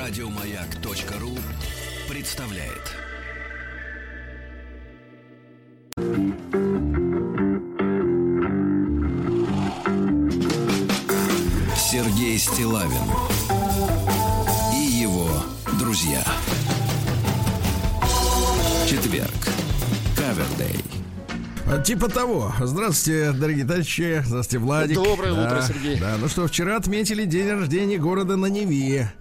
Радиомаяк.ру 0.00 1.36
представляет. 2.08 2.96
Сергей 11.76 12.38
Стилавин 12.38 12.96
и 14.72 14.78
его 14.78 15.28
друзья. 15.78 16.24
Четверг. 18.88 19.28
Кавердей. 20.16 20.82
А, 21.66 21.78
Типа 21.78 22.08
того. 22.08 22.54
Здравствуйте, 22.58 23.32
дорогие 23.32 23.66
товарищи. 23.66 24.22
Здравствуйте, 24.24 24.64
Владик. 24.64 24.96
Доброе 24.96 25.34
Да, 25.34 25.44
утро, 25.44 25.62
Сергей. 25.62 26.00
Да, 26.00 26.16
ну 26.18 26.26
что, 26.28 26.46
вчера 26.46 26.76
отметили 26.78 27.26
день 27.26 27.50
рождения 27.50 27.98
города 27.98 28.36
на 28.36 28.46
Неве. 28.46 29.12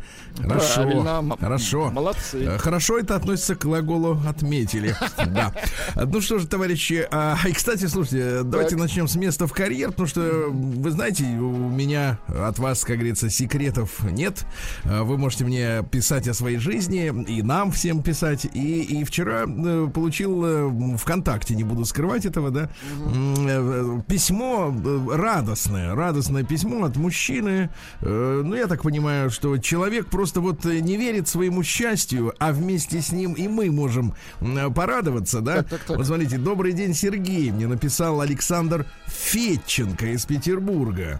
Хорошо. 0.42 0.76
Правильно, 0.84 1.38
Хорошо. 1.40 1.92
молодцы. 1.92 2.44
Э, 2.46 2.58
Хорошо 2.58 3.00
это 3.00 3.16
относится 3.16 3.56
к 3.56 3.62
глаголу 3.66 4.20
«отметили». 4.28 4.96
Да. 5.30 5.54
Ну 5.96 6.22
что 6.22 6.40
же, 6.40 6.48
товарищи, 6.48 7.08
а, 7.12 7.38
и, 7.48 7.52
кстати, 7.52 7.86
слушайте, 7.88 8.44
давайте 8.44 8.72
Так. 8.72 8.80
начнем 8.80 9.08
с 9.08 9.16
места 9.16 9.48
в 9.48 9.54
карьер, 9.54 9.90
потому 9.92 10.08
что, 10.08 10.22
вы 10.50 10.92
знаете, 10.92 11.24
у 11.26 11.70
меня 11.70 12.20
от 12.28 12.58
вас, 12.60 12.84
как 12.84 12.98
говорится, 12.98 13.30
секретов 13.30 14.00
нет. 14.12 14.46
А, 14.86 15.04
Вы 15.04 15.18
можете 15.18 15.46
мне 15.46 15.84
писать 15.92 16.28
о 16.28 16.34
своей 16.34 16.58
жизни, 16.58 17.12
и 17.28 17.42
нам 17.42 17.72
всем 17.72 18.02
писать. 18.02 18.46
И, 18.54 18.82
и 18.82 19.04
вчера 19.04 19.44
э, 19.48 19.88
получил 19.94 20.44
э, 20.46 20.98
ВКонтакте, 20.98 21.56
не 21.56 21.64
буду 21.64 21.86
скрывать 21.86 22.26
этого, 22.26 22.50
да, 22.52 22.70
э, 23.14 24.02
письмо 24.08 24.74
э, 24.74 25.08
радостное, 25.16 25.96
радостное 25.96 26.44
письмо 26.44 26.86
от 26.86 26.96
мужчины. 26.98 27.70
Э, 28.02 28.42
Ну, 28.44 28.56
я 28.56 28.68
так 28.68 28.84
понимаю, 28.84 29.30
что 29.30 29.58
человек 29.58 29.99
просто 30.08 30.42
вот 30.42 30.66
э, 30.66 30.80
не 30.80 30.98
верит 30.98 31.28
своему 31.28 31.64
счастью, 31.64 32.34
а 32.40 32.52
вместе 32.52 33.02
с 33.02 33.12
ним 33.12 33.34
и 33.34 33.48
мы 33.48 33.72
можем 33.72 34.14
м, 34.42 34.74
порадоваться, 34.74 35.42
да? 35.42 35.58
Так, 35.58 35.68
так, 35.70 35.84
так. 35.84 35.98
Вот 35.98 36.06
смотрите, 36.08 36.38
добрый 36.38 36.74
день, 36.74 36.94
Сергей. 36.94 37.52
Мне 37.52 37.68
написал 37.68 38.22
Александр 38.22 38.86
Фетченко 39.08 40.08
из 40.08 40.26
Петербурга. 40.26 41.20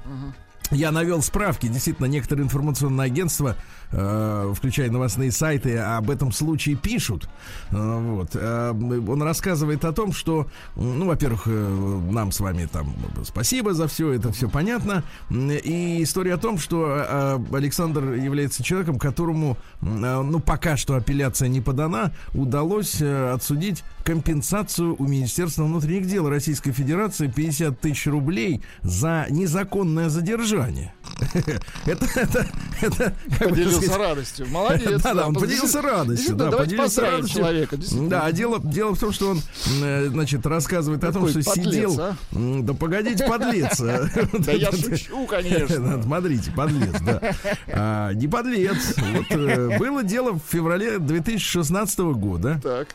Я 0.72 0.92
навел 0.92 1.22
справки, 1.24 1.68
действительно, 1.68 2.06
некоторые 2.06 2.46
информационные 2.46 3.06
агентства, 3.06 3.56
э, 3.92 4.54
включая 4.56 4.90
новостные 4.90 5.32
сайты, 5.32 5.78
об 5.78 6.10
этом 6.10 6.32
случае 6.32 6.76
пишут. 6.76 7.30
Э, 7.72 8.00
вот. 8.00 8.32
Э, 8.34 8.72
он 8.72 9.22
рассказывает 9.22 9.86
о 9.86 9.94
том, 9.94 10.14
что, 10.14 10.48
ну, 10.76 11.06
во-первых, 11.06 11.46
нам 11.48 12.32
с 12.32 12.40
вами 12.40 12.68
там 12.72 12.96
спасибо 13.24 13.74
за 13.74 13.88
все, 13.88 14.12
это 14.14 14.32
все 14.32 14.50
понятно. 14.50 15.04
И 15.30 16.04
история 16.04 16.36
о 16.36 16.38
том, 16.38 16.58
что 16.58 17.40
Александр 17.52 18.14
является 18.14 18.64
человеком, 18.64 18.98
которому, 19.00 19.58
ну, 19.82 20.40
пока 20.40 20.78
что 20.78 20.96
апелляция 20.96 21.48
не 21.48 21.62
подана, 21.62 22.12
удалось 22.34 23.02
отсудить 23.02 23.84
компенсацию 24.04 24.96
у 24.98 25.08
Министерства 25.08 25.64
внутренних 25.64 26.08
дел 26.08 26.28
Российской 26.30 26.72
Федерации 26.72 27.28
50 27.28 27.80
тысяч 27.80 28.08
рублей 28.08 28.64
за 28.82 29.28
незаконное 29.30 30.10
задержание. 30.10 30.94
Это, 31.86 32.06
это, 32.20 32.48
это, 32.82 33.14
как 33.38 33.50
бы, 33.50 33.56
Поделился 33.80 33.98
радостью. 33.98 34.48
Молодец. 34.48 35.02
да, 35.04 35.14
да, 35.14 35.28
он 35.28 35.36
поделился 35.36 35.82
радостью. 35.82 36.36
Да, 36.36 36.50
давайте 36.50 36.76
поздравим 36.76 37.26
человека. 37.26 37.78
Да, 38.08 38.26
а 38.26 38.32
дело, 38.32 38.60
дело 38.60 38.96
в 38.96 39.00
том, 39.00 39.12
что 39.12 39.30
он, 39.30 39.42
э, 39.84 40.08
значит, 40.10 40.46
рассказывает 40.46 41.04
о 41.04 41.12
том, 41.12 41.28
что 41.28 41.42
сидел... 41.42 42.00
а? 42.00 42.16
Да 42.32 42.74
погодите, 42.74 43.26
подлец. 43.26 43.80
а. 43.82 44.10
Да 44.40 44.52
я 44.52 44.72
шучу, 44.72 45.26
конечно. 45.26 46.02
Смотрите, 46.04 46.52
подлец, 46.52 46.96
да. 47.02 48.12
Не 48.14 48.28
подлец. 48.28 48.96
Э, 49.30 49.78
было 49.78 50.04
дело 50.04 50.34
в 50.34 50.42
феврале 50.50 51.00
2016 51.00 52.00
года. 52.00 52.60
Так. 52.64 52.88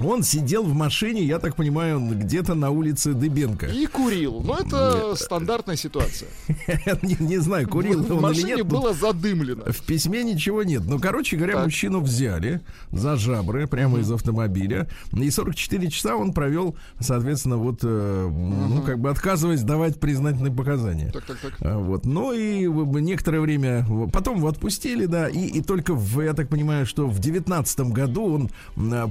Он 0.00 0.24
сидел 0.24 0.64
в 0.64 0.74
машине, 0.74 1.22
я 1.22 1.38
так 1.38 1.54
понимаю, 1.54 2.00
где-то 2.00 2.54
на 2.54 2.70
улице 2.70 3.14
Дыбенко. 3.14 3.66
И 3.66 3.86
курил. 3.86 4.42
Ну, 4.44 4.54
это 4.54 5.14
стандартная 5.14 5.76
ситуация. 5.76 6.28
не, 7.02 7.16
не 7.20 7.38
знаю, 7.38 7.68
курил 7.68 8.02
В 8.02 8.06
он 8.10 8.16
или 8.16 8.20
машине 8.22 8.48
нет. 8.48 8.58
тут 8.58 8.68
было 8.68 8.92
задымлено. 8.92 9.62
В 9.70 9.82
письме 9.86 10.24
ничего 10.24 10.64
нет. 10.64 10.82
Ну, 10.84 10.98
короче 10.98 11.36
говоря, 11.36 11.54
Так. 11.54 11.64
мужчину 11.66 12.00
взяли 12.00 12.60
за 12.90 13.14
жабры 13.14 13.68
прямо 13.68 14.00
из 14.00 14.10
автомобиля. 14.10 14.88
И 15.12 15.30
44 15.30 15.88
часа 15.90 16.16
он 16.16 16.32
провел, 16.32 16.74
соответственно, 16.98 17.56
вот, 17.58 17.80
э, 17.84 18.28
ну, 18.28 18.82
как 18.82 18.98
бы 18.98 19.10
отказываясь 19.10 19.62
давать 19.62 20.00
признательные 20.00 20.52
показания. 20.52 21.12
Так, 21.12 21.24
так, 21.24 21.38
так. 21.38 21.52
А, 21.60 21.78
Вот. 21.78 22.04
Ну 22.04 22.32
и 22.32 22.66
в- 22.66 22.98
некоторое 22.98 23.38
время 23.40 23.84
в- 23.88 24.10
потом 24.10 24.38
его 24.38 24.48
отпустили, 24.48 25.06
да, 25.06 25.28
и, 25.28 25.38
и 25.46 25.62
только 25.62 25.94
в, 25.94 26.20
я 26.20 26.32
так 26.32 26.48
понимаю, 26.48 26.84
что 26.84 27.06
в 27.06 27.20
девятнадцатом 27.20 27.92
году 27.92 28.24
он 28.34 28.50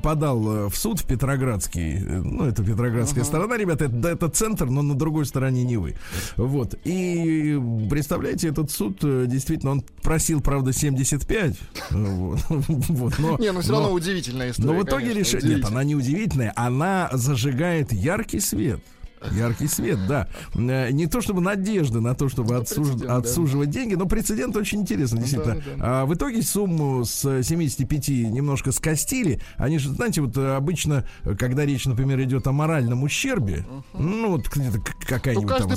подал 0.02 0.66
э, 0.68 0.70
в 0.74 0.78
суд 0.78 1.00
в 1.00 1.06
Петроградский, 1.06 1.98
э, 1.98 2.22
ну 2.22 2.46
это 2.46 2.64
Петроградская 2.64 3.24
сторона, 3.24 3.58
ребята, 3.58 3.86
это, 3.86 4.10
это 4.10 4.30
центр, 4.30 4.66
но 4.66 4.82
на 4.82 4.96
другой 4.96 5.26
стороне 5.26 5.64
Невы. 5.64 5.96
Вот. 6.38 6.76
И 6.84 7.60
представляете, 7.90 8.50
этот 8.50 8.72
суд 8.72 9.00
э, 9.04 9.26
действительно, 9.28 9.72
он 9.72 9.84
просил, 10.02 10.42
правда, 10.42 10.74
75. 10.74 11.56
Вот. 11.92 12.40
Вот, 12.50 13.20
но- 13.20 13.38
Не, 13.38 13.52
ну 13.52 13.62
все 13.62 13.72
но- 13.72 13.80
равно 13.80 13.94
удивительная 13.94 14.52
история. 14.52 14.72
но 14.74 14.80
в 14.80 14.84
итоге 14.84 15.14
решили... 15.14 15.56
Нет, 15.56 15.66
она 15.66 15.84
не 15.84 15.96
удивительная. 15.96 16.54
Она 16.56 17.10
зажигает 17.14 17.92
яркий 17.94 18.40
свет. 18.40 18.80
Яркий 19.32 19.68
свет, 19.68 20.00
да. 20.08 20.28
Э, 20.56 20.92
Не 20.92 21.08
то 21.08 21.22
чтобы 21.22 21.42
надежды 21.42 22.02
на 22.02 22.16
то, 22.16 22.30
чтобы 22.30 22.56
отсуж- 22.56 22.96
да. 22.96 23.18
отсуживать 23.18 23.70
деньги, 23.70 23.96
но 23.96 24.06
прецедент 24.06 24.56
очень 24.56 24.82
интересный, 24.82 25.20
действительно. 25.22 25.56
да, 25.56 25.62
да. 25.78 26.02
А 26.02 26.06
в 26.06 26.14
итоге 26.14 26.42
сумму 26.42 27.06
с 27.06 27.42
75 27.44 28.10
немножко 28.32 28.72
скостили. 28.72 29.40
Они 29.58 29.78
же, 29.80 29.90
знаете, 29.92 30.22
вот 30.22 30.38
э, 30.38 30.56
обычно, 30.56 31.06
когда 31.38 31.66
речь, 31.66 31.86
например, 31.86 32.22
идет 32.24 32.48
о 32.48 32.52
моральном 32.52 33.04
ущербе, 33.04 33.66
ну 33.94 34.30
вот 34.32 34.48
какая-нибудь 34.50 35.44
Ну, 35.50 35.58
там 35.58 35.68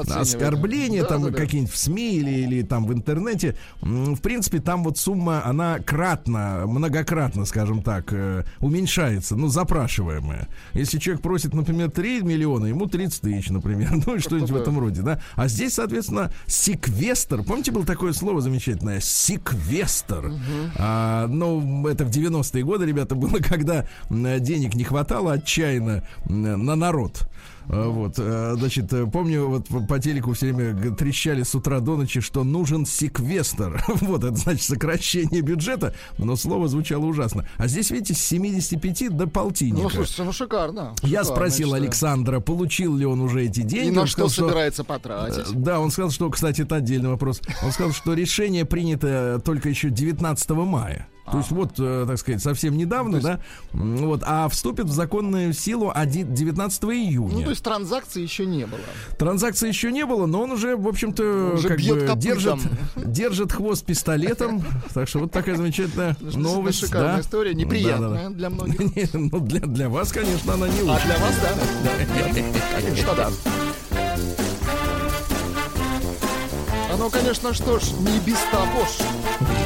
оценивает. 0.00 0.20
оскорбление 0.20 1.02
Да, 1.02 1.08
там 1.08 1.22
да, 1.22 1.30
да. 1.30 1.36
какие-нибудь 1.36 1.72
в 1.72 1.76
СМИ 1.78 2.16
или, 2.16 2.30
или 2.30 2.62
там 2.62 2.86
в 2.86 2.92
интернете, 2.92 3.56
в 3.80 4.20
принципе, 4.20 4.60
там 4.60 4.84
вот 4.84 4.98
сумма, 4.98 5.44
она 5.44 5.78
кратно, 5.78 6.64
многократно, 6.66 7.44
скажем 7.44 7.82
так, 7.82 8.12
э, 8.12 8.44
уменьшается, 8.60 9.36
ну, 9.36 9.48
запрашиваемая. 9.48 10.48
Если 10.74 10.98
человек 10.98 11.22
просит, 11.22 11.54
например, 11.54 11.90
3 11.90 12.22
миллиона, 12.22 12.65
ему 12.66 12.86
30 12.86 13.20
тысяч, 13.20 13.50
например, 13.50 13.90
ну, 14.06 14.16
и 14.16 14.18
что-нибудь 14.18 14.50
в 14.50 14.56
этом 14.56 14.78
роде, 14.78 15.02
да. 15.02 15.20
А 15.34 15.48
здесь, 15.48 15.74
соответственно, 15.74 16.30
секвестр, 16.46 17.42
помните, 17.42 17.72
было 17.72 17.84
такое 17.84 18.12
слово 18.12 18.40
замечательное? 18.40 19.00
Секвестр. 19.00 20.32
А, 20.76 21.26
ну, 21.28 21.86
это 21.86 22.04
в 22.04 22.10
90-е 22.10 22.64
годы, 22.64 22.86
ребята, 22.86 23.14
было, 23.14 23.38
когда 23.40 23.86
денег 24.10 24.74
не 24.74 24.84
хватало 24.84 25.32
отчаянно 25.32 26.02
на 26.28 26.76
народ. 26.76 27.28
А, 27.68 27.88
Вот, 27.88 28.14
э, 28.18 28.54
значит, 28.56 28.92
э, 28.92 29.06
помню, 29.06 29.48
вот 29.48 29.66
по- 29.88 29.98
телеку 29.98 30.32
все 30.34 30.52
время 30.52 30.94
трещали 30.94 31.42
с 31.42 31.54
утра 31.54 31.80
до 31.80 31.96
ночи, 31.96 32.20
что 32.20 32.44
нужен 32.44 32.86
секвестр. 32.86 33.84
Вот, 34.06 34.24
это 34.24 34.36
значит 34.36 34.62
сокращение 34.62 35.40
бюджета, 35.40 35.94
но 36.18 36.36
слово 36.36 36.68
звучало 36.68 37.06
ужасно. 37.06 37.46
А 37.56 37.66
здесь, 37.66 37.90
видите, 37.90 38.14
с 38.14 38.20
75 38.20 39.16
до 39.16 39.26
полтинника. 39.26 39.82
Ну, 39.82 39.90
слушайте, 39.90 40.22
ну 40.22 40.32
шикарно. 40.32 40.94
Я 41.02 41.20
Шикарно, 41.20 41.24
спросил 41.24 41.66
считаю. 41.68 41.82
Александра, 41.82 42.40
получил 42.40 42.96
ли 42.96 43.04
он 43.06 43.20
уже 43.20 43.44
эти 43.44 43.60
деньги. 43.62 43.88
И 43.88 43.90
на 43.90 44.02
Он 44.02 44.06
что 44.06 44.28
сказал, 44.28 44.48
собирается 44.48 44.82
Э, 44.82 44.84
потратить? 44.84 45.52
Да, 45.62 45.80
он 45.80 45.90
сказал, 45.90 46.10
что, 46.10 46.30
кстати, 46.30 46.62
это 46.62 46.76
отдельный 46.76 47.08
вопрос. 47.10 47.40
Он 47.64 47.72
сказал, 47.72 47.92
что 47.92 48.14
решение 48.14 48.64
принято 48.64 49.40
только 49.44 49.68
еще 49.68 49.90
19 49.90 50.50
мая. 50.50 51.08
То 51.30 51.38
есть 51.38 51.50
вот, 51.50 51.72
э, 51.78 52.04
так 52.06 52.18
сказать, 52.18 52.40
совсем 52.42 52.76
недавно, 52.76 53.20
да, 53.20 53.40
М, 53.72 53.96
вот, 54.06 54.22
а 54.24 54.48
вступит 54.48 54.86
в 54.86 54.92
законную 54.92 55.52
силу 55.52 55.90
один- 55.94 56.32
19 56.34 56.84
июня. 56.94 57.34
Ну, 57.34 57.42
то 57.42 57.50
есть 57.50 57.62
транзакции 57.64 58.22
еще 58.22 58.46
не 58.46 58.64
было. 58.66 58.80
Транзакции 59.18 59.66
еще 59.68 59.90
не 59.90 60.06
было, 60.06 60.26
но 60.26 60.42
он 60.42 60.52
уже, 60.52 60.76
в 60.76 60.86
общем-то, 60.86 61.52
Уже 61.54 61.68
как 61.68 61.78
бы 61.80 61.94
копытом. 62.00 62.18
держит, 62.20 62.58
держит 62.96 63.52
хвост 63.52 63.84
пистолетом. 63.84 64.64
Так 64.94 65.08
что 65.08 65.18
вот 65.20 65.32
такая 65.32 65.56
замечательная 65.56 66.16
новость. 66.20 66.78
шикарная 66.80 67.16
да. 67.16 67.20
история, 67.20 67.54
неприятная 67.54 68.30
для 68.30 68.50
многих. 68.50 68.80
Ну, 69.14 69.40
для, 69.40 69.60
для 69.60 69.88
вас, 69.88 70.12
конечно, 70.12 70.54
она 70.54 70.68
не 70.68 70.80
А 70.88 70.94
очень. 70.94 71.06
для 71.06 71.18
вас, 71.18 71.34
да? 71.42 72.80
Конечно, 72.80 73.14
да. 73.16 73.30
А 76.92 76.96
ну, 76.98 77.10
конечно, 77.10 77.52
что 77.52 77.78
ж, 77.78 77.82
не 78.00 78.18
без 78.20 78.38
того 78.50 78.84
ж. 78.84 79.65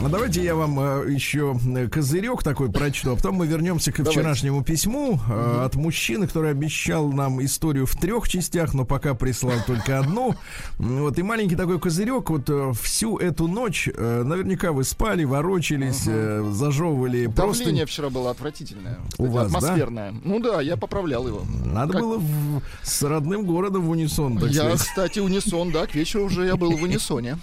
А 0.00 0.08
давайте 0.08 0.44
я 0.44 0.54
вам 0.54 0.78
э, 0.78 1.10
еще 1.12 1.58
э, 1.74 1.88
козырек 1.88 2.44
такой 2.44 2.70
прочту, 2.70 3.12
а 3.12 3.16
потом 3.16 3.34
мы 3.34 3.46
вернемся 3.48 3.90
к 3.90 3.98
вчерашнему 4.04 4.62
письму 4.62 5.18
э, 5.28 5.62
от 5.64 5.74
мужчины, 5.74 6.28
который 6.28 6.52
обещал 6.52 7.10
нам 7.12 7.44
историю 7.44 7.84
в 7.84 7.96
трех 7.96 8.28
частях, 8.28 8.74
но 8.74 8.84
пока 8.84 9.14
прислал 9.14 9.56
только 9.66 9.98
одну. 9.98 10.36
Вот 10.78 11.18
и 11.18 11.22
маленький 11.22 11.56
такой 11.56 11.80
козырек. 11.80 12.30
Вот 12.30 12.48
всю 12.80 13.18
эту 13.18 13.48
ночь, 13.48 13.88
наверняка 13.96 14.70
вы 14.70 14.84
спали, 14.84 15.24
ворочались, 15.24 16.04
э, 16.06 16.48
зажевывали 16.52 17.26
просто. 17.26 17.64
Давление 17.64 17.86
вчера 17.86 18.08
было 18.08 18.30
отвратительное. 18.30 18.98
У 19.18 19.24
кстати, 19.24 19.30
вас, 19.32 19.50
да? 19.52 19.58
атмосферное. 19.58 20.14
Ну 20.24 20.38
да, 20.38 20.60
я 20.60 20.76
поправлял 20.76 21.26
его. 21.26 21.42
Надо 21.64 21.94
Как- 21.94 22.02
было 22.02 22.18
в- 22.18 22.62
с 22.84 23.02
родным 23.02 23.44
городом 23.44 23.82
в 23.82 23.90
унисон, 23.90 24.38
так 24.38 24.50
Я, 24.50 24.60
сказать. 24.62 24.78
кстати, 24.80 25.18
унисон, 25.18 25.72
да, 25.72 25.86
к 25.86 25.94
вечеру 25.96 26.24
уже 26.26 26.46
я 26.46 26.56
был 26.56 26.76
в 26.76 26.82
унисоне. 26.84 27.36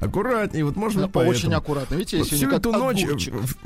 Аккуратнее, 0.00 0.64
вот 0.66 0.76
можно 0.76 0.97
Да, 1.02 1.08
поэтому. 1.08 1.30
Очень 1.36 1.54
аккуратно. 1.54 1.94
Видите, 1.94 2.24
сегодня 2.24 2.36
всю 2.36 2.50
эту 2.56 2.72
ночь, 2.72 3.06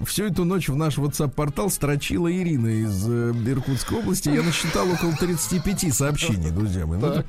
всю 0.06 0.24
эту 0.24 0.44
ночь 0.44 0.68
в 0.68 0.76
наш 0.76 0.98
WhatsApp-портал 0.98 1.70
строчила 1.70 2.30
Ирина 2.32 2.68
из 2.68 3.04
э, 3.08 3.32
Иркутской 3.46 3.98
области. 3.98 4.28
Я 4.28 4.42
насчитал 4.42 4.88
около 4.90 5.12
35 5.12 5.94
сообщений, 5.94 6.50
друзья 6.50 6.86
мои. 6.86 6.98
Ну, 6.98 7.12
Так. 7.12 7.26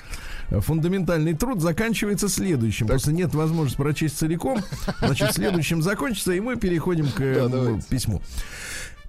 Фундаментальный 0.64 1.34
труд 1.34 1.62
заканчивается 1.62 2.30
следующим. 2.30 2.88
Просто 2.88 3.12
нет 3.12 3.34
возможности 3.34 3.78
прочесть 3.78 4.18
целиком. 4.18 4.60
Значит, 5.00 5.34
следующим 5.34 5.82
закончится, 5.82 6.34
и 6.34 6.40
мы 6.40 6.58
переходим 6.58 7.08
к 7.10 7.18
Да, 7.20 7.48
давайте. 7.48 7.86
письму. 7.88 8.22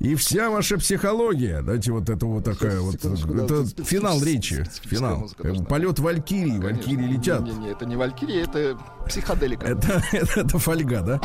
И 0.01 0.15
вся 0.17 0.51
ваша 0.51 0.77
психология, 0.79 1.63
дайте 1.63 1.93
вот 1.93 2.11
это 2.11 2.27
вот 2.27 2.45
такая 2.45 2.81
вот, 2.81 2.97
это 2.97 3.85
финал 3.85 4.23
речи, 4.23 4.65
финал. 4.83 5.31
должна 5.39 5.65
Полет 5.65 5.99
Валькирии, 5.99 6.59
Валькирии 6.59 7.07
летят. 7.07 7.43
Не-не, 7.43 7.71
это 7.71 7.87
не 7.87 7.97
Валькирия, 7.97 8.45
это 8.45 8.79
психоделика. 9.07 9.67
Это, 9.67 10.03
это, 10.13 10.41
это 10.41 10.59
фольга, 10.59 11.01
да? 11.03 11.21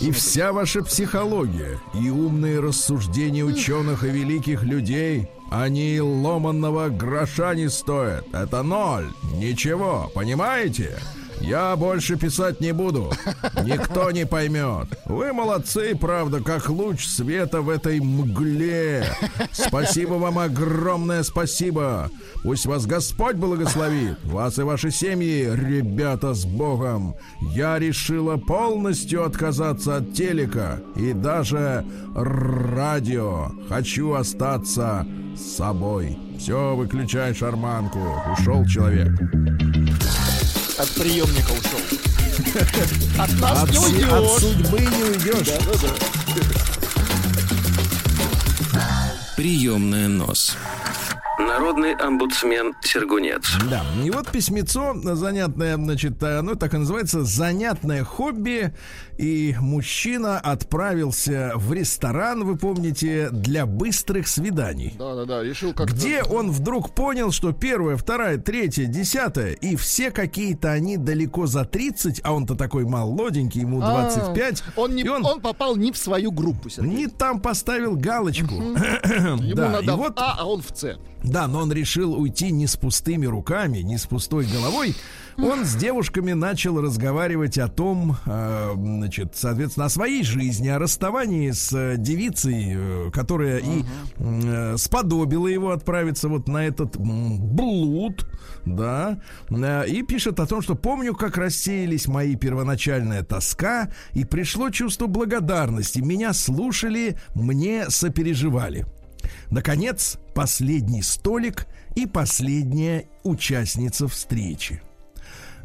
И 0.00 0.10
вся 0.12 0.52
ваша 0.52 0.82
психология, 0.82 1.80
и 1.94 2.10
умные 2.10 2.60
рассуждения 2.60 3.44
ученых 3.44 4.04
и 4.04 4.08
великих 4.08 4.62
людей, 4.62 5.28
они 5.50 6.00
ломанного 6.00 6.88
гроша 6.88 7.54
не 7.54 7.68
стоят. 7.68 8.24
Это 8.32 8.62
ноль. 8.62 9.10
Ничего, 9.34 10.10
понимаете? 10.14 10.98
Я 11.42 11.74
больше 11.76 12.16
писать 12.16 12.60
не 12.60 12.72
буду. 12.72 13.10
Никто 13.64 14.10
не 14.10 14.24
поймет. 14.24 14.88
Вы 15.06 15.32
молодцы, 15.32 15.96
правда, 15.96 16.40
как 16.40 16.68
луч 16.68 17.04
света 17.06 17.60
в 17.62 17.68
этой 17.68 18.00
мгле. 18.00 19.06
Спасибо 19.50 20.14
вам 20.14 20.38
огромное 20.38 21.22
спасибо. 21.24 22.10
Пусть 22.42 22.66
вас 22.66 22.86
Господь 22.86 23.36
благословит. 23.36 24.18
Вас 24.24 24.58
и 24.58 24.62
ваши 24.62 24.90
семьи, 24.90 25.50
ребята, 25.52 26.34
с 26.34 26.44
Богом. 26.44 27.16
Я 27.40 27.78
решила 27.78 28.36
полностью 28.36 29.24
отказаться 29.24 29.96
от 29.96 30.14
телека 30.14 30.80
и 30.96 31.12
даже 31.12 31.84
радио. 32.14 33.50
Хочу 33.68 34.12
остаться 34.12 35.06
собой. 35.36 36.16
Все, 36.38 36.76
выключай 36.76 37.34
шарманку. 37.34 38.00
Ушел 38.32 38.64
человек. 38.66 39.12
От 40.82 40.90
приемника 40.94 41.52
ушел. 41.52 41.78
От 43.18 43.32
нас 43.40 43.62
От, 43.62 43.70
не 43.70 43.76
си- 43.76 44.02
от 44.04 44.20
уйдешь. 44.20 44.40
судьбы 44.40 44.80
не 44.80 45.04
уйдешь. 45.04 45.48
Приемная 49.36 50.08
нос. 50.08 50.56
Народный 51.46 51.94
омбудсмен 51.94 52.74
Сергунец. 52.82 53.56
Да, 53.68 53.82
и 54.02 54.10
вот 54.10 54.30
письмецо 54.30 54.94
занятное, 55.14 55.76
значит, 55.76 56.22
э, 56.22 56.40
ну 56.40 56.54
так 56.54 56.74
и 56.74 56.78
называется, 56.78 57.24
занятное 57.24 58.04
хобби. 58.04 58.72
И 59.18 59.54
мужчина 59.60 60.38
отправился 60.38 61.52
в 61.54 61.72
ресторан, 61.72 62.44
вы 62.44 62.56
помните, 62.56 63.28
для 63.30 63.66
быстрых 63.66 64.26
свиданий. 64.26 64.94
Да-да-да, 64.98 65.42
решил 65.42 65.74
как 65.74 65.92
Где 65.92 66.22
он 66.22 66.50
вдруг 66.50 66.94
понял, 66.94 67.30
что 67.30 67.52
первая, 67.52 67.96
вторая, 67.96 68.38
третья, 68.38 68.86
десятая, 68.86 69.52
и 69.52 69.76
все 69.76 70.10
какие-то 70.10 70.72
они 70.72 70.96
далеко 70.96 71.46
за 71.46 71.64
30, 71.64 72.20
а 72.24 72.32
он-то 72.32 72.54
такой 72.54 72.84
молоденький, 72.84 73.60
ему 73.60 73.80
25. 73.80 74.64
Он, 74.76 74.94
не, 74.94 75.02
и 75.02 75.08
он... 75.08 75.24
он, 75.24 75.40
попал 75.40 75.76
не 75.76 75.92
в 75.92 75.96
свою 75.96 76.32
группу, 76.32 76.68
Сергей. 76.70 76.90
не 76.90 77.06
там 77.06 77.40
поставил 77.40 77.96
галочку. 77.96 78.54
Ему 78.54 79.54
да, 79.54 79.68
надо 79.68 79.92
и 79.92 79.96
вот 79.96 80.14
А, 80.16 80.36
а 80.38 80.46
он 80.46 80.62
в 80.62 80.76
С. 80.76 80.98
да, 81.32 81.48
но 81.48 81.60
он 81.60 81.72
решил 81.72 82.14
уйти 82.14 82.52
не 82.52 82.66
с 82.66 82.76
пустыми 82.76 83.26
руками, 83.26 83.78
не 83.78 83.96
с 83.96 84.06
пустой 84.06 84.46
головой. 84.46 84.94
Он 85.38 85.64
с 85.64 85.74
девушками 85.74 86.32
начал 86.32 86.80
разговаривать 86.80 87.56
о 87.56 87.68
том, 87.68 88.18
э, 88.26 88.72
значит, 88.76 89.32
соответственно, 89.34 89.86
о 89.86 89.88
своей 89.88 90.24
жизни, 90.24 90.68
о 90.68 90.78
расставании 90.78 91.50
с 91.50 91.72
э, 91.72 91.96
девицей, 91.96 92.74
э, 92.74 93.10
которая 93.12 93.58
и 93.58 93.82
сподобила 94.76 95.46
его 95.46 95.70
отправиться 95.70 96.28
вот 96.28 96.48
на 96.48 96.66
этот 96.66 96.96
блуд, 96.98 98.26
да, 98.66 99.18
и 99.86 100.02
пишет 100.02 100.38
о 100.38 100.46
том, 100.46 100.60
что 100.60 100.74
помню, 100.74 101.14
как 101.14 101.38
рассеялись 101.38 102.06
мои 102.06 102.36
первоначальная 102.36 103.22
тоска, 103.22 103.90
и 104.12 104.24
пришло 104.24 104.70
чувство 104.70 105.06
благодарности. 105.06 106.00
Меня 106.00 106.32
слушали, 106.32 107.16
мне 107.34 107.88
сопереживали. 107.88 108.86
Наконец, 109.50 110.18
последний 110.34 111.02
столик 111.02 111.66
и 111.94 112.06
последняя 112.06 113.06
участница 113.22 114.08
встречи. 114.08 114.82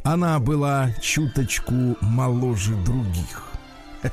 Она 0.04 0.39
была 0.39 0.92
чуточку 1.01 1.98
моложе 2.01 2.75
других. 2.75 3.44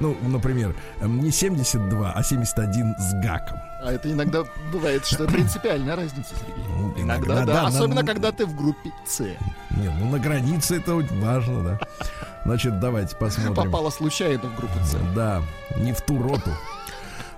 Ну, 0.00 0.16
например, 0.22 0.74
не 1.00 1.30
72, 1.30 2.12
а 2.12 2.22
71 2.22 2.94
с 2.98 3.12
гаком. 3.22 3.58
А 3.82 3.92
это 3.92 4.10
иногда 4.10 4.42
бывает, 4.72 5.06
что 5.06 5.26
принципиальная 5.26 5.94
разница, 5.96 6.34
Сергей. 6.34 6.64
Ну, 6.76 6.92
Иногда, 6.96 7.34
иногда, 7.34 7.44
да. 7.46 7.52
да, 7.62 7.66
Особенно, 7.68 8.00
на- 8.02 8.06
когда 8.06 8.32
ты 8.32 8.44
в 8.44 8.56
группе 8.56 8.90
С. 9.06 9.20
Не, 9.20 9.88
ну 10.00 10.10
на 10.10 10.18
границе 10.18 10.78
это 10.78 10.94
очень 10.96 11.20
важно, 11.20 11.62
да. 11.62 11.80
Значит, 12.44 12.80
давайте 12.80 13.16
посмотрим. 13.16 13.54
Попала 13.54 13.90
случайно 13.90 14.42
в 14.48 14.56
группу 14.56 14.78
С. 14.84 14.96
Да, 15.14 15.42
не 15.76 15.92
в 15.92 16.00
ту 16.00 16.20
роту. 16.22 16.50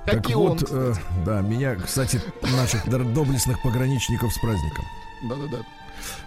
Как 0.07 0.23
так 0.23 0.31
и 0.31 0.35
вот, 0.35 0.71
он, 0.71 0.79
э, 0.79 0.95
да, 1.25 1.41
меня, 1.41 1.75
кстати, 1.75 2.23
наших 2.43 2.89
доблестных 2.89 3.61
пограничников 3.63 4.33
с 4.33 4.39
праздником. 4.39 4.85
Да-да-да. 5.29 5.59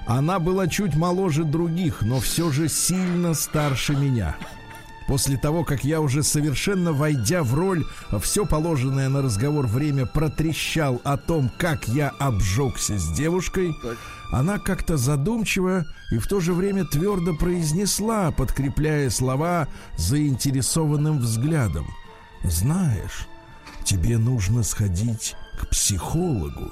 Она 0.06 0.40
была 0.40 0.68
чуть 0.68 0.96
моложе 0.96 1.44
других, 1.44 2.02
но 2.02 2.20
все 2.20 2.52
же 2.52 2.68
сильно 2.68 3.34
старше 3.34 3.96
меня. 3.96 4.36
После 5.08 5.38
того, 5.38 5.64
как 5.64 5.84
я 5.84 6.02
уже 6.02 6.22
совершенно 6.22 6.94
войдя 6.94 7.42
в 7.42 7.56
роль, 7.56 7.84
все 8.22 8.46
положенное 8.46 9.10
на 9.10 9.22
разговор 9.24 9.66
время 9.66 10.06
протрещал 10.06 11.02
о 11.04 11.18
том, 11.18 11.50
как 11.58 11.88
я 11.88 12.10
обжегся 12.20 13.00
с 13.00 13.12
девушкой, 13.14 13.74
Так. 13.82 13.98
она 14.32 14.60
как-то 14.60 14.98
задумчиво 14.98 15.86
и 16.12 16.20
в 16.20 16.28
то 16.28 16.40
же 16.40 16.54
время 16.54 16.86
твердо 16.86 17.34
произнесла, 17.34 18.32
подкрепляя 18.32 19.10
слова 19.10 19.68
заинтересованным 19.98 21.20
взглядом. 21.20 21.88
«Знаешь, 22.44 23.28
тебе 23.90 24.20
нужно 24.20 24.62
сходить 24.64 25.36
к 25.60 25.68
психологу». 25.70 26.72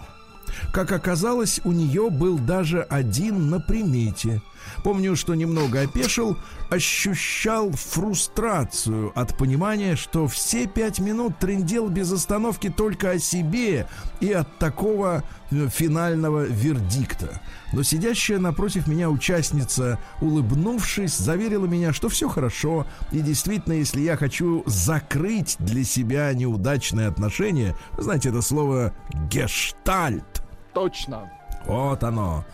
Как 0.72 0.92
оказалось, 0.92 1.60
у 1.64 1.72
нее 1.72 2.10
был 2.10 2.38
даже 2.38 2.82
один 2.82 3.50
на 3.50 3.60
примете. 3.60 4.42
Помню, 4.84 5.16
что 5.16 5.36
немного 5.36 5.82
опешил, 5.82 6.38
ощущал 6.70 7.72
фрустрацию 7.72 9.12
от 9.16 9.38
понимания, 9.38 9.96
что 9.96 10.28
все 10.28 10.68
пять 10.68 11.00
минут 11.00 11.40
трендел 11.40 11.90
без 11.90 12.12
остановки 12.12 12.70
только 12.70 13.12
о 13.12 13.20
себе 13.20 13.88
и 14.20 14.32
от 14.32 14.58
такого 14.58 15.24
э, 15.52 15.68
финального 15.70 16.44
вердикта. 16.44 17.42
Но 17.74 17.84
сидящая 17.84 18.40
напротив 18.40 18.88
меня 18.88 19.10
участница, 19.10 20.00
улыбнувшись, 20.22 21.18
заверила 21.18 21.66
меня, 21.66 21.94
что 21.94 22.10
все 22.10 22.30
хорошо, 22.30 22.88
и 23.12 23.20
действительно, 23.20 23.74
если 23.74 24.02
я 24.02 24.16
хочу 24.16 24.64
закрыть 24.66 25.56
для 25.60 25.84
себя 25.84 26.34
неудачные 26.34 27.08
отношения, 27.08 27.76
вы 27.94 28.04
знаете 28.04 28.30
это 28.30 28.42
слово 28.42 28.94
«гештальт», 29.30 30.44
Точно. 30.74 31.32
вот 31.66 32.04
оно. 32.04 32.46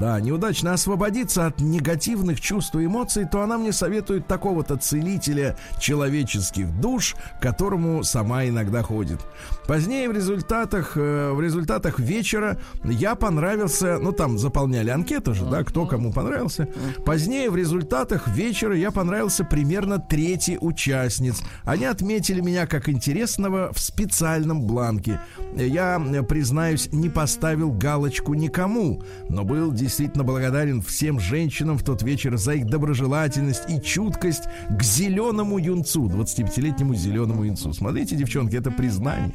Да, 0.00 0.18
неудачно 0.18 0.72
освободиться 0.72 1.44
от 1.44 1.60
негативных 1.60 2.40
чувств 2.40 2.74
и 2.74 2.86
эмоций, 2.86 3.26
то 3.30 3.42
она 3.42 3.58
мне 3.58 3.70
советует 3.70 4.26
такого-то 4.26 4.78
целителя 4.78 5.58
человеческих 5.78 6.74
душ, 6.80 7.16
к 7.38 7.42
которому 7.42 8.02
сама 8.02 8.46
иногда 8.46 8.82
ходит. 8.82 9.20
Позднее 9.66 10.08
в 10.08 10.12
результатах, 10.12 10.96
э, 10.96 11.32
в 11.32 11.40
результатах 11.42 11.98
вечера 11.98 12.58
я 12.82 13.14
понравился, 13.14 13.98
ну 14.00 14.12
там 14.12 14.38
заполняли 14.38 14.88
анкету 14.88 15.34
же, 15.34 15.44
да, 15.44 15.64
кто 15.64 15.84
кому 15.84 16.14
понравился. 16.14 16.66
Позднее 17.04 17.50
в 17.50 17.56
результатах 17.56 18.26
вечера 18.26 18.74
я 18.74 18.92
понравился 18.92 19.44
примерно 19.44 19.98
трети 19.98 20.56
участниц. 20.58 21.42
Они 21.64 21.84
отметили 21.84 22.40
меня 22.40 22.66
как 22.66 22.88
интересного 22.88 23.70
в 23.74 23.78
специальном 23.78 24.62
бланке. 24.62 25.20
Я, 25.54 26.00
признаюсь, 26.26 26.88
не 26.90 27.10
поставил 27.10 27.70
галочку 27.70 28.32
никому, 28.32 29.02
но 29.28 29.44
был 29.44 29.70
действительно 29.70 29.89
благодарен 30.24 30.82
всем 30.82 31.20
женщинам 31.20 31.78
в 31.78 31.84
тот 31.84 32.02
вечер 32.02 32.36
за 32.36 32.54
их 32.54 32.66
доброжелательность 32.66 33.62
и 33.68 33.80
чуткость 33.80 34.44
к 34.70 34.82
зеленому 34.82 35.58
юнцу, 35.58 36.06
25-летнему 36.06 36.94
зеленому 36.94 37.44
юнцу. 37.44 37.72
Смотрите, 37.72 38.16
девчонки, 38.16 38.56
это 38.56 38.70
признание. 38.70 39.34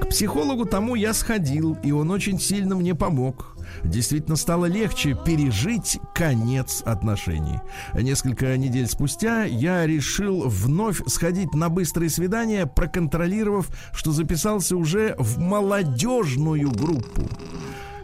К 0.00 0.08
психологу 0.08 0.64
тому 0.66 0.94
я 0.94 1.14
сходил, 1.14 1.76
и 1.82 1.92
он 1.92 2.10
очень 2.10 2.38
сильно 2.38 2.74
мне 2.74 2.94
помог. 2.94 3.56
Действительно 3.82 4.36
стало 4.36 4.66
легче 4.66 5.16
пережить 5.24 5.98
конец 6.14 6.82
отношений. 6.84 7.60
Несколько 7.94 8.56
недель 8.56 8.86
спустя 8.86 9.44
я 9.44 9.86
решил 9.86 10.48
вновь 10.48 11.02
сходить 11.06 11.54
на 11.54 11.68
быстрое 11.68 12.08
свидание, 12.08 12.66
проконтролировав, 12.66 13.68
что 13.92 14.12
записался 14.12 14.76
уже 14.76 15.14
в 15.18 15.38
молодежную 15.38 16.70
группу. 16.70 17.28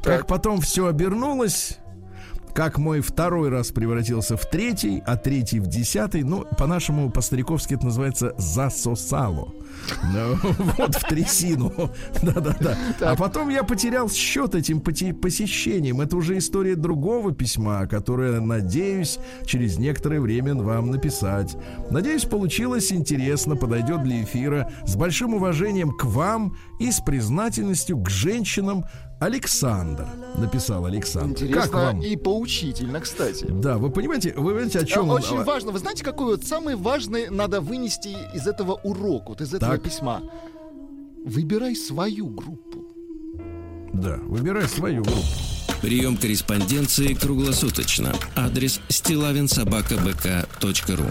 Как 0.03 0.27
потом 0.27 0.61
все 0.61 0.87
обернулось, 0.87 1.79
как 2.55 2.79
мой 2.79 3.01
второй 3.01 3.49
раз 3.49 3.71
превратился 3.71 4.37
в 4.37 4.45
третий, 4.47 5.03
а 5.07 5.17
третий 5.17 5.61
в 5.61 5.67
десятый. 5.67 6.23
Ну, 6.23 6.45
по-нашему, 6.59 7.11
по-стариковски 7.11 7.75
это 7.75 7.87
называется 7.87 8.35
засосало. 8.37 9.55
Ну, 10.13 10.37
вот 10.77 10.95
в 10.95 11.09
трясину. 11.09 11.73
Да-да-да. 12.23 12.77
А 13.01 13.17
потом 13.17 13.49
я 13.49 13.65
потерял 13.65 14.11
счет 14.11 14.55
этим 14.55 14.81
посещением. 14.81 16.01
Это 16.01 16.17
уже 16.17 16.39
история 16.39 16.77
другого 16.77 17.33
письма, 17.33 17.87
которое, 17.87 18.41
надеюсь, 18.41 19.19
через 19.47 19.79
некоторое 19.79 20.21
время 20.21 20.55
вам 20.55 20.91
написать. 20.91 21.57
Надеюсь, 21.91 22.25
получилось 22.25 22.93
интересно, 22.93 23.57
подойдет 23.57 24.03
для 24.03 24.23
эфира. 24.23 24.71
С 24.85 24.95
большим 24.95 25.35
уважением 25.35 25.91
к 25.97 26.05
вам 26.05 26.57
и 26.79 26.91
с 26.91 27.01
признательностью 27.01 27.97
к 27.97 28.11
женщинам, 28.11 28.85
Александр, 29.23 30.07
написал 30.37 30.85
Александр. 30.87 31.45
Интересно 31.45 31.63
как 31.63 31.73
вам? 31.73 32.03
и 32.03 32.17
поучительно, 32.17 33.01
кстати. 33.01 33.47
Да, 33.49 33.79
вы 33.79 33.91
понимаете, 33.91 34.35
вы 34.37 34.51
понимаете, 34.51 34.81
о 34.81 34.85
чем 34.85 35.13
а, 35.13 35.15
Очень 35.15 35.39
он... 35.39 35.45
важно. 35.45 35.71
Вы 35.71 35.79
знаете, 35.79 36.03
какой 36.03 36.37
вот 36.37 36.45
самый 36.45 36.75
важный 36.75 37.31
надо 37.31 37.61
вынести 37.61 38.17
из 38.35 38.49
этого 38.49 38.81
урока, 38.83 39.29
вот 39.29 39.41
из 39.41 39.55
этого 39.55 39.75
так. 39.75 39.83
письма? 39.83 40.23
Выбирай 41.25 41.77
свою 41.77 42.27
группу. 42.27 42.85
Да, 43.93 44.19
выбирай 44.23 44.67
свою 44.67 45.05
группу. 45.05 45.23
Прием 45.81 46.17
корреспонденции 46.17 47.15
круглосуточно. 47.15 48.13
Адрес 48.35 48.81
стилавинсобакабк.ру 48.89 51.07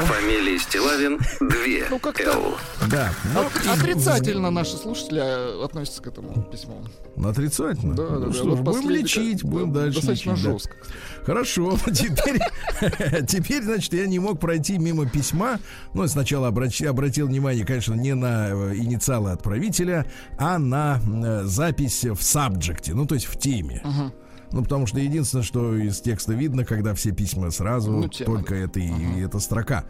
Фамилия 0.00 0.58
Стилавин 0.58 1.18
2 1.40 1.48
ну, 1.90 1.98
как 1.98 2.20
Л. 2.20 2.56
Да. 2.88 3.12
Но... 3.34 3.42
Ну, 3.42 3.72
отрицательно 3.72 4.50
наши 4.50 4.76
слушатели 4.76 5.20
э, 5.20 5.64
относятся 5.64 6.02
к 6.02 6.06
этому 6.06 6.42
письму. 6.44 6.82
Отрицательно? 7.22 7.94
Да, 7.94 8.02
ну, 8.10 8.26
да, 8.26 8.32
что 8.32 8.56
ж, 8.56 8.60
будем 8.60 8.90
лечить, 8.90 9.44
будем 9.44 9.72
дальше 9.72 9.96
Достаточно 9.96 10.30
лечить, 10.30 10.44
жестко. 10.44 10.76
Да. 10.80 11.24
Хорошо, 11.24 11.78
теперь, 11.86 12.40
теперь, 13.26 13.62
значит, 13.62 13.92
я 13.92 14.06
не 14.06 14.18
мог 14.18 14.40
пройти 14.40 14.78
мимо 14.78 15.08
письма. 15.08 15.58
Ну, 15.94 16.06
сначала 16.06 16.48
обрати, 16.48 16.86
обратил 16.86 17.26
внимание, 17.26 17.64
конечно, 17.64 17.94
не 17.94 18.14
на 18.14 18.48
э, 18.48 18.76
инициалы 18.76 19.30
отправителя, 19.30 20.06
а 20.38 20.58
на 20.58 21.00
э, 21.00 21.42
запись 21.44 22.04
в 22.04 22.22
сабджекте, 22.22 22.94
ну, 22.94 23.06
то 23.06 23.14
есть 23.14 23.26
в 23.26 23.38
теме. 23.38 23.82
Uh-huh. 23.84 24.12
Ну, 24.52 24.62
потому 24.62 24.86
что 24.86 24.98
единственное, 24.98 25.44
что 25.44 25.76
из 25.76 26.00
текста 26.00 26.32
видно, 26.32 26.64
когда 26.64 26.94
все 26.94 27.12
письма 27.12 27.50
сразу, 27.50 27.92
ну, 27.92 28.08
только 28.08 28.54
это 28.54 28.80
и, 28.80 28.90
ага. 28.90 29.16
и 29.16 29.20
эта 29.20 29.38
строка. 29.38 29.84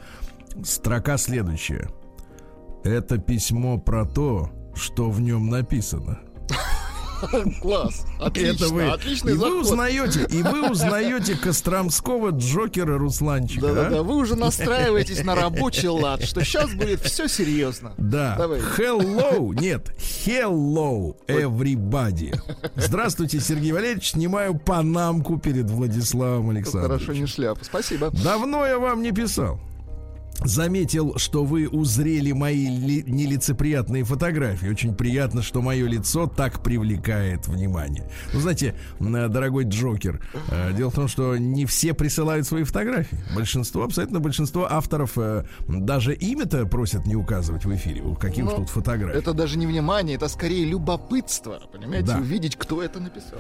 Строка 0.63 1.17
следующая. 1.17 1.89
Это 2.85 3.19
письмо 3.19 3.79
про 3.79 4.05
то, 4.05 4.51
что 4.75 5.11
в 5.11 5.21
нем 5.21 5.49
написано. 5.49 6.21
Класс. 7.61 8.07
Отлично. 8.19 8.65
Это 8.65 8.69
вы, 8.69 8.91
отличный 8.91 9.33
и 9.33 9.37
заход. 9.37 9.53
вы 9.53 9.61
узнаете, 9.61 10.27
и 10.31 10.43
вы 10.43 10.71
узнаете 10.71 11.37
Костромского 11.37 12.31
Джокера 12.31 12.99
Русланчика. 12.99 13.69
Да, 13.69 13.75
да, 13.75 13.91
да. 13.91 14.03
Вы 14.03 14.17
уже 14.17 14.37
настраиваетесь 14.37 15.25
на 15.25 15.35
рабочий 15.35 15.89
лад, 15.89 16.25
что 16.25 16.45
сейчас 16.45 16.73
будет 16.73 17.01
все 17.01 17.29
серьезно. 17.29 17.93
Да. 17.99 18.37
Давай. 18.37 18.61
Hello, 18.61 19.55
нет, 19.55 19.95
hello, 20.25 21.17
everybody. 21.27 22.39
Здравствуйте, 22.77 23.41
Сергей 23.41 23.73
Валерьевич. 23.73 24.11
Снимаю 24.11 24.59
панамку 24.59 25.39
перед 25.39 25.71
Владиславом 25.71 26.51
Александровичем. 26.51 27.07
Хорошо, 27.07 27.21
не 27.21 27.27
шляпа. 27.27 27.65
Спасибо. 27.65 28.11
Давно 28.11 28.67
я 28.67 28.79
вам 28.79 29.03
не 29.03 29.13
писал 29.13 29.61
заметил, 30.45 31.17
что 31.19 31.45
вы 31.45 31.69
узрели 31.69 32.33
мои 32.33 32.67
ли, 32.67 33.03
нелицеприятные 33.07 34.05
фотографии. 34.05 34.69
Очень 34.69 34.95
приятно, 34.95 35.43
что 35.43 35.63
мое 35.63 35.87
лицо 35.87 36.27
так 36.27 36.63
привлекает 36.63 37.47
внимание. 37.47 38.11
Ну, 38.33 38.41
знаете, 38.41 38.75
дорогой 38.99 39.65
Джокер, 39.65 40.21
э, 40.51 40.73
дело 40.73 40.91
в 40.91 40.95
том, 40.95 41.09
что 41.09 41.37
не 41.37 41.67
все 41.67 41.95
присылают 41.95 42.47
свои 42.47 42.65
фотографии. 42.65 43.19
Большинство, 43.35 43.85
абсолютно 43.85 44.21
большинство 44.21 44.67
авторов 44.71 45.13
э, 45.17 45.45
даже 45.69 46.15
имя-то 46.15 46.67
просят 46.67 47.07
не 47.07 47.17
указывать 47.17 47.65
в 47.65 47.75
эфире. 47.75 48.03
Какие 48.19 48.45
уж 48.45 48.53
ну, 48.53 48.57
тут 48.59 48.71
фотографии. 48.71 49.19
Это 49.19 49.33
даже 49.33 49.59
не 49.59 49.67
внимание, 49.67 50.17
это 50.17 50.29
скорее 50.29 50.65
любопытство, 50.65 51.61
понимаете, 51.73 52.09
да. 52.09 52.19
увидеть, 52.19 52.57
кто 52.57 52.83
это 52.83 53.01
написал. 53.01 53.39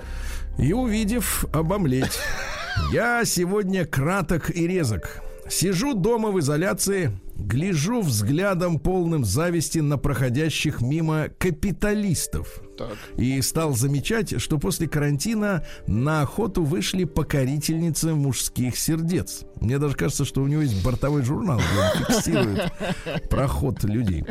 И 0.58 0.72
увидев, 0.72 1.44
обомлеть. 1.52 2.18
Я 2.92 3.24
сегодня 3.24 3.84
краток 3.84 4.50
и 4.54 4.66
резок. 4.66 5.22
Сижу 5.50 5.94
дома 5.94 6.30
в 6.30 6.38
изоляции, 6.38 7.10
гляжу 7.40 8.00
взглядом 8.00 8.78
полным 8.78 9.24
зависти 9.24 9.78
на 9.78 9.98
проходящих 9.98 10.80
мимо 10.80 11.28
капиталистов. 11.38 12.60
Так. 12.76 12.96
И 13.18 13.42
стал 13.42 13.74
замечать, 13.74 14.40
что 14.40 14.58
после 14.58 14.88
карантина 14.88 15.64
на 15.86 16.22
охоту 16.22 16.64
вышли 16.64 17.04
покорительницы 17.04 18.14
мужских 18.14 18.78
сердец. 18.78 19.42
Мне 19.60 19.78
даже 19.78 19.94
кажется, 19.94 20.24
что 20.24 20.42
у 20.42 20.46
него 20.46 20.62
есть 20.62 20.82
бортовой 20.82 21.22
журнал, 21.22 21.60
где 21.60 21.80
он 21.80 22.06
фиксирует 22.06 22.72
проход 23.28 23.84
людей. 23.84 24.24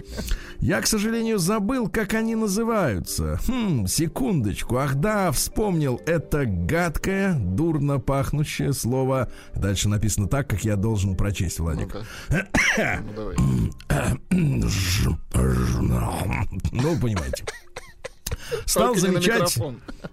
Я, 0.60 0.82
к 0.82 0.88
сожалению, 0.88 1.38
забыл, 1.38 1.88
как 1.88 2.16
они 2.16 2.34
называются. 2.36 3.40
Хм, 3.48 3.86
секундочку. 3.86 4.78
Ах 4.78 4.96
да, 4.96 5.32
вспомнил. 5.32 6.02
Это 6.08 6.46
гадкое, 6.46 7.36
дурно 7.36 8.00
пахнущее 8.00 8.74
слово. 8.74 9.32
Дальше 9.54 9.90
написано 9.90 10.28
так, 10.28 10.50
как 10.50 10.64
я 10.64 10.76
должен 10.76 11.16
прочесть, 11.16 11.60
Владик. 11.60 11.96
Ну, 16.72 17.00
понимаете. 17.00 17.46
Стал 18.66 18.96
замечать... 18.96 19.58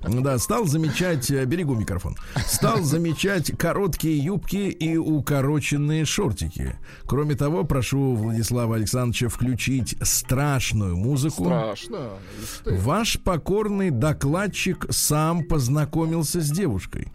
Да, 0.03 0.39
стал 0.39 0.67
замечать... 0.67 1.31
Э, 1.31 1.45
берегу 1.45 1.75
микрофон. 1.75 2.17
Стал 2.47 2.83
замечать 2.83 3.57
короткие 3.57 4.19
юбки 4.19 4.69
и 4.69 4.97
укороченные 4.97 6.05
шортики. 6.05 6.79
Кроме 7.05 7.35
того, 7.35 7.65
прошу 7.65 8.15
Владислава 8.15 8.77
Александровича 8.77 9.29
включить 9.29 9.97
страшную 10.03 10.97
музыку. 10.97 11.45
Страшно. 11.45 12.11
Ваш 12.65 13.19
покорный 13.21 13.91
докладчик 13.91 14.87
сам 14.91 15.45
познакомился 15.45 16.41
с 16.41 16.51
девушкой. 16.51 17.13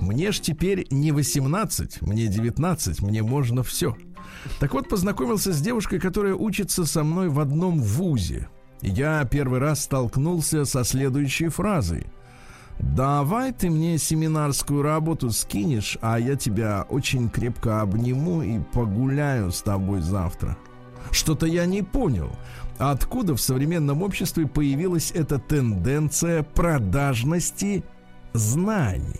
Мне 0.00 0.32
ж 0.32 0.40
теперь 0.40 0.86
не 0.90 1.12
18, 1.12 2.02
мне 2.02 2.26
19, 2.26 3.02
мне 3.02 3.22
можно 3.22 3.62
все. 3.62 3.96
Так 4.60 4.74
вот, 4.74 4.88
познакомился 4.88 5.52
с 5.52 5.60
девушкой, 5.60 6.00
которая 6.00 6.34
учится 6.34 6.84
со 6.84 7.04
мной 7.04 7.28
в 7.28 7.40
одном 7.40 7.80
вузе 7.80 8.48
я 8.84 9.24
первый 9.24 9.60
раз 9.60 9.84
столкнулся 9.84 10.64
со 10.64 10.84
следующей 10.84 11.48
фразой. 11.48 12.06
Давай 12.78 13.52
ты 13.52 13.70
мне 13.70 13.98
семинарскую 13.98 14.82
работу 14.82 15.30
скинешь, 15.30 15.96
а 16.02 16.18
я 16.18 16.36
тебя 16.36 16.84
очень 16.88 17.30
крепко 17.30 17.80
обниму 17.80 18.42
и 18.42 18.58
погуляю 18.58 19.52
с 19.52 19.62
тобой 19.62 20.00
завтра. 20.00 20.56
Что-то 21.12 21.46
я 21.46 21.66
не 21.66 21.82
понял. 21.82 22.30
Откуда 22.78 23.36
в 23.36 23.40
современном 23.40 24.02
обществе 24.02 24.46
появилась 24.46 25.12
эта 25.12 25.38
тенденция 25.38 26.42
продажности 26.42 27.84
знаний. 28.34 29.14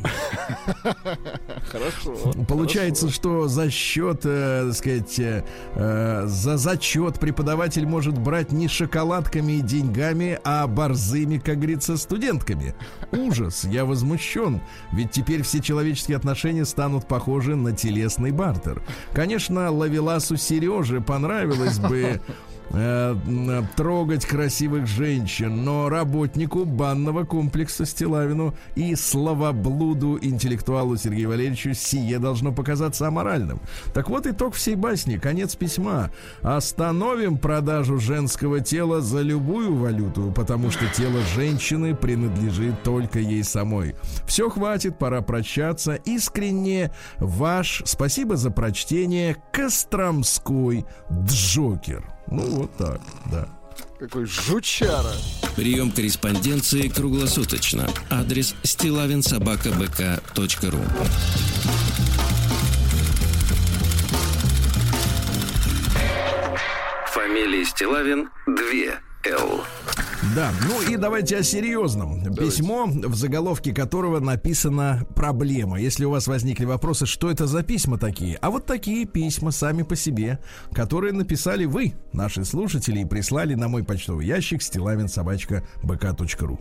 Хорошо. 1.71 2.33
Получается, 2.49 3.07
хорошо. 3.07 3.15
что 3.15 3.49
за 3.49 3.71
счет, 3.71 4.23
э, 4.25 4.65
так 4.67 4.77
сказать, 4.77 5.19
э, 5.21 5.45
э, 5.75 6.25
за 6.27 6.57
зачет 6.57 7.21
преподаватель 7.21 7.87
может 7.87 8.19
брать 8.19 8.51
не 8.51 8.67
шоколадками 8.67 9.53
и 9.53 9.61
деньгами, 9.61 10.39
а 10.45 10.67
борзыми, 10.67 11.39
как 11.39 11.59
говорится, 11.59 11.97
студентками. 11.97 12.75
Ужас, 13.13 13.65
я 13.65 13.85
возмущен, 13.85 14.61
ведь 14.93 15.13
теперь 15.13 15.43
все 15.43 15.61
человеческие 15.61 16.17
отношения 16.17 16.65
станут 16.65 17.07
похожи 17.07 17.55
на 17.55 17.73
телесный 17.73 18.33
бартер. 18.33 18.83
Конечно, 19.13 19.71
Лавеласу 19.71 20.37
Сереже 20.37 21.01
понравилось 21.01 21.79
бы 21.79 22.21
трогать 23.77 24.27
красивых 24.27 24.87
женщин, 24.87 25.65
но 25.65 25.89
работнику 25.89 26.65
банного 26.65 27.25
комплекса 27.25 27.85
Стилавину 27.85 28.55
и 28.75 28.95
словоблуду 28.95 30.19
интеллектуалу 30.21 30.97
Сергею 30.97 31.29
Валерьевичу 31.29 31.75
сие 31.75 32.19
должно 32.19 32.53
показаться 32.53 33.07
аморальным. 33.07 33.61
Так 33.93 34.09
вот 34.09 34.27
итог 34.27 34.55
всей 34.55 34.75
басни, 34.75 35.19
конец 35.19 35.55
письма. 35.57 36.11
Остановим 36.43 37.39
продажу 37.39 37.99
женского 37.99 38.61
тела 38.61 39.01
за 39.01 39.21
любую 39.21 39.75
валюту, 39.75 40.33
потому 40.35 40.71
что 40.71 40.87
тело 40.89 41.21
женщины 41.35 41.95
принадлежит 41.95 42.83
только 42.83 43.19
ей 43.19 43.45
самой. 43.45 43.95
Все 44.27 44.51
хватит, 44.51 44.99
пора 44.99 45.21
прощаться. 45.21 45.95
Искренне 46.05 46.93
ваш, 47.19 47.83
спасибо 47.85 48.37
за 48.37 48.51
прочтение, 48.51 49.37
Костромской 49.53 50.85
Джокер. 51.11 52.14
Ну, 52.29 52.43
вот 52.43 52.77
так, 52.77 53.01
да. 53.31 53.49
Какой 53.99 54.27
жучара. 54.27 55.13
Прием 55.57 55.91
корреспонденции 55.91 56.87
круглосуточно. 56.89 57.89
Адрес 58.11 58.55
стилавинсобакабк.ру 58.63 60.81
Фамилия 67.07 67.65
Стилавин 67.65 68.29
2 68.47 69.14
Л. 69.27 69.65
Да, 70.35 70.51
ну 70.67 70.81
и 70.83 70.97
давайте 70.97 71.37
о 71.37 71.43
серьезном. 71.43 72.23
Давайте. 72.23 72.45
Письмо, 72.45 72.87
в 72.87 73.15
заголовке 73.15 73.73
которого 73.73 74.21
написана 74.21 75.07
проблема. 75.15 75.79
Если 75.79 76.05
у 76.05 76.11
вас 76.11 76.27
возникли 76.27 76.65
вопросы, 76.65 77.07
что 77.07 77.31
это 77.31 77.47
за 77.47 77.63
письма 77.63 77.99
такие? 77.99 78.37
А 78.41 78.51
вот 78.51 78.67
такие 78.67 79.07
письма 79.07 79.51
сами 79.51 79.83
по 79.83 79.97
себе, 79.97 80.39
которые 80.73 81.13
написали 81.13 81.67
вы, 81.67 81.95
наши 82.13 82.45
слушатели, 82.45 83.01
и 83.01 83.05
прислали 83.05 83.55
на 83.55 83.69
мой 83.69 83.85
почтовый 83.85 84.27
ящик 84.27 84.63
стилавинсобачка.бк.ру. 84.63 86.59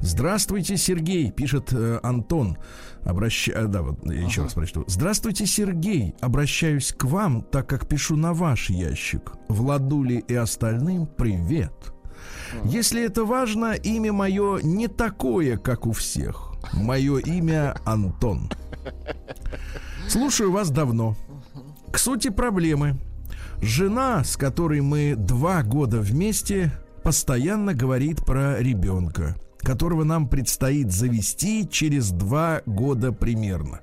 Здравствуйте, 0.00 0.76
Сергей, 0.76 1.30
пишет 1.32 1.72
э, 1.72 2.00
Антон. 2.02 2.58
Обращ... 3.04 3.48
Э, 3.48 3.66
да, 3.66 3.82
вот 3.82 4.04
еще 4.04 4.40
ага. 4.40 4.44
раз 4.44 4.54
прочту. 4.54 4.84
Здравствуйте, 4.86 5.46
Сергей. 5.46 6.14
Обращаюсь 6.20 6.92
к 6.92 7.04
вам, 7.04 7.42
так 7.42 7.68
как 7.68 7.88
пишу 7.88 8.16
на 8.16 8.32
ваш 8.32 8.70
ящик. 8.70 9.32
Владули 9.48 10.24
и 10.28 10.34
остальным 10.34 11.06
привет. 11.06 11.72
Если 12.64 13.04
это 13.04 13.24
важно, 13.24 13.72
имя 13.72 14.12
мое 14.12 14.60
не 14.62 14.88
такое, 14.88 15.56
как 15.56 15.86
у 15.86 15.92
всех. 15.92 16.52
Мое 16.72 17.18
имя 17.18 17.76
Антон. 17.84 18.50
Слушаю 20.08 20.52
вас 20.52 20.70
давно. 20.70 21.16
К 21.92 21.98
сути 21.98 22.28
проблемы. 22.30 22.98
Жена, 23.60 24.22
с 24.24 24.36
которой 24.36 24.80
мы 24.80 25.14
два 25.16 25.62
года 25.62 25.98
вместе, 25.98 26.72
постоянно 27.02 27.74
говорит 27.74 28.24
про 28.24 28.60
ребенка, 28.60 29.36
которого 29.58 30.04
нам 30.04 30.28
предстоит 30.28 30.92
завести 30.92 31.68
через 31.68 32.10
два 32.10 32.62
года 32.66 33.12
примерно. 33.12 33.80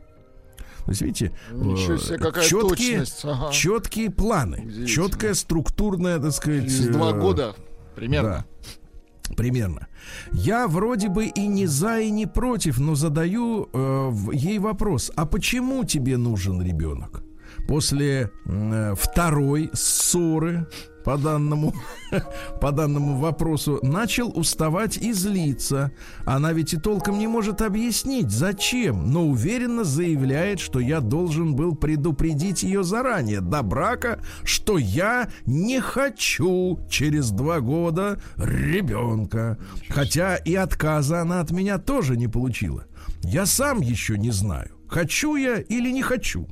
То 0.86 0.92
есть, 0.92 1.01
видите, 1.01 1.32
себе, 1.50 2.18
какая 2.20 2.46
четкие, 2.46 3.00
точность. 3.00 3.25
Ага. 3.25 3.51
четкие 3.51 4.12
планы, 4.12 4.86
четкая 4.86 5.34
структурная, 5.34 6.20
так 6.20 6.32
сказать... 6.32 6.65
Через 6.65 6.88
два 6.89 7.10
э, 7.10 7.20
года 7.20 7.56
примерно. 7.96 8.30
Да. 8.30 9.36
Примерно. 9.36 9.88
Я 10.32 10.68
вроде 10.68 11.10
бы 11.10 11.25
и 11.25 11.48
не 11.48 11.66
за, 11.66 12.00
и 12.00 12.12
не 12.12 12.28
против, 12.28 12.80
но 12.80 12.96
задаю 12.96 13.70
э, 13.74 14.12
ей 14.34 14.60
вопрос: 14.60 15.12
а 15.16 15.25
почему 15.25 15.84
тебе 15.84 16.18
нужен 16.18 16.62
ребенок? 16.62 17.24
После 17.68 18.30
э, 18.46 18.94
второй 18.96 19.70
ссоры 19.74 20.68
по 21.06 21.18
данному, 21.18 21.74
по 22.60 22.72
данному 22.72 23.18
вопросу 23.18 23.80
начал 23.84 24.32
уставать 24.36 24.98
и 24.98 25.14
злиться. 25.14 25.92
Она 26.26 26.52
ведь 26.52 26.74
и 26.74 26.78
толком 26.78 27.20
не 27.20 27.28
может 27.28 27.62
объяснить, 27.62 28.32
зачем, 28.32 29.12
но 29.12 29.24
уверенно 29.26 29.84
заявляет, 29.84 30.60
что 30.60 30.80
я 30.80 31.00
должен 31.00 31.56
был 31.56 31.76
предупредить 31.76 32.64
ее 32.64 32.84
заранее 32.84 33.40
до 33.40 33.62
брака, 33.62 34.20
что 34.44 34.80
я 34.80 35.30
не 35.46 35.80
хочу 35.80 36.80
через 36.90 37.30
два 37.30 37.60
года 37.60 38.20
ребенка. 38.36 39.60
Хотя 39.90 40.38
и 40.38 40.56
отказа 40.56 41.22
она 41.22 41.40
от 41.40 41.52
меня 41.52 41.78
тоже 41.78 42.18
не 42.18 42.28
получила. 42.28 42.86
Я 43.22 43.46
сам 43.46 43.80
еще 43.80 44.18
не 44.18 44.32
знаю, 44.32 44.72
хочу 44.88 45.36
я 45.36 45.60
или 45.60 45.92
не 45.92 46.02
хочу. 46.02 46.48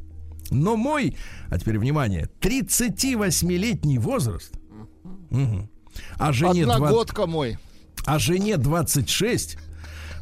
Но 0.50 0.76
мой, 0.76 1.18
а 1.50 1.58
теперь 1.58 1.80
внимание, 1.80 2.30
38-летний 2.42 3.98
возраст, 3.98 4.54
угу, 5.30 5.70
а 6.18 6.34
жене 6.34 6.64
Одногодка 6.64 7.26
20, 7.26 7.34
мой. 7.34 7.58
А 8.06 8.20
жене 8.20 8.58
26, 8.58 9.58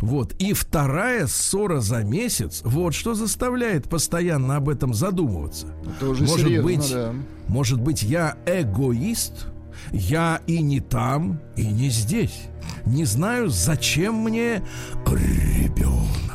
вот, 0.01 0.33
и 0.39 0.53
вторая 0.53 1.27
ссора 1.27 1.79
за 1.79 2.03
месяц, 2.03 2.61
вот 2.63 2.93
что 2.93 3.13
заставляет 3.13 3.87
постоянно 3.89 4.57
об 4.57 4.69
этом 4.69 4.93
задумываться. 4.93 5.67
Это 5.95 6.09
уже 6.09 6.23
может 6.23 6.45
серьезно, 6.45 6.63
быть, 6.63 6.91
да. 6.91 7.13
может 7.47 7.79
быть, 7.79 8.03
я 8.03 8.35
эгоист, 8.45 9.47
я 9.91 10.41
и 10.47 10.61
не 10.61 10.79
там, 10.79 11.39
и 11.55 11.65
не 11.65 11.89
здесь. 11.89 12.47
Не 12.85 13.05
знаю, 13.05 13.49
зачем 13.49 14.15
мне 14.15 14.63
ребенок. 15.05 16.30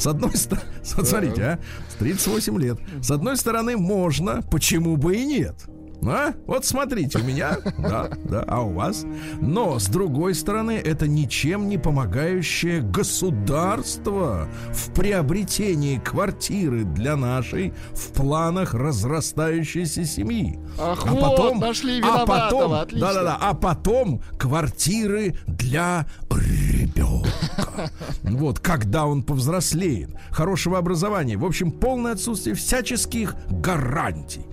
С 0.00 0.06
одной 0.06 0.34
стороны, 0.34 0.66
смотрите, 0.82 1.42
а, 1.42 1.58
38 1.98 2.58
лет. 2.58 2.78
С 3.02 3.10
одной 3.10 3.36
стороны, 3.36 3.76
можно, 3.76 4.40
почему 4.50 4.96
бы 4.96 5.14
и 5.16 5.26
нет? 5.26 5.56
А? 6.02 6.32
Вот 6.46 6.64
смотрите, 6.64 7.18
у 7.18 7.22
меня, 7.22 7.58
да, 7.78 8.08
да, 8.24 8.44
а 8.46 8.62
у 8.62 8.72
вас. 8.72 9.04
Но, 9.40 9.78
с 9.78 9.86
другой 9.86 10.34
стороны, 10.34 10.72
это 10.72 11.06
ничем 11.06 11.68
не 11.68 11.78
помогающее 11.78 12.80
государство 12.80 14.48
в 14.72 14.92
приобретении 14.94 15.98
квартиры 15.98 16.84
для 16.84 17.16
нашей 17.16 17.74
в 17.92 18.12
планах 18.12 18.74
разрастающейся 18.74 20.04
семьи. 20.04 20.58
Ах, 20.78 21.04
а 21.06 21.10
вот, 21.10 21.20
потом, 21.20 21.60
нашли 21.60 22.00
а 22.02 22.24
потом, 22.24 22.70
да, 22.70 23.14
да, 23.14 23.22
да, 23.22 23.38
а 23.40 23.54
потом 23.54 24.22
квартиры 24.38 25.36
для 25.46 26.06
ребенка. 26.30 27.28
Вот, 28.22 28.60
когда 28.60 29.06
он 29.06 29.22
повзрослеет, 29.22 30.10
хорошего 30.30 30.78
образования, 30.78 31.36
в 31.36 31.44
общем, 31.44 31.70
полное 31.70 32.12
отсутствие 32.12 32.54
всяческих 32.54 33.34
гарантий. 33.48 34.46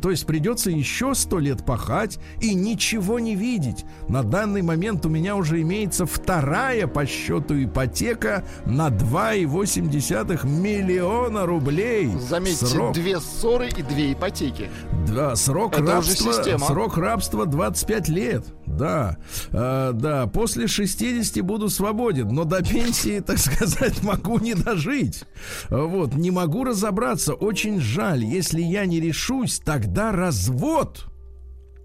То 0.00 0.10
есть 0.10 0.26
придется 0.26 0.70
еще 0.70 1.14
сто 1.14 1.38
лет 1.38 1.64
пахать 1.64 2.18
и 2.40 2.54
ничего 2.54 3.18
не 3.18 3.34
видеть. 3.36 3.84
На 4.08 4.22
данный 4.22 4.62
момент 4.62 5.06
у 5.06 5.08
меня 5.08 5.36
уже 5.36 5.60
имеется 5.62 6.06
вторая 6.06 6.86
по 6.86 7.06
счету 7.06 7.62
ипотека 7.62 8.44
на 8.66 8.88
2,8 8.88 10.46
миллиона 10.46 11.46
рублей. 11.46 12.10
Заметьте, 12.18 12.66
срок... 12.66 12.94
две 12.94 13.20
ссоры 13.20 13.68
и 13.68 13.82
две 13.82 14.12
ипотеки. 14.12 14.70
Да, 15.08 15.36
срок 15.36 15.74
Это 15.74 15.92
рабства, 15.92 16.58
срок 16.58 16.96
рабства 16.98 17.46
25 17.46 18.08
лет. 18.08 18.44
Да, 18.76 19.18
э, 19.52 19.92
да, 19.94 20.26
после 20.26 20.66
60 20.66 21.42
буду 21.42 21.68
свободен, 21.68 22.28
но 22.28 22.44
до 22.44 22.62
пенсии, 22.62 23.20
так 23.20 23.38
сказать, 23.38 24.02
могу 24.02 24.38
не 24.38 24.54
дожить. 24.54 25.24
Вот, 25.68 26.14
не 26.14 26.30
могу 26.30 26.64
разобраться. 26.64 27.34
Очень 27.34 27.80
жаль, 27.80 28.24
если 28.24 28.60
я 28.60 28.86
не 28.86 29.00
решусь, 29.00 29.60
тогда 29.64 30.12
развод. 30.12 31.06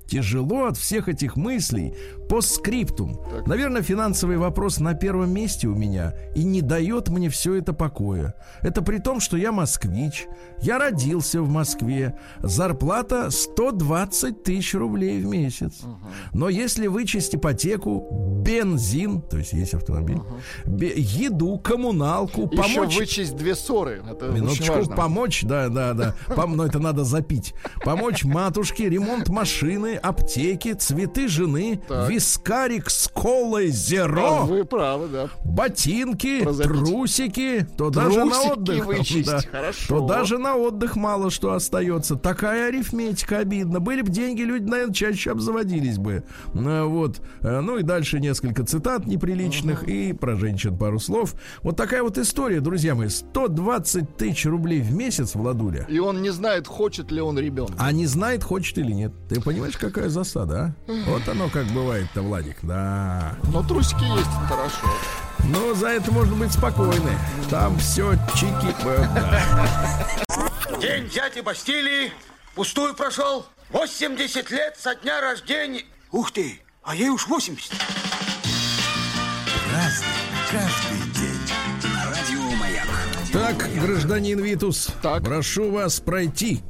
Тяжело 0.07 0.65
от 0.65 0.77
всех 0.77 1.09
этих 1.09 1.35
мыслей. 1.35 1.95
Постскриптум. 2.29 3.19
Так. 3.29 3.47
Наверное, 3.47 3.81
финансовый 3.81 4.37
вопрос 4.37 4.79
на 4.79 4.93
первом 4.93 5.31
месте 5.31 5.67
у 5.67 5.75
меня 5.75 6.13
и 6.35 6.43
не 6.43 6.61
дает 6.61 7.09
мне 7.09 7.29
все 7.29 7.55
это 7.55 7.73
покоя. 7.73 8.35
Это 8.61 8.81
при 8.81 8.97
том, 8.97 9.19
что 9.19 9.37
я 9.37 9.51
москвич, 9.51 10.27
я 10.61 10.79
родился 10.79 11.41
в 11.41 11.49
Москве, 11.49 12.17
зарплата 12.41 13.29
120 13.29 14.43
тысяч 14.43 14.73
рублей 14.73 15.21
в 15.21 15.25
месяц. 15.27 15.83
Угу. 15.83 15.97
Но 16.33 16.49
если 16.49 16.87
вычесть 16.87 17.35
ипотеку, 17.35 18.41
бензин, 18.41 19.21
то 19.21 19.37
есть 19.37 19.53
есть 19.53 19.73
автомобиль, 19.73 20.17
угу. 20.17 20.75
еду, 20.75 21.57
коммуналку, 21.59 22.49
Еще 22.51 22.61
помочь... 22.61 22.97
вычесть 22.97 23.35
две 23.35 23.55
ссоры. 23.55 24.03
Это 24.09 24.27
Минуточку, 24.27 24.85
помочь, 24.95 25.43
да, 25.43 25.69
да, 25.69 25.93
да. 25.93 26.15
Пом... 26.35 26.55
Но 26.55 26.65
это 26.65 26.79
надо 26.79 27.03
запить. 27.03 27.53
Помочь 27.83 28.23
матушке, 28.23 28.89
ремонт 28.89 29.29
машины, 29.29 29.95
аптеки, 29.95 30.73
цветы 30.73 31.27
жены, 31.27 31.81
так 31.87 32.14
вискарик 32.15 32.89
с 32.89 33.09
колой 33.13 33.67
зеро. 33.67 34.25
А 34.41 34.45
Вы 34.45 34.63
правы, 34.65 35.07
да. 35.07 35.29
Ботинки, 35.43 36.43
трусики, 36.63 37.67
то 37.77 37.89
даже 37.89 38.23
на 38.25 38.41
отдых. 38.41 38.85
вычесть, 38.85 39.29
да, 39.29 39.39
хорошо. 39.41 39.99
То 39.99 40.07
даже 40.07 40.37
на 40.37 40.55
отдых 40.55 40.95
мало 40.95 41.29
что 41.29 41.53
остается. 41.53 42.15
Такая 42.15 42.69
арифметика 42.69 43.39
обидно. 43.39 43.79
Были 43.79 44.01
бы 44.01 44.09
деньги, 44.09 44.41
люди, 44.41 44.63
наверное, 44.63 44.93
чаще 44.93 45.31
обзаводились 45.31 45.97
бы. 45.97 46.23
А, 46.53 46.85
Вот. 46.85 47.19
А, 47.41 47.61
Ну 47.61 47.77
и 47.77 47.83
дальше 47.83 48.19
несколько 48.19 48.63
цитат 48.63 49.05
неприличных 49.05 49.83
и 49.83 50.13
про 50.13 50.35
женщин 50.35 50.77
пару 50.77 50.99
слов. 50.99 51.35
Вот 51.63 51.75
такая 51.75 52.01
вот 52.03 52.17
история, 52.17 52.61
друзья 52.61 52.95
мои. 52.95 53.09
120 53.09 54.17
тысяч 54.17 54.45
рублей 54.45 54.81
в 54.81 54.93
месяц, 54.93 55.35
Владуля. 55.35 55.85
И 55.89 55.99
он 55.99 56.21
не 56.21 56.29
знает, 56.29 56.67
хочет 56.67 57.11
ли 57.11 57.19
он 57.21 57.37
ребенка. 57.37 57.73
А 57.77 57.91
не 57.91 58.05
знает, 58.05 58.43
хочет 58.43 58.77
или 58.77 58.91
нет. 58.91 59.11
Ты 59.29 59.41
понимаешь, 59.41 59.77
какая 59.77 60.09
засада, 60.09 60.75
а? 60.87 60.91
Вот 61.09 61.27
оно 61.27 61.49
как 61.49 61.65
бывает-то, 62.05 62.21
Владик. 62.21 62.57
Да. 62.61 63.35
Но 63.51 63.63
трусики 63.63 64.03
есть, 64.03 64.29
хорошо. 64.47 64.87
Но 65.45 65.73
за 65.73 65.89
это 65.89 66.11
можно 66.11 66.35
быть 66.35 66.51
спокойны. 66.51 67.17
Там 67.49 67.77
все 67.77 68.13
чики. 68.35 68.75
День 70.79 71.09
дяди 71.09 71.41
Бастилии 71.41 72.11
пустую 72.55 72.95
прошел. 72.95 73.45
80 73.69 74.51
лет 74.51 74.77
со 74.77 74.95
дня 74.95 75.21
рождения. 75.21 75.83
Ух 76.11 76.31
ты, 76.31 76.61
а 76.83 76.95
ей 76.95 77.09
уж 77.09 77.27
80. 77.27 77.71
Так, 83.35 83.67
гражданин 83.83 84.39
Витус, 84.39 84.87
Так. 85.01 85.21
прошу 85.25 85.69
вас 85.69 85.99
пройти 85.99 86.61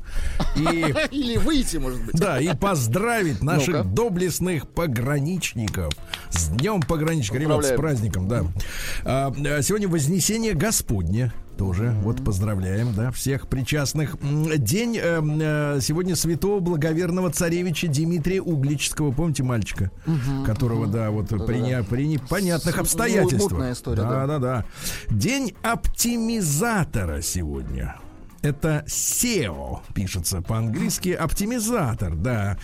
и 0.56 0.62
Или 1.12 1.38
выйти, 1.38 1.78
может 1.78 2.04
быть. 2.04 2.16
да, 2.16 2.40
и 2.40 2.56
поздравить 2.56 3.44
наших 3.44 3.76
Ну-ка. 3.76 3.84
доблестных 3.84 4.68
пограничников 4.68 5.94
с 6.32 6.48
Днем 6.48 6.82
пограничника, 6.82 7.38
ребят, 7.38 7.64
с 7.64 7.72
праздником, 7.76 8.28
да. 8.28 8.46
А, 9.04 9.32
а, 9.32 9.62
сегодня 9.62 9.88
Вознесение 9.88 10.54
Господне. 10.54 11.32
Тоже, 11.58 11.96
вот 12.02 12.22
поздравляем, 12.24 12.94
да, 12.94 13.12
всех 13.12 13.48
причастных. 13.48 14.18
День 14.58 14.98
э, 15.02 15.22
э, 15.24 15.80
сегодня 15.82 16.18
святого 16.18 16.60
благоверного 16.60 17.32
царевича 17.32 17.88
Дмитрия 17.88 18.42
Угличского, 18.42 19.12
помните 19.14 19.44
мальчика, 19.44 19.90
которого, 20.46 20.86
да, 20.88 21.12
вот 21.12 21.30
при, 21.30 21.60
не- 21.60 21.82
при 21.84 22.08
непонятных 22.08 22.76
С- 22.76 22.80
обстоятельствах. 22.80 23.52
мутная 23.54 23.72
история, 23.72 24.02
да, 24.02 24.10
да. 24.10 24.28
да, 24.28 24.40
да. 24.40 24.66
День 25.10 25.54
оптимизатора 25.64 27.22
сегодня. 27.22 27.96
Это 28.42 28.84
SEO 28.88 29.80
пишется 29.96 30.42
по-английски. 30.42 31.10
Оптимизатор, 31.10 32.16
да. 32.16 32.58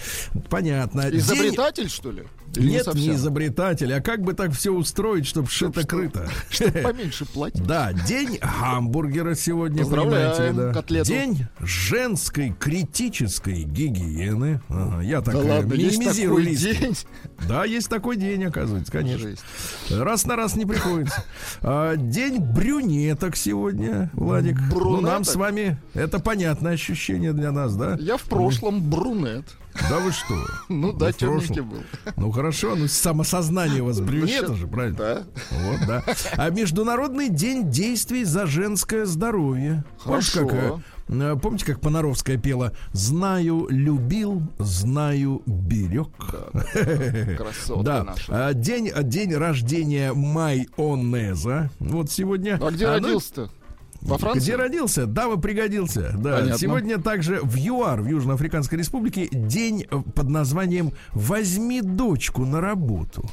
Понятно. 0.50 1.10
День- 1.10 1.20
Изобретатель, 1.22 1.90
что 1.90 2.12
ли? 2.12 2.24
Не 2.56 2.68
Нет, 2.68 2.94
не 2.94 3.12
изобретатель. 3.12 3.94
А 3.94 4.02
как 4.02 4.22
бы 4.22 4.34
так 4.34 4.52
все 4.52 4.72
устроить, 4.72 5.26
чтобы 5.26 5.48
шито-крыто? 5.48 6.28
Чтоб 6.50 6.82
поменьше 6.84 7.26
платить. 7.26 7.64
Да, 7.64 7.94
день 7.94 8.40
гамбургера 8.42 9.36
сегодня, 9.36 9.86
понимаете 9.86 10.48
ли, 10.48 10.54
да. 10.54 10.74
котлету. 10.74 11.08
День 11.08 11.48
женской 11.60 12.56
критической 12.60 13.64
гигиены. 13.64 14.62
Ага, 14.70 15.02
я 15.02 15.22
так 15.22 15.34
Да 15.36 15.40
э, 15.42 15.50
ладно, 15.58 15.74
есть 15.74 15.98
минимизирую 16.00 16.44
такой 16.44 16.56
день. 16.56 16.98
Да, 17.48 17.66
есть 17.66 17.90
такой 17.90 18.18
день, 18.18 18.44
оказывается, 18.46 18.92
конечно. 18.92 19.30
Жесть. 19.30 19.44
Раз 19.90 20.26
на 20.26 20.36
раз 20.36 20.56
не 20.56 20.66
приходится. 20.66 21.24
А, 21.64 21.96
день 21.96 22.40
брюнеток 22.40 23.36
сегодня, 23.36 24.10
Владик. 24.14 24.58
Ну, 24.72 25.02
нам 25.02 25.24
с 25.24 25.36
вами 25.36 25.80
это 25.94 26.20
понятное 26.20 26.74
ощущение 26.74 27.34
для 27.34 27.52
нас, 27.52 27.76
да? 27.76 27.98
Я 28.00 28.18
в 28.18 28.24
прошлом 28.24 28.82
брунет. 28.90 29.46
Да 29.90 30.00
вы 30.00 30.12
что? 30.12 30.36
Ну 30.70 30.94
да, 30.94 31.08
прошлом. 31.12 31.40
темненький 31.42 31.62
был. 31.62 31.84
Ну 32.18 32.32
хорошо, 32.32 32.76
ну 32.76 32.88
самосознание 32.88 33.82
у 33.82 33.86
вас 33.86 34.00
брюнета 34.00 34.48
щас- 34.48 34.58
же, 34.58 34.68
правильно? 34.68 34.98
Да. 34.98 35.24
Вот, 35.52 35.80
да. 35.88 36.04
А 36.38 36.50
Международный 36.50 37.30
день 37.30 37.70
действий 37.70 38.24
за 38.24 38.46
женское 38.46 39.06
здоровье. 39.06 39.84
Хорошо. 40.00 40.48
как, 40.48 40.54
э, 40.54 40.78
э, 41.10 41.36
помните, 41.42 41.66
как 41.66 41.82
Понаровская 41.82 42.38
пела 42.38 42.74
«Знаю, 42.94 43.68
любил, 43.70 44.42
знаю, 44.60 45.42
берег». 45.46 46.10
Красотка 47.38 47.84
Да. 47.84 48.04
наша. 48.04 48.48
А, 48.48 48.54
День, 48.54 48.90
а, 48.90 49.04
день 49.04 49.34
рождения 49.36 50.14
Майонеза. 50.14 51.70
Вот 51.80 52.12
сегодня. 52.12 52.60
А 52.62 52.72
где 52.72 52.88
ну, 52.88 52.94
родился-то? 52.94 53.50
Во 54.02 54.18
Франции? 54.18 54.40
Где 54.40 54.56
родился? 54.56 55.06
Да, 55.06 55.28
вы 55.28 55.40
пригодился. 55.40 56.14
Да. 56.18 56.38
Понятно. 56.38 56.58
Сегодня 56.58 56.98
также 57.00 57.40
в 57.42 57.56
ЮАР, 57.56 58.02
в 58.02 58.08
Южноафриканской 58.08 58.78
Республике, 58.78 59.28
день 59.32 59.86
э, 59.90 60.02
под 60.16 60.30
названием 60.30 60.94
«Возьми 61.14 61.82
дочку 61.82 62.46
на 62.46 62.62
работу». 62.62 63.30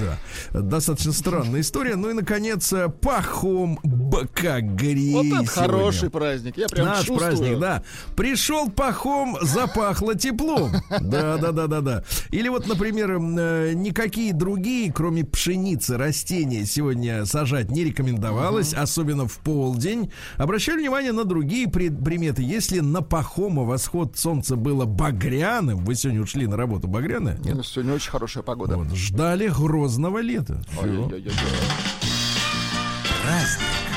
Да, 0.00 0.60
достаточно 0.60 1.12
странная 1.12 1.60
история. 1.60 1.96
Ну 1.96 2.10
и, 2.10 2.12
наконец, 2.14 2.72
э, 2.72 2.88
Пахом 2.88 3.78
Бакагри. 3.82 5.12
Вот 5.12 5.26
это 5.26 5.34
сегодня. 5.34 5.46
хороший 5.46 6.10
праздник. 6.10 6.56
Я 6.56 6.68
прям 6.68 6.86
Наш 6.86 6.98
чувствую. 6.98 7.18
праздник, 7.20 7.58
да. 7.58 7.82
Пришел 8.16 8.70
пахом, 8.70 9.36
запахло 9.42 10.14
теплом. 10.14 10.72
Да, 11.00 11.36
да, 11.38 11.52
да, 11.52 11.66
да, 11.66 11.80
да. 11.80 12.04
Или 12.30 12.48
вот, 12.48 12.66
например, 12.66 13.12
э, 13.12 13.72
никакие 13.74 14.32
другие, 14.32 14.92
кроме 14.92 15.24
пшеницы, 15.24 15.96
растения 15.96 16.64
сегодня 16.66 17.24
сажать 17.24 17.70
не 17.70 17.84
рекомендовалось, 17.84 18.74
особенно 18.74 19.26
в 19.28 19.38
полдень. 19.38 20.10
Обращали 20.38 20.78
внимание 20.80 21.12
на 21.12 21.24
другие 21.24 21.68
при- 21.68 21.88
приметы. 21.90 22.42
Если 22.42 22.80
на 22.80 23.00
пахома 23.02 23.62
восход 23.62 24.16
солнца 24.18 24.56
было 24.56 24.84
багряным, 24.86 25.84
вы 25.84 25.94
сегодня 25.94 26.22
ушли 26.22 26.46
на 26.46 26.56
работу 26.56 26.88
багряное? 26.88 27.38
Нет? 27.44 27.64
Сегодня 27.64 27.94
очень 27.94 28.10
хорошая 28.10 28.42
погода. 28.42 28.76
Вот, 28.76 28.92
ждали 28.94 29.48
грозного 29.52 30.18
лета. 30.18 30.62
Ой-ой-ой-ой. 30.78 31.32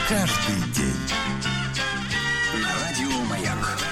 каждый 0.07 0.73
день. 0.73 1.25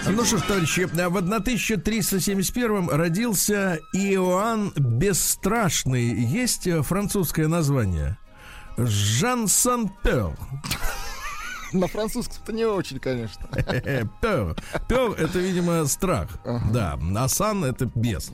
Ну 0.06 0.26
что 0.26 0.38
ж, 0.38 0.42
товарищи, 0.42 0.86
в 0.86 1.18
1371 1.18 2.90
родился 2.90 3.80
Иоанн 3.94 4.74
Бесстрашный. 4.76 6.14
Есть 6.14 6.68
э, 6.68 6.82
французское 6.82 7.48
название? 7.48 8.18
Жан 8.78 9.48
Сан-Пер. 9.48 10.38
На 11.74 11.88
французском-то 11.88 12.54
не 12.54 12.66
очень, 12.66 13.00
конечно. 13.00 13.48
Пер. 14.22 14.56
Пер 14.88 15.12
это, 15.18 15.40
видимо, 15.40 15.86
страх. 15.86 16.30
Да. 16.72 17.00
А 17.18 17.28
сан 17.28 17.64
это 17.64 17.90
бес. 17.96 18.32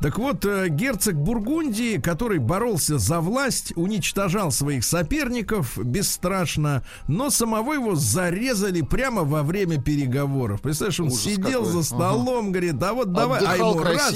Так 0.00 0.18
вот, 0.18 0.44
э, 0.44 0.68
герцог 0.68 1.14
Бургундии, 1.14 1.98
который 2.00 2.38
боролся 2.38 2.98
за 2.98 3.20
власть, 3.20 3.72
уничтожал 3.76 4.50
своих 4.50 4.84
соперников 4.84 5.78
бесстрашно, 5.78 6.82
но 7.06 7.30
самого 7.30 7.74
его 7.74 7.94
зарезали 7.94 8.82
прямо 8.82 9.22
во 9.22 9.42
время 9.42 9.80
переговоров. 9.80 10.60
Представляешь, 10.60 11.00
он 11.00 11.06
Ужас 11.08 11.20
сидел 11.20 11.60
какой. 11.64 11.72
за 11.72 11.82
столом, 11.84 12.50
говорит, 12.50 12.82
а 12.82 12.92
вот 12.92 13.12
давай, 13.12 13.44
а 13.46 13.56
ему 13.56 13.78
раз, 13.78 14.14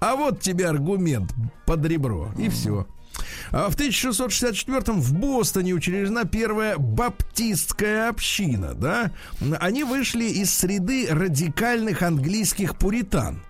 а 0.00 0.16
вот 0.16 0.40
тебе 0.40 0.68
аргумент 0.68 1.32
под 1.66 1.84
ребро. 1.84 2.30
И 2.38 2.48
все. 2.48 2.86
А 3.50 3.68
в 3.70 3.74
1664 3.74 4.92
в 4.98 5.12
Бостоне 5.14 5.72
учреждена 5.72 6.24
первая 6.24 6.76
баптистская 6.78 8.08
община, 8.08 8.74
да? 8.74 9.10
Они 9.60 9.84
вышли 9.84 10.24
из 10.24 10.52
среды 10.54 11.06
радикальных 11.10 12.02
английских 12.02 12.76
пуритан. 12.76 13.42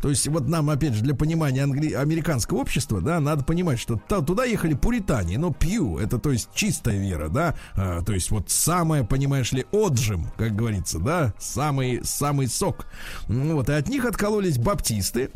То 0.00 0.10
есть 0.10 0.28
вот 0.28 0.46
нам, 0.48 0.70
опять 0.70 0.94
же, 0.94 1.02
для 1.02 1.14
понимания 1.14 1.62
англи- 1.64 1.92
американского 1.92 2.58
общества, 2.58 3.00
да, 3.00 3.18
надо 3.20 3.44
понимать, 3.44 3.80
что 3.80 3.96
та- 3.96 4.20
туда 4.20 4.44
ехали 4.44 4.74
пуритане, 4.74 5.38
но 5.38 5.52
пью, 5.52 5.98
это 5.98 6.18
то 6.18 6.30
есть 6.30 6.48
чистая 6.54 6.98
вера, 6.98 7.28
да, 7.28 7.56
А, 7.74 8.02
то 8.02 8.12
есть 8.12 8.30
вот 8.30 8.50
самое, 8.50 9.04
понимаешь 9.04 9.52
ли, 9.52 9.66
отжим, 9.72 10.30
как 10.36 10.54
говорится, 10.54 10.98
да, 10.98 11.34
самый, 11.38 12.00
самый 12.04 12.46
сок. 12.48 12.86
Ну 13.28 13.56
Вот, 13.56 13.68
и 13.68 13.72
от 13.72 13.88
них 13.88 14.04
откололись 14.04 14.58
баптисты, 14.58 15.30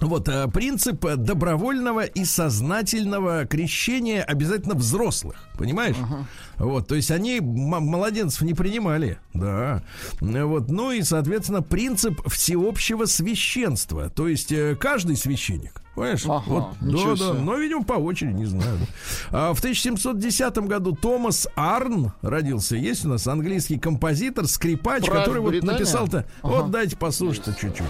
вот 0.00 0.28
э, 0.28 0.48
принцип 0.48 1.04
э, 1.04 1.16
добровольного 1.16 2.04
и 2.04 2.24
сознательного 2.24 3.46
крещения 3.46 4.22
обязательно 4.22 4.74
взрослых, 4.74 5.36
понимаешь? 5.58 5.96
Вот, 6.58 6.88
то 6.88 6.94
есть 6.94 7.10
они 7.10 7.40
младенцев 7.40 8.42
не 8.42 8.54
принимали, 8.54 9.18
да. 9.34 9.82
Вот, 10.20 10.70
ну 10.70 10.92
и, 10.92 11.02
соответственно, 11.02 11.62
принцип 11.62 12.26
всеобщего 12.28 13.04
священства, 13.04 14.10
то 14.10 14.28
есть 14.28 14.52
э, 14.52 14.76
каждый 14.76 15.16
священник. 15.16 15.82
Понимаешь? 15.94 16.24
Ага, 16.26 16.42
вот, 16.46 16.64
да, 16.82 16.92
да, 16.92 17.16
себе. 17.16 17.32
но, 17.40 17.56
видимо, 17.56 17.82
по 17.82 17.94
очереди, 17.94 18.34
не 18.34 18.44
знаю. 18.44 18.78
А 19.30 19.54
в 19.54 19.58
1710 19.60 20.58
году 20.58 20.94
Томас 20.94 21.48
Арн 21.56 22.12
родился. 22.20 22.76
Есть 22.76 23.06
у 23.06 23.08
нас 23.08 23.26
английский 23.26 23.78
композитор, 23.78 24.46
скрипач, 24.46 25.06
Про 25.06 25.20
который 25.20 25.40
вот 25.40 25.62
написал-то. 25.62 26.26
Ага. 26.42 26.52
Вот 26.52 26.70
дайте 26.70 26.98
послушать-то 26.98 27.54
чуть-чуть. 27.54 27.86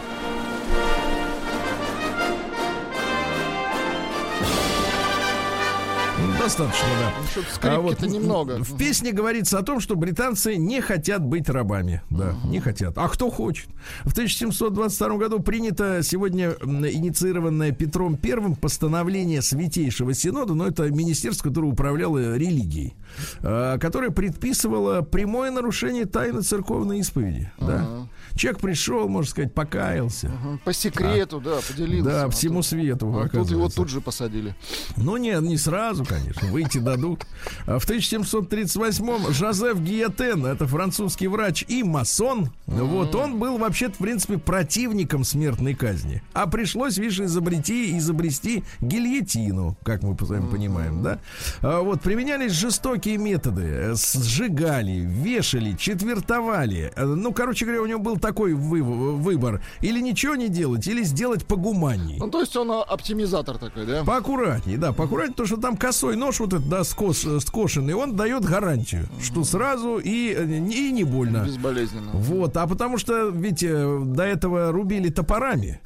Достаточно, 6.47 6.87
да. 7.01 7.13
Ну, 7.35 7.43
скрипки-то 7.53 8.07
немного. 8.07 8.63
В 8.63 8.77
песне 8.77 9.13
говорится 9.13 9.59
о 9.59 9.63
том, 9.63 9.81
что 9.81 9.97
британцы 9.97 10.57
не 10.57 10.81
хотят 10.81 11.23
быть 11.23 11.49
рабами. 11.49 12.03
Да, 12.11 12.35
не 12.45 12.61
хотят. 12.61 12.97
А 12.99 13.09
кто 13.09 13.31
хочет? 13.31 13.69
В 14.05 14.13
1722 14.13 15.17
году 15.17 15.41
принято 15.41 16.03
сегодня 16.03 16.51
инициированное 16.51 17.73
Петром 17.73 18.19
I 18.23 18.55
постановление 18.55 19.43
Святейшего 19.43 20.15
Синода, 20.15 20.55
но 20.55 20.67
это 20.69 20.89
министерство, 20.91 21.49
которое 21.49 21.69
управляло 21.73 22.37
религией, 22.37 22.95
э, 23.41 23.79
которое 23.81 24.11
предписывало 24.11 25.03
прямое 25.03 25.51
нарушение 25.51 26.07
тайны 26.07 26.43
церковной 26.43 27.01
исповеди. 27.01 27.51
Да. 27.59 28.07
Человек 28.35 28.61
пришел, 28.61 29.09
можно 29.09 29.31
сказать, 29.31 29.55
покаялся. 29.55 30.29
Угу. 30.29 30.61
По 30.65 30.73
секрету, 30.73 31.39
а, 31.39 31.41
да, 31.41 31.57
поделился. 31.67 32.11
Да, 32.11 32.29
всему 32.31 32.63
свету. 32.63 33.19
А 33.19 33.29
тут 33.29 33.51
его 33.51 33.69
тут 33.69 33.89
же 33.89 34.01
посадили. 34.01 34.55
Ну 34.97 35.17
нет, 35.17 35.43
не 35.43 35.57
сразу, 35.57 36.05
конечно. 36.05 36.49
Выйти 36.49 36.79
дадут. 36.79 37.27
А 37.67 37.79
в 37.79 37.89
1738-м 37.89 39.33
Жозеф 39.33 39.81
Гиетен, 39.81 40.47
это 40.47 40.67
французский 40.67 41.29
врач 41.29 41.65
и 41.69 41.83
масон, 41.83 42.53
mm-hmm. 42.67 42.85
вот 42.85 43.15
он 43.15 43.39
был 43.39 43.59
вообще 43.59 43.87
в 43.97 43.99
принципе, 43.99 44.39
противником 44.39 45.25
смертной 45.25 45.75
казни. 45.75 46.23
А 46.33 46.47
пришлось, 46.47 46.99
видишь, 46.99 47.21
изобрети, 47.21 47.97
изобрести 47.99 48.65
гильотину, 48.81 49.77
как 49.83 50.03
мы 50.03 50.17
с 50.17 50.29
вами 50.29 50.49
понимаем, 50.49 51.03
да? 51.03 51.19
А 51.63 51.81
вот 51.81 52.03
применялись 52.03 52.53
жестокие 52.53 53.17
методы. 53.17 53.95
Сжигали, 53.95 55.01
вешали, 55.01 55.73
четвертовали. 55.73 56.93
Ну, 56.97 57.33
короче 57.33 57.65
говоря, 57.65 57.83
у 57.83 57.87
него 57.87 58.01
был 58.01 58.16
такой 58.19 58.55
вы, 58.55 58.83
выбор. 58.83 59.63
Или 59.81 60.01
ничего 60.01 60.35
не 60.35 60.49
делать, 60.49 60.87
или 60.87 61.03
сделать 61.03 61.47
погуманней. 61.47 62.19
Ну, 62.19 62.31
то 62.31 62.41
есть 62.41 62.57
он 62.57 62.71
оптимизатор 62.71 63.59
такой, 63.59 63.87
да? 63.87 64.05
Поаккуратней, 64.05 64.77
да, 64.77 64.93
поаккуратней, 64.93 65.33
потому 65.33 65.47
что 65.47 65.57
там 65.57 65.77
косой 65.77 66.17
нож 66.17 66.41
вот 66.41 66.53
этот, 66.53 66.69
да, 66.69 66.85
скос, 66.85 67.27
скошенный, 67.41 67.95
он 67.95 68.17
дает 68.17 68.45
гарантию, 68.45 69.03
mm-hmm. 69.03 69.23
что 69.23 69.45
сразу 69.45 69.99
и, 69.99 70.33
и 70.33 70.93
не 70.93 71.05
больно. 71.05 71.45
Безболезненно. 71.45 72.13
Вот, 72.13 72.57
а 72.57 72.67
потому 72.67 72.99
что, 72.99 73.29
ведь 73.29 73.63
э, 73.63 74.01
до 74.05 74.25
этого 74.25 74.73
рубили 74.73 75.09
топорами. 75.11 75.81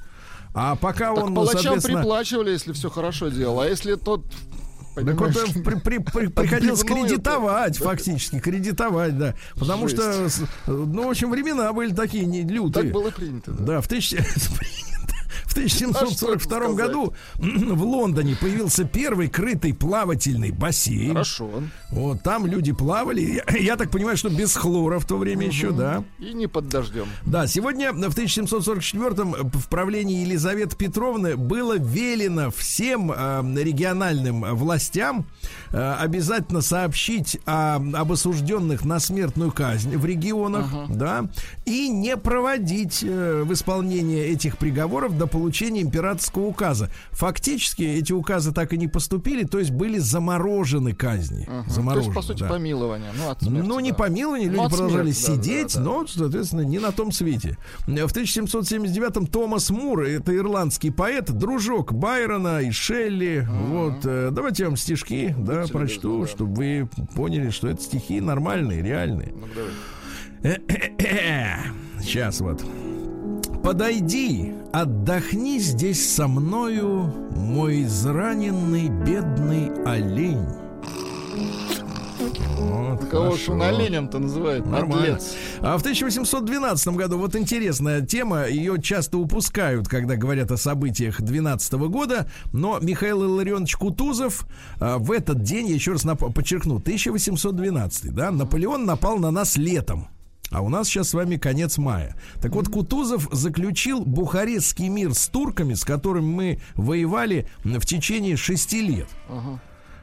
А 0.53 0.75
пока 0.77 1.14
так 1.14 1.25
он, 1.25 1.35
палачам 1.35 1.61
соответственно... 1.61 1.99
приплачивали, 2.01 2.51
если 2.51 2.73
все 2.73 2.90
хорошо 2.90 3.29
делал. 3.29 3.61
А 3.61 3.69
если 3.69 3.95
тот 3.95 4.25
так 5.05 5.21
вот, 5.21 5.37
э, 5.37 5.63
при, 5.63 5.75
при, 5.77 5.99
при, 5.99 6.27
приходилось 6.29 6.83
кредитовать, 6.83 7.77
это, 7.77 7.85
фактически, 7.85 8.37
да. 8.37 8.41
кредитовать, 8.41 9.19
да. 9.19 9.35
Потому 9.55 9.89
Жесть. 9.89 10.03
что, 10.03 10.73
ну, 10.73 11.07
в 11.07 11.11
общем, 11.11 11.31
времена 11.31 11.73
были 11.73 11.93
такие 11.95 12.25
не 12.25 12.43
лютые. 12.43 12.85
Так 12.85 12.93
было 12.93 13.11
принято, 13.11 13.53
да. 13.53 13.65
Да, 13.65 13.81
в 13.81 13.89
тысяч... 13.89 14.17
В 15.45 15.53
1742 15.53 16.59
а 16.59 16.73
году 16.73 17.14
в 17.37 17.83
Лондоне 17.83 18.37
появился 18.40 18.85
первый 18.85 19.29
крытый 19.29 19.75
плавательный 19.75 20.51
бассейн. 20.51 21.11
Хорошо. 21.11 21.51
Вот 21.90 22.23
там 22.23 22.47
люди 22.47 22.73
плавали. 22.73 23.21
Я, 23.21 23.59
я 23.59 23.77
так 23.77 23.90
понимаю, 23.90 24.16
что 24.16 24.29
без 24.29 24.55
хлора 24.57 24.99
в 24.99 25.07
то 25.07 25.16
время 25.16 25.47
угу. 25.47 25.53
еще, 25.53 25.71
да. 25.71 26.05
И 26.19 26.33
не 26.33 26.47
под 26.47 26.69
дождем. 26.69 27.07
Да, 27.25 27.47
сегодня 27.47 27.93
в 27.93 28.12
1744 28.12 29.11
в 29.53 29.69
правлении 29.69 30.23
Елизаветы 30.23 30.77
Петровны 30.77 31.37
было 31.37 31.79
велено 31.79 32.51
всем 32.51 33.12
э, 33.12 33.43
региональным 33.62 34.43
властям 34.55 35.27
обязательно 35.72 36.61
сообщить 36.61 37.38
о, 37.46 37.76
об 37.76 38.12
осужденных 38.12 38.85
на 38.85 38.98
смертную 38.98 39.52
казнь 39.52 39.96
в 39.96 40.04
регионах, 40.04 40.66
ага. 40.72 40.94
да, 40.94 41.28
и 41.64 41.88
не 41.88 42.16
проводить 42.16 43.04
э, 43.06 43.42
в 43.44 43.52
исполнение 43.52 44.28
этих 44.28 44.59
приговоров 44.59 45.16
до 45.16 45.26
получения 45.26 45.83
императорского 45.83 46.46
указа. 46.46 46.90
Фактически 47.12 47.83
эти 47.83 48.12
указы 48.12 48.52
так 48.52 48.72
и 48.72 48.78
не 48.78 48.88
поступили, 48.88 49.44
то 49.44 49.59
есть 49.59 49.70
были 49.70 49.98
заморожены 49.98 50.94
казни. 50.94 51.48
Угу. 51.48 51.70
Заморожены, 51.70 52.14
то 52.14 52.20
есть, 52.20 52.28
по 52.28 52.35
сути, 52.35 52.40
да. 52.40 52.48
помилование. 52.48 53.11
Ну, 53.16 53.30
от 53.30 53.42
смерти, 53.42 53.66
ну 53.66 53.80
не 53.80 53.90
да. 53.90 53.96
помилование, 53.96 54.48
люди 54.48 54.62
ну, 54.62 54.68
продолжали 54.68 55.12
смерти, 55.12 55.42
сидеть, 55.42 55.74
да, 55.74 55.80
да, 55.80 55.85
да. 55.85 55.90
но, 55.90 56.06
соответственно, 56.06 56.61
не 56.62 56.78
на 56.78 56.92
том 56.92 57.12
свете. 57.12 57.59
В 57.87 57.90
1779-м 57.90 59.26
Томас 59.26 59.70
Мур, 59.70 60.02
это 60.02 60.37
ирландский 60.37 60.90
поэт, 60.90 61.30
дружок 61.30 61.92
Байрона 61.92 62.61
и 62.61 62.70
Шелли. 62.70 63.46
Угу. 63.48 63.66
Вот, 63.66 63.94
э, 64.04 64.30
давайте 64.33 64.64
я 64.64 64.68
вам 64.68 64.76
стишки, 64.76 65.35
да, 65.38 65.60
Прочту, 65.68 66.23
да. 66.23 66.27
чтобы 66.27 66.55
вы 66.55 66.88
поняли, 67.14 67.51
что 67.51 67.68
это 67.68 67.83
стихи 67.83 68.20
нормальные, 68.20 68.83
реальные. 68.83 69.35
Ну, 69.35 69.46
Сейчас 72.01 72.40
вот. 72.40 72.64
Подойди, 73.62 74.55
отдохни 74.73 75.59
здесь 75.59 76.14
со 76.14 76.29
мною, 76.29 77.12
мой 77.37 77.83
израненный 77.83 78.88
бедный 78.88 79.70
олень. 79.85 80.46
Вот, 82.59 83.09
Кого 83.09 83.37
ж 83.37 83.48
он 83.48 83.62
оленем-то 83.62 84.18
называют? 84.18 84.66
Нормально. 84.66 85.18
А 85.61 85.78
в 85.78 85.80
1812 85.80 86.88
году, 86.88 87.18
вот 87.18 87.35
интересная 87.37 88.02
тема, 88.02 88.46
ее 88.46 88.80
часто 88.80 89.18
упускают, 89.18 89.88
когда 89.88 90.16
говорят 90.16 90.50
о 90.50 90.56
событиях 90.56 91.20
12 91.20 91.72
года, 91.72 92.28
но 92.52 92.78
Михаил 92.80 93.24
Илларионович 93.24 93.76
Кутузов 93.76 94.46
а, 94.78 94.98
в 94.98 95.12
этот 95.12 95.42
день, 95.42 95.68
я 95.68 95.74
еще 95.74 95.92
раз 95.92 96.04
нап- 96.04 96.33
подчеркну, 96.33 96.76
1812, 96.76 98.14
да, 98.14 98.30
Наполеон 98.30 98.85
напал 98.85 99.18
на 99.18 99.30
нас 99.30 99.56
летом. 99.56 100.09
А 100.50 100.62
у 100.62 100.68
нас 100.68 100.88
сейчас 100.88 101.11
с 101.11 101.14
вами 101.14 101.37
конец 101.37 101.78
мая. 101.78 102.16
Так 102.40 102.52
вот, 102.56 102.68
Кутузов 102.68 103.28
заключил 103.30 104.04
Бухарестский 104.04 104.88
мир 104.88 105.14
с 105.14 105.28
турками, 105.28 105.74
с 105.74 105.85
которыми 105.85 106.26
мы 106.26 106.61
воевали 106.74 107.46
в 107.62 107.87
течение 107.87 108.37
шести 108.37 108.83
лет. 108.83 109.06
Uh-huh. 109.28 109.59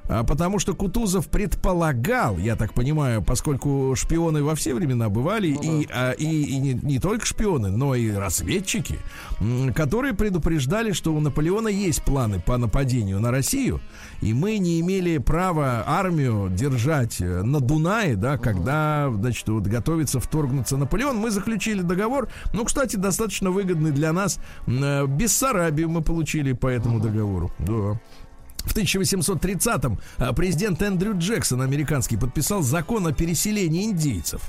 А, 0.09 0.23
потому 0.23 0.59
что 0.59 0.73
Кутузов 0.73 1.27
предполагал, 1.27 2.37
я 2.37 2.55
так 2.55 2.73
понимаю, 2.73 3.21
поскольку 3.21 3.93
шпионы 3.95 4.43
во 4.43 4.55
все 4.55 4.73
времена 4.73 5.09
бывали, 5.09 5.53
ну, 5.61 5.81
и, 5.81 5.87
да. 5.87 5.93
а, 5.93 6.11
и, 6.11 6.25
и 6.25 6.57
не, 6.57 6.73
не 6.73 6.99
только 6.99 7.25
шпионы, 7.25 7.69
но 7.69 7.93
и 7.95 8.11
разведчики, 8.11 8.97
которые 9.75 10.13
предупреждали, 10.13 10.91
что 10.93 11.13
у 11.13 11.19
Наполеона 11.19 11.67
есть 11.67 12.03
планы 12.03 12.39
по 12.39 12.57
нападению 12.57 13.19
на 13.19 13.31
Россию, 13.31 13.81
и 14.21 14.33
мы 14.33 14.57
не 14.57 14.79
имели 14.79 15.17
права 15.17 15.83
армию 15.85 16.49
держать 16.49 17.21
э, 17.21 17.43
на 17.43 17.59
Дунае, 17.59 18.15
да, 18.15 18.37
когда, 18.37 19.11
значит, 19.13 19.47
вот 19.49 19.63
готовится 19.63 20.19
вторгнуться 20.19 20.77
Наполеон. 20.77 21.17
Мы 21.17 21.31
заключили 21.31 21.81
договор, 21.81 22.29
ну, 22.53 22.65
кстати, 22.65 22.95
достаточно 22.95 23.51
выгодный 23.51 23.91
для 23.91 24.13
нас. 24.13 24.39
Э, 24.67 25.05
Бессарабию 25.05 25.89
мы 25.89 26.01
получили 26.01 26.53
по 26.53 26.67
этому 26.67 26.99
договору. 26.99 27.51
Да. 27.59 27.99
В 28.63 28.75
1830-м 28.75 29.99
а, 30.17 30.33
президент 30.33 30.81
Эндрю 30.81 31.17
Джексон, 31.17 31.61
американский, 31.61 32.17
подписал 32.17 32.61
закон 32.61 33.07
о 33.07 33.13
переселении 33.13 33.85
индейцев, 33.85 34.41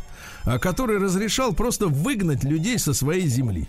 а, 0.44 0.58
который 0.58 0.98
разрешал 0.98 1.52
просто 1.52 1.86
выгнать 1.86 2.44
людей 2.44 2.78
со 2.78 2.94
своей 2.94 3.26
земли. 3.28 3.68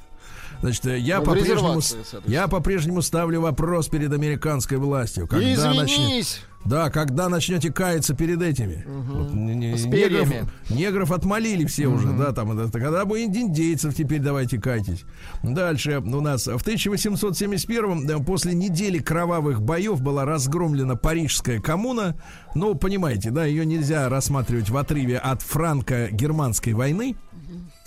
Значит, 0.62 0.86
э, 0.88 1.00
я 1.00 1.20
ну, 1.20 1.26
по-прежнему, 1.26 1.82
я 2.26 2.48
по-прежнему 2.48 3.02
ставлю 3.02 3.42
вопрос 3.42 3.88
перед 3.88 4.12
американской 4.12 4.78
властью. 4.78 5.28
Когда 5.28 5.54
Извинись! 5.54 6.42
Да, 6.66 6.90
когда 6.90 7.30
начнете 7.30 7.72
каяться 7.72 8.14
перед 8.14 8.42
этими. 8.42 8.86
Угу. 8.86 9.18
Вот, 9.18 9.34
негров, 9.34 10.30
негров 10.70 11.12
отмолили 11.12 11.66
все 11.66 11.88
угу. 11.88 11.96
уже, 11.96 12.12
да, 12.14 12.32
там, 12.32 12.58
это, 12.58 12.80
когда 12.80 13.06
бы 13.06 13.22
индейцев 13.22 13.96
теперь 13.96 14.20
давайте 14.20 14.60
кайтесь. 14.60 15.06
Дальше 15.42 16.00
у 16.00 16.22
нас 16.22 16.48
в 16.48 16.62
1871 16.62 18.24
после 18.24 18.54
недели 18.54 19.00
кровавых 19.00 19.62
боев 19.62 20.02
была 20.02 20.26
разгромлена 20.26 20.96
Парижская 20.96 21.60
коммуна. 21.60 22.16
Ну, 22.56 22.76
понимаете, 22.76 23.32
да, 23.32 23.46
ее 23.46 23.66
нельзя 23.66 24.10
рассматривать 24.10 24.70
в 24.70 24.78
отрыве 24.78 25.18
от 25.18 25.42
франко-германской 25.42 26.74
войны. 26.74 27.16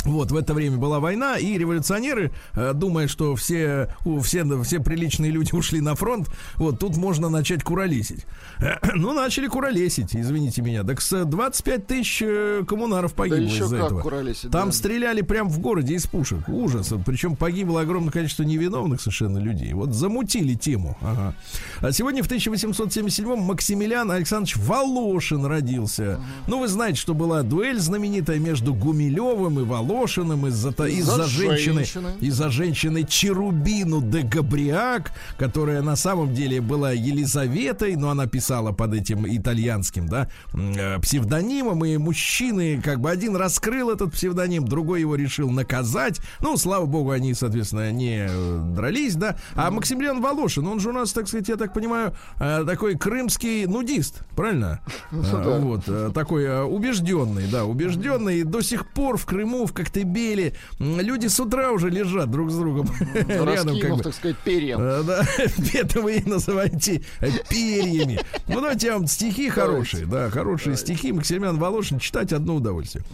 Вот, 0.04 0.32
в 0.32 0.36
это 0.36 0.54
время 0.54 0.78
была 0.78 1.00
война, 1.00 1.38
и 1.38 1.56
революционеры, 1.56 2.32
э, 2.54 2.72
думая, 2.74 3.06
что 3.06 3.36
все, 3.36 3.88
все, 4.22 4.62
все 4.62 4.80
приличные 4.80 5.30
люди 5.30 5.50
ушли 5.54 5.80
на 5.80 5.94
фронт, 5.94 6.28
вот 6.56 6.78
тут 6.78 6.96
можно 6.96 7.28
начать 7.28 7.62
куролесить. 7.62 8.26
Э, 8.58 8.74
ну, 8.94 9.12
начали 9.12 9.46
куролесить, 9.46 10.14
извините 10.16 10.62
меня. 10.62 10.82
Так 10.82 11.00
с 11.00 11.24
25 11.24 11.86
тысяч 11.86 12.22
э, 12.22 12.64
коммунаров 12.66 13.14
погибло 13.14 13.46
да 13.46 13.64
из-за 13.64 13.76
этого. 13.76 14.02
Там 14.50 14.66
да. 14.66 14.72
стреляли 14.72 15.22
прямо 15.22 15.48
в 15.48 15.58
городе 15.60 15.94
из 15.94 16.06
пушек. 16.06 16.48
Ужас. 16.48 16.92
Причем 17.06 17.36
погибло 17.36 17.80
огромное 17.80 18.12
количество 18.12 18.42
невиновных 18.42 19.00
совершенно 19.00 19.38
людей. 19.38 19.72
Вот 19.72 19.92
замутили 19.94 20.54
тему. 20.54 20.96
Ага. 21.00 21.34
А 21.80 21.92
сегодня 21.92 22.22
в 22.22 22.30
1877-м 22.30 23.40
Максимилиан 23.40 24.10
Александрович 24.10 24.56
Волошин 24.56 25.44
родился. 25.46 26.14
Ага. 26.14 26.22
Ну, 26.48 26.60
вы 26.60 26.68
знаете, 26.68 27.00
что 27.00 27.14
была 27.14 27.42
дуэль 27.42 27.78
знаменитая 27.78 28.38
между 28.38 28.74
Гумилевым 28.74 29.60
и 29.60 29.62
Волошиным 29.62 29.91
Волошиным, 29.92 30.46
из-за 30.46 30.70
Из-за 30.70 30.86
из-за 30.88 31.24
женщины, 31.24 31.74
женщины. 31.84 32.08
из-за 32.20 32.50
женщины 32.50 33.04
Черубину 33.04 34.00
де 34.00 34.22
Габриак, 34.22 35.12
которая 35.38 35.82
на 35.82 35.96
самом 35.96 36.34
деле 36.34 36.60
была 36.60 36.92
Елизаветой, 36.92 37.96
но 37.96 38.10
она 38.10 38.26
писала 38.26 38.72
под 38.72 38.94
этим 38.94 39.26
итальянским, 39.26 40.08
да, 40.08 40.28
э, 40.54 40.98
псевдонимом, 41.00 41.84
и 41.84 41.96
мужчины, 41.98 42.80
как 42.82 43.00
бы 43.00 43.10
один 43.10 43.36
раскрыл 43.36 43.90
этот 43.90 44.12
псевдоним, 44.12 44.64
другой 44.66 45.00
его 45.00 45.14
решил 45.14 45.50
наказать. 45.50 46.20
Ну, 46.40 46.56
слава 46.56 46.86
богу, 46.86 47.10
они, 47.10 47.34
соответственно, 47.34 47.92
не 47.92 48.26
э, 48.28 48.60
дрались, 48.74 49.14
да. 49.14 49.36
А 49.54 49.70
Максимилиан 49.70 50.20
Волошин, 50.20 50.66
он 50.66 50.80
же 50.80 50.88
у 50.88 50.92
нас, 50.92 51.12
так 51.12 51.28
сказать, 51.28 51.48
я 51.48 51.56
так 51.56 51.74
понимаю, 51.74 52.14
э, 52.40 52.64
такой 52.66 52.96
крымский 52.96 53.66
нудист, 53.66 54.22
правильно? 54.36 54.80
Э, 55.10 55.60
Вот, 55.60 56.14
такой 56.14 56.64
убежденный, 56.64 57.46
да, 57.50 57.64
убежденный. 57.64 58.42
До 58.44 58.62
сих 58.62 58.86
пор 58.88 59.16
в 59.16 59.26
Крыму, 59.26 59.66
в 59.66 59.72
Коктебеле 59.82 60.54
люди 60.78 61.26
с 61.26 61.38
утра 61.40 61.70
уже 61.72 61.90
лежат 61.90 62.30
друг 62.30 62.50
с 62.50 62.56
другом 62.56 62.88
рядом, 63.14 63.26
как 63.26 63.46
Раскинув, 63.46 63.98
бы. 63.98 64.02
так 64.04 64.14
сказать, 64.14 64.36
перьям. 64.38 64.80
Э, 64.80 65.02
Да, 65.02 65.24
это 65.74 66.00
вы 66.00 66.16
и 66.16 66.28
называете 66.28 67.02
перьями. 67.48 68.20
Ну, 68.46 68.56
давайте 68.60 68.88
я 68.88 68.94
вам 68.94 69.06
стихи 69.06 69.48
хорошие, 69.48 70.06
да, 70.06 70.30
хорошие 70.30 70.76
стихи. 70.76 71.12
Максимилиан 71.12 71.58
Волошин 71.58 71.98
читать 71.98 72.32
одно 72.32 72.56
удовольствие. 72.56 73.04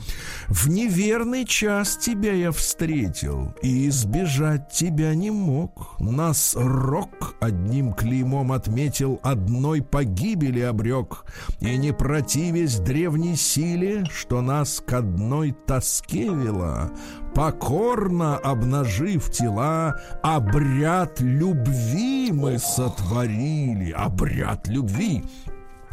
В 0.48 0.68
неверный 0.68 1.44
час 1.44 1.96
тебя 1.96 2.33
я 2.33 2.52
встретил, 2.52 3.54
и 3.62 3.88
избежать 3.88 4.70
тебя 4.70 5.14
не 5.14 5.31
мог. 5.31 5.96
Нас 5.98 6.54
рок 6.57 7.35
одним 7.40 7.92
клеймом 7.92 8.52
отметил, 8.52 9.20
одной 9.22 9.83
погибели 9.83 10.61
обрек. 10.61 11.24
И 11.61 11.76
не 11.76 11.92
противясь 11.92 12.76
древней 12.78 13.37
силе, 13.37 14.04
что 14.12 14.40
нас 14.40 14.83
к 14.87 14.92
одной 14.92 15.54
тоске 15.66 16.31
вела, 16.59 16.90
покорно 17.35 18.37
обнажив 18.37 19.31
тела, 19.31 19.94
обряд 20.23 21.21
любви 21.21 22.33
мы 22.33 22.59
сотворили, 22.59 23.92
обряд 23.92 24.68
любви. 24.68 25.25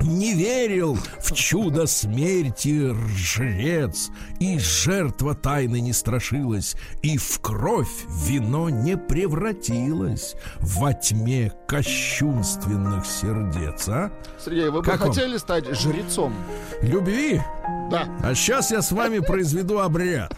Не 0.01 0.33
верил 0.33 0.97
в 1.21 1.31
чудо 1.33 1.87
смерти 1.87 2.93
жрец, 3.15 4.09
и 4.39 4.59
жертва 4.59 5.33
тайны 5.35 5.79
не 5.79 5.93
страшилась, 5.93 6.75
и 7.01 7.17
в 7.17 7.39
кровь 7.39 7.87
вино 8.27 8.69
не 8.69 8.97
превратилось 8.97 10.35
во 10.59 10.93
тьме 10.93 11.51
кощунственных 11.67 13.05
сердец, 13.05 13.87
а? 13.87 14.11
Сергей, 14.43 14.69
вы 14.69 14.79
бы 14.81 14.83
Как 14.83 14.99
вам? 14.99 15.09
хотели 15.09 15.37
стать 15.37 15.65
жрецом? 15.75 16.33
Любви? 16.81 17.41
Да. 17.89 18.07
А 18.23 18.35
сейчас 18.35 18.71
я 18.71 18.81
с 18.81 18.91
вами 18.91 19.19
произведу 19.19 19.79
обряд. 19.79 20.35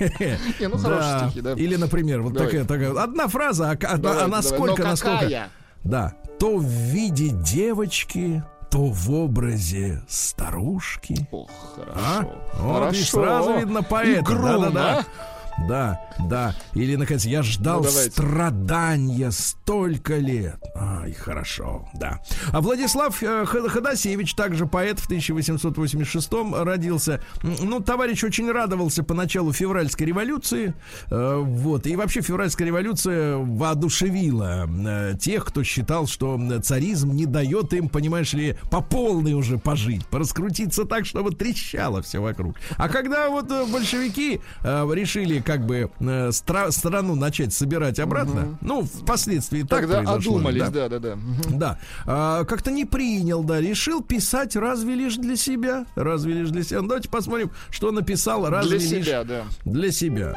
Не, 0.00 0.68
ну 0.68 0.78
хорошие 0.78 1.18
стихи, 1.28 1.40
да. 1.40 1.52
Или, 1.54 1.76
например, 1.76 2.22
вот 2.22 2.32
Давай. 2.32 2.48
такая, 2.48 2.64
такая 2.64 3.02
одна 3.02 3.28
фраза, 3.28 3.70
а, 3.70 3.72
а- 3.72 3.96
Давай, 3.98 4.24
а 4.24 4.28
насколько, 4.28 4.82
насколько. 4.82 5.48
Да. 5.84 6.14
То 6.38 6.56
в 6.56 6.64
виде 6.64 7.28
девочки, 7.28 8.42
то 8.72 8.86
в 8.86 9.10
образе 9.12 10.02
старушки. 10.08 11.28
Ох, 11.30 11.50
А? 11.94 12.24
хорошо. 12.56 12.62
Вот 12.62 12.94
и 12.94 13.02
сразу 13.02 13.52
видно 13.58 13.82
поэта. 13.82 14.34
Да-да-да. 14.34 15.04
Да, 15.58 16.00
да. 16.18 16.54
Или, 16.74 16.96
наконец, 16.96 17.24
я 17.24 17.42
ждал 17.42 17.82
Ну, 17.82 17.90
страдания 17.90 19.30
столько 19.30 20.16
лет. 20.16 20.56
Ай, 20.74 21.12
хорошо, 21.12 21.88
да. 21.94 22.20
А 22.52 22.60
Владислав 22.60 23.22
э, 23.22 23.44
Ходосевич, 23.44 24.34
также 24.34 24.66
поэт 24.66 24.98
в 24.98 25.06
1886 25.06 26.30
родился. 26.54 27.22
Ну, 27.42 27.80
товарищ 27.80 28.24
очень 28.24 28.50
радовался 28.50 29.02
поначалу 29.02 29.52
февральской 29.52 30.06
революции. 30.06 30.74
Э, 31.10 31.38
Вот. 31.42 31.86
И 31.86 31.96
вообще 31.96 32.22
февральская 32.22 32.66
революция 32.66 33.36
воодушевила 33.36 34.68
э, 34.68 35.14
тех, 35.18 35.44
кто 35.44 35.62
считал, 35.62 36.06
что 36.06 36.40
царизм 36.62 37.12
не 37.12 37.26
дает 37.26 37.72
им, 37.74 37.88
понимаешь 37.88 38.32
ли, 38.32 38.56
по 38.70 38.80
полной 38.80 39.34
уже 39.34 39.58
пожить, 39.58 40.06
пораскрутиться 40.06 40.84
так, 40.84 41.06
чтобы 41.06 41.32
трещало 41.32 42.02
все 42.02 42.20
вокруг. 42.20 42.56
А 42.76 42.88
когда 42.88 43.28
вот 43.28 43.48
большевики 43.70 44.40
решили 44.62 45.41
как 45.42 45.66
бы 45.66 45.90
э, 46.00 46.28
стра- 46.30 46.70
страну 46.70 47.14
начать 47.14 47.52
собирать 47.52 47.98
обратно, 47.98 48.58
ну, 48.60 48.82
впоследствии 48.82 49.62
так 49.62 49.80
Тогда 49.82 49.98
произошло, 50.02 50.34
одумались, 50.36 50.68
да. 50.70 50.88
да, 50.88 50.98
да. 50.98 51.18
Да, 51.50 51.78
А, 52.06 52.44
как-то 52.44 52.70
не 52.70 52.84
принял, 52.84 53.42
да, 53.44 53.60
решил 53.60 54.02
писать 54.02 54.56
разве 54.56 54.94
лишь 54.94 55.16
для 55.16 55.36
себя, 55.36 55.84
разве 55.94 56.34
лишь 56.34 56.50
для 56.50 56.62
себя. 56.62 56.80
Ну, 56.82 56.88
давайте 56.88 57.08
посмотрим, 57.08 57.50
что 57.70 57.90
написал 57.90 58.48
разве 58.48 58.78
Для 58.78 58.88
лишь 58.88 59.04
себя, 59.06 59.24
да. 59.24 59.42
для 59.64 59.92
себя. 59.92 60.34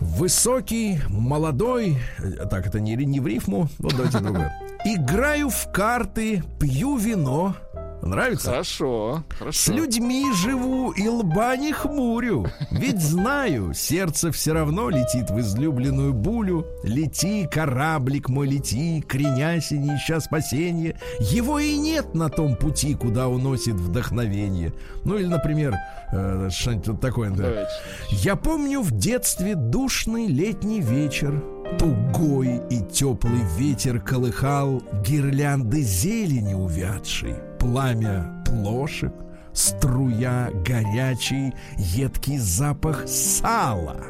Высокий, 0.00 1.00
молодой, 1.08 1.98
э, 2.18 2.46
так 2.50 2.66
это 2.66 2.80
не, 2.80 2.94
не 2.96 3.20
в 3.20 3.26
рифму, 3.26 3.68
вот 3.78 3.94
давайте 3.96 4.18
другое. 4.18 4.52
Играю 4.84 5.50
в 5.50 5.70
карты, 5.72 6.42
пью 6.58 6.96
вино. 6.96 7.54
Нравится? 8.02 8.50
Хорошо, 8.50 9.24
С 9.30 9.38
хорошо. 9.38 9.72
людьми 9.72 10.26
живу 10.32 10.90
и 10.92 11.06
лба 11.06 11.56
не 11.56 11.72
хмурю. 11.72 12.46
Ведь 12.70 13.00
знаю, 13.00 13.74
сердце 13.74 14.32
все 14.32 14.52
равно 14.54 14.88
летит 14.88 15.30
в 15.30 15.38
излюбленную 15.40 16.12
булю. 16.14 16.66
Лети, 16.82 17.46
кораблик 17.50 18.28
мой, 18.28 18.46
лети, 18.48 19.02
кренясь 19.06 19.70
и 19.72 19.78
не 19.78 19.96
ища 19.96 20.20
спасения. 20.20 20.98
Его 21.20 21.58
и 21.58 21.76
нет 21.76 22.14
на 22.14 22.28
том 22.30 22.56
пути, 22.56 22.94
куда 22.94 23.28
уносит 23.28 23.74
вдохновение. 23.74 24.72
Ну 25.04 25.18
или, 25.18 25.26
например, 25.26 25.74
э, 26.12 26.48
что-нибудь 26.50 27.00
такое. 27.00 27.30
да. 27.30 27.68
Я 28.10 28.36
помню 28.36 28.80
в 28.80 28.92
детстве 28.92 29.54
душный 29.54 30.26
летний 30.26 30.80
вечер. 30.80 31.42
Тугой 31.78 32.60
и 32.70 32.80
теплый 32.80 33.42
ветер 33.56 34.00
колыхал 34.00 34.82
гирлянды 35.04 35.80
зелени 35.80 36.54
увядшей, 36.54 37.34
пламя 37.58 38.44
плошек, 38.44 39.12
струя 39.54 40.50
горячий, 40.66 41.54
едкий 41.76 42.38
запах 42.38 43.08
сала. 43.08 44.04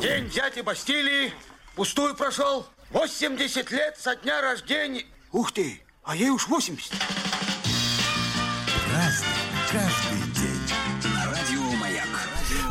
День 0.00 0.28
дяди 0.30 0.60
Бастилии 0.60 1.32
пустую 1.74 2.14
прошел. 2.14 2.66
80 2.90 3.70
лет 3.70 3.96
со 3.98 4.16
дня 4.16 4.40
рождения. 4.40 5.04
Ух 5.32 5.52
ты, 5.52 5.80
а 6.02 6.16
ей 6.16 6.30
уж 6.30 6.48
80. 6.48 6.92
Разный, 8.92 9.25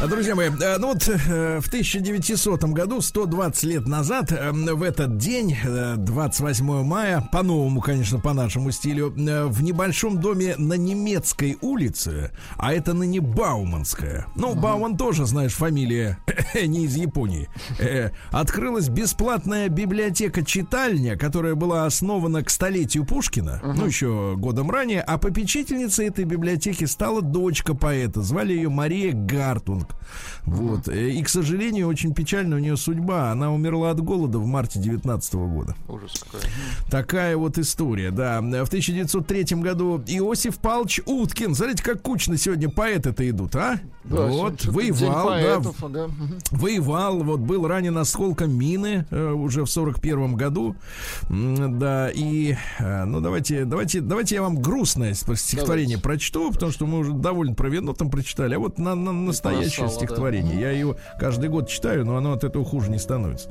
Друзья 0.03 0.36
мои, 0.36 0.49
э, 0.49 0.77
ну 0.77 0.88
вот 0.89 1.08
э, 1.08 1.60
в 1.62 1.67
1900 1.67 2.63
году, 2.65 3.01
120 3.01 3.63
лет 3.63 3.88
назад, 3.88 4.31
э, 4.31 4.51
в 4.51 4.84
этот 4.84 5.17
день, 5.17 5.58
э, 5.63 5.95
28 5.97 6.84
мая, 6.84 7.27
по-новому, 7.31 7.81
конечно, 7.81 8.19
по 8.19 8.34
нашему 8.34 8.71
стилю, 8.71 9.10
в 9.15 9.63
небольшом 9.63 10.19
доме 10.19 10.55
на 10.58 10.73
немецкой 10.73 11.58
улице, 11.62 12.31
а 12.58 12.73
это 12.73 12.93
ныне 12.93 13.19
Бауманская, 13.19 14.27
ну, 14.36 14.53
Бауман 14.53 14.95
тоже, 14.97 15.25
знаешь, 15.25 15.53
фамилия 15.53 16.19
не 16.53 16.86
из 16.86 16.95
Японии, 16.95 17.49
открылась 18.31 18.89
бесплатная 18.89 19.69
библиотека-читальня, 19.69 21.17
которая 21.17 21.55
была 21.55 21.86
основана 21.86 22.43
к 22.43 22.49
столетию 22.51 23.05
Пушкина, 23.05 23.62
ну, 23.63 23.86
еще 23.86 24.36
годом 24.38 24.69
ранее, 24.69 25.01
а 25.01 25.17
попечительницей 25.17 26.08
этой 26.08 26.25
библиотеки 26.25 26.86
стала 26.86 27.21
дочка 27.21 27.73
поэта, 27.73 28.21
звали 28.21 28.53
ее 28.53 28.69
Мария 28.69 29.13
Гартунг. 29.89 29.95
Вот. 30.45 30.88
Э, 30.88 31.10
И, 31.10 31.21
к 31.24 31.30
сожалению, 31.30 31.88
очень 31.88 32.13
печальная 32.13 32.58
у 32.58 32.62
нее 32.62 32.78
судьба. 32.78 33.32
Она 33.32 33.52
умерла 33.52 33.91
от 33.91 34.00
голода 34.02 34.39
в 34.39 34.45
марте 34.45 34.80
19 34.80 35.34
года. 35.36 35.76
Ужас 35.88 36.24
какой. 36.24 36.41
Такая 36.89 37.38
вот 37.38 37.58
история, 37.58 38.12
да. 38.12 38.41
В 38.41 38.67
1903 38.67 39.43
году 39.62 40.02
Иосиф 40.08 40.58
Павлович 40.58 41.02
Уткин. 41.06 41.56
Смотрите, 41.56 41.84
как 41.84 42.02
кучно 42.02 42.38
сегодня 42.38 42.69
поэты-то 42.69 43.28
идут, 43.30 43.56
а? 43.56 43.80
Да, 44.04 44.28
вот, 44.28 44.63
воевал, 44.65 45.30
да, 45.30 45.32
поэтов, 45.32 45.91
да. 45.91 46.08
Мгм. 46.08 46.38
воевал, 46.52 47.24
вот 47.24 47.39
был 47.39 47.67
ранен 47.67 47.98
осколком 47.98 48.52
мины 48.52 49.08
э, 49.10 49.32
уже 49.32 49.63
в 49.63 49.67
сорок 49.67 50.00
первом 50.00 50.36
году, 50.36 50.76
М, 51.30 51.80
да, 51.80 52.12
и, 52.13 52.56
э, 52.78 53.04
ну 53.06 53.19
давайте, 53.19 53.65
давайте, 53.65 54.02
давайте 54.02 54.36
я 54.36 54.43
вам 54.43 54.62
грустное 54.62 55.15
стихотворение 55.15 55.98
прочту, 55.98 56.52
потому 56.52 56.71
что 56.71 56.86
мы 56.86 57.00
уже 57.00 57.13
довольно 57.13 57.56
про 57.56 57.67
вино 57.67 57.93
там 57.93 58.12
прочитали, 58.12 58.54
а 58.54 58.60
вот 58.60 58.78
на, 58.78 58.93
на 58.93 59.12
настоящее 59.12 59.74
сало, 59.77 59.89
да. 59.89 59.95
стихотворение, 59.95 60.59
я 60.59 60.71
его 60.71 60.95
каждый 61.19 61.49
год 61.49 61.67
читаю, 61.67 62.05
но 62.05 62.17
оно 62.17 62.33
от 62.33 62.43
этого 62.43 62.65
хуже 62.65 62.89
не 62.89 62.99
становится. 62.99 63.49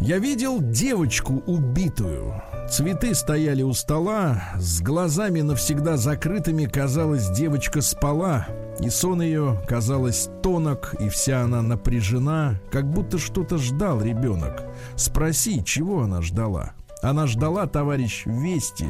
Я 0.00 0.18
видел 0.18 0.60
девочку 0.60 1.42
убитую. 1.46 2.40
Цветы 2.70 3.14
стояли 3.14 3.62
у 3.62 3.72
стола, 3.72 4.42
с 4.56 4.80
глазами 4.80 5.40
навсегда 5.40 5.96
закрытыми, 5.96 6.66
казалось, 6.66 7.28
девочка 7.30 7.80
спала. 7.80 8.46
И 8.80 8.90
сон 8.90 9.22
ее, 9.22 9.60
казалось, 9.66 10.28
тонок, 10.40 10.94
и 11.00 11.08
вся 11.08 11.42
она 11.42 11.62
напряжена, 11.62 12.60
как 12.70 12.88
будто 12.88 13.18
что-то 13.18 13.58
ждал 13.58 14.00
ребенок. 14.00 14.62
Спроси, 14.94 15.64
чего 15.64 16.02
она 16.02 16.22
ждала. 16.22 16.74
Она 17.02 17.26
ждала, 17.26 17.66
товарищ, 17.66 18.24
вести, 18.26 18.86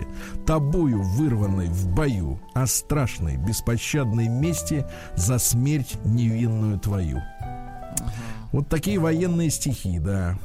тобою 0.47 1.03
вырванной 1.03 1.67
в 1.67 1.89
бою, 1.89 2.41
о 2.55 2.67
страшной, 2.67 3.37
беспощадной 3.37 4.29
мести 4.29 4.87
за 5.17 5.39
смерть 5.39 5.99
невинную 6.05 6.79
твою. 6.79 7.23
Вот 8.53 8.69
такие 8.69 8.99
военные 8.99 9.51
стихи, 9.51 9.99
да. 9.99 10.39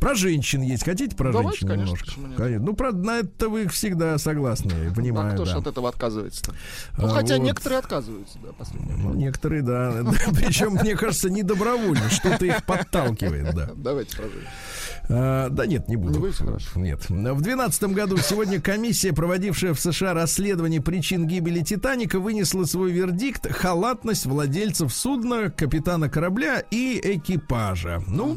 Про 0.00 0.14
женщин 0.14 0.62
есть. 0.62 0.84
Хотите 0.84 1.16
про 1.16 1.32
Давайте, 1.32 1.50
женщин 1.60 1.68
конечно, 1.68 1.84
немножко? 2.14 2.36
Конечно. 2.36 2.64
Ну, 2.66 2.74
правда, 2.74 2.98
на 3.04 3.18
это 3.18 3.48
вы 3.48 3.66
всегда 3.68 4.16
согласны, 4.18 4.72
я 4.84 4.92
понимаю. 4.92 5.30
а 5.30 5.34
кто 5.34 5.44
да. 5.44 5.50
же 5.50 5.56
от 5.58 5.66
этого 5.66 5.88
отказывается-то? 5.88 6.52
Ну, 6.96 7.06
А, 7.06 7.08
хотя 7.08 7.36
вот. 7.36 7.44
некоторые 7.44 7.78
отказываются, 7.80 8.38
да, 8.40 8.52
последнее 8.52 8.96
Ну, 8.96 9.14
некоторые, 9.14 9.62
да. 9.62 9.92
Причем, 10.34 10.74
мне 10.74 10.96
кажется, 10.96 11.28
не 11.30 11.42
добровольно. 11.42 12.08
Что-то 12.10 12.44
их 12.46 12.64
подталкивает, 12.66 13.54
да. 13.54 13.70
Давайте 13.74 14.16
про 14.16 14.24
женщин. 14.24 14.48
А, 15.10 15.48
да 15.48 15.66
нет, 15.66 15.88
не 15.88 15.96
буду. 15.96 16.14
Не 16.14 16.18
будете? 16.20 16.44
Хорошо. 16.44 16.80
Нет. 16.80 17.00
В 17.08 17.08
2012 17.08 17.82
году 17.84 18.16
сегодня 18.18 18.60
комиссия, 18.60 19.12
проводившая 19.12 19.74
в 19.74 19.80
США 19.80 20.12
расследование 20.14 20.80
причин 20.80 21.26
гибели 21.26 21.60
Титаника, 21.62 22.20
вынесла 22.20 22.64
свой 22.64 22.92
вердикт 22.92 23.50
халатность 23.50 24.26
владельцев 24.26 24.92
судна, 24.92 25.50
капитана 25.50 26.08
корабля 26.10 26.62
и 26.70 27.00
экипажа. 27.02 28.02
Ну, 28.06 28.36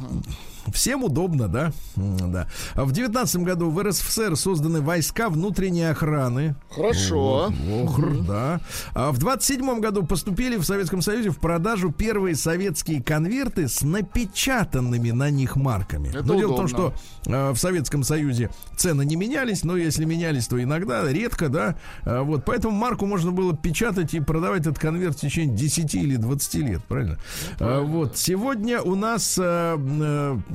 Всем 0.74 1.04
удобно, 1.04 1.48
да? 1.48 1.72
Да. 1.96 2.48
А 2.76 2.86
В 2.86 2.92
19 2.92 3.38
году 3.38 3.70
в 3.70 3.82
РСФСР 3.82 4.36
созданы 4.36 4.82
войска 4.82 5.30
внутренней 5.30 5.84
охраны. 5.90 6.56
Хорошо. 6.70 7.52
Охр, 7.84 8.20
да. 8.28 8.62
А 8.94 9.12
в 9.12 9.18
27 9.18 9.80
году 9.80 10.06
поступили 10.06 10.58
в 10.58 10.64
Советском 10.64 11.02
Союзе 11.02 11.30
в 11.30 11.40
продажу 11.40 11.92
первые 11.92 12.36
советские 12.36 13.02
конверты 13.02 13.68
с 13.68 13.82
напечатанными 13.82 15.12
на 15.12 15.30
них 15.30 15.56
марками. 15.56 16.10
Это 16.10 16.24
но 16.24 16.36
дело 16.36 16.54
в 16.54 16.56
том, 16.58 16.66
удобно. 16.66 16.94
что 17.24 17.32
э, 17.32 17.52
в 17.52 17.58
Советском 17.58 18.04
Союзе 18.04 18.50
цены 18.78 19.04
не 19.06 19.16
менялись, 19.16 19.64
но 19.64 19.76
если 19.78 20.06
менялись, 20.06 20.48
то 20.48 20.62
иногда, 20.62 21.12
редко, 21.12 21.50
да. 21.50 21.76
А 22.04 22.24
вот, 22.24 22.46
поэтому 22.46 22.76
марку 22.76 23.06
можно 23.06 23.32
было 23.32 23.56
печатать 23.56 24.14
и 24.14 24.20
продавать 24.20 24.62
этот 24.62 24.80
конверт 24.80 25.16
в 25.18 25.20
течение 25.20 25.56
10 25.56 25.96
или 25.96 26.16
20 26.16 26.54
лет, 26.56 26.84
правильно? 26.86 27.18
А, 27.60 27.82
вот, 27.82 28.18
сегодня 28.18 28.82
у 28.82 28.96
нас, 28.96 29.38
э, 29.38 29.44
э, 29.78 30.38
э, 30.50 30.51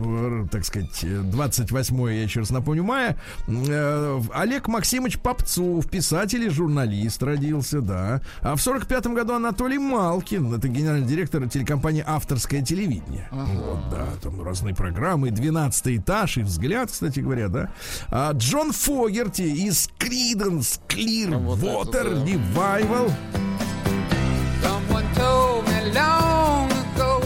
так 0.51 0.65
сказать, 0.65 1.03
э, 1.03 1.21
28 1.23 2.11
я 2.13 2.23
еще 2.23 2.41
раз 2.41 2.51
напомню, 2.51 2.85
мая, 2.85 3.17
э, 3.47 4.21
Олег 4.35 4.69
Максимович 4.69 5.19
Попцов, 5.19 5.89
писатель 5.89 6.45
и 6.45 6.49
журналист 6.49 7.23
родился, 7.23 7.81
да. 7.81 8.21
А 8.41 8.57
в 8.57 8.61
45 8.61 9.15
году 9.15 9.35
Анатолий 9.35 9.79
Малкин, 9.79 10.55
это 10.55 10.69
генеральный 10.69 11.07
директор 11.07 11.49
телекомпании 11.49 12.05
«Авторское 12.07 12.63
телевидение». 12.63 13.29
Вот, 13.31 13.89
да, 13.91 14.07
там 14.23 14.43
разные 14.43 14.75
программы, 14.75 15.29
«12 15.29 15.97
этаж» 15.97 16.39
и 16.39 16.43
«Взгляд», 16.43 16.91
кстати 16.91 17.21
говоря, 17.21 17.49
да. 17.49 17.71
А 18.09 18.33
Джон 18.33 18.73
Фогерти 18.73 19.43
из 19.43 19.89
Creedence 19.99 20.81
Clear 20.89 21.37
Вот 21.39 21.59
это 21.59 21.67
Water 21.67 22.25
да. 22.25 22.25
Revival. 22.25 23.13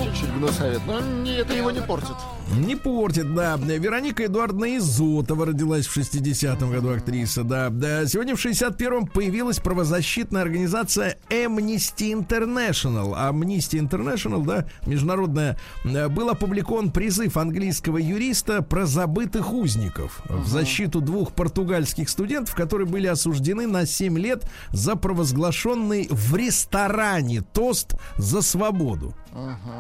Чуть-чуть 0.05 0.35
гнусавит, 0.35 0.81
но 0.87 0.99
это 0.99 1.55
его 1.55 1.71
не 1.71 1.81
портит. 1.81 2.17
Не 2.57 2.75
портит, 2.75 3.33
да. 3.35 3.57
Вероника 3.57 4.27
Эдуардовна 4.27 4.77
Изотова 4.77 5.47
родилась 5.47 5.87
в 5.87 5.97
60-м 5.97 6.71
году, 6.71 6.91
актриса, 6.91 7.45
да. 7.45 7.71
да. 7.71 8.07
Сегодня 8.07 8.35
в 8.35 8.45
61-м 8.45 9.07
появилась 9.07 9.59
правозащитная 9.61 10.43
организация 10.43 11.17
Amnesty 11.29 12.13
International. 12.13 13.15
Amnesty 13.15 13.79
International, 13.81 14.45
да, 14.45 14.67
международная, 14.85 15.57
э, 15.85 16.09
был 16.09 16.31
опубликован 16.31 16.91
призыв 16.91 17.37
английского 17.37 17.99
юриста 17.99 18.63
про 18.63 18.85
забытых 18.85 19.53
узников 19.53 20.21
в 20.29 20.49
защиту 20.49 21.01
двух 21.01 21.33
португальских 21.33 22.09
студентов, 22.09 22.55
которые 22.57 22.89
были 22.89 23.07
осуждены 23.07 23.69
на 23.69 23.87
7 23.87 24.19
лет 24.19 24.45
за 24.73 24.97
провозглашенный 24.97 26.09
в 26.11 26.35
ресторане 26.35 27.43
тост 27.43 27.95
за 28.17 28.43
свободу. 28.43 29.15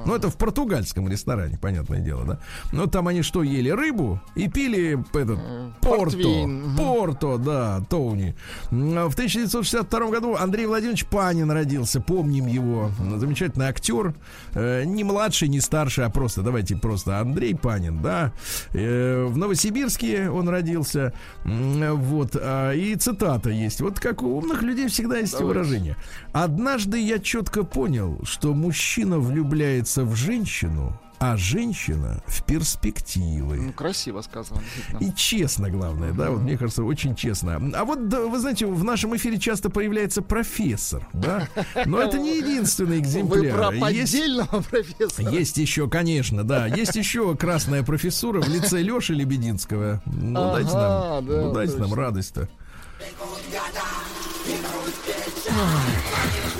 Ну, 0.06 0.14
это 0.14 0.30
в 0.30 0.36
португальском 0.36 1.08
ресторане, 1.08 1.58
понятное 1.58 1.98
дело, 2.00 2.24
да. 2.24 2.38
Ну, 2.72 2.86
там 2.86 3.08
они 3.08 3.22
что, 3.22 3.42
ели 3.42 3.70
рыбу 3.70 4.20
и 4.34 4.48
пили 4.48 4.98
этот 5.14 5.38
порто. 5.80 6.04
портвейн. 6.04 6.76
Порто, 6.76 7.38
да, 7.38 7.80
Тоуни. 7.88 8.34
М, 8.70 8.98
а 8.98 9.08
В 9.08 9.14
1962 9.14 10.10
году 10.10 10.34
Андрей 10.36 10.66
Владимирович 10.66 11.04
Панин 11.06 11.50
родился, 11.50 12.00
помним 12.00 12.46
его. 12.46 12.90
Замечательный 13.16 13.66
актер. 13.66 14.14
Э, 14.54 14.84
не 14.84 15.04
младший, 15.04 15.48
не 15.48 15.60
старший, 15.60 16.04
а 16.04 16.10
просто, 16.10 16.42
давайте 16.42 16.76
просто 16.76 17.18
Андрей 17.18 17.54
Панин, 17.54 18.00
да. 18.02 18.32
Э, 18.72 19.24
в 19.26 19.36
Новосибирске 19.36 20.30
он 20.30 20.48
родился. 20.48 21.12
Вот. 21.44 22.36
а, 22.40 22.72
И 22.72 22.94
цитата 22.96 23.50
есть. 23.50 23.80
Вот 23.80 23.98
как 24.00 24.22
у 24.22 24.38
умных 24.38 24.62
людей 24.62 24.88
всегда 24.88 25.18
есть 25.18 25.32
Давайте. 25.32 25.48
выражение. 25.58 25.96
Однажды 26.32 26.98
я 27.00 27.18
четко 27.18 27.64
понял, 27.64 28.20
что 28.24 28.54
мужчина 28.54 29.18
влюбляется 29.18 30.04
в 30.04 30.14
женщину, 30.14 30.98
а 31.20 31.36
женщина 31.36 32.22
в 32.26 32.42
перспективы. 32.44 33.56
Ну, 33.56 33.72
красиво 33.74 34.22
сказано. 34.22 34.62
И 35.00 35.12
честно, 35.12 35.70
главное, 35.70 36.12
да, 36.12 36.30
вот 36.30 36.40
мне 36.40 36.56
кажется, 36.56 36.82
очень 36.82 37.14
честно. 37.14 37.60
А 37.74 37.84
вот, 37.84 38.08
да, 38.08 38.20
вы 38.20 38.38
знаете, 38.38 38.64
в 38.66 38.82
нашем 38.84 39.14
эфире 39.16 39.38
часто 39.38 39.68
появляется 39.68 40.22
профессор, 40.22 41.06
да, 41.12 41.46
но 41.84 42.00
это 42.00 42.18
не 42.18 42.38
единственный 42.38 42.96
Вы 42.96 43.02
экземпляр. 43.02 43.54
про 43.54 43.70
Есть, 43.90 44.12
поддельного 44.12 44.62
профессора. 44.62 45.30
есть 45.30 45.58
еще, 45.58 45.90
конечно, 45.90 46.42
да, 46.42 46.66
есть 46.66 46.96
еще 46.96 47.36
красная 47.36 47.82
профессура 47.82 48.40
в 48.40 48.48
лице 48.48 48.80
Леши 48.80 49.12
Лебединского. 49.12 50.00
Ну, 50.06 50.40
Ага, 50.40 50.52
дайте 50.54 50.72
нам, 50.72 51.26
да, 51.26 51.42
ну, 51.42 51.52
дайте 51.52 51.76
нам 51.76 51.92
радость-то. 51.92 52.48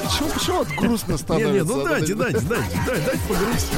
Почему, 0.02 0.28
почему 0.30 0.56
вот 0.58 0.68
грустно 0.68 1.12
Нет, 1.12 1.20
становится? 1.20 1.52
нет, 1.52 1.66
ну 1.66 1.80
от 1.80 1.88
дайте, 1.88 2.14
дайте, 2.14 2.40
дайте, 2.40 2.82
дайте, 2.86 3.02
дайте 3.06 3.20
погрузить. 3.28 3.70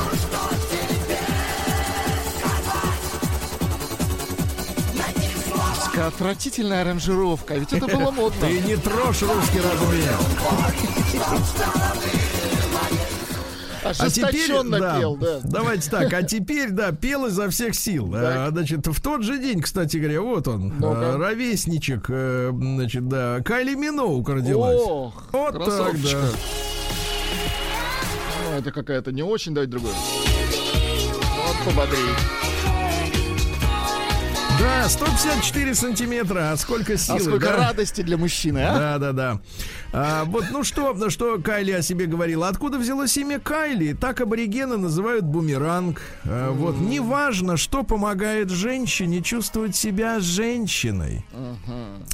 Какая 5.93 6.07
Отвратительная 6.09 6.81
аранжировка, 6.83 7.55
ведь 7.55 7.73
это 7.73 7.87
было 7.87 8.11
модно. 8.11 8.47
Ты 8.47 8.61
не 8.61 8.77
трожь 8.77 9.23
русский 9.23 9.61
размер. 9.61 10.17
А 13.85 13.95
теперь, 13.95 14.25
Ожесточенно 14.25 14.79
да, 14.79 14.99
пел, 14.99 15.17
да. 15.17 15.41
давайте 15.43 15.91
так, 15.91 16.13
а 16.13 16.23
теперь, 16.23 16.71
да, 16.71 16.93
пел 16.93 17.27
изо 17.27 17.51
всех 17.51 17.75
сил. 17.75 18.13
А, 18.15 18.49
значит, 18.51 18.87
в 18.87 19.01
тот 19.01 19.23
же 19.23 19.39
день, 19.39 19.61
кстати 19.61 19.97
говоря, 19.97 20.21
вот 20.21 20.47
он, 20.47 20.73
а, 20.83 21.17
ровесничек, 21.19 22.07
э, 22.09 22.53
значит, 22.53 23.09
да, 23.09 23.41
Кайли 23.45 23.75
Миноук 23.75 24.29
родилась. 24.29 24.81
Ох, 24.81 25.25
вот 25.33 25.65
так, 25.65 26.01
да. 26.01 26.31
Ну, 28.45 28.59
это 28.59 28.71
какая-то 28.71 29.11
не 29.13 29.23
очень, 29.23 29.55
давайте 29.55 29.73
другое. 29.73 29.95
Вот 29.95 31.57
пободрее. 31.65 32.52
Да, 34.59 34.89
154 34.89 35.75
сантиметра, 35.75 36.53
а 36.53 36.57
сколько 36.57 36.97
силы, 36.97 37.19
А 37.19 37.21
сколько 37.21 37.47
да? 37.47 37.57
радости 37.57 38.03
для 38.03 38.17
мужчины, 38.17 38.59
а? 38.59 38.75
Да, 38.79 38.99
да, 38.99 39.13
да. 39.13 39.41
А, 39.93 40.25
вот, 40.25 40.45
ну 40.53 40.63
что, 40.63 40.95
ну 40.95 41.11
что 41.11 41.39
Кайли 41.39 41.73
о 41.73 41.83
себе 41.83 42.07
говорила? 42.07 42.49
Откуда 42.49 42.79
взялось 42.79 43.17
имя 43.17 43.39
Кайли? 43.41 43.93
Так 43.93 44.21
аборигены 44.21 44.77
называют 44.77 45.25
бумеранг. 45.25 46.01
А, 46.25 46.53
вот, 46.53 46.79
неважно, 46.79 47.57
что 47.57 47.83
помогает 47.83 48.51
женщине 48.51 49.21
чувствовать 49.23 49.75
себя 49.75 50.21
женщиной. 50.21 51.25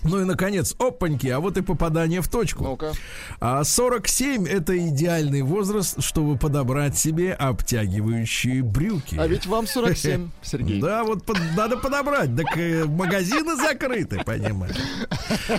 Ну 0.04 0.20
и, 0.20 0.24
наконец, 0.24 0.74
опаньки, 0.78 1.26
а 1.28 1.40
вот 1.40 1.58
и 1.58 1.62
попадание 1.62 2.22
в 2.22 2.28
точку. 2.28 2.64
Ну-ка. 2.64 2.92
А 3.40 3.62
47 3.64 4.46
это 4.48 4.76
идеальный 4.88 5.42
возраст, 5.42 6.02
чтобы 6.02 6.38
подобрать 6.38 6.96
себе 6.96 7.34
обтягивающие 7.34 8.62
брюки. 8.62 9.16
А 9.18 9.26
ведь 9.26 9.46
вам 9.46 9.66
47, 9.66 10.30
Сергей. 10.42 10.80
Да, 10.80 11.04
вот 11.04 11.24
под- 11.24 11.38
надо 11.56 11.76
подобрать. 11.76 12.27
Так 12.36 12.56
э, 12.58 12.84
магазины 12.84 13.56
закрыты, 13.56 14.20
понимаешь. 14.24 14.76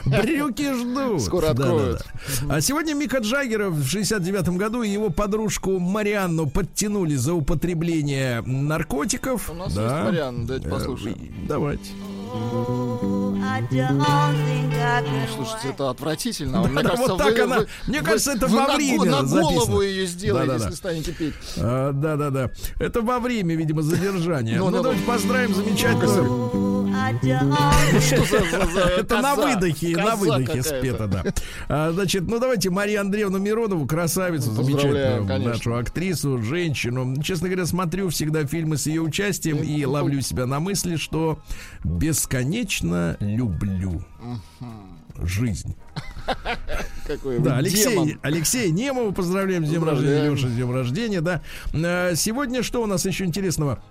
Брюки 0.05 0.73
ждут. 0.73 1.21
Скоро 1.21 1.47
Да, 1.47 1.53
да, 1.53 1.63
откроют. 1.63 2.05
да. 2.47 2.55
А 2.55 2.61
сегодня 2.61 2.93
Мика 2.93 3.19
Джаггера 3.19 3.69
в 3.69 3.85
69 3.87 4.49
году 4.57 4.83
и 4.83 4.89
его 4.89 5.09
подружку 5.09 5.79
Марианну 5.79 6.47
подтянули 6.49 7.15
за 7.15 7.33
употребление 7.33 8.41
наркотиков. 8.41 9.49
У 9.49 9.53
нас 9.53 9.73
Да. 9.73 9.83
есть 9.83 10.11
Марианна, 10.11 10.45
давайте 10.45 10.67
Э, 10.67 10.71
послушаем. 10.71 11.15
и- 11.15 11.47
Давайте. 13.69 15.29
Слушайте, 15.35 15.69
это 15.69 15.89
отвратительно. 15.89 16.63
Да, 16.63 16.67
Мне 16.69 16.83
да, 16.83 16.89
кажется, 16.89 17.11
вот 17.13 17.17
так 17.17 17.33
вы- 17.35 17.41
она- 17.43 17.57
вы- 17.59 17.67
мне 17.87 17.99
вы- 17.99 18.05
кажется, 18.05 18.31
это 18.33 18.47
вы 18.47 18.57
во 18.57 18.75
время 18.75 19.05
На 19.05 19.25
записано. 19.25 19.41
голову 19.41 19.81
ее 19.81 20.05
сделали, 20.05 20.47
Да-да-да. 20.47 20.63
если 20.65 20.75
станете 20.77 21.11
петь. 21.11 21.33
А, 21.57 21.91
да, 21.93 22.15
да, 22.15 22.29
да. 22.29 22.51
Это 22.79 23.01
во 23.01 23.19
время, 23.19 23.55
видимо, 23.55 23.81
задержания. 23.81 24.57
Ну, 24.57 24.65
Ну, 24.69 24.77
ну, 24.77 24.83
давайте 24.83 25.03
ну. 25.05 25.11
поздравим 25.13 25.53
замечательную 25.55 26.49
За- 27.91 28.65
за 28.73 28.79
Это 28.99 29.21
на 29.21 29.35
выдохе, 29.35 29.95
на 29.97 30.15
выдохе 30.15 30.63
спето, 30.63 31.07
да. 31.07 31.23
А, 31.67 31.91
Значит, 31.91 32.23
ну 32.27 32.39
давайте 32.39 32.69
Марию 32.69 33.01
Андреевну 33.01 33.37
Миронову, 33.39 33.85
красавицу, 33.87 34.51
замечательную 34.51 35.25
нашу 35.39 35.75
актрису, 35.77 36.41
женщину. 36.41 37.21
Честно 37.21 37.47
говоря, 37.47 37.65
смотрю 37.65 38.09
всегда 38.09 38.45
фильмы 38.45 38.77
с 38.77 38.85
ее 38.87 39.01
участием 39.01 39.57
и 39.57 39.83
ловлю 39.85 40.21
себя 40.21 40.45
на 40.45 40.59
мысли, 40.59 40.95
что 40.95 41.39
бесконечно 41.83 43.17
люблю 43.19 44.03
жизнь. 45.21 45.75
Какой 47.07 47.39
Да, 47.39 47.57
Алексей, 47.57 47.89
демон. 47.89 48.19
Алексей 48.21 48.71
Немову 48.71 49.11
поздравляем 49.11 49.65
с 49.65 49.69
днем 49.69 49.83
рождения, 49.83 50.29
Леша, 50.29 50.47
с 50.47 50.51
днем 50.51 50.71
рождения, 50.71 51.21
да. 51.21 51.41
Э, 51.73 52.13
Сегодня 52.15 52.61
что 52.63 52.83
у 52.83 52.85
нас 52.85 53.05
еще 53.05 53.25
интересного? 53.25 53.81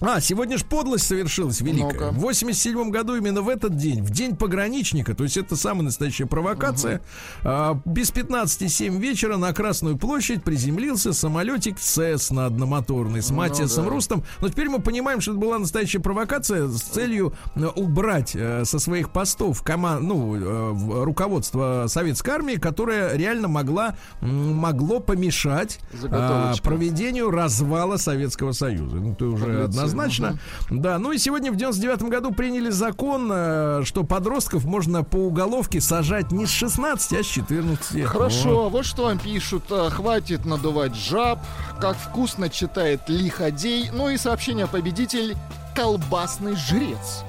А, 0.00 0.20
сегодня 0.20 0.58
ж 0.58 0.64
подлость 0.64 1.06
совершилась 1.06 1.60
великая. 1.60 1.92
Ну-ка. 1.92 2.10
В 2.10 2.18
87 2.20 2.90
году 2.90 3.16
именно 3.16 3.40
в 3.42 3.48
этот 3.48 3.76
день, 3.76 4.02
в 4.02 4.10
день 4.10 4.36
пограничника, 4.36 5.14
то 5.14 5.24
есть 5.24 5.36
это 5.36 5.56
самая 5.56 5.82
настоящая 5.84 6.26
провокация, 6.26 7.00
а, 7.42 7.80
без 7.84 8.10
15,7 8.10 8.98
вечера 8.98 9.36
на 9.36 9.52
Красную 9.52 9.96
площадь 9.96 10.42
приземлился 10.44 11.12
самолетик 11.12 11.78
Цесна 11.78 12.46
одномоторный 12.46 13.22
с 13.22 13.30
Матиасом 13.30 13.84
Ну 13.84 13.90
да. 13.90 13.94
Рустом. 13.96 14.24
Но 14.40 14.48
теперь 14.48 14.68
мы 14.68 14.80
понимаем, 14.80 15.20
что 15.20 15.32
это 15.32 15.40
была 15.40 15.58
настоящая 15.58 16.00
провокация 16.00 16.68
с 16.68 16.82
целью 16.82 17.32
э, 17.54 17.64
убрать 17.66 18.32
э, 18.34 18.64
со 18.64 18.78
своих 18.78 19.10
постов 19.10 19.62
кома- 19.62 19.98
ну, 20.00 20.36
э, 20.36 21.04
руководство 21.04 21.86
советской 21.88 22.30
армии, 22.30 22.56
которое 22.56 23.16
реально 23.16 23.48
могла, 23.48 23.96
могло 24.20 25.00
помешать 25.00 25.80
Заготовочка. 25.92 26.62
проведению 26.62 27.30
развала 27.30 27.96
Советского 27.96 28.52
Союза. 28.52 28.96
Ну, 28.96 29.12
это 29.12 29.26
уже 29.26 29.44
Таблицы, 29.46 29.78
однозначно. 29.86 30.38
Да, 30.70 30.98
ну 30.98 31.12
и 31.12 31.18
сегодня 31.18 31.52
в 31.52 31.56
99 31.56 32.02
году 32.02 32.32
приняли 32.32 32.70
закон, 32.70 33.30
э, 33.32 33.82
что 33.84 34.04
подростков 34.04 34.64
можно 34.64 35.02
по 35.02 35.16
уголовке 35.16 35.80
сажать 35.80 36.32
не 36.32 36.46
с 36.46 36.50
16, 36.50 37.12
а 37.12 37.22
с 37.22 37.26
14. 37.26 38.04
Хорошо, 38.04 38.68
вот 38.68 38.84
что 38.84 39.04
вам 39.04 39.18
пишут. 39.18 39.64
А, 39.70 39.90
Хватит 39.90 40.44
надувать 40.44 40.94
жаб. 40.94 41.40
Как 41.80 41.96
вкусно 41.96 42.48
читает 42.48 43.02
Лиходей. 43.08 43.90
Ну 43.92 44.08
и 44.08 44.16
сообщение 44.16 44.66
победитель 44.66 45.36
колбасный 45.74 46.56
жрец. 46.56 47.24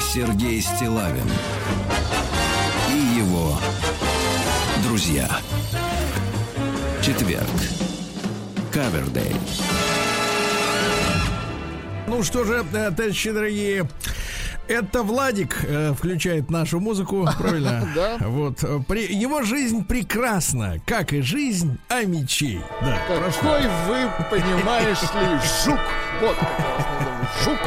Сергей 0.00 0.62
Стилавин 0.62 1.28
и 2.90 3.18
его 3.18 3.52
друзья. 4.82 5.28
Четверг. 7.06 7.46
Кавердей. 8.72 9.36
Ну 12.08 12.24
что 12.24 12.42
же, 12.42 12.64
э, 12.72 12.90
товарищи 12.90 13.30
дорогие, 13.30 13.88
это 14.66 15.04
Владик 15.04 15.56
э, 15.64 15.92
включает 15.96 16.50
нашу 16.50 16.80
музыку, 16.80 17.28
правильно? 17.38 17.88
Да. 17.94 18.16
Вот. 18.26 18.64
э, 18.64 18.80
при- 18.88 19.14
его 19.14 19.42
жизнь 19.42 19.84
прекрасна, 19.84 20.80
как 20.84 21.12
и 21.12 21.20
жизнь 21.20 21.78
Амичей. 21.88 22.60
Да, 22.82 22.98
прошу. 23.06 23.38
Какой 23.38 23.62
вы, 23.86 24.10
понимаешь 24.28 25.02
ли, 25.02 25.38
жук. 25.64 25.78
Вот 26.20 26.36
как 26.36 26.58
вас. 26.58 27.44
Жук. 27.44 27.58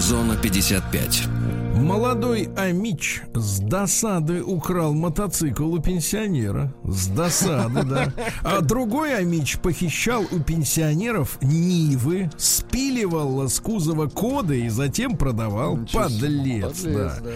Зона 0.00 0.34
55. 0.34 1.37
Молодой 1.82 2.48
Амич 2.56 3.22
с 3.34 3.60
досады 3.60 4.42
украл 4.42 4.94
мотоцикл 4.94 5.72
у 5.72 5.78
пенсионера. 5.80 6.74
С 6.84 7.06
досады, 7.06 7.84
да. 7.84 8.12
А 8.42 8.60
другой 8.60 9.16
Амич 9.16 9.58
похищал 9.58 10.24
у 10.30 10.40
пенсионеров 10.40 11.38
Нивы, 11.40 12.30
спиливал 12.36 13.48
с 13.48 13.60
кузова 13.60 14.08
коды 14.08 14.62
и 14.66 14.68
затем 14.68 15.16
продавал. 15.16 15.76
Ничего 15.76 16.02
Подлец, 16.02 16.78
подлец, 16.78 16.82
да. 16.82 17.14
да. 17.22 17.30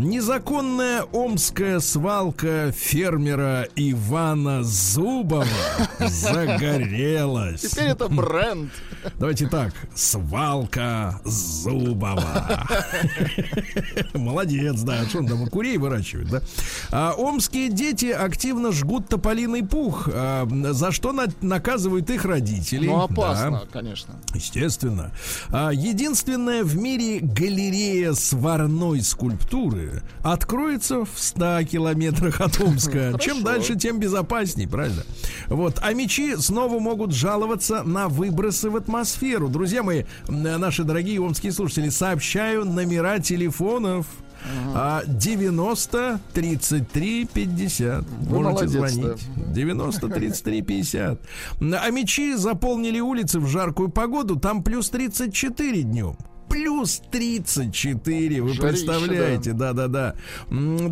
Незаконная 0.00 1.02
омская 1.12 1.80
свалка 1.80 2.72
фермера 2.72 3.66
Ивана 3.74 4.62
Зубова 4.62 5.44
загорелась. 5.98 7.62
Теперь 7.62 7.88
это 7.88 8.08
бренд. 8.08 8.70
Давайте 9.18 9.48
так. 9.48 9.72
Свалка 9.94 11.20
Зубова. 11.24 12.66
Молодец, 14.14 14.80
да. 14.82 15.04
Что 15.08 15.18
он 15.18 15.26
там, 15.26 15.46
курей 15.48 15.76
выращивает, 15.78 16.28
да? 16.30 16.42
А, 16.90 17.14
омские 17.16 17.68
дети 17.70 18.06
активно 18.06 18.72
жгут 18.72 19.08
тополиный 19.08 19.62
пух, 19.64 20.08
а, 20.12 20.46
за 20.72 20.92
что 20.92 21.12
на- 21.12 21.26
наказывают 21.40 22.10
их 22.10 22.24
родителей. 22.24 22.88
Ну, 22.88 22.98
Да. 22.98 23.04
опасно, 23.04 23.62
конечно. 23.72 24.14
Естественно. 24.34 25.12
А, 25.50 25.70
единственная 25.70 26.64
в 26.64 26.76
мире 26.76 27.20
галерея 27.20 28.12
сварной 28.12 29.00
скульптуры 29.02 30.02
откроется 30.22 31.04
в 31.04 31.10
100 31.16 31.64
километрах 31.64 32.40
от 32.40 32.60
Омска. 32.60 33.16
Чем 33.20 33.42
дальше, 33.42 33.76
тем 33.76 33.98
безопасней, 34.00 34.66
правильно? 34.66 35.02
Вот. 35.48 35.78
А 35.82 35.92
мечи 35.92 36.36
снова 36.36 36.78
могут 36.78 37.12
жаловаться 37.12 37.82
на 37.82 38.08
выбросы 38.08 38.70
в 38.70 38.76
атмосферу. 38.76 39.48
Друзья 39.48 39.82
мои, 39.82 40.04
наши 40.28 40.84
дорогие 40.84 41.20
омские 41.20 41.52
слушатели, 41.52 41.88
сообщаю 41.88 42.64
номера 42.64 43.18
телефонов. 43.78 44.06
А, 44.74 45.02
90 45.06 46.20
33 46.32 47.26
50. 47.26 48.04
Вы 48.04 48.42
Можете 48.42 48.78
молодец, 48.78 48.92
звонить. 48.92 49.52
90 49.52 50.08
33 50.08 50.62
50. 50.62 51.20
А 51.60 51.90
мечи 51.90 52.34
заполнили 52.34 53.00
улицы 53.00 53.40
в 53.40 53.46
жаркую 53.46 53.88
погоду. 53.88 54.36
Там 54.36 54.62
плюс 54.62 54.90
34 54.90 55.82
днем. 55.82 56.16
Плюс 56.48 57.02
34, 57.10 58.40
вы 58.40 58.48
Жарище, 58.48 58.62
представляете, 58.62 59.52
да-да-да. 59.52 60.14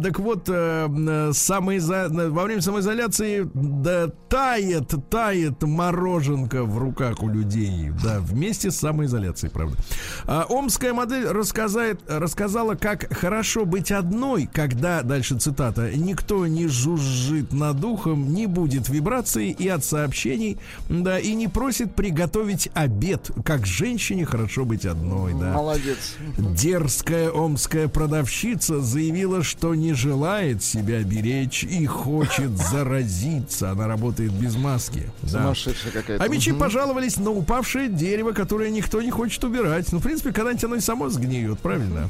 Так 0.03 0.19
вот, 0.21 0.49
э, 0.49 0.53
э, 0.53 1.31
самоизо- 1.33 2.13
э, 2.13 2.29
во 2.29 2.45
время 2.45 2.61
самоизоляции 2.61 3.49
да, 3.55 4.09
тает, 4.29 4.95
тает 5.11 5.63
мороженка 5.63 6.65
в 6.65 6.79
руках 6.79 7.23
у 7.23 7.29
людей, 7.29 7.91
да, 8.03 8.19
вместе 8.21 8.71
с 8.71 8.77
самоизоляцией, 8.77 9.51
правда. 9.51 9.77
А, 10.25 10.47
омская 10.49 10.93
модель 10.93 11.27
рассказает, 11.27 12.01
рассказала, 12.09 12.75
как 12.75 13.13
хорошо 13.17 13.65
быть 13.65 13.91
одной, 13.93 14.49
когда, 14.53 15.03
дальше 15.03 15.39
цитата, 15.39 15.91
никто 15.97 16.47
не 16.47 16.67
жужжит 16.69 17.53
над 17.53 17.83
ухом, 17.85 18.33
не 18.35 18.47
будет 18.47 18.89
вибраций 18.89 19.51
и 19.51 19.69
от 19.69 19.85
сообщений, 19.85 20.59
да, 20.89 21.19
и 21.19 21.35
не 21.35 21.49
просит 21.49 21.95
приготовить 21.95 22.69
обед, 22.75 23.31
как 23.45 23.67
женщине 23.67 24.25
хорошо 24.25 24.65
быть 24.65 24.85
одной, 24.85 25.33
да. 25.35 25.46
Молодец. 25.53 26.17
Дерзкая 26.39 27.31
омская 27.31 27.89
продавщица 27.89 28.81
заявила, 28.81 29.43
что 29.43 29.75
не 29.75 29.93
желает 29.93 30.63
себя 30.63 31.03
беречь 31.03 31.65
и 31.65 31.85
хочет 31.87 32.51
заразиться. 32.71 33.71
Она 33.71 33.87
работает 33.87 34.33
без 34.33 34.57
маски. 34.57 35.11
Да. 35.23 35.29
Сумасшедшая 35.29 35.93
какая-то. 35.93 36.25
А 36.25 36.29
мечи 36.29 36.53
пожаловались 36.53 37.19
на 37.19 37.31
упавшее 37.31 37.89
дерево, 37.89 38.33
которое 38.33 38.71
никто 38.71 39.03
не 39.03 39.11
хочет 39.11 39.43
убирать. 39.45 39.93
Ну, 39.93 39.99
в 39.99 40.03
принципе, 40.03 40.33
когда-нибудь 40.33 40.65
оно 40.65 40.77
и 40.77 40.81
само 40.81 41.09
сгниет, 41.09 41.59
правильно? 41.59 42.09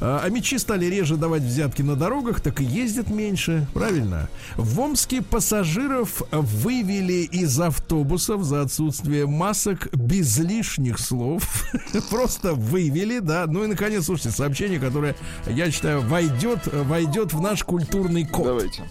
А 0.00 0.28
а 0.28 0.30
мечи 0.30 0.58
стали 0.58 0.84
реже 0.84 1.16
давать 1.16 1.42
взятки 1.42 1.80
на 1.80 1.96
дорогах, 1.96 2.40
так 2.42 2.60
и 2.60 2.64
ездят 2.64 3.08
меньше, 3.08 3.66
правильно? 3.72 4.28
В 4.56 4.78
Омске 4.78 5.22
пассажиров 5.22 6.22
вывели 6.30 7.22
из 7.24 7.58
автобусов 7.58 8.44
за 8.44 8.60
отсутствие 8.60 9.26
масок 9.26 9.88
без 9.94 10.36
лишних 10.38 10.98
слов. 10.98 11.64
Просто 12.10 12.52
вывели, 12.78 13.18
да. 13.18 13.46
Ну 13.46 13.64
и, 13.64 13.66
наконец, 13.66 14.04
слушайте, 14.04 14.30
сообщение, 14.30 14.78
которое, 14.78 15.14
я 15.46 15.70
считаю, 15.70 16.00
войдет, 16.02 16.66
войдет 16.66 17.32
в 17.32 17.40
наш 17.40 17.64
культурный 17.64 18.26
код 18.26 18.44
Давайте. 18.46 18.84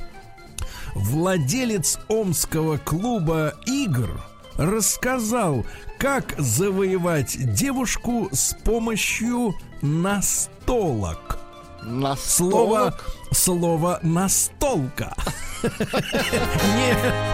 владелец 0.96 2.00
омского 2.08 2.78
клуба 2.78 3.54
игр 3.66 4.22
рассказал, 4.58 5.66
как 6.00 6.36
завоевать 6.38 7.38
девушку 7.54 8.30
с 8.32 8.56
помощью 8.64 9.56
настолок. 9.82 11.40
На 11.84 12.16
Слово, 12.18 12.98
слово 13.32 14.00
настолка. 14.04 15.16
Не 15.64 16.94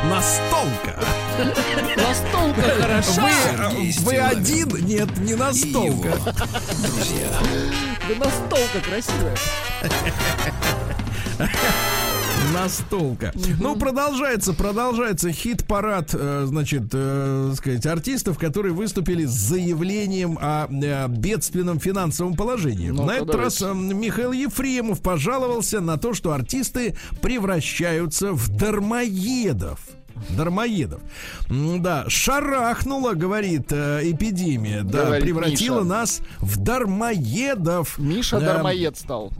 настолка. 0.09 0.99
Настолка 1.97 2.61
хороша. 2.81 3.21
Вы, 3.71 3.93
вы 3.99 4.17
один? 4.17 4.85
Нет, 4.85 5.17
не 5.17 5.35
настолка. 5.35 6.11
друзья. 6.81 7.27
Да 8.07 8.25
настолка 8.25 8.79
красивая. 8.81 9.35
Настолка. 12.51 13.31
Ну, 13.59 13.75
продолжается, 13.75 14.53
продолжается 14.53 15.31
хит-парад, 15.31 16.09
э, 16.13 16.43
значит, 16.45 16.83
э, 16.91 17.53
сказать, 17.55 17.85
артистов, 17.85 18.37
которые 18.37 18.73
выступили 18.73 19.25
с 19.25 19.31
заявлением 19.31 20.37
о 20.41 20.67
э, 20.67 21.07
бедственном 21.07 21.79
финансовом 21.79 22.35
положении. 22.35 22.89
На 22.89 23.15
этот 23.15 23.27
давайте. 23.27 23.37
раз 23.37 23.61
э, 23.61 23.73
Михаил 23.73 24.31
Ефремов 24.31 25.01
пожаловался 25.01 25.79
на 25.79 25.97
то, 25.97 26.13
что 26.13 26.31
артисты 26.31 26.95
превращаются 27.21 28.33
в 28.33 28.49
дармоедов. 28.49 29.79
Дармоедов. 30.29 31.01
Да, 31.49 32.05
шарахнула, 32.07 33.13
говорит 33.13 33.71
э, 33.71 34.01
эпидемия. 34.03 34.83
Да, 34.83 35.05
Говорит 35.05 35.23
превратила 35.25 35.79
Миша. 35.81 35.87
нас 35.89 36.19
в 36.39 36.57
дармоедов. 36.57 37.97
Миша 37.97 38.39
Да, 38.39 38.53
дармоед 38.53 38.97
стал. 38.97 39.31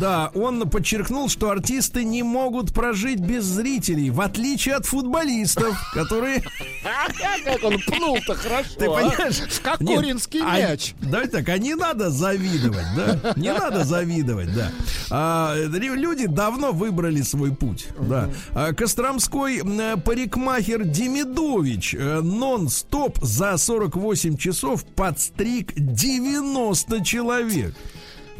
Да, 0.00 0.30
он 0.34 0.68
подчеркнул, 0.68 1.28
что 1.28 1.50
артисты 1.50 2.04
не 2.04 2.22
могут 2.22 2.72
прожить 2.72 3.20
без 3.20 3.44
зрителей, 3.44 4.10
в 4.10 4.20
отличие 4.20 4.76
от 4.76 4.86
футболистов, 4.86 5.76
которые... 5.94 6.42
Как 7.44 7.64
он 7.64 7.78
пнул-то 7.86 8.34
хорошо. 8.34 8.70
Ты 8.78 8.86
а? 8.86 8.90
понимаешь? 8.90 9.40
Нет, 9.80 9.98
а- 10.42 10.58
мяч. 10.58 10.94
Да, 11.00 11.26
так, 11.26 11.48
а 11.48 11.58
не 11.58 11.74
надо 11.74 12.10
завидовать, 12.10 12.86
да? 12.96 13.34
Не 13.36 13.52
надо 13.52 13.84
завидовать, 13.84 14.54
да. 14.54 14.70
А, 15.10 15.54
лю- 15.56 15.94
люди 15.94 16.26
давно 16.26 16.72
выбрали 16.72 17.22
свой 17.22 17.52
путь, 17.54 17.88
да. 18.00 18.30
А, 18.54 18.72
Костромской 18.72 19.58
м, 19.60 20.00
парикмахер 20.10 20.82
Демидович 20.82 21.94
э, 21.94 22.20
нон-стоп 22.20 23.18
за 23.22 23.56
48 23.56 24.36
часов 24.36 24.84
подстриг 24.84 25.72
90 25.76 27.04
человек. 27.04 27.72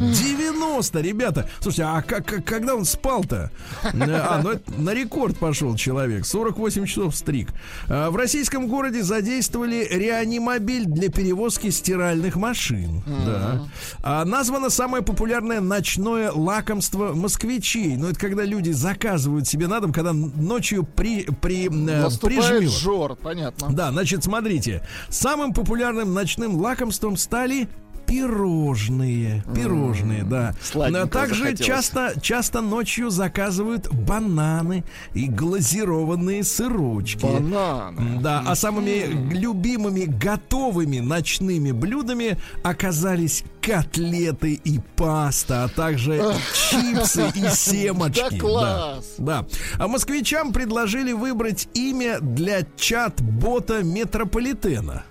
90, 0.00 1.00
ребята. 1.02 1.48
Слушайте, 1.60 1.84
а 1.84 2.02
как, 2.02 2.26
как- 2.26 2.44
когда 2.44 2.74
он 2.74 2.84
спал-то? 2.84 3.50
Э, 3.82 4.20
А, 4.30 4.40
ну 4.42 4.50
это 4.50 4.72
на 4.80 4.94
рекорд 4.94 5.38
пошел 5.38 5.74
человек. 5.76 6.24
48 6.26 6.86
часов 6.86 7.14
стриг. 7.14 7.50
А, 7.88 8.10
В 8.10 8.16
российском 8.16 8.66
городе 8.66 9.02
задействовали 9.02 9.86
реанимобиль 9.90 10.84
для 10.86 11.10
перевозки 11.10 11.70
стиральных 11.70 12.36
машин. 12.36 13.02
Да. 13.06 13.62
А, 14.02 14.24
названо 14.24 14.70
самое 14.70 15.02
популярное 15.02 15.60
ночное 15.60 16.32
лакомство 16.32 17.12
москвичей. 17.12 17.96
Ну, 17.96 18.08
это 18.08 18.18
когда 18.18 18.44
люди 18.44 18.70
заказывают 18.70 19.46
себе 19.46 19.66
на 19.68 19.80
дом, 19.80 19.92
когда 19.92 20.12
ночью 20.12 20.84
при, 20.84 21.24
при, 21.24 21.66
э, 21.66 21.70
Наступает 21.70 22.48
прижмет. 22.48 22.70
жор, 22.70 23.16
понятно. 23.16 23.68
Да, 23.72 23.90
значит, 23.92 24.24
смотрите. 24.24 24.82
Самым 25.08 25.52
популярным 25.52 26.14
ночным 26.14 26.56
лакомством 26.56 27.16
стали 27.16 27.68
пирожные. 28.10 29.44
Пирожные, 29.54 30.24
да. 30.24 30.54
Сладенького 30.60 31.08
Также 31.08 31.44
захотелось. 31.44 31.66
часто, 31.66 32.14
часто 32.20 32.60
ночью 32.60 33.10
заказывают 33.10 33.88
бананы 33.92 34.84
и 35.14 35.26
глазированные 35.28 36.42
сырочки. 36.44 37.24
Бананы. 37.24 38.20
Да, 38.20 38.42
а 38.46 38.54
самыми 38.56 39.32
любимыми 39.32 40.04
готовыми 40.04 40.98
ночными 40.98 41.70
блюдами 41.70 42.36
оказались 42.64 43.44
котлеты 43.62 44.54
и 44.54 44.80
паста, 44.96 45.64
а 45.64 45.68
также 45.68 46.34
чипсы 46.70 47.30
и 47.34 47.48
семочки. 47.54 48.24
Да 48.30 48.38
класс. 48.38 49.04
Да. 49.18 49.46
А 49.78 49.86
москвичам 49.86 50.52
предложили 50.52 51.12
выбрать 51.12 51.68
имя 51.74 52.18
для 52.20 52.62
чат-бота 52.76 53.82
метрополитена. 53.84 55.04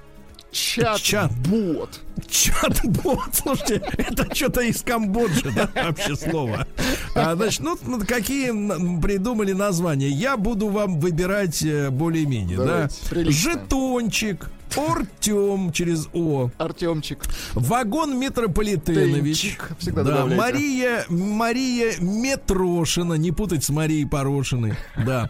Чат. 0.52 1.02
Чат-бот. 1.02 2.00
Чат-бот, 2.28 3.30
слушайте, 3.34 3.82
это 3.98 4.34
что-то 4.36 4.62
из 4.62 4.82
Камбоджи, 4.82 5.52
да, 5.56 5.70
вообще 5.76 6.16
слово. 6.16 6.68
А, 7.16 7.36
значит, 7.36 7.62
ну, 7.62 7.78
ну, 7.86 8.00
какие 8.06 8.50
придумали 9.00 9.54
названия? 9.54 10.10
Я 10.10 10.38
буду 10.38 10.68
вам 10.68 11.00
выбирать 11.00 11.62
э, 11.64 11.90
более-менее, 11.90 12.58
да. 12.58 12.90
Прилично. 13.10 13.52
Жетончик, 13.52 14.50
Артем 14.76 15.72
через 15.72 16.08
О, 16.14 16.50
Артемчик. 16.58 17.24
Вагон 17.54 18.20
Метрополитенович, 18.20 19.42
Тенчик. 19.42 19.72
Всегда 19.80 20.04
да, 20.04 20.12
добавляйте. 20.12 20.42
Мария, 20.42 21.06
Мария 21.10 21.94
Метрошина, 22.00 23.14
не 23.14 23.32
путать 23.32 23.64
с 23.64 23.70
Марией 23.70 24.08
Порошиной, 24.08 24.74
да. 25.06 25.30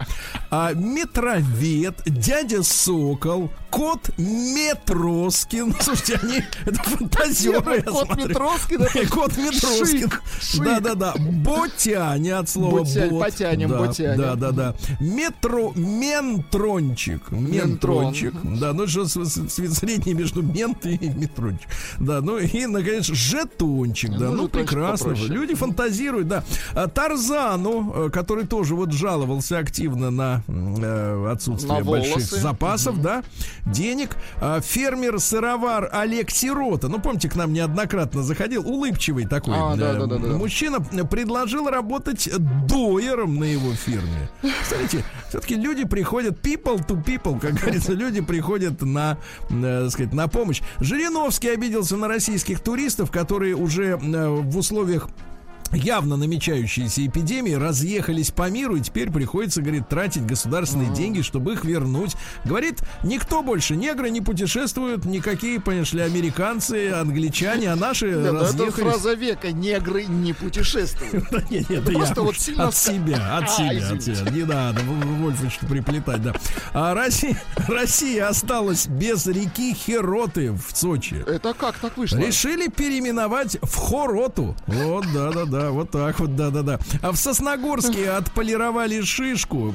А, 0.50 0.72
Метровед, 0.74 2.02
дядя 2.04 2.62
Сокол, 2.62 3.50
кот 3.70 4.10
Метроскин. 4.18 5.74
Слушайте, 5.80 6.18
они 6.22 6.42
это 6.66 6.82
фантазеры, 6.82 7.82
Кот. 7.82 8.16
Метроскин, 8.16 8.82
это 8.82 9.06
Кот 9.10 9.36
Метроскин. 9.36 10.10
шик, 10.10 10.22
шик. 10.40 10.64
Да-да-да. 10.64 11.14
Ботяня 11.18 12.40
от 12.40 12.48
слова 12.48 12.84
бот. 12.84 13.20
потянем, 13.20 13.68
да, 13.68 13.78
ботянем. 13.78 14.18
Да, 14.18 14.34
да, 14.34 14.50
да. 14.52 14.74
Метро, 15.00 15.72
ментрончик. 15.74 17.30
Ментрончик. 17.30 18.34
Да, 18.42 18.72
ну 18.72 18.86
что 18.86 19.06
средний 19.06 20.14
между 20.14 20.42
мент 20.42 20.84
и 20.86 20.98
метрончик. 21.08 21.68
Да, 21.98 22.20
ну 22.20 22.38
и, 22.38 22.66
наконец, 22.66 23.06
жетончик. 23.06 24.10
Да, 24.12 24.30
Ну, 24.30 24.42
ну, 24.42 24.48
прекрасно. 24.48 25.12
Люди 25.12 25.54
фантазируют, 25.54 26.28
да. 26.28 26.44
А 26.74 26.88
Тарзану, 26.88 27.92
э, 28.06 28.10
который 28.10 28.46
тоже 28.46 28.74
вот 28.74 28.92
жаловался 28.92 29.58
активно 29.58 30.10
на 30.10 30.42
э, 30.48 31.30
отсутствие 31.32 31.82
больших 31.84 32.22
запасов, 32.22 33.00
да, 33.00 33.22
денег. 33.66 34.16
А, 34.40 34.60
Фермер-сыровар 34.60 35.88
Олег 35.92 36.30
Сирота, 36.30 36.88
ну, 36.88 37.00
помните, 37.00 37.28
к 37.28 37.36
нам 37.36 37.52
неоднократно 37.52 38.22
заходил, 38.22 38.66
улыбчивый 38.66 39.26
такой 39.26 39.54
А, 39.56 39.76
да, 39.76 39.94
да, 39.94 40.06
да, 40.06 40.18
да. 40.18 40.28
мужчина, 40.36 40.80
предложил 40.80 41.68
работать 41.68 42.28
доером 42.66 43.36
на 43.36 43.44
его 43.44 43.72
фирме. 43.72 44.30
Смотрите, 44.66 45.04
все-таки 45.28 45.54
люди 45.56 45.84
приходят 45.84 46.40
people 46.40 46.84
to 46.86 47.02
people, 47.04 47.40
как 47.40 47.54
говорится, 47.54 47.92
люди 47.92 48.20
приходят 48.20 48.82
на, 48.82 49.18
э, 49.50 49.88
сказать, 49.90 50.12
на 50.12 50.28
помощь. 50.28 50.60
Жириновский 50.78 51.48
обиделся 51.48 51.96
на 51.96 52.08
российских 52.08 52.60
туристов, 52.60 53.10
которые 53.10 53.54
уже 53.54 53.98
э, 54.00 54.28
в 54.28 54.56
условиях 54.56 55.08
явно 55.72 56.16
намечающиеся 56.16 57.06
эпидемии 57.06 57.52
разъехались 57.52 58.30
по 58.30 58.48
миру 58.50 58.76
и 58.76 58.80
теперь 58.80 59.10
приходится, 59.10 59.62
говорит, 59.62 59.88
тратить 59.88 60.26
государственные 60.26 60.92
деньги, 60.92 61.22
чтобы 61.22 61.52
их 61.54 61.64
вернуть. 61.64 62.16
Говорит, 62.44 62.80
никто 63.02 63.42
больше, 63.42 63.76
негры 63.76 64.10
не 64.10 64.20
путешествуют, 64.20 65.04
никакие, 65.04 65.60
понимаешь 65.60 65.92
ли, 65.92 66.00
американцы, 66.02 66.90
англичане, 66.90 67.72
а 67.72 67.76
наши 67.76 68.06
Нет, 68.06 68.16
ну 68.16 68.24
это 68.24 68.32
разъехались. 68.40 68.74
фраза 68.92 69.14
века. 69.14 69.52
Негры 69.52 70.04
не 70.04 70.32
путешествуют. 70.32 71.24
Это 71.70 71.92
просто 71.92 72.22
вот 72.22 72.36
сильно 72.38 72.68
от 72.68 72.76
себя, 72.76 73.36
от 73.38 73.44
А, 73.44 73.46
себя, 73.48 73.90
от 73.92 74.02
себя. 74.02 74.30
Не 74.30 74.42
надо, 74.44 74.80
Вольфович, 74.82 75.58
приплетать, 75.68 76.22
да. 76.22 76.34
А 76.72 76.94
Россия, 77.68 78.28
осталась 78.28 78.86
без 78.86 79.26
реки 79.26 79.74
Хероты 79.74 80.52
в 80.52 80.64
Сочи. 80.74 81.24
Это 81.26 81.54
как 81.54 81.76
так 81.78 81.96
вышло? 81.96 82.18
Решили 82.18 82.68
переименовать 82.68 83.58
в 83.62 83.76
Хороту. 83.76 84.56
Вот, 84.66 85.06
да, 85.14 85.30
да, 85.60 85.66
да, 85.66 85.70
вот 85.70 85.90
так 85.90 86.20
вот, 86.20 86.36
да, 86.36 86.50
да, 86.50 86.62
да. 86.62 86.78
А 87.02 87.12
в 87.12 87.16
Сосногорске 87.16 88.10
отполировали 88.16 89.02
шишку. 89.02 89.74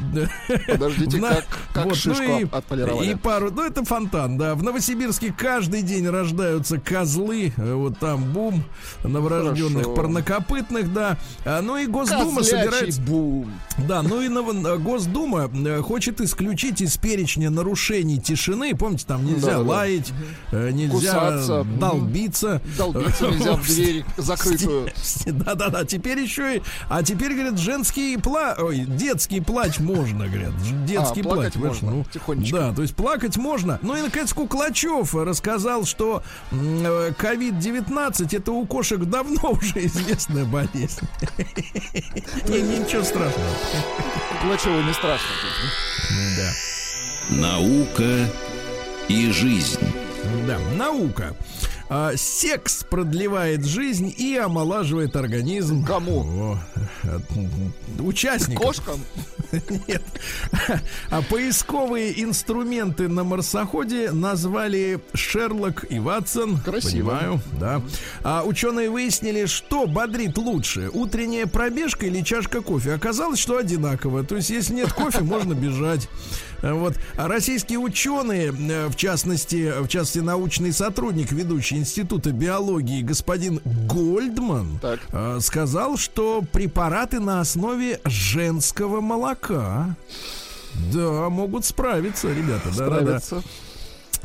Подождите, 0.68 1.18
На- 1.22 1.30
как, 1.36 1.46
как 1.74 1.86
вот, 1.86 1.96
шишку 1.96 2.24
ну 2.24 2.40
и- 2.40 2.48
отполировали? 2.52 3.12
И 3.12 3.16
пару, 3.16 3.52
ну 3.52 3.64
это 3.64 3.84
фонтан, 3.86 4.38
да. 4.38 4.56
В 4.56 4.64
Новосибирске 4.64 5.34
каждый 5.38 5.82
день 5.82 6.08
рождаются 6.08 6.80
козлы. 6.80 7.54
Вот 7.58 8.00
там 8.00 8.24
бум 8.24 8.64
новорожденных 9.04 9.84
Хорошо. 9.84 9.94
парнокопытных, 9.96 10.94
да. 10.94 11.18
А, 11.46 11.62
ну 11.62 11.78
и 11.78 11.86
Госдума 11.86 12.38
Козлячий 12.38 12.66
собирается... 12.72 13.02
бум. 13.02 13.52
Да, 13.88 14.02
ну 14.02 14.22
и 14.22 14.28
Ново- 14.30 14.78
Госдума 14.78 15.50
э, 15.54 15.82
хочет 15.82 16.22
исключить 16.22 16.82
из 16.82 16.98
перечня 16.98 17.50
нарушений 17.50 18.20
тишины. 18.20 18.76
Помните, 18.76 19.06
там 19.08 19.26
нельзя 19.26 19.48
Да-да-да. 19.58 19.70
лаять, 19.70 20.12
э, 20.52 20.72
нельзя 20.72 20.96
Кусаться, 20.96 21.64
долбиться. 21.80 22.62
Долбиться 22.78 23.28
нельзя 23.28 23.54
в 23.56 23.66
дверь 23.68 24.06
закрытую. 24.18 24.90
Да-да-да, 25.26 25.75
теперь 25.84 26.20
еще 26.20 26.58
и... 26.58 26.62
А 26.90 27.04
теперь, 27.04 27.34
говорят, 27.34 27.60
женский 27.60 28.16
пла... 28.18 28.56
Ой, 28.58 28.80
детский 28.88 29.42
плач 29.42 29.80
можно, 29.80 30.28
говорят. 30.28 30.54
Детский 30.86 31.22
А, 31.22 31.24
плач. 31.24 31.56
можно, 31.56 31.92
ну, 31.92 32.06
тихонечко. 32.14 32.58
Да, 32.58 32.74
то 32.74 32.82
есть 32.84 32.96
плакать 32.96 33.36
можно. 33.38 33.80
Ну 33.82 33.96
и, 33.98 34.02
наконец, 34.02 34.32
Куклачев 34.34 35.14
рассказал, 35.16 35.86
что 35.86 36.24
м, 36.52 36.86
э, 36.86 37.12
COVID-19 37.20 38.38
это 38.38 38.52
у 38.52 38.66
кошек 38.66 39.00
давно 39.04 39.52
уже 39.52 39.86
известная 39.86 40.46
болезнь. 40.46 41.02
Не, 42.48 42.62
Ничего 42.62 43.04
страшного. 43.04 43.50
Плачево 44.44 44.80
не 44.82 44.94
страшно. 44.94 45.28
Да. 46.38 47.36
Наука 47.36 48.30
и 49.08 49.32
жизнь. 49.32 49.80
Да, 50.48 50.60
наука. 50.78 51.36
А, 51.88 52.14
секс 52.16 52.84
продлевает 52.84 53.64
жизнь 53.64 54.14
и 54.18 54.36
омолаживает 54.38 55.16
организм. 55.16 55.86
Кому? 55.86 56.22
О, 56.22 56.60
участникам. 58.00 58.66
Кошкам? 58.66 59.00
Нет. 59.88 60.02
А 61.10 61.22
поисковые 61.22 62.24
инструменты 62.24 63.08
на 63.08 63.24
марсоходе 63.24 64.12
назвали 64.12 65.00
Шерлок 65.14 65.86
и 65.90 66.00
Ватсон. 66.00 66.58
Красиво. 66.60 67.12
Понимаю, 67.12 67.42
да. 67.60 67.82
А 68.24 68.44
ученые 68.44 68.90
выяснили, 68.90 69.46
что 69.46 69.86
бодрит 69.86 70.38
лучше. 70.38 70.90
Утренняя 70.92 71.46
пробежка 71.46 72.08
или 72.08 72.22
чашка 72.22 72.62
кофе. 72.62 72.94
Оказалось, 72.94 73.40
что 73.40 73.58
одинаково. 73.58 74.24
То 74.24 74.38
есть, 74.38 74.50
если 74.50 74.74
нет 74.74 74.92
кофе, 74.92 75.22
можно 75.22 75.54
бежать. 75.54 76.10
А 76.62 76.74
Вот. 76.74 76.96
Российские 77.16 77.80
ученые, 77.80 78.48
э, 78.52 78.88
в 78.88 78.96
частности, 78.96 79.82
в 79.82 79.88
частности, 79.88 80.20
научный 80.20 80.72
сотрудник, 80.74 81.32
ведущий 81.32 81.78
Института 81.78 82.32
биологии 82.32 83.02
господин 83.02 83.62
Гольдман, 83.88 84.80
Так. 84.82 85.00
э, 85.12 85.40
сказал, 85.42 85.98
что 85.98 86.44
препараты 86.52 87.20
на 87.20 87.42
основе 87.42 88.00
женского 88.06 89.02
молока. 89.02 89.96
Да, 90.94 91.30
могут 91.30 91.66
справиться, 91.66 92.28
ребята. 92.34 92.70
Да-да-да. 92.76 93.20
Справится. 93.20 93.44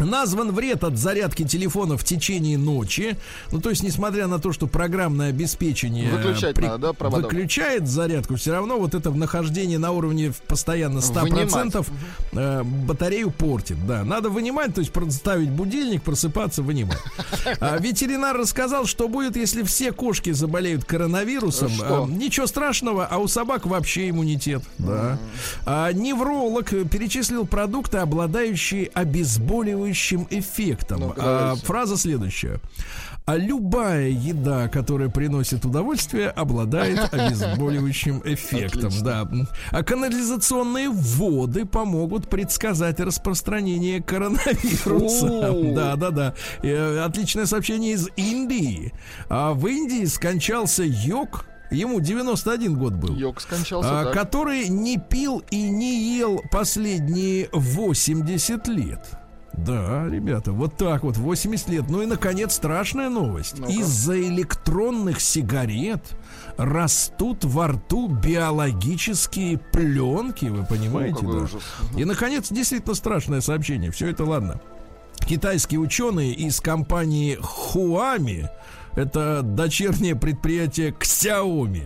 Назван 0.04 0.52
вред 0.52 0.84
от 0.84 0.98
зарядки 0.98 1.44
телефона 1.44 1.96
в 1.96 2.04
течение 2.04 2.58
ночи. 2.58 3.16
Ну, 3.52 3.60
то 3.60 3.70
есть, 3.70 3.82
несмотря 3.82 4.26
на 4.26 4.38
то, 4.38 4.52
что 4.52 4.66
программное 4.66 5.30
обеспечение 5.30 6.10
Выключать 6.10 6.56
при- 6.56 6.66
надо, 6.66 6.92
да, 6.98 7.08
выключает 7.08 7.86
зарядку, 7.88 8.36
все 8.36 8.52
равно 8.52 8.78
вот 8.78 8.94
это 8.94 9.10
нахождение 9.10 9.78
на 9.78 9.92
уровне 9.92 10.30
в- 10.30 10.40
постоянно 10.42 10.98
100% 11.00 11.86
э, 12.32 12.62
батарею 12.62 13.30
портит. 13.30 13.86
Да, 13.86 14.04
надо 14.04 14.30
вынимать, 14.30 14.74
то 14.74 14.80
есть 14.80 14.92
ставить 15.12 15.50
будильник, 15.50 16.02
просыпаться, 16.02 16.62
вынимать. 16.62 16.98
А 17.60 17.78
ветеринар 17.78 18.36
рассказал, 18.36 18.86
что 18.86 19.08
будет, 19.08 19.36
если 19.36 19.62
все 19.62 19.92
кошки 19.92 20.32
заболеют 20.32 20.84
коронавирусом. 20.84 21.70
Что? 21.70 22.04
А, 22.04 22.06
ничего 22.08 22.46
страшного, 22.46 23.06
а 23.06 23.18
у 23.18 23.28
собак 23.28 23.66
вообще 23.66 24.10
иммунитет. 24.10 24.62
Да. 24.78 25.18
А, 25.66 25.92
невролог 25.92 26.72
э, 26.72 26.84
перечислил 26.84 27.46
продукты, 27.46 27.98
обладающие 27.98 28.90
обезболивающим 29.90 30.26
эффектом. 30.30 31.00
Ну-ка, 31.00 31.52
А, 31.52 31.54
фраза 31.56 31.96
следующая. 31.96 32.60
А 33.26 33.36
любая 33.36 34.08
еда, 34.08 34.68
которая 34.68 35.08
приносит 35.08 35.64
удовольствие, 35.64 36.30
обладает 36.30 36.98
обезболивающим 37.12 38.22
эффектом. 38.24 38.90
Да. 39.02 39.28
А 39.70 39.82
канализационные 39.82 40.88
воды 40.90 41.64
помогут 41.64 42.28
предсказать 42.28 43.00
распространение 43.00 44.02
коронавируса. 44.02 45.30
Да, 45.80 45.96
да, 45.96 46.10
да. 46.10 46.34
Э, 46.62 47.00
Отличное 47.04 47.46
сообщение 47.46 47.92
из 47.92 48.08
Индии. 48.16 48.92
А 49.28 49.52
в 49.52 49.66
Индии 49.66 50.04
скончался 50.06 50.82
йог. 50.84 51.46
Ему 51.70 52.00
91 52.00 52.76
год 52.76 52.94
был. 52.94 53.14
Йог 53.14 53.40
скончался, 53.40 54.00
а, 54.00 54.04
так. 54.04 54.14
который 54.14 54.68
не 54.68 54.98
пил 54.98 55.42
и 55.50 55.70
не 55.70 56.16
ел 56.18 56.42
последние 56.50 57.48
80 57.52 58.66
лет. 58.68 59.19
Да, 59.64 60.06
ребята, 60.08 60.52
вот 60.52 60.76
так 60.76 61.02
вот, 61.02 61.16
80 61.16 61.68
лет. 61.68 61.84
Ну 61.88 62.02
и, 62.02 62.06
наконец, 62.06 62.54
страшная 62.54 63.08
новость. 63.08 63.58
Ну-ка. 63.58 63.72
Из-за 63.72 64.20
электронных 64.20 65.20
сигарет 65.20 66.02
растут 66.56 67.44
во 67.44 67.68
рту 67.68 68.08
биологические 68.08 69.58
пленки, 69.58 70.46
вы 70.46 70.64
понимаете? 70.64 71.16
какой 71.16 71.32
да? 71.32 71.42
ужас. 71.44 71.62
И, 71.96 72.04
наконец, 72.04 72.50
действительно 72.50 72.94
страшное 72.94 73.40
сообщение. 73.40 73.90
Все 73.90 74.08
это 74.08 74.24
ладно. 74.24 74.60
Китайские 75.26 75.80
ученые 75.80 76.32
из 76.32 76.60
компании 76.60 77.38
Huami 77.38 78.48
это 78.94 79.42
дочернее 79.42 80.14
предприятие 80.16 80.90
Xiaomi. 80.90 81.82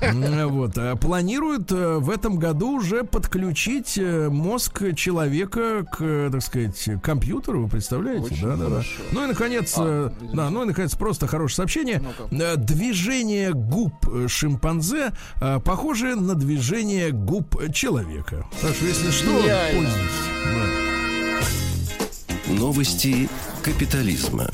М, 0.00 0.48
Вот, 0.50 0.72
а, 0.76 0.96
планируют 0.96 1.70
э, 1.72 1.96
в 1.98 2.10
этом 2.10 2.38
году 2.38 2.72
уже 2.78 3.04
подключить 3.04 3.96
э, 3.98 4.28
мозг 4.28 4.82
человека 4.96 5.84
к, 5.84 5.96
э, 6.00 6.28
так 6.32 6.42
сказать, 6.42 6.88
компьютеру, 7.02 7.62
вы 7.62 7.68
представляете? 7.68 8.34
Очень 8.34 8.42
да, 8.46 8.56
да, 8.56 8.68
да. 8.68 8.82
Ну 9.12 9.24
и 9.24 9.26
наконец, 9.26 9.74
А, 9.76 10.08
э, 10.08 10.10
да, 10.34 10.50
ну 10.50 10.62
и 10.62 10.66
наконец 10.66 10.94
просто 10.94 11.26
хорошее 11.26 11.56
сообщение. 11.56 12.02
Э, 12.30 12.56
Движение 12.56 13.52
губ 13.52 13.92
э, 14.12 14.26
шимпанзе 14.28 15.12
э, 15.40 15.60
похоже 15.64 16.16
на 16.16 16.34
движение 16.34 17.10
губ 17.10 17.56
человека. 17.72 18.46
Так 18.60 18.74
что, 18.74 18.86
если 18.86 19.10
что, 19.10 19.30
пользуйтесь. 19.30 20.20
Да. 22.46 22.52
Новости 22.54 23.28
капитализма. 23.62 24.50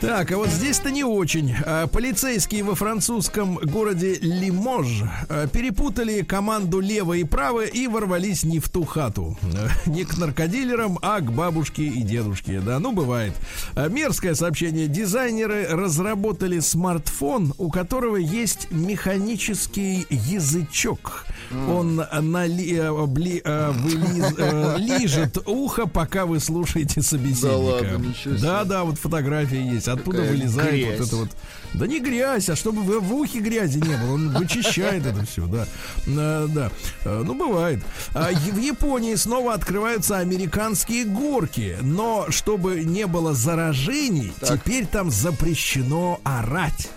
Так, 0.00 0.32
а 0.32 0.36
вот 0.36 0.48
здесь-то 0.48 0.90
не 0.90 1.04
очень. 1.04 1.54
А, 1.64 1.86
Полицейские 1.86 2.64
во 2.64 2.74
французском 2.74 3.54
городе 3.56 4.14
Лимож 4.20 4.86
а, 5.28 5.46
перепутали 5.46 6.22
команду 6.22 6.80
лево 6.80 7.12
и 7.14 7.24
право 7.24 7.64
и 7.64 7.86
ворвались 7.86 8.42
не 8.42 8.58
в 8.58 8.68
ту 8.68 8.84
хату. 8.84 9.36
Э, 9.42 9.68
Не 9.88 10.04
к 10.04 10.18
наркодилерам, 10.18 10.98
а 11.02 11.20
к 11.20 11.30
бабушке 11.32 11.84
и 11.84 12.02
дедушке. 12.02 12.60
Да, 12.60 12.78
ну 12.80 12.92
бывает. 12.92 13.32
А, 13.74 13.88
Мерзкое 13.88 14.34
сообщение. 14.34 14.88
Дизайнеры 14.88 15.66
разработали 15.68 16.58
смартфон, 16.60 17.54
у 17.58 17.70
которого 17.70 18.16
есть 18.16 18.68
механический 18.70 20.06
язычок. 20.10 21.26
Он 21.68 21.96
нали- 21.96 22.76
э, 22.76 22.88
бли- 23.06 23.42
э, 23.44 23.72
вылиз- 23.72 24.78
лижет 24.78 25.38
ухо, 25.46 25.86
пока 25.86 26.24
вы 26.26 26.40
слушаете 26.40 27.02
собеседника. 27.02 27.56
ладно, 27.56 27.96
ничего 28.08 28.34
себе. 28.36 28.42
Да, 28.42 28.64
да, 28.64 28.84
вот 28.84 28.98
фотография 28.98 29.62
есть. 29.74 29.88
Оттуда 29.88 30.18
Какая 30.18 30.32
вылезает 30.32 30.70
грязь. 30.72 30.98
вот 30.98 31.06
это 31.08 31.16
вот. 31.16 31.28
Да 31.74 31.86
не 31.86 32.00
грязь, 32.00 32.48
а 32.50 32.56
чтобы 32.56 32.82
в, 32.82 33.00
в 33.00 33.14
ухе 33.14 33.40
грязи 33.40 33.78
не 33.78 33.96
было. 33.96 34.14
Он 34.14 34.28
вычищает 34.30 35.06
это 35.06 35.24
все, 35.24 35.46
да. 35.46 35.66
А, 36.06 36.46
да. 36.48 36.70
А, 37.04 37.22
Ну, 37.24 37.34
бывает. 37.34 37.82
А, 38.14 38.30
В 38.30 38.58
Японии 38.58 39.14
снова 39.14 39.54
открываются 39.54 40.18
американские 40.18 41.04
горки. 41.04 41.78
Но 41.82 42.26
чтобы 42.30 42.84
не 42.84 43.06
было 43.06 43.34
заражений, 43.34 44.32
теперь 44.40 44.86
там 44.86 45.10
запрещено 45.10 46.20
орать. 46.24 46.90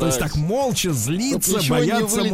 То 0.00 0.06
есть 0.06 0.18
так 0.18 0.36
молча 0.36 0.92
злиться, 0.92 1.60
бояться 1.68 2.22
молча. 2.22 2.32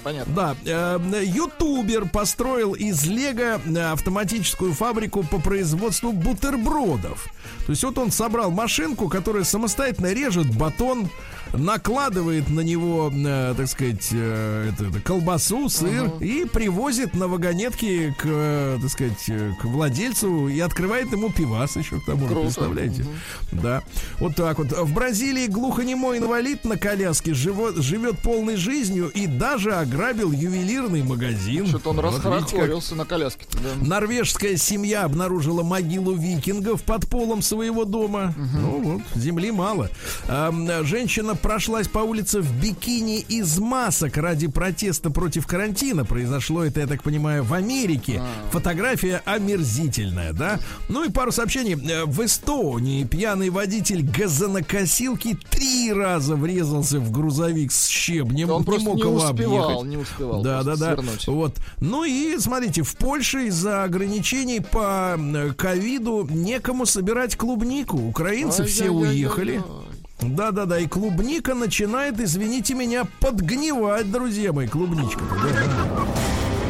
понятно. 0.00 0.34
Да, 0.34 0.56
э, 0.64 1.22
ютубер 1.24 2.08
построил 2.08 2.74
из 2.74 3.04
Лего 3.06 3.60
э, 3.64 3.92
автоматическую 3.92 4.72
фабрику 4.72 5.22
по 5.22 5.38
производству 5.38 6.12
бутербродов. 6.12 7.28
То 7.66 7.70
есть 7.70 7.84
вот 7.84 7.98
он 7.98 8.10
собрал 8.10 8.50
машинку, 8.50 9.08
которая 9.08 9.44
самостоятельно 9.44 10.12
режет 10.12 10.54
батон, 10.56 11.08
накладывает 11.52 12.48
на 12.50 12.60
него, 12.60 13.12
э, 13.14 13.54
так 13.56 13.66
сказать, 13.68 14.08
э, 14.12 14.70
это, 14.72 14.86
это, 14.86 15.00
колбасу, 15.00 15.68
сыр 15.68 16.10
и 16.20 16.44
привозит 16.44 17.14
на 17.14 17.28
вагонетке 17.28 18.14
к, 18.18 18.22
э, 18.24 18.78
так 18.80 18.90
сказать, 18.90 19.24
э, 19.28 19.52
к 19.60 19.64
владельцу 19.64 20.48
и 20.48 20.60
открывает 20.60 21.12
ему 21.12 21.30
пивас 21.30 21.76
еще 21.76 22.00
к 22.00 22.06
тому 22.06 22.28
же, 22.28 22.34
представляете? 22.34 23.06
Да, 23.52 23.82
вот 24.18 24.36
так 24.36 24.58
вот. 24.58 24.72
В 24.72 24.92
Бразилии 24.92 25.46
глухонемой 25.46 26.18
инвалид 26.18 26.64
на 26.64 26.76
коляске 26.76 27.34
живет, 27.34 27.76
живет 27.76 28.18
полной 28.20 28.56
жизнью 28.56 29.10
и 29.14 29.26
даже 29.26 29.74
ограбил 29.74 30.32
ювелирный 30.32 31.02
магазин. 31.02 31.66
Что-то 31.66 31.90
он 31.90 31.96
Вот 31.96 32.04
видите, 32.06 32.22
как 32.22 32.32
расхорохорился 32.32 32.94
на 32.94 33.04
коляске. 33.04 33.46
Да. 33.52 33.86
Норвежская 33.86 34.56
семья 34.56 35.04
обнаружила 35.04 35.62
могилу 35.62 36.14
викингов 36.14 36.82
под 36.82 37.06
полом 37.08 37.42
своего 37.42 37.84
дома. 37.84 38.34
Ну 38.36 38.80
вот, 38.80 39.02
земли 39.14 39.50
мало. 39.50 39.90
А, 40.28 40.48
м, 40.48 40.84
женщина 41.32 41.34
прошлась 41.34 41.88
по 41.88 41.98
улице 42.00 42.40
в 42.40 42.60
бикини 42.60 43.20
из 43.20 43.58
масок 43.58 44.16
ради 44.16 44.46
протеста 44.48 45.10
против 45.10 45.46
карантина. 45.46 46.04
Произошло 46.04 46.64
это, 46.64 46.80
я 46.80 46.86
так 46.86 47.02
понимаю, 47.02 47.44
в 47.44 47.52
Америке. 47.54 48.22
Фотография 48.50 49.22
омерзительная, 49.24 50.32
да? 50.32 50.58
Ну 50.88 51.04
и 51.04 51.10
пару 51.10 51.32
сообщений. 51.32 51.74
Э, 51.90 52.04
В 52.04 52.24
Эстонии 52.24 53.04
пьяный 53.04 53.50
водитель 53.50 54.02
газонокосилки 54.02 55.38
три 55.50 55.92
раза 55.92 56.36
врезался 56.36 56.98
в 57.00 57.10
грузовик 57.10 57.72
с 57.72 57.86
щебнем. 57.86 58.50
Он 58.50 58.60
не 58.60 58.66
просто 58.66 58.84
мог 58.88 58.96
не 58.96 59.02
его 59.02 59.14
успевал, 59.16 59.68
объехать. 59.80 59.88
не 59.88 59.96
успевал 59.96 60.42
Да, 60.42 60.62
да, 60.62 60.76
да. 60.76 60.94
свернуть. 60.94 61.26
Вот. 61.28 61.56
Ну 61.80 62.04
и 62.04 62.36
смотрите, 62.38 62.82
в 62.82 62.94
Польше 62.96 63.46
из-за 63.46 63.84
ограничений 63.84 64.60
по 64.60 65.18
ковиду 65.56 66.26
некому 66.30 66.86
собирать 66.86 67.36
клубнику. 67.36 67.96
Украинцы 67.98 68.64
все 68.64 68.84
Ай-яй-яй-яй-яй. 68.84 69.14
уехали. 69.26 69.56
Да, 69.58 69.64
да, 69.64 69.91
да. 70.22 70.78
И 70.78 70.86
клубника 70.86 71.54
начинает, 71.54 72.20
извините 72.20 72.74
меня, 72.74 73.04
подгнивать, 73.20 74.10
друзья 74.10 74.52
мои. 74.52 74.66
Клубничка-то, 74.66 75.34
да. 75.34 76.06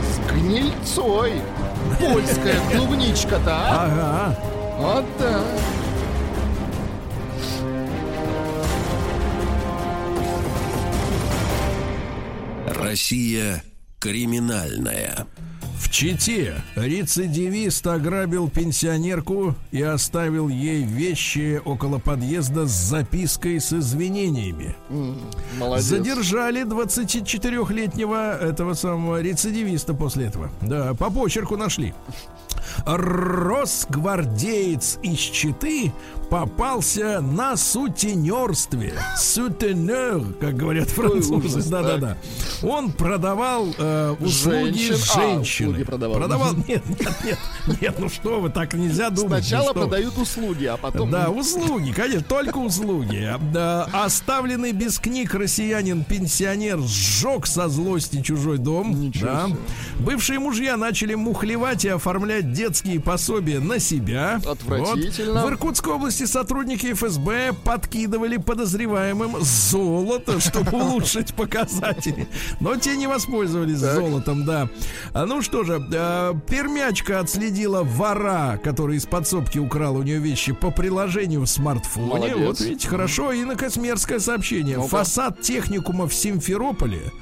С 0.03 0.33
гнильцой. 0.33 1.33
Польская 1.99 2.57
клубничка-то, 2.77 3.51
а? 3.51 3.85
Ага. 3.85 4.39
Вот 4.79 5.05
да. 5.19 5.43
Россия 12.75 13.63
криминальная. 13.99 15.27
В 15.83 15.91
Чите 15.91 16.63
рецидивист 16.77 17.85
ограбил 17.89 18.49
пенсионерку 18.49 19.57
и 19.73 19.83
оставил 19.83 20.49
ей 20.49 20.85
вещи 20.85 21.61
около 21.65 21.99
подъезда 21.99 22.67
с 22.67 22.71
запиской 22.71 23.61
с 23.61 23.73
извинениями. 23.73 24.77
Молодец. 25.59 25.87
Задержали 25.87 26.63
24-летнего 26.65 28.39
этого 28.39 28.75
самого 28.75 29.21
рецидивиста 29.21 29.93
после 29.93 30.27
этого. 30.27 30.53
Да, 30.63 30.95
по 30.95 31.11
почерку 31.11 31.57
нашли. 31.57 31.95
Росгвардеец 32.87 34.99
из 35.03 35.19
Читы 35.19 35.93
попался 36.31 37.21
на 37.21 37.59
сутенерстве. 37.59 38.95
Сутенер, 39.19 40.33
как 40.41 40.57
говорят 40.57 40.89
французы. 40.89 41.63
Да-да-да. 41.69 42.17
Он 42.63 42.91
продавал 42.91 43.69
э, 43.77 44.17
услуги 44.19 44.79
Женщин. 44.79 44.95
А, 44.95 44.97
женщины. 45.21 45.69
услуги 45.69 45.85
продавал. 45.85 46.55
Нет, 46.55 46.83
нет, 46.89 47.13
нет, 47.23 47.39
нет, 47.83 47.97
ну 47.99 48.09
что 48.09 48.41
вы, 48.41 48.49
так 48.49 48.73
нельзя 48.73 49.11
думать. 49.11 49.45
Сначала 49.45 49.67
ну 49.67 49.71
что 49.73 49.81
вы. 49.81 49.87
продают 49.87 50.17
услуги, 50.17 50.65
а 50.65 50.79
потом... 50.79 51.11
Да, 51.11 51.29
услуги, 51.29 51.93
конечно, 51.93 52.23
только 52.23 52.57
услуги. 52.57 53.29
Оставленный 53.93 54.73
без 54.73 54.99
книг 54.99 55.35
россиянин-пенсионер 55.35 56.81
сжег 56.81 57.47
со 57.47 57.69
злости 57.69 58.23
чужой 58.23 58.57
дом. 58.57 58.99
Ничего 58.99 59.27
Да. 59.27 59.49
Бывшие 59.99 60.39
мужья 60.39 60.79
начали 60.79 61.15
мухлевать 61.15 61.85
и 61.85 61.89
оформлять 61.89 62.42
детские 62.43 63.01
пособия 63.01 63.61
на 63.61 63.79
себя. 63.79 64.41
Отвратительно. 64.47 65.43
Вот. 65.43 65.51
В 65.51 65.53
Иркутской 65.53 65.93
области 65.95 66.25
сотрудники 66.25 66.93
ФСБ 66.93 67.53
подкидывали 67.65 68.37
подозреваемым 68.37 69.41
золото, 69.41 70.41
чтобы 70.41 70.71
улучшить 70.73 71.35
показатели. 71.35 72.29
Но 72.61 72.77
те 72.77 72.97
не 72.97 73.07
воспользовались 73.07 73.79
золотом, 73.79 74.45
да. 74.45 74.69
А, 75.13 75.27
Ну 75.27 75.43
что 75.43 75.65
же, 75.65 75.83
э, 75.93 76.35
пермячка 76.49 77.21
отследила 77.21 77.83
вора, 77.83 78.61
который 78.63 78.97
из 78.97 79.07
подсобки 79.07 79.59
украл 79.59 79.97
у 79.97 80.03
нее 80.03 80.19
вещи 80.19 80.53
по 80.53 80.71
приложению 80.71 81.43
в 81.43 81.47
смартфоне. 81.47 82.07
Молодец. 82.07 82.37
Вот 82.39 82.61
видите, 82.61 82.89
хорошо. 82.89 83.33
И, 83.33 83.45
наконец, 83.45 83.77
мерзкое 83.77 84.19
сообщение. 84.19 84.81
Фасад 84.81 85.41
техникума 85.41 86.09
в 86.09 86.15
Симферополе 86.15 87.01
а, 87.05 87.22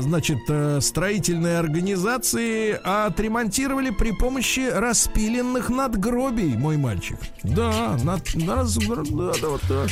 значит, 0.00 0.38
э, 0.48 0.80
строительные 0.80 1.58
организации 1.58 2.78
отремонтировали 2.82 3.90
при 3.90 4.12
помощи 4.12 4.68
распиленных 4.70 5.68
надгробий, 5.68 6.56
мой 6.56 6.76
мальчик. 6.76 7.18
Да, 7.42 7.98
над, 8.02 8.22
раз- 8.46 8.76
да, 8.76 9.32
да, 9.40 9.48
вот 9.48 9.60
так. 9.68 9.90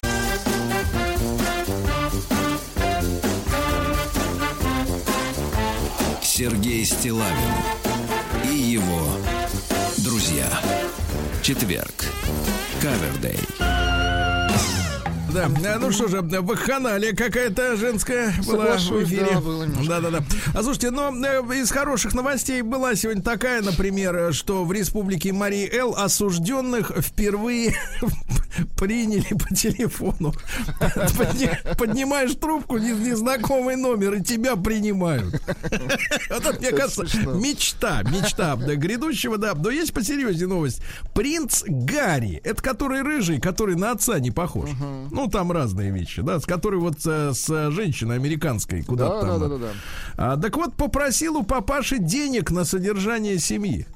Сергей 6.23 6.85
Стилавин 6.85 7.55
и 8.51 8.57
его 8.57 9.07
друзья. 9.99 10.47
Четверг. 11.43 12.07
Кавердей. 12.81 13.39
Да, 15.35 15.51
э, 15.65 15.79
ну 15.79 15.91
что 15.91 16.09
же, 16.09 16.21
вахханалия 16.23 17.15
какая-то 17.15 17.77
женская 17.77 18.33
была 18.47 18.77
в 18.77 19.03
эфире. 19.05 19.27
да, 19.33 19.35
немножко. 19.41 19.89
Да-да-да. 19.89 20.25
А 20.55 20.63
слушайте, 20.63 20.91
но 20.91 21.11
э, 21.15 21.41
из 21.57 21.71
хороших 21.71 22.15
новостей 22.15 22.63
была 22.63 22.95
сегодня 22.95 23.23
такая, 23.23 23.61
например, 23.63 24.33
что 24.33 24.65
в 24.65 24.73
республике 24.73 25.33
Марии 25.33 25.69
Эл 25.73 25.95
осужденных 25.97 26.93
впервые 26.99 27.75
приняли 28.79 29.27
по 29.35 29.55
телефону. 29.55 30.33
Подни- 31.19 31.75
Поднимаешь 31.77 32.35
трубку, 32.37 32.79
не- 32.79 32.93
незнакомый 32.93 33.77
номер, 33.77 34.15
и 34.15 34.23
тебя 34.23 34.57
принимают. 34.57 35.35
Вот 36.31 36.47
это, 36.47 36.59
мне 36.61 36.71
кажется, 36.73 37.05
мечта, 37.35 38.03
мечта 38.03 38.57
да, 38.57 38.75
грядущего, 38.77 39.39
да. 39.39 39.55
Но 39.55 39.71
есть 39.71 39.93
посерьезнее 39.93 40.47
новость. 40.49 40.81
Принц 41.15 41.63
Гарри, 41.67 42.41
это 42.45 42.63
который 42.63 43.03
рыжий, 43.03 43.41
который 43.41 43.77
на 43.77 43.93
отца 43.93 44.19
не 44.19 44.31
похож. 44.31 44.71
Ну, 45.11 45.24
там 45.29 45.53
разные 45.53 45.91
вещи, 45.91 46.23
да, 46.23 46.41
с 46.41 46.45
которой 46.47 46.81
вот 46.81 46.99
э, 47.07 47.33
с 47.33 47.71
женщиной 47.71 48.17
американской 48.17 48.83
куда-то 48.83 49.15
Да, 49.15 49.21
там. 49.21 49.41
да, 49.41 49.49
да, 49.49 49.57
да, 49.57 49.59
да. 49.59 49.73
А, 50.17 50.37
так 50.37 50.57
вот, 50.57 50.75
попросил 50.75 51.37
у 51.37 51.43
папаши 51.43 51.99
денег 51.99 52.51
на 52.51 52.65
содержание 52.65 53.39
семьи. 53.39 53.87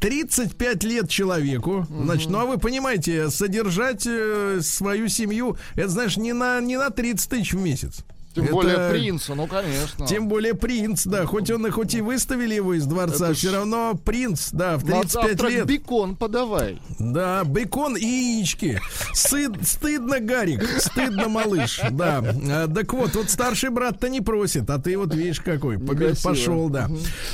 35 0.00 0.84
лет 0.84 1.08
человеку. 1.08 1.86
Значит, 1.90 2.30
ну 2.30 2.38
а 2.38 2.44
вы 2.44 2.58
понимаете, 2.58 3.30
содержать 3.30 4.06
э, 4.06 4.60
свою 4.62 5.08
семью, 5.08 5.56
это, 5.74 5.88
знаешь, 5.88 6.16
не 6.16 6.32
на, 6.32 6.60
не 6.60 6.76
на 6.78 6.90
30 6.90 7.28
тысяч 7.28 7.52
в 7.52 7.60
месяц. 7.60 8.04
Тем 8.38 8.44
Это- 8.46 8.54
более 8.54 8.90
принцу, 8.90 9.34
ну 9.34 9.46
конечно. 9.46 10.06
Тем 10.06 10.28
более 10.28 10.54
принц, 10.54 11.04
да, 11.06 11.26
хоть 11.26 11.50
он 11.50 11.66
и 11.66 11.70
хоть 11.70 11.94
и 11.94 12.00
выставили 12.00 12.54
его 12.54 12.74
из 12.74 12.86
дворца, 12.86 13.26
Это 13.26 13.34
все 13.34 13.50
ж- 13.50 13.54
равно 13.54 13.94
принц, 14.04 14.50
да, 14.52 14.76
в 14.78 14.84
На 14.84 15.00
35 15.00 15.10
завтрак 15.30 15.50
лет. 15.52 15.66
бекон 15.66 16.16
подавай. 16.16 16.80
Да, 16.98 17.42
бекон 17.44 17.96
и 17.96 18.04
яички. 18.04 18.80
Сыд- 19.14 19.64
стыдно, 19.66 20.20
Гарик, 20.20 20.64
стыдно, 20.80 21.28
малыш. 21.28 21.80
Да. 21.90 22.22
А, 22.50 22.68
так 22.68 22.92
вот, 22.92 23.14
вот 23.14 23.30
старший 23.30 23.70
брат-то 23.70 24.08
не 24.08 24.20
просит, 24.20 24.68
а 24.70 24.78
ты 24.78 24.96
вот 24.96 25.14
видишь 25.14 25.40
какой. 25.40 25.76
Некрасиво. 25.78 26.28
Пошел, 26.30 26.68
да. 26.68 26.88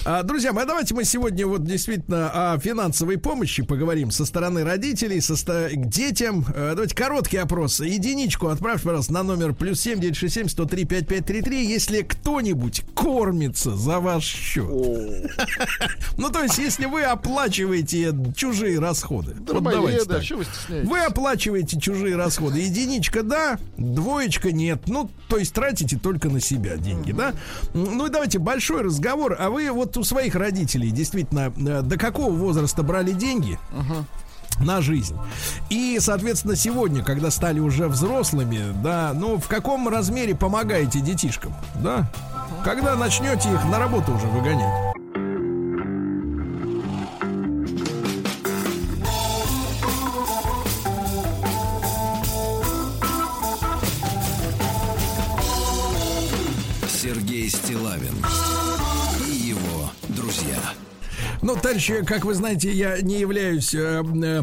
А, 0.04 0.22
друзья 0.22 0.52
мои, 0.52 0.64
давайте 0.66 0.94
мы 0.94 1.04
сегодня 1.04 1.46
вот 1.46 1.64
действительно 1.64 2.52
о 2.54 2.58
финансовой 2.58 3.18
помощи 3.18 3.62
поговорим 3.62 4.10
со 4.10 4.24
стороны 4.24 4.64
родителей, 4.64 5.20
со 5.20 5.36
ста- 5.36 5.68
к 5.70 5.88
детям. 5.88 6.44
А, 6.54 6.72
давайте 6.74 6.94
короткий 6.94 7.36
опрос. 7.38 7.80
Единичку 7.80 8.48
отправьте, 8.48 8.84
пожалуйста, 8.84 9.12
на 9.12 9.22
номер 9.22 9.54
плюс 9.54 9.80
семь 9.80 10.00
девять 10.00 10.16
шесть 10.16 10.34
семь 10.94 11.04
сто 11.04 11.06
три 11.06 11.06
пять 11.06 11.06
пять 11.06 11.26
три 11.26 11.42
три, 11.42 11.66
если 11.66 12.02
кто-нибудь 12.02 12.82
кормится 12.94 13.76
за 13.76 14.00
ваш 14.00 14.24
счет. 14.24 14.64
Ну, 16.16 16.30
то 16.30 16.42
есть, 16.42 16.58
если 16.58 16.86
вы 16.86 17.02
оплачиваете 17.02 18.14
чужие 18.36 18.78
расходы. 18.78 19.34
Вот 19.34 19.62
давайте 19.62 20.04
так. 20.04 20.22
Вы 20.84 21.00
оплачиваете 21.00 21.80
чужие 21.80 22.16
расходы. 22.16 22.60
Единичка, 22.60 23.22
да, 23.22 23.58
двоечка 23.76 24.52
нет. 24.52 24.82
Ну, 24.86 25.10
то 25.28 25.38
есть 25.38 25.52
тратите 25.52 25.98
только 25.98 26.28
на 26.28 26.40
себя 26.40 26.76
деньги, 26.76 27.12
да? 27.12 27.34
Ну 27.72 28.06
и 28.06 28.10
давайте 28.10 28.38
большой 28.38 28.82
разговор. 28.82 29.36
А 29.38 29.50
вы 29.50 29.70
вот 29.70 29.96
у 29.96 30.04
своих 30.04 30.34
родителей 30.34 30.90
действительно 30.90 31.52
э, 31.56 31.82
до 31.82 31.98
какого 31.98 32.32
возраста 32.32 32.82
брали 32.82 33.12
деньги? 33.12 33.58
На 34.60 34.80
жизнь. 34.80 35.16
И, 35.70 35.98
соответственно, 36.00 36.56
сегодня, 36.56 37.02
когда 37.02 37.30
стали 37.30 37.60
уже 37.60 37.88
взрослыми, 37.88 38.74
да, 38.82 39.12
ну, 39.14 39.38
в 39.38 39.48
каком 39.48 39.88
размере 39.88 40.34
помогаете 40.34 41.00
детишкам, 41.00 41.54
да? 41.76 42.10
Когда 42.64 42.96
начнете 42.96 43.52
их 43.52 43.64
на 43.66 43.78
работу 43.78 44.14
уже 44.14 44.26
выгонять? 44.26 44.94
Сергей 56.88 57.50
Стилавин 57.50 58.14
Ну, 61.46 61.56
товарищи, 61.56 62.02
как 62.06 62.24
вы 62.24 62.32
знаете, 62.32 62.72
я 62.72 63.02
не 63.02 63.20
являюсь 63.20 63.74
э, 63.74 64.02
э, 64.02 64.42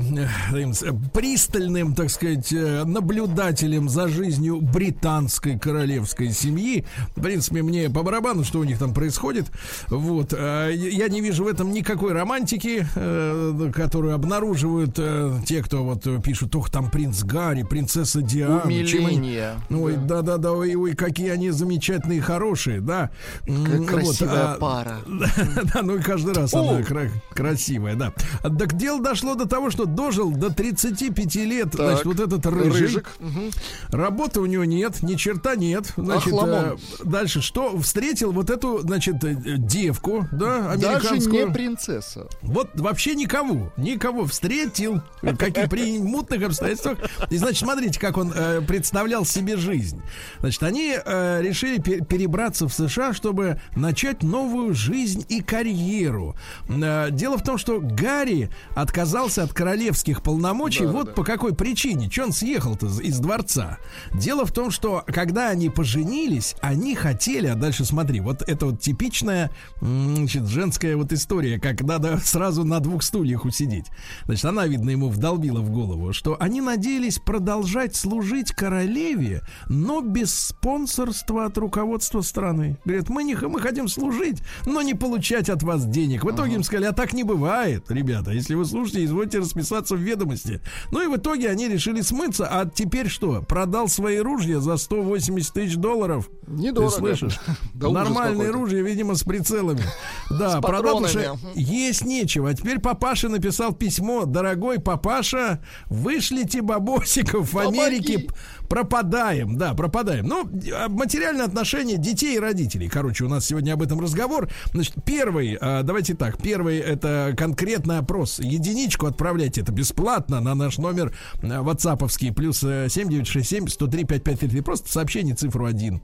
э, 0.54 0.72
с- 0.72 0.86
пристальным, 1.12 1.95
так 1.95 2.12
сказать, 2.12 2.54
э, 2.54 2.84
наблюдателем 2.84 3.89
за 3.89 4.08
жизнью 4.08 4.62
британской 4.62 5.58
королевской 5.58 6.32
семьи. 6.32 6.86
В 7.16 7.22
принципе, 7.22 7.64
мне 7.64 7.89
по 7.89 8.04
барабану, 8.04 8.43
что 8.43 8.60
у 8.60 8.64
них 8.64 8.78
там 8.78 8.93
происходит. 8.93 9.47
Вот. 9.89 10.32
э, 10.38 10.74
я 10.76 11.08
не 11.10 11.22
вижу 11.22 11.45
в 11.45 11.47
этом 11.47 11.72
никакой 11.72 12.14
романтики, 12.14 12.86
э, 12.95 13.72
которую 13.74 14.14
обнаруживают 14.14 14.93
э, 14.99 15.39
те, 15.47 15.64
кто 15.64 15.84
вот 15.84 16.06
э, 16.06 16.22
пишут, 16.24 16.56
ох, 16.56 16.70
там 16.70 16.91
принц 16.91 17.24
Гарри, 17.24 17.64
принцесса 17.64 18.22
Диана. 18.22 18.62
чем 18.86 19.08
они- 19.08 19.18
Умиление. 19.18 19.56
Ой, 19.72 19.95
да-да-да, 19.97 20.52
ой, 20.52 20.76
ой, 20.76 20.93
какие 20.93 21.30
они 21.30 21.49
замечательные 21.49 22.22
хорошие, 22.22 22.80
да. 22.80 23.10
М, 23.47 23.64
Какая 23.66 23.78
вот, 23.80 23.88
красивая 23.88 24.54
а, 24.54 24.58
пара. 24.60 24.97
да, 25.74 25.82
ну 25.82 25.95
и 25.97 25.99
каждый 26.02 26.36
раз 26.36 26.54
она 26.54 26.91
кра- 26.92 27.12
красивая, 27.34 27.96
да. 27.96 28.14
А, 28.44 28.50
Так 28.50 28.74
дело 28.78 29.02
дошло 29.02 29.36
до 29.36 29.48
того, 29.48 29.70
что 29.72 29.86
дожил 29.86 30.32
до 30.32 30.54
35 30.54 31.36
лет, 31.46 31.74
значит, 31.74 32.06
вот 32.06 32.20
этот 32.20 32.46
рыжий. 32.46 32.82
Рыжик. 32.82 33.10
Мгм. 33.20 33.50
Работы 33.89 34.39
у 34.42 34.46
него 34.46 34.66
нет, 34.66 35.02
ни 35.04 35.16
черта 35.16 35.56
нет. 35.56 35.94
Значит, 35.96 36.34
э, 36.34 36.76
дальше 37.04 37.42
что? 37.42 37.78
Встретил 37.80 38.32
вот 38.32 38.50
эту, 38.50 38.80
значит, 38.80 39.24
э, 39.24 39.36
девку, 39.58 40.28
да, 40.32 40.76
Даже 40.76 40.88
американскую. 41.08 41.48
не 41.48 41.54
принцесса. 41.54 42.28
Вот 42.42 42.70
вообще 42.80 43.16
никого, 43.16 43.72
никого 43.78 44.26
встретил, 44.26 45.02
какие 45.22 45.68
при 45.68 46.00
мутных 46.00 46.44
обстоятельствах. 46.44 46.98
И 47.30 47.38
значит, 47.38 47.60
смотрите, 47.60 48.00
как 48.00 48.18
он 48.18 48.34
э, 48.36 48.62
представлял 48.62 49.26
себе 49.26 49.58
жизнь. 49.58 50.02
Значит, 50.39 50.64
они 50.64 50.96
э, 51.04 51.42
решили 51.42 51.80
пе- 51.82 52.02
перебраться 52.04 52.68
в 52.68 52.74
США, 52.74 53.14
чтобы 53.14 53.60
начать 53.76 54.24
новую 54.24 54.74
жизнь 54.74 55.26
и 55.30 55.42
карьеру. 55.42 56.36
Э, 56.84 57.09
дело 57.11 57.38
в 57.38 57.43
том, 57.43 57.57
что 57.57 57.79
Гарри 57.79 58.49
отказался 58.75 59.43
от 59.43 59.53
королевских 59.53 60.21
полномочий. 60.21 60.86
Да, 60.86 60.91
вот 60.91 61.05
да. 61.07 61.11
по 61.13 61.23
какой 61.23 61.53
причине. 61.53 62.09
Че 62.09 62.25
он 62.25 62.32
съехал-то 62.32 62.88
из- 62.88 63.19
дворца? 63.19 63.77
Дело 64.13 64.45
в 64.45 64.51
том, 64.51 64.71
что 64.71 65.03
когда 65.07 65.49
они 65.49 65.69
поженились, 65.69 66.55
они 66.61 66.95
хотели, 66.95 67.47
а 67.47 67.55
дальше 67.55 67.86
смотри, 67.86 68.19
вот 68.19 68.41
это 68.47 68.67
вот 68.67 68.79
типичная 68.79 69.51
значит, 69.79 70.47
женская 70.47 70.95
вот 70.95 71.11
история, 71.11 71.59
как 71.59 71.82
надо 71.82 72.19
сразу 72.23 72.63
на 72.63 72.79
двух 72.79 73.03
стульях 73.03 73.45
усидеть. 73.45 73.86
Значит, 74.25 74.45
она, 74.45 74.67
видно, 74.67 74.89
ему 74.89 75.09
вдолбила 75.09 75.59
в 75.59 75.69
голову, 75.69 76.13
что 76.13 76.38
они 76.39 76.61
надеялись 76.61 77.19
продолжать 77.19 77.95
служить 77.95 78.51
королеве, 78.51 79.41
но 79.67 80.01
без 80.01 80.34
спонсорства 80.34 81.45
от 81.45 81.57
руководства 81.57 82.21
страны. 82.21 82.77
Говорят, 82.86 83.09
мы, 83.09 83.23
не, 83.23 83.36
мы 83.36 83.59
хотим 83.59 83.88
служить, 83.88 84.41
но 84.65 84.82
не 84.82 84.93
получать 84.93 85.49
от 85.49 85.63
вас 85.63 85.86
денег. 85.86 86.23
В 86.23 86.32
итоге 86.32 86.55
им 86.55 86.63
сказали, 86.72 86.89
а 86.89 86.93
так 86.93 87.11
не 87.11 87.24
бывает, 87.24 87.84
ребята. 87.89 88.32
Если 88.32 88.55
вы 88.55 88.63
слушаете, 88.65 89.03
извольте 89.03 89.39
расписаться 89.39 89.95
в 89.95 89.99
ведомости. 89.99 90.61
Ну 90.91 91.01
и 91.01 91.07
в 91.07 91.17
итоге 91.17 91.49
они 91.49 91.67
решили 91.67 91.99
смыться. 91.99 92.47
А 92.49 92.65
теперь 92.65 93.09
что? 93.09 93.41
Продал 93.41 93.89
свои 93.89 94.19
ружья 94.19 94.61
за 94.61 94.78
180 94.78 95.53
тысяч 95.53 95.76
долларов. 95.76 96.30
Недорого. 96.47 96.91
Ты 96.91 96.97
слышишь? 96.97 97.39
Да 97.74 97.89
Нормальные 97.89 98.51
ружья, 98.51 98.82
видимо, 98.82 99.15
с 99.15 99.24
прицелами. 99.24 99.82
Да, 100.30 100.59
С 100.59 100.61
продал, 100.61 101.01
потому 101.01 101.38
есть 101.55 102.05
нечего. 102.05 102.49
А 102.49 102.53
теперь 102.53 102.80
папаша 102.80 103.28
написал 103.28 103.74
письмо. 103.74 104.26
Дорогой 104.26 104.80
папаша, 104.80 105.61
вышлите 105.88 106.61
бабосиков 106.61 107.51
в. 107.51 107.59
Америке. 107.59 108.28
Пропадаем, 108.72 109.57
да, 109.57 109.74
пропадаем. 109.74 110.26
Ну, 110.26 110.49
а, 110.74 110.88
материальные 110.88 111.43
отношения 111.43 111.97
детей 111.97 112.38
и 112.38 112.39
родителей. 112.39 112.88
Короче, 112.88 113.26
у 113.26 113.28
нас 113.28 113.45
сегодня 113.45 113.74
об 113.74 113.82
этом 113.82 113.99
разговор. 113.99 114.49
Значит, 114.72 114.95
первый, 115.05 115.57
а, 115.59 115.84
давайте 115.84 116.13
так, 116.13 116.38
первый 116.41 116.78
это 116.78 117.34
конкретный 117.36 117.97
опрос. 117.97 118.39
Единичку 118.39 119.07
отправляйте, 119.07 119.59
это 119.59 119.74
бесплатно 119.74 120.39
на 120.39 120.55
наш 120.55 120.78
номер 120.78 121.13
а, 121.43 121.63
ватсаповский, 121.63 122.32
плюс 122.32 122.63
э, 122.63 122.88
7967 122.88 123.67
103 123.67 124.05
5533. 124.05 124.61
Просто 124.61 124.89
сообщение 124.89 125.36
цифру 125.36 125.65
1 125.65 126.01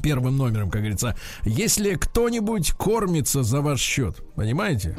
первым 0.00 0.36
номером, 0.36 0.70
как 0.70 0.82
говорится. 0.82 1.16
Если 1.42 1.94
кто-нибудь 1.94 2.70
кормится 2.70 3.42
за 3.42 3.62
ваш 3.62 3.80
счет, 3.80 4.22
понимаете? 4.36 4.94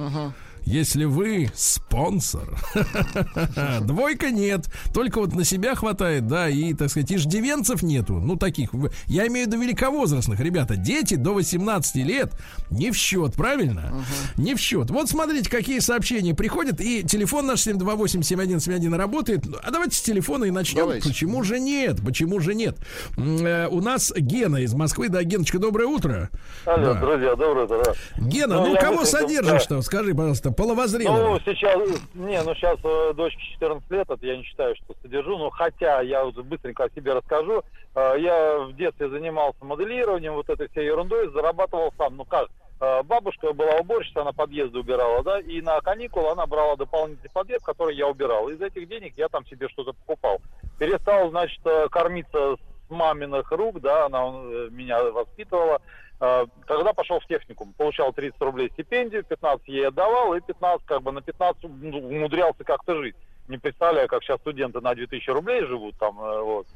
Если 0.67 1.05
вы 1.05 1.49
спонсор, 1.55 2.57
двойка 3.83 4.31
нет, 4.31 4.65
только 4.93 5.21
вот 5.21 5.33
на 5.33 5.45
себя 5.45 5.75
хватает, 5.75 6.27
да, 6.27 6.49
и, 6.49 6.73
так 6.73 6.89
сказать, 6.89 7.09
иждивенцев 7.09 7.81
нету, 7.83 8.15
ну, 8.15 8.35
таких, 8.35 8.71
я 9.05 9.25
имею 9.27 9.47
в 9.47 9.49
виду 9.49 9.61
великовозрастных, 9.61 10.41
ребята, 10.41 10.75
дети 10.75 11.15
до 11.15 11.33
18 11.33 11.95
лет 12.05 12.33
не 12.69 12.91
в 12.91 12.97
счет, 12.97 13.35
правильно? 13.35 14.03
Не 14.35 14.55
в 14.55 14.59
счет. 14.59 14.89
Вот 14.91 15.09
смотрите, 15.09 15.49
какие 15.49 15.79
сообщения 15.79 16.35
приходят, 16.35 16.81
и 16.81 17.01
телефон 17.01 17.45
наш 17.45 17.65
728-7171 17.65 18.93
работает, 18.97 19.45
а 19.63 19.71
давайте 19.71 19.95
с 19.95 20.01
телефона 20.01 20.43
и 20.43 20.51
начнем. 20.51 20.81
Давайте. 20.81 21.07
Почему 21.07 21.43
же 21.43 21.61
нет? 21.61 22.01
Почему 22.03 22.41
же 22.41 22.53
нет? 22.53 22.77
Э, 23.15 23.67
у 23.69 23.79
нас 23.79 24.11
Гена 24.17 24.57
из 24.57 24.73
Москвы, 24.73 25.07
да, 25.07 25.23
Геночка, 25.23 25.59
доброе 25.59 25.85
утро. 25.87 26.29
Алло, 26.65 26.93
Да. 26.93 26.99
друзья, 26.99 27.35
доброе 27.37 27.63
утро. 27.63 27.95
Гена, 28.17 28.55
Ну, 28.55 28.73
ну, 28.73 28.77
кого 28.77 29.05
содержишь-то? 29.05 29.81
Скажи, 29.81 30.13
пожалуйста, 30.13 30.56
Ну, 30.57 30.63
половозрелого. 30.63 31.39
сейчас, 31.45 31.77
не, 32.15 32.41
ну 32.41 32.55
сейчас 32.55 32.79
э, 32.83 33.13
дочке 33.13 33.41
14 33.53 33.91
лет, 33.91 34.09
это 34.09 34.25
я 34.25 34.37
не 34.37 34.43
считаю, 34.43 34.75
что 34.75 34.95
содержу, 35.01 35.37
но 35.37 35.49
хотя 35.49 36.01
я 36.01 36.23
вот 36.23 36.35
быстренько 36.37 36.85
о 36.85 36.89
себе 36.89 37.13
расскажу, 37.13 37.63
Э, 37.97 38.13
я 38.19 38.59
в 38.59 38.75
детстве 38.75 39.09
занимался 39.09 39.65
моделированием, 39.65 40.33
вот 40.33 40.47
этой 40.49 40.69
всей 40.69 40.85
ерундой, 40.85 41.31
зарабатывал 41.31 41.91
сам, 41.97 42.15
ну 42.15 42.25
как, 42.25 42.47
э, 42.79 43.01
бабушка 43.01 43.53
была 43.53 43.77
уборщица, 43.79 44.21
она 44.21 44.33
подъезды 44.33 44.77
убирала, 44.77 45.23
да, 45.23 45.39
и 45.39 45.61
на 45.61 45.81
каникулы 45.81 46.29
она 46.29 46.45
брала 46.45 46.75
дополнительный 46.75 47.31
подъезд, 47.31 47.65
который 47.65 47.95
я 47.95 48.07
убирал. 48.07 48.49
Из 48.49 48.61
этих 48.61 48.87
денег 48.87 49.13
я 49.17 49.29
там 49.29 49.47
себе 49.47 49.67
что-то 49.69 49.93
покупал. 49.93 50.39
Перестал, 50.77 51.31
значит, 51.31 51.59
э, 51.65 51.87
кормиться 51.89 52.55
с 52.55 52.91
маминых 52.91 53.51
рук, 53.51 53.81
да, 53.81 54.05
она 54.05 54.29
меня 54.69 55.03
воспитывала. 55.03 55.81
Э, 56.19 56.45
Когда 56.65 56.93
пошел 56.93 57.19
в 57.19 57.27
техникум, 57.27 57.73
получал 57.73 58.11
30 58.11 58.41
рублей 58.41 58.69
стипендию, 58.73 59.23
15 59.23 59.67
ей 59.67 59.87
отдавал, 59.87 60.33
и 60.33 60.41
15, 60.41 60.85
как 60.85 61.01
бы 61.03 61.11
на 61.11 61.21
15 61.21 61.63
ну, 61.63 61.99
умудрялся 61.99 62.63
как-то 62.63 62.95
жить. 63.01 63.15
Не 63.47 63.57
представляю, 63.57 64.07
как 64.07 64.23
сейчас 64.23 64.39
студенты 64.39 64.81
на 64.81 64.93
2000 64.95 65.29
рублей 65.29 65.65
живут 65.65 65.95
там, 65.97 66.19
э, 66.19 66.41
вот. 66.41 66.67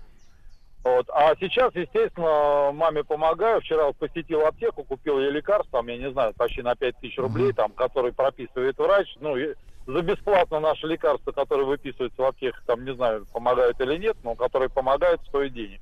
Вот. 0.83 1.07
А 1.09 1.35
сейчас, 1.39 1.75
естественно, 1.75 2.71
маме 2.73 3.03
помогаю. 3.03 3.61
Вчера 3.61 3.91
посетил 3.93 4.45
аптеку, 4.45 4.83
купил 4.83 5.19
ей 5.19 5.29
лекарства, 5.29 5.79
там, 5.79 5.87
я 5.87 5.97
не 5.97 6.11
знаю, 6.11 6.33
почти 6.35 6.61
на 6.63 6.75
5000 6.75 7.17
рублей, 7.19 7.53
там, 7.53 7.71
который 7.71 8.13
прописывает 8.13 8.77
врач. 8.79 9.15
Ну, 9.19 9.37
и 9.37 9.53
за 9.85 10.01
бесплатно 10.01 10.59
наши 10.59 10.87
лекарства, 10.87 11.31
которые 11.31 11.67
выписываются 11.67 12.21
в 12.21 12.25
аптеках, 12.25 12.63
там, 12.65 12.83
не 12.83 12.95
знаю, 12.95 13.27
помогают 13.31 13.79
или 13.79 13.97
нет, 13.97 14.17
но 14.23 14.33
которые 14.33 14.69
помогают, 14.69 15.21
стоят 15.27 15.53
денег. 15.53 15.81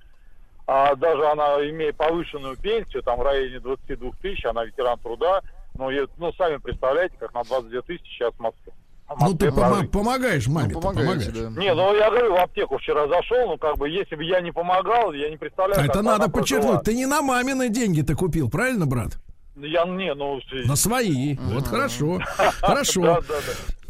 А 0.72 0.96
даже 0.96 1.26
она, 1.26 1.68
имея 1.68 1.92
повышенную 1.94 2.56
пенсию, 2.56 3.02
там, 3.02 3.18
в 3.18 3.24
районе 3.24 3.60
22 3.60 4.12
тысяч, 4.22 4.46
она 4.46 4.64
ветеран 4.66 5.00
труда, 5.00 5.42
ну, 5.76 5.90
и, 5.90 6.06
ну, 6.20 6.32
сами 6.34 6.58
представляете, 6.58 7.16
как 7.20 7.34
на 7.34 7.44
22 7.44 7.82
тысячи 7.82 8.04
сейчас 8.06 8.32
в 8.36 8.40
Москве. 8.40 8.72
Ну, 9.20 9.34
ты 9.34 9.52
прожить. 9.52 9.90
помогаешь 9.90 10.48
маме, 10.48 10.76
Ну, 10.76 10.82
помогаешь. 10.82 11.26
да. 11.26 11.50
Не, 11.60 11.74
ну 11.74 11.96
я 11.96 12.12
говорю, 12.12 12.34
в 12.36 12.38
аптеку 12.38 12.78
вчера 12.78 13.08
зашел, 13.08 13.48
ну 13.48 13.58
как 13.58 13.80
бы, 13.80 13.90
если 13.90 14.16
бы 14.16 14.24
я 14.24 14.42
не 14.42 14.52
помогал, 14.52 15.12
я 15.14 15.32
не 15.32 15.38
представляю, 15.38 15.80
А 15.82 15.88
как 15.88 15.96
это 15.96 16.04
надо 16.04 16.30
подчеркнуть. 16.30 16.84
Ты 16.84 16.94
не 16.94 17.08
на 17.08 17.24
мамины 17.24 17.70
деньги 17.70 18.04
ты 18.04 18.14
купил, 18.14 18.52
правильно, 18.52 18.86
брат? 18.86 19.14
Я 19.62 19.86
не, 19.86 20.14
ну... 20.14 20.40
На 20.66 20.76
свои. 20.76 21.36
Вот 21.36 21.68
хорошо. 21.68 22.20
Хорошо. 22.62 23.02
да, 23.02 23.22
да. 23.22 23.36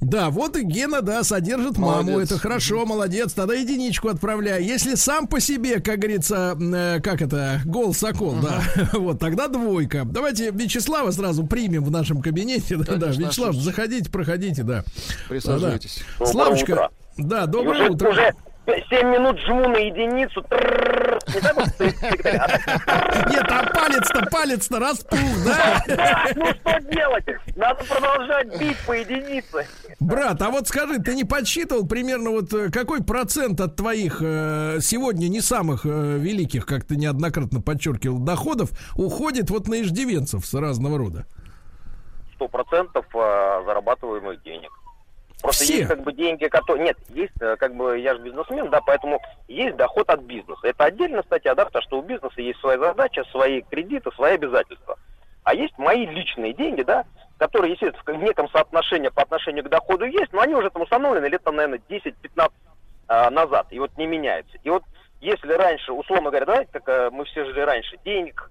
Да, 0.01 0.29
вот 0.29 0.55
и 0.55 0.63
Гена, 0.63 1.01
да, 1.01 1.23
содержит 1.23 1.77
маму. 1.77 2.11
Молодец. 2.11 2.31
Это 2.31 2.39
хорошо, 2.39 2.85
молодец. 2.85 3.33
Тогда 3.33 3.53
единичку 3.53 4.07
отправляй. 4.07 4.63
Если 4.63 4.95
сам 4.95 5.27
по 5.27 5.41
себе, 5.41 5.81
как 5.81 5.99
говорится, 5.99 6.57
э, 6.59 7.01
как 7.01 7.21
это, 7.21 7.59
гол 7.65 7.93
сокол, 7.93 8.35
да, 8.41 8.61
вот 8.93 9.19
тогда 9.19 9.49
двойка. 9.49 10.03
Давайте 10.05 10.51
Вячеслава 10.51 11.11
сразу 11.11 11.45
примем 11.45 11.83
в 11.83 11.91
нашем 11.91 12.21
кабинете. 12.21 12.77
Да, 12.89 12.95
да, 12.95 13.07
Вячеслав, 13.07 13.53
слушайте. 13.53 13.61
заходите, 13.61 14.09
проходите, 14.09 14.63
да. 14.63 14.83
Присаживайтесь. 15.27 16.01
Да. 16.17 16.25
Славочка, 16.25 16.71
утро. 16.71 16.91
да, 17.17 17.45
доброе 17.45 17.83
уже, 17.83 17.91
утро. 17.91 18.09
уже 18.09 18.33
7 18.89 19.07
минут 19.07 19.37
жму 19.41 19.67
на 19.67 19.77
единицу. 19.77 20.41
Трррррр. 20.43 21.08
Не 21.33 21.41
так 21.41 21.55
вот 21.55 21.79
Нет, 21.79 23.45
а 23.49 23.69
палец-то, 23.73 24.25
палец-то 24.31 24.79
распух, 24.79 25.19
да? 25.45 25.83
«Да, 25.87 26.25
Ну 26.35 26.45
что 26.45 26.79
делать? 26.91 27.25
Надо 27.55 27.83
продолжать 27.83 28.59
бить 28.59 28.77
по 28.85 28.93
единице. 28.93 29.67
Брат, 29.99 30.41
а 30.41 30.49
вот 30.49 30.67
скажи, 30.67 30.99
ты 30.99 31.15
не 31.15 31.23
подсчитывал 31.23 31.85
примерно 31.87 32.31
вот 32.31 32.53
э, 32.53 32.71
какой 32.71 33.03
процент 33.03 33.59
от 33.61 33.75
твоих 33.75 34.21
э, 34.21 34.79
сегодня 34.81 35.27
не 35.27 35.41
самых 35.41 35.85
э, 35.85 35.89
великих, 36.17 36.65
как 36.65 36.85
ты 36.85 36.95
неоднократно 36.95 37.61
подчеркивал, 37.61 38.19
доходов 38.19 38.71
уходит 38.95 39.49
вот 39.49 39.67
на 39.67 39.81
иждивенцев 39.81 40.45
с 40.45 40.53
разного 40.53 40.97
рода? 40.97 41.25
Сто 42.35 42.47
процентов 42.47 43.05
а, 43.13 43.63
зарабатываемых 43.65 44.41
денег. 44.43 44.71
Просто 45.41 45.63
Все? 45.63 45.77
есть 45.77 45.87
как 45.87 46.01
бы 46.01 46.11
деньги, 46.11 46.45
которые... 46.47 46.85
Нет, 46.85 46.97
есть 47.09 47.33
э, 47.39 47.55
как 47.57 47.75
бы, 47.75 47.97
я 47.97 48.15
же 48.15 48.21
бизнесмен, 48.21 48.69
да, 48.69 48.81
поэтому 48.81 49.21
есть 49.47 49.77
доход 49.77 50.09
от 50.09 50.21
бизнеса. 50.21 50.59
Это 50.63 50.85
отдельная 50.85 51.23
статья, 51.23 51.55
да, 51.55 51.65
потому 51.65 51.81
что 51.83 51.99
у 51.99 52.01
бизнеса 52.01 52.41
есть 52.41 52.59
своя 52.59 52.77
задача, 52.77 53.23
свои 53.31 53.61
кредиты, 53.61 54.11
свои 54.11 54.33
обязательства. 54.33 54.97
А 55.43 55.53
есть 55.53 55.77
мои 55.77 56.05
личные 56.05 56.53
деньги, 56.53 56.83
да, 56.83 57.05
которые, 57.37 57.71
естественно, 57.71 58.17
в 58.17 58.23
неком 58.23 58.49
соотношении 58.49 59.07
по 59.07 59.21
отношению 59.21 59.63
к 59.63 59.69
доходу 59.69 60.05
есть, 60.05 60.33
но 60.33 60.41
они 60.41 60.55
уже 60.55 60.69
там 60.69 60.81
установлены 60.81 61.27
лет, 61.27 61.41
там, 61.41 61.55
наверное, 61.55 61.81
10-15 61.89 62.51
а, 63.07 63.29
назад, 63.29 63.67
и 63.71 63.79
вот 63.79 63.97
не 63.97 64.07
меняются. 64.07 64.57
И 64.63 64.69
вот 64.69 64.83
если 65.21 65.53
раньше, 65.53 65.93
условно 65.93 66.29
говоря, 66.29 66.45
давайте, 66.45 66.71
как 66.71 66.87
э, 66.87 67.09
мы 67.11 67.23
все 67.25 67.45
жили 67.45 67.61
раньше, 67.61 67.97
денег 68.03 68.49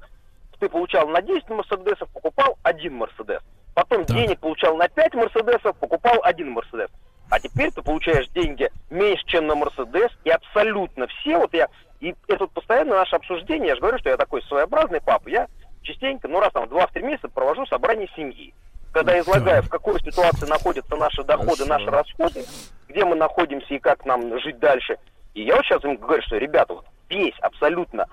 ты 0.59 0.69
получал 0.69 1.07
на 1.09 1.23
10 1.23 1.49
Мерседесов, 1.51 2.09
покупал 2.13 2.59
один 2.63 2.95
Мерседес. 2.95 3.43
Потом 3.79 4.05
Так. 4.05 4.17
денег 4.17 4.41
получал 4.41 4.77
на 4.77 4.89
5 4.89 5.15
Мерседесов, 5.15 5.77
покупал 5.77 6.19
один 6.25 6.51
Мерседес. 6.51 6.91
А 7.31 7.39
теперь 7.39 7.71
ты 7.71 7.81
получаешь 7.81 8.27
деньги 8.31 8.69
меньше, 8.91 9.25
чем 9.27 9.47
на 9.47 9.55
Мерседес, 9.55 10.11
и 10.25 10.31
абсолютно 10.31 11.07
все, 11.07 11.39
вот 11.39 11.55
я, 11.55 11.69
и 12.01 12.13
это 12.27 12.41
вот 12.41 12.51
постоянно 12.51 12.97
наше 12.97 13.15
обсуждение, 13.15 13.69
я 13.69 13.75
же 13.77 13.81
говорю, 13.81 13.99
что 13.99 14.09
я 14.09 14.17
такой 14.17 14.43
своеобразный 14.43 15.01
папа, 15.01 15.29
я 15.29 15.47
частенько, 15.83 16.27
ну 16.27 16.41
раз 16.41 16.53
там 16.53 16.69
в 16.69 16.73
2-3 16.73 17.03
месяца 17.05 17.29
провожу 17.29 17.67
собрание 17.67 18.09
семьи. 18.17 18.53
Когда 18.93 19.15
я 19.15 19.21
излагаю, 19.21 19.63
в 19.63 19.69
какой 19.69 20.01
ситуации 20.01 20.49
находятся 20.49 20.97
наши 20.97 21.23
доходы, 21.23 21.65
Хорошо. 21.65 21.67
наши 21.69 21.91
расходы, 21.91 22.45
где 22.89 23.05
мы 23.05 23.15
находимся 23.15 23.75
и 23.75 23.79
как 23.79 24.05
нам 24.05 24.41
жить 24.41 24.59
дальше. 24.59 24.97
И 25.35 25.43
я 25.43 25.55
вот 25.55 25.65
сейчас 25.65 25.85
им 25.85 25.95
говорю, 25.99 26.23
что, 26.23 26.37
ребята, 26.37 26.75
вот 26.75 26.87
весь 27.09 27.39
абсолютно 27.43 28.09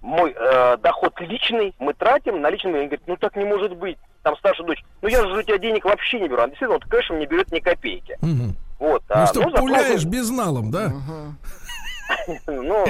мой 0.00 0.34
э, 0.34 0.78
доход 0.78 1.20
личный, 1.20 1.74
мы 1.78 1.92
тратим 1.92 2.40
на 2.40 2.48
личный. 2.48 2.72
Они 2.72 2.86
говорят, 2.86 3.06
ну 3.06 3.16
так 3.18 3.36
не 3.36 3.44
может 3.44 3.76
быть. 3.76 3.98
Там 4.22 4.36
старшая 4.36 4.66
дочь, 4.66 4.82
ну 5.02 5.08
я 5.08 5.20
же 5.22 5.38
у 5.38 5.42
тебя 5.42 5.58
денег 5.58 5.84
вообще 5.84 6.20
не 6.20 6.28
беру. 6.28 6.38
Она 6.38 6.48
действительно, 6.48 6.74
вот 6.74 6.84
кэшем 6.84 7.18
не 7.18 7.26
берет 7.26 7.50
ни 7.50 7.58
копейки. 7.60 8.16
Мгм. 8.20 8.56
Вот. 8.78 9.02
Ну 9.08 9.14
а, 9.16 9.26
что, 9.26 9.40
ну, 9.40 9.50
зато- 9.50 9.60
пуляешь 9.62 10.04
безналом, 10.04 10.70
да? 10.70 10.92
Ну, 12.46 12.84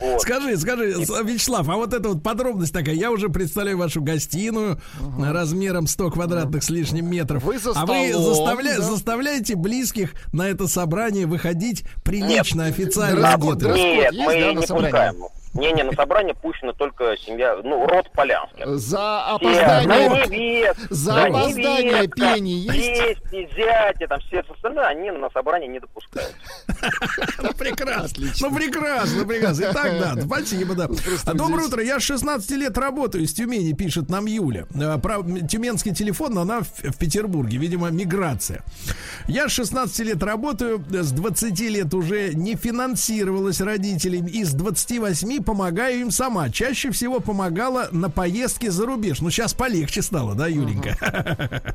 вот. 0.00 0.22
Скажи, 0.22 0.56
скажи, 0.56 0.86
Вячеслав, 1.24 1.68
а 1.68 1.74
вот 1.74 1.92
эта 1.92 2.08
вот 2.08 2.22
подробность 2.22 2.72
такая, 2.72 2.94
я 2.94 3.10
уже 3.10 3.28
представляю 3.28 3.76
вашу 3.76 4.00
гостиную 4.00 4.80
размером 5.20 5.86
100 5.86 6.10
квадратных 6.12 6.62
с 6.62 6.70
лишним 6.70 7.10
метров. 7.10 7.42
Вы 7.44 7.58
за 7.58 7.72
а 7.74 7.84
вы 7.84 8.08
столом, 8.08 8.32
заставля- 8.32 8.76
да. 8.76 8.82
заставляете 8.82 9.56
близких 9.56 10.14
на 10.32 10.48
это 10.48 10.66
собрание 10.66 11.26
выходить 11.26 11.84
прилично, 12.04 12.62
Нет, 12.62 12.70
официально 12.70 13.36
Нет, 13.36 14.12
есть, 14.12 14.18
мы 14.26 14.32
да, 14.40 14.52
не 14.52 14.66
пускаем. 14.66 15.16
Не-не, 15.54 15.84
на 15.84 15.92
собрание 15.92 16.34
пущена 16.34 16.72
только 16.72 17.16
семья, 17.16 17.56
ну, 17.62 17.86
род 17.86 18.10
Полянских. 18.12 18.66
За 18.76 19.24
опоздание... 19.34 20.26
невест, 20.26 20.80
За 20.90 21.14
да, 21.14 21.24
опоздание 21.26 21.84
невестка, 21.92 22.34
пени 22.34 22.50
есть? 22.50 23.22
Тести, 23.22 23.48
зятя, 23.56 24.08
там 24.08 24.20
все 24.20 24.40
остальные, 24.40 24.84
они 24.84 25.10
на 25.12 25.30
собрание 25.30 25.68
не 25.68 25.78
допускают. 25.80 26.34
Ну, 27.38 27.52
прекрасно. 27.54 28.26
Ну, 28.40 28.54
прекрасно, 28.54 29.24
прекрасно. 29.24 29.68
Итак, 29.70 29.92
да, 29.98 30.22
спасибо, 30.26 30.74
да. 30.74 30.88
Доброе 31.32 31.66
утро. 31.66 31.82
Я 31.82 31.98
с 31.98 32.02
16 32.02 32.50
лет 32.52 32.76
работаю 32.76 33.24
из 33.24 33.32
Тюмени, 33.32 33.72
пишет 33.72 34.10
нам 34.10 34.26
Юля. 34.26 34.66
А, 34.74 34.98
про- 34.98 35.22
Тюменский 35.22 35.94
телефон, 35.94 36.34
но 36.34 36.42
она 36.42 36.60
в, 36.60 36.66
в 36.66 36.98
Петербурге. 36.98 37.58
Видимо, 37.58 37.90
миграция. 37.90 38.62
Я 39.28 39.48
с 39.48 39.52
16 39.52 39.98
лет 40.00 40.22
работаю, 40.22 40.84
с 40.90 41.12
20 41.12 41.58
лет 41.60 41.92
уже 41.94 42.34
не 42.34 42.54
финансировалась 42.54 43.60
родителями. 43.60 44.30
И 44.30 44.44
с 44.44 44.52
28 44.52 45.42
помогаю 45.44 46.00
им 46.00 46.10
сама. 46.10 46.50
Чаще 46.50 46.90
всего 46.90 47.20
помогала 47.20 47.88
на 47.92 48.10
поездке 48.10 48.70
за 48.70 48.86
рубеж. 48.86 49.20
Ну, 49.20 49.30
сейчас 49.30 49.54
полегче 49.54 50.02
стало, 50.02 50.34
да, 50.34 50.48
Юленька? 50.48 50.96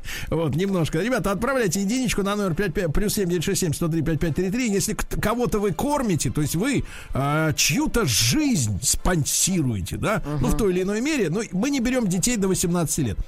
Вот, 0.28 0.54
немножко. 0.54 1.00
Ребята, 1.00 1.32
отправляйте 1.32 1.80
единичку 1.80 2.22
на 2.22 2.36
номер 2.36 2.54
55 2.54 2.92
плюс 2.92 3.14
7967 3.14 3.74
103 3.74 4.02
5533. 4.02 4.70
Если 4.70 4.94
кого-то 4.94 5.58
вы 5.58 5.72
кормите, 5.72 6.30
то 6.30 6.40
есть 6.40 6.56
вы 6.56 6.84
а, 7.14 7.52
чью-то 7.52 8.04
жизнь 8.06 8.78
спонсируете, 8.82 9.96
да, 9.96 10.22
ну, 10.40 10.48
в 10.48 10.56
той 10.56 10.72
или 10.72 10.82
иной 10.82 11.00
мере, 11.00 11.30
но 11.30 11.42
мы 11.52 11.70
не 11.70 11.80
берем 11.80 12.06
детей 12.06 12.36
до 12.36 12.48
18 12.48 12.98
лет. 12.98 13.18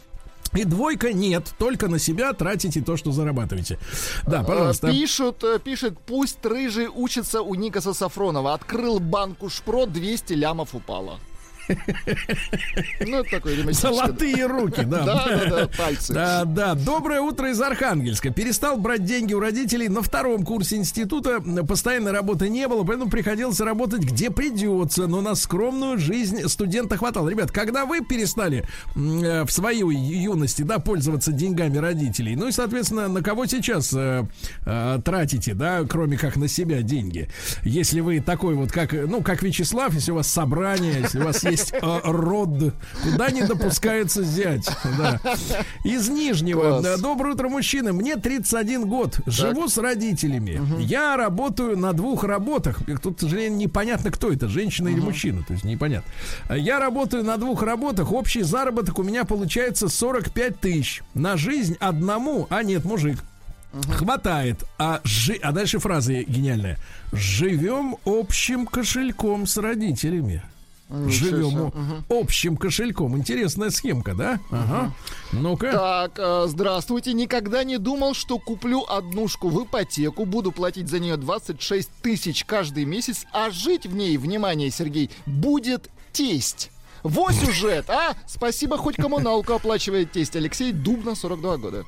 И 0.55 0.65
двойка 0.65 1.13
нет, 1.13 1.53
только 1.59 1.89
на 1.89 1.99
себя 1.99 2.33
тратите 2.33 2.83
то, 2.83 2.97
что 2.97 3.11
зарабатываете. 3.13 3.79
Да, 4.27 4.43
пожалуйста. 4.43 4.89
Э, 4.89 4.93
Пишут, 4.93 5.43
э, 5.45 5.59
пишет, 5.59 5.99
пусть 6.07 6.45
рыжий 6.45 6.89
учится 6.89 7.41
у 7.43 7.55
Никаса 7.55 7.95
Сафронова. 7.95 8.53
Открыл 8.55 8.99
банку 9.01 9.49
шпро, 9.49 9.87
200 9.87 10.35
лямов 10.35 10.75
упало. 10.75 11.19
Ну, 13.07 13.21
это 13.21 13.31
такой. 13.31 13.73
Золотые 13.73 14.47
руки, 14.47 14.83
да. 14.85 15.05
Да, 15.05 15.27
да, 15.29 15.45
да, 15.47 15.69
пальцы. 15.77 16.13
Да, 16.13 16.45
да. 16.45 16.75
Доброе 16.75 17.21
утро 17.21 17.51
из 17.51 17.61
Архангельска. 17.61 18.31
Перестал 18.31 18.77
брать 18.79 19.05
деньги 19.05 19.35
у 19.35 19.41
родителей 19.41 19.89
на 19.89 20.03
втором 20.03 20.45
курсе 20.45 20.77
института. 20.77 21.41
Постоянной 21.67 22.13
работы 22.13 22.49
не 22.49 22.69
было, 22.69 22.85
поэтому 22.85 23.11
приходилось 23.11 23.61
работать 23.61 24.03
где 24.03 24.31
придется. 24.31 25.07
Но 25.07 25.21
на 25.21 25.35
скромную 25.35 25.99
жизнь 25.99 26.47
студента 26.49 26.97
хватало. 26.97 27.29
Ребят, 27.29 27.51
когда 27.51 27.87
вы 27.87 28.01
перестали 28.01 28.65
э, 28.95 29.45
в 29.45 29.51
своей 29.51 29.83
юности, 29.83 30.63
да, 30.63 30.79
пользоваться 30.79 31.33
деньгами 31.33 31.79
родителей, 31.79 32.37
ну 32.37 32.49
и, 32.49 32.53
соответственно, 32.53 33.09
на 33.09 33.23
кого 33.23 33.47
сейчас 33.47 33.93
э, 33.95 34.25
э, 34.67 34.99
тратите, 35.05 35.55
да, 35.55 35.85
кроме 35.89 36.17
как 36.17 36.37
на 36.37 36.49
себя 36.49 36.83
деньги? 36.83 37.29
Если 37.63 38.01
вы 38.01 38.21
такой 38.21 38.55
вот, 38.55 38.73
как, 38.73 38.93
ну, 38.93 39.23
как 39.23 39.43
Вячеслав, 39.43 39.95
если 39.95 40.13
у 40.13 40.17
вас 40.17 40.29
собрание, 40.29 41.01
если 41.03 41.21
у 41.21 41.25
вас 41.25 41.41
есть 41.53 41.73
э, 41.73 42.01
род, 42.05 42.75
куда 43.03 43.31
не 43.31 43.43
допускается 43.43 44.23
зять. 44.23 44.69
Да. 44.99 45.21
Из 45.85 46.09
Нижнего. 46.09 46.81
Класс. 46.81 47.01
Доброе 47.01 47.35
утро, 47.35 47.49
мужчины. 47.49 47.93
Мне 47.93 48.17
31 48.17 48.87
год. 48.87 49.21
Живу 49.27 49.69
с 49.69 49.79
родителями. 49.79 50.61
Я 50.81 51.17
работаю 51.17 51.79
на 51.79 51.93
двух 51.93 52.25
работах. 52.25 52.81
Тут, 53.03 53.19
к 53.19 53.21
сожалению, 53.21 53.59
непонятно, 53.59 54.11
кто 54.11 54.33
это, 54.33 54.49
женщина 54.49 54.89
или 54.89 55.01
мужчина. 55.01 55.43
То 55.47 55.53
есть 55.53 55.65
непонятно. 55.65 56.11
Я 56.51 56.81
работаю 56.81 57.25
на 57.25 57.37
двух 57.37 57.63
работах. 57.63 58.13
Общий 58.13 58.43
заработок 58.43 58.99
у 58.99 59.03
меня 59.03 59.25
получается 59.25 59.89
45 59.89 60.61
тысяч. 60.61 61.03
На 61.15 61.37
жизнь 61.37 61.77
одному, 61.81 62.47
а 62.51 62.63
нет, 62.63 62.85
мужик. 62.85 63.19
Хватает. 63.91 64.65
А, 64.79 65.01
жи... 65.05 65.39
а 65.43 65.53
дальше 65.53 65.79
фраза 65.79 66.13
гениальная. 66.13 66.79
Живем 67.13 67.97
общим 68.05 68.67
кошельком 68.67 69.47
с 69.47 69.57
родителями. 69.57 70.43
Живем 71.09 71.73
общим 72.09 72.57
кошельком. 72.57 73.17
Интересная 73.17 73.71
схемка, 73.71 74.15
да? 74.15 74.41
Ага. 74.51 74.93
Ну-ка. 75.33 75.73
Так, 75.73 76.19
э, 76.19 76.47
здравствуйте. 76.49 77.13
Никогда 77.13 77.65
не 77.65 77.79
думал, 77.79 78.15
что 78.15 78.39
куплю 78.39 78.85
однушку 78.89 79.49
в 79.49 79.65
ипотеку, 79.65 80.25
буду 80.25 80.53
платить 80.53 80.89
за 80.89 80.99
нее 80.99 81.17
26 81.17 81.89
тысяч 82.03 82.45
каждый 82.45 82.85
месяц, 82.85 83.25
а 83.33 83.51
жить 83.51 83.87
в 83.87 83.95
ней, 83.95 84.17
внимание, 84.17 84.71
Сергей, 84.71 85.11
будет 85.27 85.91
тесть. 86.13 86.72
Вот 87.03 87.35
сюжет, 87.35 87.91
а? 87.91 88.15
Спасибо, 88.27 88.77
хоть 88.77 88.97
коммуналку 88.97 89.55
оплачивает 89.55 90.13
тесть. 90.13 90.37
Алексей 90.37 90.73
Дубна, 90.73 91.15
42 91.15 91.57
года. 91.57 91.85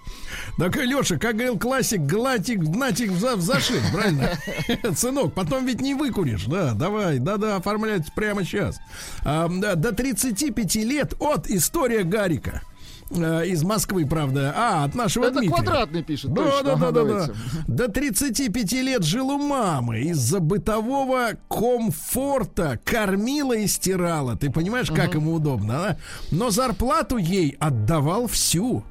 Так, 0.58 0.76
Леша, 0.76 1.16
как 1.18 1.34
говорил 1.34 1.58
классик, 1.58 2.00
глатик, 2.00 2.58
гнатик 2.58 3.10
в 3.10 3.40
зашит, 3.40 3.82
правильно? 3.92 4.32
Сынок, 4.96 5.34
потом 5.34 5.66
ведь 5.66 5.80
не 5.80 5.94
выкуришь, 5.94 6.44
да, 6.46 6.72
давай, 6.72 7.18
да-да, 7.18 7.56
оформлять 7.56 8.12
прямо 8.14 8.44
сейчас. 8.44 8.78
А, 9.24 9.48
до 9.48 9.92
35 9.92 10.74
лет 10.76 11.14
от 11.20 11.48
история 11.48 12.02
Гарика. 12.02 12.62
Э, 13.10 13.46
Из 13.46 13.62
Москвы, 13.62 14.06
правда. 14.06 14.52
А, 14.56 14.84
от 14.84 14.94
нашего 14.94 15.24
Это 15.24 15.40
Дмитрия. 15.40 15.54
квадратный 15.54 16.02
пишет. 16.02 16.32
Да, 16.32 16.44
точно. 16.44 16.76
да, 16.76 16.90
да, 16.90 17.04
да, 17.04 17.26
да. 17.26 17.34
До 17.66 17.88
35 17.88 18.72
лет 18.72 19.02
жил 19.04 19.30
у 19.30 19.38
мамы. 19.38 20.00
Из-за 20.00 20.40
бытового 20.40 21.30
комфорта 21.48 22.78
кормила 22.84 23.52
и 23.56 23.66
стирала. 23.66 24.36
Ты 24.36 24.50
понимаешь, 24.50 24.90
как 24.90 25.14
ему 25.14 25.34
удобно, 25.34 25.72
да? 25.74 25.96
Но 26.30 26.50
зарплату 26.50 27.16
ей 27.16 27.56
отдавал 27.58 28.26
всю. 28.26 28.84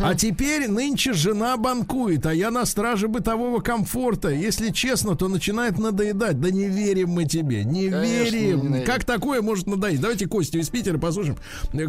А 0.00 0.14
теперь 0.14 0.68
нынче 0.68 1.12
жена 1.12 1.56
банкует, 1.56 2.24
а 2.26 2.32
я 2.32 2.52
на 2.52 2.66
страже 2.66 3.08
бытового 3.08 3.60
комфорта. 3.60 4.28
Если 4.28 4.70
честно, 4.70 5.16
то 5.16 5.26
начинает 5.26 5.76
надоедать. 5.78 6.40
Да 6.40 6.50
не 6.50 6.66
верим 6.68 7.08
мы 7.10 7.24
тебе, 7.24 7.64
не 7.64 7.88
Конечно, 7.90 8.36
верим. 8.36 8.72
не. 8.74 8.80
Как 8.82 9.04
такое 9.04 9.42
может 9.42 9.66
надоесть? 9.66 10.00
Давайте 10.00 10.28
Костю 10.28 10.58
из 10.58 10.68
Питера 10.68 10.98
послушаем. 10.98 11.36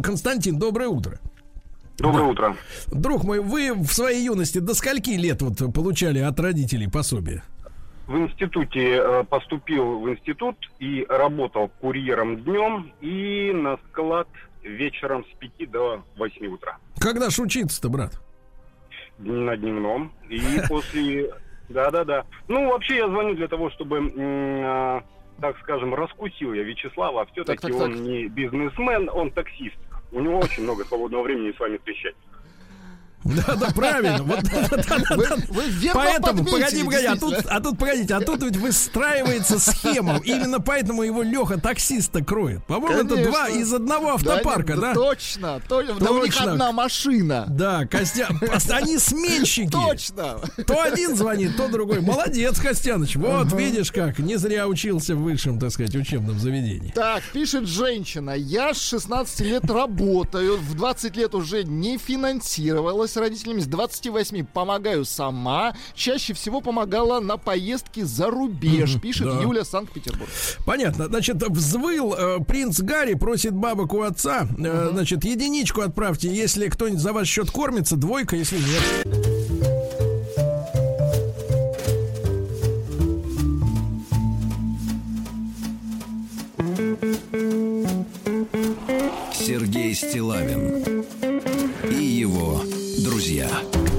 Константин, 0.02 0.58
доброе 0.58 0.88
утро. 0.88 1.20
Доброе 1.98 2.24
утро. 2.24 2.56
Друг 2.90 3.24
мой, 3.24 3.40
вы 3.40 3.72
в 3.72 3.86
своей 3.86 4.24
юности 4.24 4.58
до 4.58 4.74
скольки 4.74 5.10
лет 5.10 5.42
вот 5.42 5.72
получали 5.72 6.18
от 6.18 6.38
родителей 6.40 6.88
пособие? 6.88 7.42
В 8.06 8.16
институте 8.18 8.96
э, 8.96 9.24
поступил 9.24 10.00
в 10.00 10.10
институт 10.10 10.56
и 10.78 11.06
работал 11.08 11.68
курьером 11.80 12.42
днем 12.42 12.92
и 13.00 13.50
на 13.54 13.78
склад 13.88 14.28
вечером 14.62 15.24
с 15.24 15.38
5 15.38 15.70
до 15.70 16.02
8 16.16 16.46
утра. 16.48 16.76
Когда 16.98 17.30
ж 17.30 17.38
учиться-то, 17.38 17.88
брат? 17.88 18.20
На 19.18 19.56
дневном. 19.56 20.12
И 20.28 20.42
после... 20.68 21.30
Да-да-да. 21.70 22.24
Ну, 22.48 22.68
вообще 22.68 22.96
я 22.96 23.08
звоню 23.08 23.36
для 23.36 23.48
того, 23.48 23.70
чтобы, 23.70 24.12
а, 24.18 25.02
так 25.40 25.56
скажем, 25.60 25.94
раскусил 25.94 26.52
я 26.52 26.62
Вячеслава. 26.62 27.24
Все-таки 27.32 27.62
Так, 27.62 27.70
так, 27.70 27.80
он 27.80 27.92
так. 27.92 28.00
не 28.00 28.28
бизнесмен, 28.28 29.08
он 29.10 29.30
таксист. 29.30 29.76
У 30.14 30.20
него 30.20 30.38
очень 30.38 30.62
много 30.62 30.84
свободного 30.84 31.24
времени 31.24 31.52
с 31.52 31.58
вами 31.58 31.76
встречать. 31.76 32.14
Да, 33.24 33.54
да, 33.56 33.70
правильно. 33.70 34.22
Вот, 34.22 34.42
да, 34.42 34.68
да, 34.70 34.98
да, 34.98 35.16
Вы, 35.16 35.26
да. 35.26 35.36
вы 35.48 35.62
Поэтому, 35.94 36.44
погоди, 36.44 36.84
погоди, 36.84 37.06
а 37.06 37.16
тут, 37.16 37.34
а 37.46 37.60
тут, 37.60 37.78
погодите, 37.78 38.14
а 38.14 38.20
тут 38.20 38.42
ведь 38.42 38.56
выстраивается 38.56 39.58
схема. 39.58 40.20
Именно 40.24 40.60
поэтому 40.60 41.02
его 41.02 41.22
Леха 41.22 41.58
таксиста 41.58 42.22
кроет. 42.22 42.64
По-моему, 42.66 43.02
это 43.02 43.16
два 43.28 43.48
из 43.48 43.72
одного 43.72 44.14
автопарка, 44.14 44.74
нет, 44.74 44.80
да? 44.80 44.94
Точно, 44.94 45.60
точно. 45.66 45.94
Да 46.00 46.10
у 46.10 46.22
них 46.22 46.38
одна 46.38 46.72
машина. 46.72 47.46
Да, 47.48 47.86
Костя, 47.86 48.28
они 48.70 48.98
сменщики. 48.98 49.70
Точно. 49.70 50.40
То 50.66 50.82
один 50.82 51.16
звонит, 51.16 51.56
то 51.56 51.68
другой. 51.68 52.00
Молодец, 52.00 52.60
Костяныч. 52.60 53.16
Вот 53.16 53.52
видишь 53.54 53.90
как, 53.90 54.18
не 54.18 54.36
зря 54.36 54.68
учился 54.68 55.16
в 55.16 55.22
высшем, 55.22 55.58
так 55.58 55.70
сказать, 55.70 55.94
учебном 55.94 56.38
заведении. 56.38 56.92
Так, 56.94 57.22
пишет 57.32 57.66
женщина. 57.66 58.32
Я 58.32 58.74
с 58.74 58.80
16 58.82 59.40
лет 59.40 59.64
работаю, 59.70 60.58
в 60.58 60.74
20 60.74 61.16
лет 61.16 61.34
уже 61.34 61.64
не 61.64 61.96
финансировалась 61.96 63.13
родителями, 63.20 63.60
с 63.60 63.66
28 63.66 64.44
помогаю 64.46 65.04
сама, 65.04 65.74
чаще 65.94 66.34
всего 66.34 66.60
помогала 66.60 67.20
на 67.20 67.36
поездки 67.36 68.02
за 68.02 68.30
рубеж, 68.30 69.00
пишет 69.00 69.26
да. 69.26 69.42
Юля 69.42 69.64
Санкт-Петербург. 69.64 70.30
Понятно. 70.66 71.06
Значит, 71.06 71.42
взвыл 71.48 72.14
э, 72.14 72.38
принц 72.46 72.80
Гарри, 72.80 73.14
просит 73.14 73.54
бабок 73.54 73.94
у 73.94 74.02
отца. 74.02 74.46
Э, 74.58 74.90
Значит, 74.92 75.24
единичку 75.24 75.80
отправьте, 75.82 76.28
если 76.34 76.68
кто-нибудь 76.68 77.00
за 77.00 77.12
ваш 77.12 77.28
счет 77.28 77.50
кормится, 77.50 77.96
двойка, 77.96 78.36
если 78.36 78.56
нет. 78.58 79.34
Сергей 89.32 89.94
Стилавин 89.94 91.04
и 91.90 92.02
его 92.02 92.62
друзья. 93.24 93.93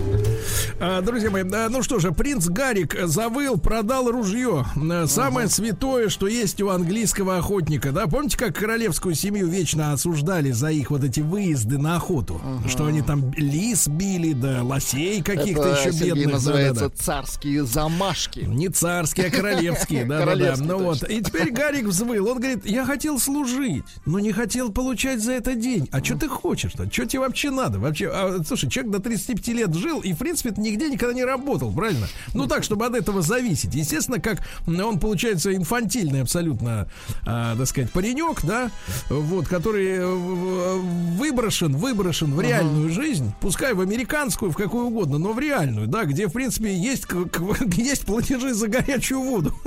А, 0.78 1.00
друзья 1.02 1.32
мои, 1.32 1.44
ну 1.44 1.82
что 1.82 2.00
же, 2.00 2.12
принц 2.12 2.48
Гарик 2.48 2.98
завыл, 3.06 3.58
продал 3.58 4.12
ружье. 4.12 4.66
Э, 4.76 5.06
Самое 5.08 5.48
святое, 5.48 6.10
что 6.10 6.28
есть 6.28 6.62
у 6.62 6.68
английского 6.68 7.38
охотника, 7.38 7.94
да? 7.94 8.08
Помните, 8.08 8.38
как 8.38 8.58
королевскую 8.58 9.16
семью 9.16 9.48
вечно 9.48 9.94
осуждали 9.94 10.52
за 10.52 10.72
их 10.72 10.92
вот 10.92 11.06
эти 11.06 11.22
выезды 11.22 11.78
на 11.78 11.96
охоту? 11.96 12.42
Что 12.68 12.88
они 12.88 13.02
там 13.02 13.32
лис 13.38 13.88
били, 13.88 14.34
да, 14.34 14.64
лосей 14.64 15.22
каких-то 15.24 15.62
Это, 15.70 15.90
еще 15.90 16.14
бедных. 16.14 16.34
называется 16.34 16.84
да-да-да. 16.90 17.04
царские 17.04 17.64
замашки. 17.64 18.40
Не 18.42 18.68
царские, 18.68 19.28
а 19.28 19.32
королевские, 19.32 20.04
да, 20.04 20.20
да, 20.20 20.20
да. 20.20 20.26
Королевские, 20.26 20.68
Ну 20.68 20.78
вот. 20.80 21.10
И 21.10 21.22
теперь 21.22 21.52
Гарик 21.52 21.86
взвыл. 21.86 22.28
Он 22.28 22.38
говорит, 22.40 22.66
я 22.66 22.84
хотел 22.86 23.18
служить, 23.18 23.86
но 24.06 24.20
не 24.20 24.34
хотел 24.34 24.74
получать 24.74 25.24
за 25.24 25.32
это 25.32 25.56
день. 25.56 25.88
А 25.94 26.04
что 26.04 26.18
ты 26.18 26.28
хочешь-то? 26.28 26.92
Что 26.92 27.06
тебе 27.06 27.22
вообще 27.22 27.50
надо? 27.50 27.80
Вообще, 27.80 28.10
а, 28.10 28.40
слушай, 28.46 28.70
человек 28.70 28.92
до 28.92 29.00
35 29.00 29.48
лет 29.56 29.74
жил 29.74 30.02
и, 30.02 30.12
в 30.12 30.18
принципе, 30.18 30.52
нигде 30.66 30.90
никогда 30.90 31.14
не 31.14 31.24
работал, 31.24 31.72
правильно? 31.72 32.08
Ну 32.34 32.48
так, 32.48 32.64
чтобы 32.64 32.86
от 32.86 32.96
этого 32.96 33.22
зависеть. 33.22 33.74
Естественно, 33.76 34.20
как 34.20 34.42
он 34.68 35.00
получается 35.00 35.56
инфантильный 35.56 36.22
абсолютно, 36.22 36.88
а, 37.26 37.56
так 37.56 37.68
сказать, 37.68 37.92
паренек, 37.92 38.44
да, 38.44 38.72
вот, 39.10 39.48
который 39.48 39.88
э, 39.88 40.76
выброшен, 41.18 41.76
выброшен 41.76 42.34
в 42.34 42.42
реальную 42.42 42.90
жизнь, 42.90 43.32
пускай 43.42 43.74
в 43.74 43.82
американскую, 43.82 44.52
в 44.52 44.56
какую 44.56 44.88
угодно, 44.88 45.18
но 45.18 45.34
в 45.34 45.40
реальную, 45.40 45.88
да, 45.88 46.06
где, 46.06 46.28
в 46.28 46.34
принципе, 46.34 46.76
есть, 46.76 47.06
есть 47.78 48.06
платежи 48.06 48.54
за 48.54 48.68
горячую 48.68 49.22
воду. 49.22 49.54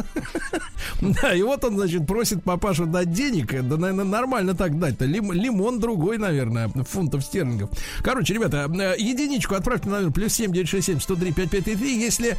Да, 1.01 1.33
и 1.33 1.43
вот 1.43 1.65
он, 1.65 1.77
значит, 1.77 2.07
просит 2.07 2.43
папашу 2.43 2.87
дать 2.87 3.13
денег. 3.13 3.53
Да, 3.63 3.77
наверное, 3.77 4.05
нормально 4.05 4.55
так 4.55 4.79
дать-то. 4.79 5.05
Лим- 5.05 5.33
лимон 5.33 5.79
другой, 5.79 6.19
наверное, 6.19 6.69
фунтов 6.69 7.25
стерлингов. 7.25 7.71
Короче, 8.03 8.35
ребята, 8.35 8.69
э, 8.69 8.95
единичку 8.99 9.55
отправьте 9.55 9.89
на 9.89 10.01
номер 10.01 10.13
плюс 10.13 10.33
7 10.33 10.53
967 10.53 10.88
103 10.88 10.88
5533, 10.97 12.01
если 12.01 12.37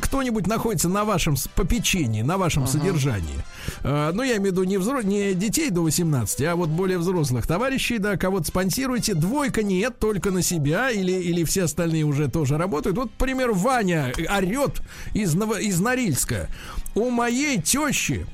кто-нибудь 0.00 0.46
находится 0.46 0.88
на 0.88 1.04
вашем 1.04 1.36
попечении, 1.54 2.22
на 2.22 2.38
вашем 2.38 2.66
содержании. 2.66 3.38
Э, 3.82 4.10
Ну, 4.14 4.22
я 4.22 4.36
имею 4.36 4.42
в 4.42 4.46
виду 4.52 4.64
не, 4.64 4.76
взро- 4.76 5.04
не 5.04 5.34
детей 5.34 5.70
до 5.70 5.82
18, 5.82 6.42
а 6.42 6.56
вот 6.56 6.68
более 6.68 6.98
взрослых 6.98 7.46
товарищей, 7.46 7.98
да, 7.98 8.16
кого-то 8.16 8.46
спонсируете. 8.46 9.14
Двойка 9.14 9.62
нет, 9.62 9.98
только 9.98 10.30
на 10.30 10.42
себя, 10.42 10.90
или, 10.90 11.12
или 11.12 11.44
все 11.44 11.64
остальные 11.64 12.04
уже 12.04 12.28
тоже 12.28 12.56
работают. 12.58 12.96
Вот, 12.96 13.08
к 13.10 13.14
примеру, 13.14 13.54
Ваня 13.54 14.12
орет 14.34 14.80
из, 15.14 15.34
Ново- 15.34 15.60
из 15.60 15.80
Норильска. 15.80 16.48
У 16.94 17.10
моей 17.10 17.60
тещи 17.60 18.26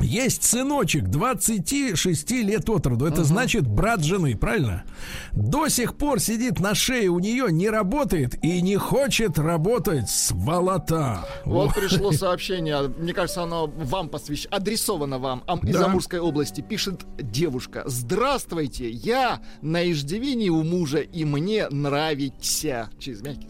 есть 0.00 0.42
сыночек 0.44 1.04
26 1.08 2.30
лет 2.32 2.68
от 2.68 2.86
роду. 2.86 3.06
Это 3.06 3.24
значит 3.24 3.66
брат 3.66 4.02
жены, 4.04 4.36
правильно? 4.36 4.84
До 5.32 5.68
сих 5.68 5.96
пор 5.96 6.20
сидит 6.20 6.60
на 6.60 6.74
шее 6.74 7.08
у 7.08 7.18
нее, 7.18 7.46
не 7.50 7.68
работает 7.68 8.42
и 8.44 8.60
не 8.60 8.76
хочет 8.76 9.38
работать. 9.38 10.08
Сволота. 10.08 11.26
Вот 11.44 11.74
пришло 11.74 12.12
сообщение, 12.12 12.88
мне 12.88 13.12
кажется, 13.12 13.42
оно 13.42 13.66
вам 13.66 14.08
посвящено, 14.08 14.56
адресовано 14.56 15.18
вам, 15.18 15.42
ам- 15.46 15.60
из 15.60 15.74
Да. 15.74 15.86
Амурской 15.86 16.18
области. 16.20 16.60
Пишет 16.60 17.04
девушка. 17.18 17.82
Здравствуйте, 17.86 18.90
я 18.90 19.40
на 19.62 19.90
иждивении 19.90 20.48
у 20.48 20.62
мужа, 20.62 20.98
и 20.98 21.24
мне 21.24 21.68
нравится. 21.68 22.90
Через 22.98 23.22
мягкий. 23.22 23.48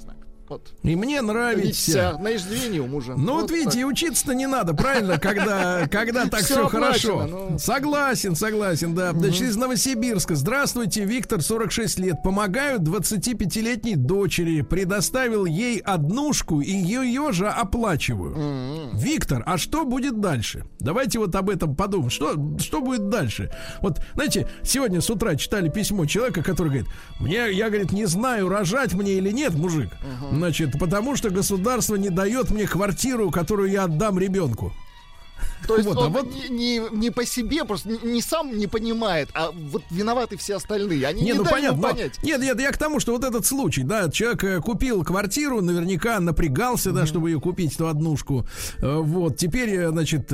Вот. 0.48 0.72
И 0.82 0.94
мне 0.94 1.20
нравится. 1.22 2.12
Витя, 2.12 2.22
на 2.22 2.36
иждивении 2.36 2.78
у 2.78 2.86
мужа. 2.86 3.14
Ну 3.16 3.40
вот, 3.40 3.50
видите, 3.50 3.80
и 3.80 3.84
учиться-то 3.84 4.34
не 4.34 4.46
надо, 4.46 4.74
правильно, 4.74 5.18
когда, 5.18 5.88
когда 5.90 6.26
так 6.26 6.40
все 6.42 6.66
оплачено, 6.66 7.18
хорошо. 7.18 7.26
ну. 7.26 7.58
Согласен, 7.58 8.36
согласен, 8.36 8.94
да. 8.94 9.12
Значит, 9.12 9.42
из 9.42 9.56
Новосибирска. 9.56 10.36
Здравствуйте, 10.36 11.04
Виктор, 11.04 11.42
46 11.42 11.98
лет. 11.98 12.22
Помогаю 12.22 12.78
25-летней 12.80 13.96
дочери. 13.96 14.62
Предоставил 14.62 15.46
ей 15.46 15.78
однушку 15.78 16.60
и 16.60 16.70
ее 16.70 17.32
же 17.32 17.48
оплачиваю. 17.48 18.90
Виктор, 18.94 19.42
а 19.46 19.58
что 19.58 19.84
будет 19.84 20.20
дальше? 20.20 20.64
Давайте 20.78 21.18
вот 21.18 21.34
об 21.34 21.50
этом 21.50 21.74
подумаем. 21.74 22.10
Что, 22.10 22.36
что 22.60 22.80
будет 22.80 23.08
дальше? 23.08 23.50
Вот, 23.82 24.00
знаете, 24.14 24.48
сегодня 24.62 25.00
с 25.00 25.10
утра 25.10 25.34
читали 25.34 25.68
письмо 25.68 26.06
человека, 26.06 26.42
который 26.42 26.68
говорит, 26.68 26.86
мне, 27.18 27.50
я, 27.50 27.68
говорит, 27.68 27.92
не 27.92 28.06
знаю, 28.06 28.48
рожать 28.48 28.94
мне 28.94 29.14
или 29.14 29.30
нет, 29.30 29.54
мужик. 29.54 29.90
Значит, 30.36 30.78
потому 30.78 31.16
что 31.16 31.30
государство 31.30 31.94
не 31.94 32.10
дает 32.10 32.50
мне 32.50 32.66
квартиру, 32.66 33.30
которую 33.30 33.70
я 33.70 33.84
отдам 33.84 34.18
ребенку. 34.18 34.70
То 35.66 35.76
есть 35.76 35.88
Вот, 35.88 35.96
а 35.96 36.00
он 36.06 36.12
вот- 36.12 36.32
не, 36.32 36.48
не- 36.78 36.82
не 36.96 37.10
по 37.10 37.24
себе, 37.26 37.64
просто 37.64 37.88
не, 37.90 37.98
не 38.14 38.22
сам 38.22 38.56
не 38.56 38.66
понимает, 38.66 39.28
а 39.34 39.50
вот 39.52 39.82
виноваты 39.90 40.36
все 40.36 40.56
остальные. 40.56 41.06
Они 41.06 41.22
не, 41.22 41.26
Не, 41.28 41.32
ну 41.34 41.44
дали 41.44 41.64
ему 41.66 41.72
понятно. 41.76 41.82
но- 41.88 41.94
понять. 41.94 42.22
Нет, 42.22 42.40
нет, 42.40 42.60
я 42.60 42.70
к 42.72 42.78
тому, 42.78 43.00
что 43.00 43.12
вот 43.12 43.24
этот 43.24 43.44
случай, 43.46 43.82
да, 43.82 44.08
человек 44.10 44.44
э, 44.44 44.60
купил 44.60 45.02
квартиру, 45.04 45.60
наверняка 45.60 46.20
напрягался, 46.20 46.92
да, 46.92 47.06
чтобы 47.06 47.30
ее 47.30 47.40
купить, 47.40 47.74
эту 47.74 47.88
однушку. 47.88 48.46
Э, 48.78 48.96
Вот, 49.00 49.36
теперь, 49.36 49.70
э, 49.70 49.90
значит, 49.90 50.32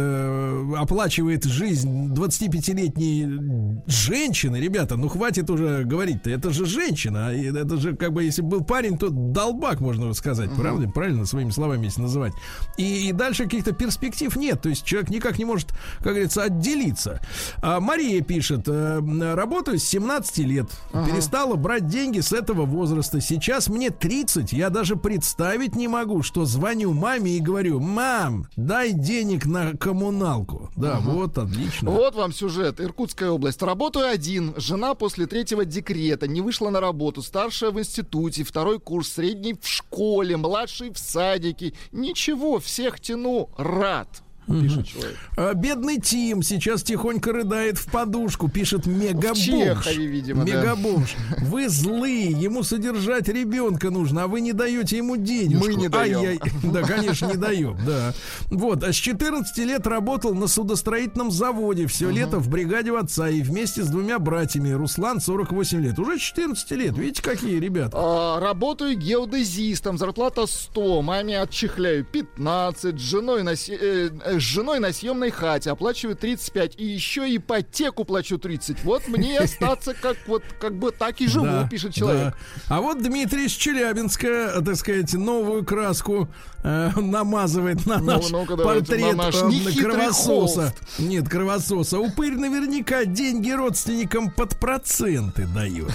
оплачивает 0.76 1.44
жизнь 1.44 2.12
25-летней 2.12 3.80
женщины. 3.86 4.56
Ребята, 4.56 4.96
ну 4.96 5.08
хватит 5.08 5.50
уже 5.50 5.84
говорить-то, 5.84 6.30
это 6.30 6.50
же 6.50 6.66
женщина. 6.66 7.34
и 7.34 7.46
Это 7.52 7.76
же, 7.76 7.96
как 7.96 8.12
бы, 8.12 8.24
если 8.24 8.42
бы 8.42 8.58
был 8.58 8.64
парень, 8.64 8.98
то 8.98 9.08
долбак, 9.10 9.80
можно 9.80 10.12
сказать, 10.14 10.50
правда? 10.56 10.88
Правильно, 10.88 11.26
своими 11.26 11.50
словами 11.50 11.84
если 11.86 12.02
называть. 12.02 12.32
И, 12.76 13.08
и 13.08 13.12
дальше 13.12 13.44
каких-то 13.44 13.72
перспектив 13.72 14.34
нет. 14.36 14.60
То 14.62 14.68
есть 14.68 14.84
человек 14.84 15.10
никак 15.12 15.38
не 15.38 15.44
может, 15.44 15.68
как 15.98 16.12
говорится, 16.12 16.42
отделиться. 16.42 17.20
А 17.62 17.80
Мария 17.80 18.22
пишет, 18.22 18.62
э, 18.66 19.00
работаю 19.34 19.78
с 19.78 19.84
17 19.84 20.38
лет, 20.38 20.66
перестала 20.92 21.54
брать 21.54 21.86
деньги 21.86 22.20
с 22.20 22.32
этого 22.32 22.64
возраста. 22.64 23.20
Сейчас 23.20 23.68
мне 23.68 23.90
30, 23.90 24.52
я 24.52 24.70
даже 24.70 24.96
представить 24.96 25.76
не 25.76 25.88
могу, 25.88 26.22
что 26.22 26.44
звоню 26.44 26.92
маме 26.92 27.36
и 27.36 27.40
говорю, 27.40 27.80
мам, 27.80 28.46
дай 28.56 28.92
денег 28.92 29.46
на 29.46 29.76
коммуналку. 29.76 30.70
Да, 30.76 30.98
вот, 31.00 31.38
отлично. 31.38 31.90
Вот 31.90 32.14
вам 32.14 32.32
сюжет. 32.32 32.80
Иркутская 32.80 33.30
область. 33.30 33.62
Работаю 33.62 34.08
один. 34.08 34.54
Жена 34.56 34.94
после 34.94 35.26
третьего 35.26 35.64
декрета 35.64 36.26
не 36.26 36.40
вышла 36.40 36.70
на 36.70 36.80
работу. 36.80 37.22
Старшая 37.22 37.70
в 37.70 37.78
институте, 37.78 38.44
второй 38.44 38.80
курс, 38.80 39.10
средний 39.10 39.54
в 39.54 39.66
школе, 39.66 40.36
младший 40.36 40.90
в 40.90 40.98
садике. 40.98 41.74
Ничего, 41.92 42.58
всех 42.58 43.00
тяну. 43.00 43.50
Рад. 43.56 44.21
Пишет 44.46 44.86
человек. 44.86 45.16
А, 45.36 45.54
Бедный 45.54 46.00
Тим 46.00 46.42
сейчас 46.42 46.82
тихонько 46.82 47.32
рыдает 47.32 47.78
в 47.78 47.90
подушку, 47.90 48.48
пишет 48.48 48.86
мегабомж. 48.86 49.38
Чехове, 49.38 50.06
видимо, 50.06 50.44
да. 50.44 50.52
Мегабомж. 50.52 51.14
Вы 51.38 51.68
злые, 51.68 52.30
ему 52.30 52.62
содержать 52.64 53.28
ребенка 53.28 53.90
нужно, 53.90 54.24
а 54.24 54.26
вы 54.26 54.40
не 54.40 54.52
даете 54.52 54.96
ему 54.96 55.16
денежку. 55.16 55.66
Мы 55.66 55.74
не 55.74 55.88
даем. 55.88 56.18
Ай-яй. 56.18 56.40
Да, 56.64 56.82
конечно, 56.82 57.26
не 57.26 57.36
даем, 57.36 57.78
да. 57.86 58.14
Вот, 58.46 58.82
а 58.82 58.92
с 58.92 58.96
14 58.96 59.56
лет 59.58 59.86
работал 59.86 60.34
на 60.34 60.48
судостроительном 60.48 61.30
заводе, 61.30 61.86
все 61.86 62.10
лето 62.10 62.38
в 62.38 62.48
бригаде 62.48 62.96
отца 62.96 63.28
и 63.28 63.42
вместе 63.42 63.82
с 63.82 63.88
двумя 63.88 64.18
братьями. 64.18 64.70
Руслан 64.70 65.20
48 65.20 65.80
лет. 65.80 65.98
Уже 65.98 66.18
14 66.18 66.70
лет, 66.72 66.98
видите, 66.98 67.22
какие 67.22 67.58
ребята. 67.58 67.96
А, 67.96 68.40
работаю 68.40 68.96
геодезистом, 68.96 69.98
зарплата 69.98 70.46
100, 70.46 71.02
маме 71.02 71.40
отчехляю 71.40 72.04
15, 72.04 72.98
с 72.98 73.02
женой 73.02 73.42
на, 73.42 73.50
э, 73.50 74.10
э, 74.24 74.31
с 74.38 74.42
женой 74.42 74.78
на 74.80 74.92
съемной 74.92 75.30
хате 75.30 75.70
оплачиваю 75.70 76.16
35, 76.16 76.74
и 76.78 76.84
еще 76.84 77.34
ипотеку 77.36 78.04
плачу 78.04 78.38
30. 78.38 78.84
Вот 78.84 79.08
мне 79.08 79.38
остаться 79.38 79.94
как 79.94 80.16
вот 80.26 80.42
как 80.60 80.74
бы 80.78 80.90
так 80.92 81.20
и 81.20 81.26
живу, 81.28 81.44
Да, 81.46 81.68
пишет 81.68 81.94
человек. 81.94 82.34
да. 82.68 82.76
А 82.76 82.80
вот 82.80 83.02
Дмитрий 83.02 83.46
из 83.46 83.52
Челябинска, 83.52 84.26
э, 84.56 84.60
так 84.62 84.76
сказать, 84.76 85.12
новую 85.14 85.64
краску 85.64 86.28
э, 86.62 86.90
намазывает 86.96 87.86
на 87.86 87.98
Ну, 87.98 88.04
наш 88.04 88.30
ну-ка, 88.30 88.56
давайте, 88.56 88.86
портрет 88.86 89.16
на 89.16 89.24
наш 89.24 89.34
э, 89.36 89.80
кровососа. 89.80 90.22
холст. 90.22 90.74
Нет, 90.98 91.28
кровососа. 91.28 91.98
Упырь 91.98 92.36
наверняка 92.36 93.04
деньги 93.04 93.50
родственникам 93.50 94.30
под 94.30 94.58
проценты 94.58 95.46
дает. 95.46 95.90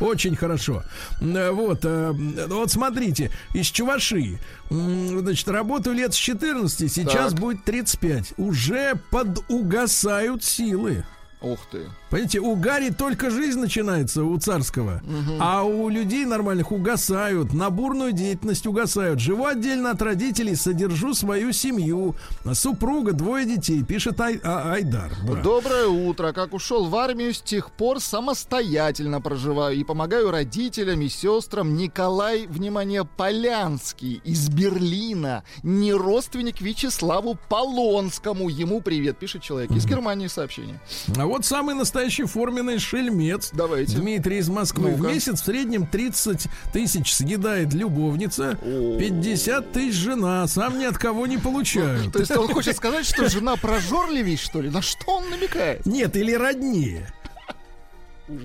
Очень 0.00 0.36
хорошо. 0.36 0.82
Э, 1.20 1.50
Вот, 1.50 1.80
э, 1.84 2.12
вот 2.48 2.70
смотрите, 2.70 3.30
из 3.54 3.66
Чувашии. 3.66 4.38
Значит, 4.70 5.48
работаю 5.48 5.96
лет 5.96 6.14
с 6.14 6.16
14, 6.16 6.92
сейчас 6.92 7.32
Так. 7.32 7.40
будет 7.40 7.64
35. 7.64 8.34
Уже 8.36 8.94
подугасают 9.10 10.44
силы. 10.44 11.04
Ух 11.40 11.58
ты. 11.72 11.88
Понимаете, 12.10 12.40
у 12.40 12.56
Гарри 12.56 12.90
только 12.90 13.30
жизнь 13.30 13.60
начинается, 13.60 14.24
у 14.24 14.36
царского, 14.36 15.00
а 15.38 15.62
у 15.62 15.88
людей 15.88 16.24
нормальных 16.24 16.72
угасают, 16.72 17.52
на 17.52 17.70
бурную 17.70 18.10
деятельность 18.10 18.66
угасают. 18.66 19.20
Живу 19.20 19.46
отдельно 19.46 19.92
от 19.92 20.02
родителей, 20.02 20.56
содержу 20.56 21.14
свою 21.14 21.52
семью, 21.52 22.16
супруга, 22.52 23.12
двое 23.12 23.46
детей, 23.46 23.84
пишет 23.84 24.20
Ай- 24.20 24.40
А- 24.42 24.72
Айдар. 24.72 25.12
Да. 25.24 25.34
Доброе 25.40 25.86
утро. 25.86 26.32
Как 26.32 26.52
ушел 26.52 26.86
в 26.86 26.96
армию, 26.96 27.32
с 27.32 27.40
тех 27.40 27.70
пор 27.70 28.00
самостоятельно 28.00 29.20
проживаю 29.20 29.76
и 29.76 29.84
помогаю 29.84 30.32
родителям 30.32 31.00
и 31.02 31.08
сестрам. 31.08 31.76
Николай, 31.76 32.46
внимание, 32.48 33.04
Полянский 33.04 34.20
из 34.24 34.48
Берлина. 34.48 35.44
Не 35.62 35.92
родственник 35.92 36.60
Вячеславу 36.60 37.38
Полонскому. 37.48 38.48
Ему 38.48 38.80
привет, 38.80 39.16
пишет 39.18 39.42
человек. 39.42 39.70
Из 39.70 39.86
Германии 39.86 40.26
сообщение. 40.26 40.80
А 41.16 41.26
вот 41.26 41.44
самый 41.44 41.74
настоящий 41.76 41.99
настоящий 42.00 42.24
форменный 42.24 42.78
шельмец. 42.78 43.50
Давайте. 43.52 43.96
Дмитрий 43.96 44.38
из 44.38 44.48
Москвы. 44.48 44.92
В 44.94 44.98
Ну-ка. 45.02 45.12
месяц 45.12 45.42
в 45.42 45.44
среднем 45.44 45.86
30 45.86 46.46
тысяч 46.72 47.12
съедает 47.12 47.74
любовница, 47.74 48.56
50 48.62 49.72
тысяч 49.72 49.94
жена. 49.96 50.46
Сам 50.46 50.78
ни 50.78 50.84
от 50.84 50.96
кого 50.96 51.26
не 51.26 51.36
получаю. 51.36 52.10
То 52.10 52.20
есть 52.20 52.30
он 52.30 52.48
хочет 52.48 52.76
сказать, 52.76 53.04
что 53.04 53.28
жена 53.28 53.56
прожорливей, 53.56 54.36
что 54.36 54.62
ли? 54.62 54.70
На 54.70 54.80
что 54.80 55.18
он 55.18 55.28
намекает? 55.30 55.84
Нет, 55.84 56.16
или 56.16 56.32
роднее. 56.32 57.06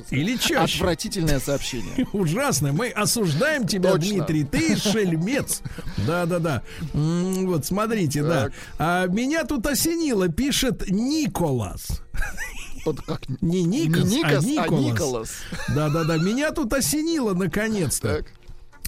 Или 0.10 0.36
чаще. 0.36 0.78
Отвратительное 0.78 1.40
сообщение. 1.40 2.08
Ужасно. 2.14 2.74
Мы 2.74 2.90
осуждаем 2.90 3.68
тебя, 3.68 3.92
Точно. 3.92 4.16
Дмитрий. 4.16 4.44
Ты 4.44 4.76
шельмец. 4.76 5.62
Да-да-да. 6.08 6.64
Вот, 6.94 7.66
смотрите, 7.66 8.24
да. 8.24 8.46
Так. 8.46 8.54
А, 8.80 9.06
меня 9.06 9.44
тут 9.46 9.68
осенило, 9.68 10.28
пишет 10.28 10.90
Николас. 10.90 12.02
Вот 12.86 13.02
как 13.02 13.28
Не 13.42 13.64
не 13.64 13.88
Никас, 13.88 14.06
Никас, 14.06 14.46
а 14.46 14.64
а 14.64 14.68
Николас. 14.68 14.94
Николас. 14.94 15.30
Да-да-да. 15.76 16.18
Меня 16.18 16.52
тут 16.52 16.72
осенило, 16.72 17.34
наконец-то. 17.34 18.18
Так. 18.18 18.26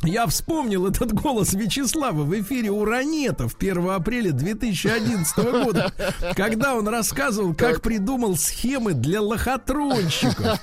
Я 0.04 0.26
вспомнил 0.28 0.86
этот 0.88 1.12
голос 1.14 1.54
Вячеслава 1.54 2.24
в 2.24 2.40
эфире 2.40 2.70
у 2.70 2.86
Ранетов 2.86 3.56
1 3.60 3.90
апреля 3.90 4.32
2011 4.32 5.38
года, 5.64 5.92
когда 6.36 6.76
он 6.76 6.88
рассказывал, 6.88 7.54
как 7.54 7.82
придумал 7.82 8.38
схемы 8.38 8.94
для 8.94 9.22
лохотронщиков. 9.22 10.60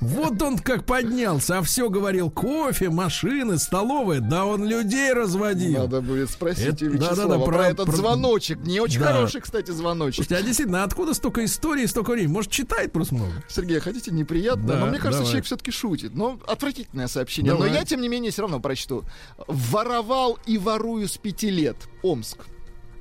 Вот 0.00 0.42
он 0.42 0.58
как 0.58 0.84
поднялся, 0.84 1.58
а 1.58 1.62
все 1.62 1.88
говорил 1.90 2.30
кофе, 2.30 2.88
машины, 2.90 3.58
столовая. 3.58 4.20
Да 4.20 4.46
он 4.46 4.64
людей 4.66 5.12
разводил. 5.12 5.82
Надо 5.82 6.00
будет 6.00 6.30
спросить 6.30 6.66
Это- 6.82 6.86
у 6.86 6.88
Вячеслава 6.88 7.16
да-да-да, 7.16 7.44
про, 7.44 7.52
про- 7.58 7.66
этот 7.68 7.86
про- 7.86 7.96
звоночек. 7.96 8.58
Не 8.60 8.80
очень 8.80 9.00
Да. 9.00 9.12
хороший, 9.12 9.40
кстати, 9.42 9.70
звоночек. 9.70 10.24
Слушайте, 10.24 10.36
а 10.36 10.42
действительно, 10.46 10.82
откуда 10.84 11.14
столько 11.14 11.44
историй, 11.44 11.86
столько 11.86 12.10
времени? 12.12 12.32
Может, 12.32 12.50
читает 12.50 12.92
просто 12.92 13.14
много? 13.14 13.32
Сергей, 13.48 13.78
хотите 13.80 14.10
неприятно? 14.10 14.62
Да, 14.66 14.76
но 14.78 14.86
мне 14.86 14.98
кажется, 14.98 15.18
давай. 15.20 15.26
человек 15.26 15.44
все-таки 15.44 15.70
шутит. 15.70 16.14
Но 16.14 16.38
отвратительное 16.48 17.06
сообщение. 17.06 17.52
Давай. 17.52 17.68
Но 17.70 17.76
я, 17.76 17.84
тем 17.84 18.00
не 18.00 18.08
менее, 18.08 18.32
все 18.32 18.42
равно 18.42 18.58
прочту. 18.78 19.04
Воровал 19.46 20.38
и 20.46 20.58
ворую 20.58 21.08
с 21.08 21.16
пяти 21.16 21.50
лет. 21.50 21.76
Омск. 22.02 22.46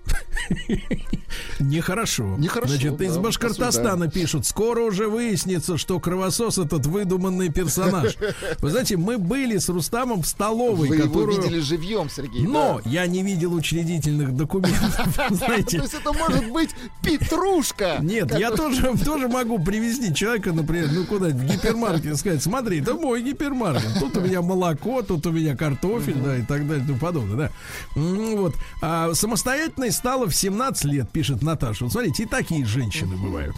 Нехорошо. 1.60 2.36
Нехорошо, 2.38 2.74
Значит, 2.74 3.02
из 3.02 3.16
да, 3.16 3.22
Башкортостана 3.22 4.10
пишут, 4.10 4.46
скоро 4.46 4.82
уже 4.82 5.08
выяснится, 5.08 5.78
что 5.78 6.00
кровосос 6.00 6.58
этот 6.58 6.86
выдуманный 6.86 7.50
персонаж. 7.50 8.16
Вы 8.60 8.70
знаете, 8.70 8.98
мы 8.98 9.18
были 9.18 9.58
с 9.58 9.70
Рустамом 9.70 10.22
в 10.22 10.28
столовой, 10.28 10.90
Вы 10.90 10.96
его 10.98 11.08
которую... 11.08 11.42
видели 11.42 11.60
живьем, 11.60 12.10
Сергей. 12.10 12.46
Но 12.46 12.82
да. 12.84 12.90
я 12.90 13.08
не 13.08 13.24
видел 13.24 13.54
учредительных 13.54 14.36
документов, 14.36 15.16
То 15.30 15.36
знаете. 15.36 15.78
есть 15.78 15.94
это 15.94 16.14
может 16.14 16.52
быть 16.52 16.70
Петрушка. 17.04 17.98
Нет, 18.02 18.38
я 18.38 18.52
тоже, 18.52 18.94
тоже 19.04 19.28
могу 19.28 19.60
привезти 19.60 20.14
человека, 20.14 20.54
например, 20.54 20.90
ну 20.92 21.06
куда 21.06 21.28
в 21.28 21.46
гипермаркет 21.46 22.14
и 22.14 22.16
сказать, 22.16 22.44
смотри, 22.44 22.82
это 22.82 22.94
мой 22.94 23.22
гипермаркет. 23.22 24.00
Тут 24.00 24.18
у 24.18 24.22
меня 24.22 24.42
молоко, 24.42 25.02
тут 25.02 25.26
у 25.26 25.32
меня 25.32 25.56
картофель, 25.56 26.16
да, 26.16 26.38
и 26.38 26.44
так 26.44 26.68
далее, 26.68 26.84
и 26.84 26.88
тому 26.88 27.00
подобное, 27.00 27.36
да. 27.36 27.52
Вот. 27.96 28.56
А 28.82 29.14
самостоятельной 29.14 29.92
стала 29.98 30.28
в 30.28 30.36
17 30.36 30.86
лет, 30.86 31.10
пишет 31.10 31.42
Наташа. 31.42 31.84
Вот 31.84 31.94
смотрите, 31.94 32.24
и 32.24 32.26
такие 32.26 32.66
женщины 32.66 33.18
бывают. 33.18 33.56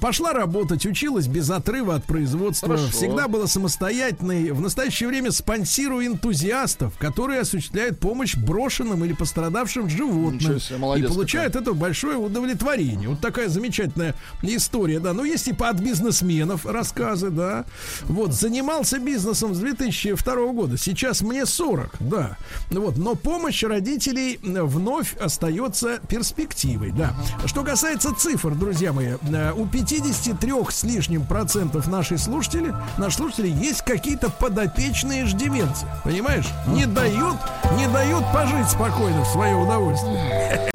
Пошла 0.00 0.32
работать, 0.32 0.86
училась 0.86 1.26
без 1.26 1.50
отрыва 1.50 1.96
от 1.96 2.04
производства. 2.04 2.68
Хорошо. 2.68 2.88
Всегда 2.92 3.28
была 3.28 3.46
самостоятельной. 3.46 4.50
В 4.52 4.60
настоящее 4.60 5.08
время 5.08 5.30
спонсирую 5.32 6.06
энтузиастов, 6.06 6.96
которые 6.98 7.40
осуществляют 7.40 7.98
помощь 7.98 8.36
брошенным 8.36 9.04
или 9.04 9.12
пострадавшим 9.12 9.88
животным. 9.88 10.60
Себе, 10.60 10.78
молодец 10.78 11.10
и 11.10 11.12
получают 11.12 11.56
это 11.56 11.72
большое 11.72 12.16
удовлетворение. 12.16 13.08
Вот 13.08 13.20
такая 13.20 13.48
замечательная 13.48 14.14
история, 14.42 15.00
да. 15.00 15.12
Ну, 15.12 15.24
есть 15.24 15.48
и 15.48 15.52
по- 15.52 15.68
от 15.68 15.80
бизнесменов 15.80 16.64
рассказы, 16.64 17.30
да. 17.30 17.64
Вот, 18.04 18.32
занимался 18.32 18.98
бизнесом 18.98 19.54
с 19.54 19.58
2002 19.58 20.52
года. 20.52 20.76
Сейчас 20.78 21.22
мне 21.22 21.44
40, 21.46 21.96
да. 22.00 22.36
Вот, 22.70 22.96
но 22.96 23.14
помощь 23.14 23.62
родителей 23.64 24.38
вновь 24.42 25.16
остается 25.16 25.71
перспективой, 26.08 26.92
да. 26.92 27.12
Что 27.46 27.62
касается 27.64 28.14
цифр, 28.14 28.54
друзья 28.54 28.92
мои, 28.92 29.14
э, 29.22 29.52
у 29.52 29.66
53 29.66 30.70
с 30.70 30.82
лишним 30.84 31.24
процентов 31.24 31.88
наших 31.88 32.18
слушателей, 32.18 32.72
наших 32.98 33.18
слушателей 33.18 33.52
есть 33.52 33.82
какие-то 33.82 34.30
подопечные 34.30 35.24
иждивенцы. 35.24 35.86
Понимаешь? 36.04 36.46
Не 36.66 36.86
дают, 36.86 37.36
не 37.76 37.86
дают 37.88 38.24
пожить 38.32 38.68
спокойно 38.68 39.22
в 39.22 39.28
свое 39.28 39.54
удовольствие. 39.54 40.71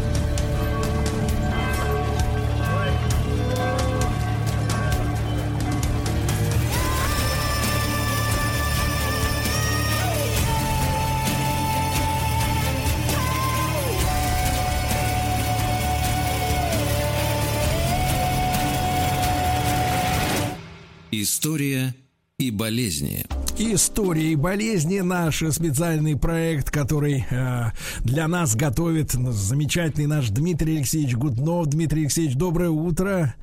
История 21.19 21.95
и 22.37 22.51
болезни. 22.51 23.25
Истории 23.57 24.33
и 24.33 24.35
болезни 24.35 24.99
наш 24.99 25.37
специальный 25.49 26.15
проект, 26.15 26.69
который 26.69 27.25
э, 27.27 27.71
для 28.01 28.27
нас 28.27 28.55
готовит 28.55 29.13
замечательный 29.13 30.05
наш 30.05 30.29
Дмитрий 30.29 30.77
Алексеевич 30.77 31.15
Гуднов. 31.15 31.65
Дмитрий 31.69 32.01
Алексеевич, 32.01 32.35
доброе 32.35 32.69
утро. 32.69 33.33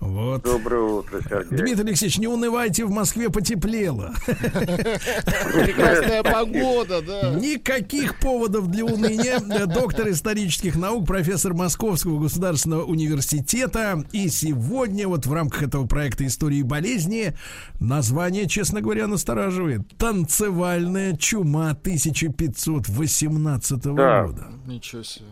Вот. 0.00 0.42
Доброе 0.44 0.82
утро, 0.82 1.20
Сергей. 1.28 1.58
Дмитрий 1.58 1.88
Алексеевич, 1.88 2.18
не 2.18 2.28
унывайте, 2.28 2.84
в 2.84 2.90
Москве 2.90 3.30
потеплело. 3.30 4.12
Прекрасная 4.26 6.22
погода, 6.22 7.02
да. 7.02 7.34
Никаких 7.34 8.18
поводов 8.20 8.68
для 8.68 8.84
уныния. 8.84 9.40
Доктор 9.66 10.10
исторических 10.10 10.76
наук, 10.76 11.04
профессор 11.06 11.52
Московского 11.54 12.20
государственного 12.20 12.84
университета. 12.84 14.04
И 14.12 14.28
сегодня 14.28 15.08
вот 15.08 15.26
в 15.26 15.32
рамках 15.32 15.62
этого 15.64 15.86
проекта 15.86 16.24
«Истории 16.26 16.58
и 16.58 16.62
болезни» 16.62 17.32
название, 17.80 18.46
честно 18.46 18.80
говоря, 18.80 19.08
настораживает. 19.08 19.80
Танцевальная 19.98 21.16
чума 21.16 21.70
1518 21.70 23.94
Да. 23.94 24.26
года. 24.26 24.46
Ничего 24.66 25.02
себе. 25.02 25.26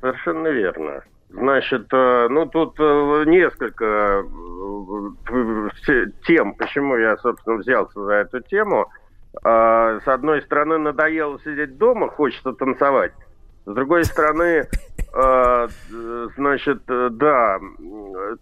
Совершенно 0.00 0.48
верно. 0.48 1.02
Значит, 1.36 1.86
э, 1.92 2.28
ну 2.30 2.46
тут 2.46 2.76
э, 2.80 3.24
несколько 3.26 4.24
э, 4.24 5.68
те- 5.84 6.10
тем, 6.26 6.54
почему 6.54 6.96
я, 6.96 7.18
собственно, 7.18 7.56
взялся 7.58 8.02
за 8.04 8.12
эту 8.14 8.40
тему. 8.40 8.90
С 9.44 10.02
одной 10.06 10.40
стороны, 10.40 10.78
надоело 10.78 11.38
сидеть 11.40 11.76
дома, 11.76 12.08
хочется 12.08 12.54
танцевать. 12.54 13.12
С 13.66 13.74
другой 13.74 14.04
стороны, 14.04 14.66
значит, 16.36 16.80
да, 16.86 17.58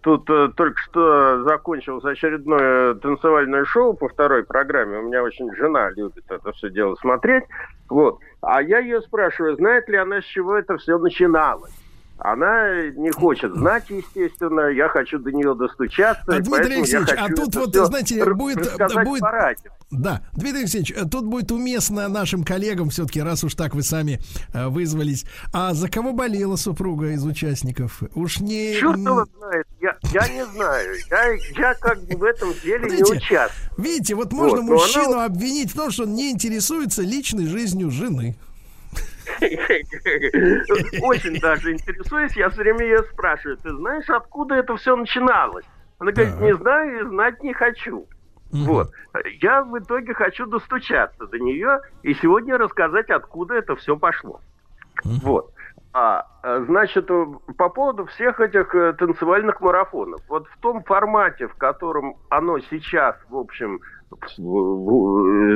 тут 0.01 0.25
только 0.25 0.79
что 0.83 1.43
закончилось 1.43 2.05
очередное 2.05 2.93
танцевальное 2.93 3.65
шоу 3.65 3.93
по 3.93 4.07
второй 4.07 4.45
программе. 4.45 4.99
У 4.99 5.07
меня 5.07 5.21
очень 5.21 5.53
жена 5.55 5.89
любит 5.89 6.23
это 6.29 6.53
все 6.53 6.69
дело 6.69 6.95
смотреть. 6.95 7.43
Вот. 7.89 8.19
А 8.41 8.61
я 8.61 8.79
ее 8.79 9.01
спрашиваю, 9.01 9.57
знает 9.57 9.89
ли 9.89 9.97
она, 9.97 10.21
с 10.21 10.25
чего 10.25 10.55
это 10.55 10.77
все 10.77 10.97
начиналось. 10.97 11.73
Она 12.17 12.87
не 12.95 13.11
хочет 13.11 13.53
знать, 13.53 13.89
естественно. 13.89 14.69
Я 14.69 14.87
хочу 14.87 15.19
до 15.19 15.31
нее 15.31 15.53
достучаться. 15.53 16.23
А, 16.27 16.39
Дмитрий 16.39 16.75
Алексеевич, 16.77 17.09
а 17.17 17.27
тут 17.27 17.55
вот, 17.55 17.75
знаете, 17.75 18.23
будет- 18.33 18.71
будет-. 19.03 19.23
Да, 19.91 20.21
Дмитрий 20.33 20.59
Алексеевич, 20.61 20.93
тут 21.11 21.25
будет 21.25 21.51
уместно 21.51 22.07
нашим 22.07 22.43
коллегам, 22.43 22.89
все-таки, 22.89 23.21
раз 23.21 23.43
уж 23.43 23.53
так 23.53 23.75
вы 23.75 23.83
сами 23.83 24.19
э, 24.53 24.67
вызвались. 24.67 25.25
А 25.53 25.73
за 25.73 25.89
кого 25.89 26.11
болела 26.13 26.55
супруга 26.55 27.11
из 27.11 27.23
участников? 27.25 28.01
Уж 28.15 28.39
не... 28.39 28.73
Черт 28.79 28.97
его 28.97 29.25
знает, 29.37 29.67
я, 29.81 29.95
я 30.11 30.27
не 30.27 30.45
знаю. 30.45 30.95
Я, 31.11 31.33
я 31.61 31.73
как 31.75 32.01
бы 32.03 32.17
в 32.17 32.23
этом 32.23 32.49
деле 32.63 32.85
не 32.85 32.97
Подождите. 32.97 33.17
участвую. 33.17 33.71
Видите, 33.85 34.15
вот 34.15 34.31
можно 34.33 34.61
Вот, 34.61 34.63
она 34.63 34.71
мужчину 34.73 35.05
вот- 35.15 35.25
обвинить 35.25 35.71
в 35.71 35.75
том, 35.75 35.91
что 35.91 36.03
он 36.03 36.13
не 36.15 36.31
интересуется 36.31 37.01
личной 37.03 37.45
жизнью 37.47 37.91
жены. 37.91 38.37
Очень 41.01 41.39
даже 41.39 41.73
интересуюсь. 41.73 42.35
Я 42.35 42.49
все 42.49 42.61
время 42.61 42.85
ее 42.85 43.03
спрашиваю, 43.03 43.57
ты 43.57 43.69
знаешь, 43.71 44.09
откуда 44.09 44.55
это 44.55 44.75
все 44.77 44.95
начиналось? 44.95 45.65
Она 45.99 46.11
говорит, 46.11 46.39
не 46.39 46.55
знаю 46.55 46.99
и 46.99 47.09
знать 47.09 47.41
не 47.43 47.53
хочу. 47.53 48.07
Вот. 48.51 48.91
Я 49.41 49.63
в 49.63 49.77
итоге 49.77 50.13
хочу 50.13 50.45
достучаться 50.45 51.27
до 51.27 51.39
нее 51.39 51.79
и 52.03 52.13
сегодня 52.15 52.57
рассказать, 52.57 53.09
откуда 53.09 53.55
это 53.55 53.75
все 53.75 53.97
пошло. 53.97 54.39
Вот. 55.03 55.51
А, 55.97 56.25
э, 56.43 56.65
значит, 56.67 57.09
э, 57.09 57.25
по 57.57 57.69
поводу 57.69 58.05
всех 58.05 58.41
этих 58.41 58.75
э, 58.75 58.91
танцевальных 58.93 59.61
марафонов. 59.61 60.19
Вот 60.27 60.45
в 60.47 60.57
том 60.59 60.83
формате, 60.83 61.47
в 61.47 61.55
котором 61.55 62.17
оно 62.29 62.59
сейчас, 62.59 63.15
в 63.29 63.37
общем, 63.37 63.79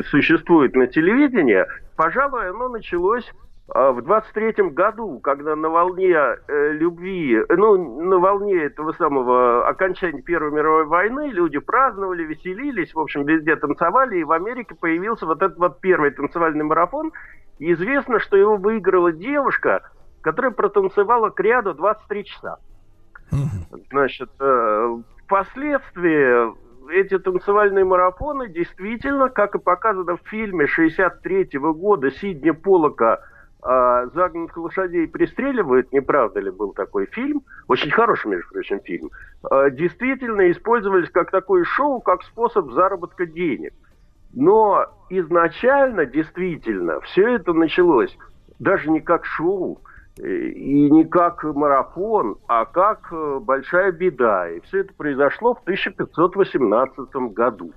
существует 0.09 0.75
на 0.75 0.87
телевидении, 0.87 1.65
пожалуй, 1.97 2.49
оно 2.49 2.69
началось 2.69 3.29
в 3.73 3.99
23-м 3.99 4.71
году, 4.71 5.19
когда 5.19 5.55
на 5.55 5.69
волне 5.69 6.15
э, 6.15 6.71
любви, 6.71 7.39
ну, 7.49 8.01
на 8.01 8.17
волне 8.17 8.63
этого 8.63 8.93
самого 8.93 9.67
окончания 9.67 10.21
Первой 10.21 10.51
мировой 10.51 10.85
войны, 10.85 11.29
люди 11.29 11.59
праздновали, 11.59 12.23
веселились, 12.23 12.93
в 12.93 12.99
общем, 12.99 13.25
везде 13.25 13.55
танцевали, 13.55 14.19
и 14.19 14.23
в 14.23 14.31
Америке 14.31 14.75
появился 14.75 15.25
вот 15.25 15.41
этот 15.43 15.57
вот 15.57 15.81
первый 15.81 16.11
танцевальный 16.11 16.65
марафон. 16.65 17.11
И 17.59 17.71
известно, 17.73 18.19
что 18.19 18.37
его 18.37 18.57
выиграла 18.57 19.11
девушка, 19.11 19.81
которая 20.21 20.51
протанцевала 20.51 21.29
к 21.29 21.39
ряду 21.39 21.73
23 21.73 22.25
часа. 22.25 22.57
Значит, 23.91 24.31
э, 24.39 24.97
впоследствии 25.25 26.57
эти 26.91 27.19
танцевальные 27.19 27.85
марафоны 27.85 28.49
действительно, 28.49 29.29
как 29.29 29.53
и 29.53 29.59
показано 29.59 30.17
в 30.17 30.27
фильме 30.27 30.65
63 30.65 31.49
-го 31.59 31.73
года 31.73 32.09
Сидни 32.09 32.49
Полока 32.49 33.19
а, 33.61 34.07
загнанных 34.07 34.55
лошадей 34.57 35.07
пристреливают, 35.07 35.91
не 35.91 36.01
правда 36.01 36.39
ли 36.39 36.49
был 36.49 36.73
такой 36.73 37.07
фильм, 37.07 37.43
очень 37.67 37.91
хороший, 37.91 38.27
между 38.27 38.49
прочим, 38.51 38.79
фильм, 38.81 39.11
а, 39.43 39.69
действительно 39.69 40.49
использовались 40.51 41.09
как 41.09 41.31
такое 41.31 41.63
шоу, 41.65 41.99
как 41.99 42.23
способ 42.23 42.71
заработка 42.71 43.25
денег. 43.25 43.73
Но 44.33 44.85
изначально, 45.09 46.05
действительно, 46.05 47.01
все 47.01 47.35
это 47.35 47.53
началось 47.53 48.15
даже 48.59 48.89
не 48.89 48.99
как 48.99 49.25
шоу, 49.25 49.81
э, 50.17 50.27
и 50.27 50.89
не 50.91 51.05
как 51.05 51.43
марафон, 51.43 52.37
а 52.47 52.65
как 52.65 53.11
э, 53.11 53.39
большая 53.41 53.91
беда. 53.91 54.49
И 54.49 54.59
все 54.61 54.81
это 54.81 54.93
произошло 54.93 55.55
в 55.55 55.61
1518 55.61 57.15
году. 57.33 57.73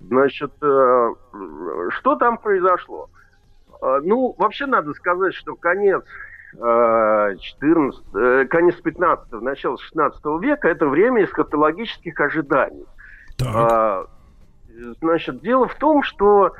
Значит, 0.00 0.52
э, 0.62 1.14
что 1.90 2.16
там 2.16 2.38
произошло? 2.38 3.10
А, 3.82 4.00
ну, 4.00 4.34
вообще 4.38 4.66
надо 4.66 4.94
сказать, 4.94 5.34
что 5.34 5.56
конец 5.56 6.04
14, 6.54 8.00
э, 8.14 8.46
конец 8.48 8.76
15 8.76 9.32
начало 9.40 9.78
16 9.78 10.22
века 10.40 10.68
это 10.68 10.86
время 10.86 11.24
эсхатологических 11.24 12.18
ожиданий. 12.20 12.84
Так. 13.38 13.48
А, 13.54 14.06
значит, 15.00 15.40
дело 15.40 15.66
в 15.66 15.74
том, 15.76 16.02
что 16.02 16.54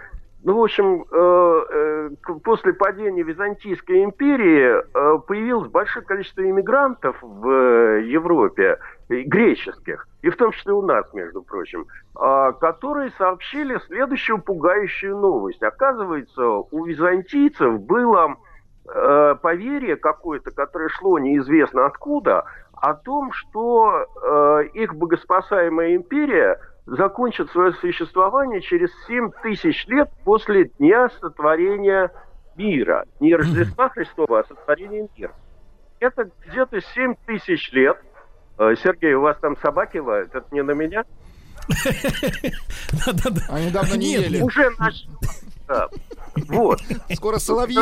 ну, 0.45 0.59
в 0.59 0.63
общем, 0.65 1.05
э, 1.09 1.65
э, 1.71 2.11
после 2.43 2.73
падения 2.73 3.23
Византийской 3.23 4.03
империи 4.03 4.73
э, 4.73 5.19
появилось 5.21 5.71
большое 5.71 6.05
количество 6.05 6.43
иммигрантов 6.43 7.17
в 7.23 8.01
Европе, 8.01 8.79
греческих, 9.09 10.09
и 10.23 10.31
в 10.31 10.37
том 10.37 10.51
числе 10.51 10.73
у 10.73 10.83
нас, 10.83 11.05
между 11.13 11.43
прочим, 11.43 11.87
а, 12.15 12.53
которые 12.53 13.11
сообщили 13.19 13.79
следующую 13.87 14.41
пугающую 14.41 15.17
новость. 15.17 15.63
Оказывается, 15.63 16.45
у 16.47 16.85
византийцев 16.87 17.81
было 17.81 18.37
поверье 18.85 19.97
какое-то, 19.97 20.51
которое 20.51 20.89
шло 20.89 21.19
неизвестно 21.19 21.87
откуда, 21.87 22.47
о 22.73 22.95
том, 22.95 23.31
что 23.33 24.07
их 24.75 24.95
богоспасаемая 24.97 25.95
империя– 25.95 26.59
закончит 26.87 27.51
свое 27.51 27.73
существование 27.75 28.61
через 28.61 28.91
7 29.07 29.31
тысяч 29.43 29.87
лет 29.87 30.11
после 30.25 30.65
дня 30.79 31.09
сотворения 31.21 32.11
мира. 32.57 33.07
Не 33.21 33.35
Рождества 33.35 33.89
Христова, 33.89 34.41
а 34.41 34.45
сотворения 34.45 35.09
мира. 35.17 35.33
Это 36.01 36.31
где-то 36.47 36.81
7 36.81 37.15
тысяч 37.27 37.73
лет. 37.73 37.97
Э, 38.59 38.75
Сергей, 38.83 39.15
у 39.15 39.23
вас 39.23 39.37
там 39.39 39.57
собаки 39.59 39.99
лают? 39.99 40.35
Это 40.35 40.47
не 40.51 40.63
на 40.63 40.73
меня? 40.73 41.05
Они 43.49 43.71
давно 43.71 43.95
не 43.95 44.15
ели. 44.15 44.43
Уже 44.43 44.71
начали. 44.79 45.09
Вот. 46.49 46.81
Скоро 47.15 47.39
соловьи 47.39 47.79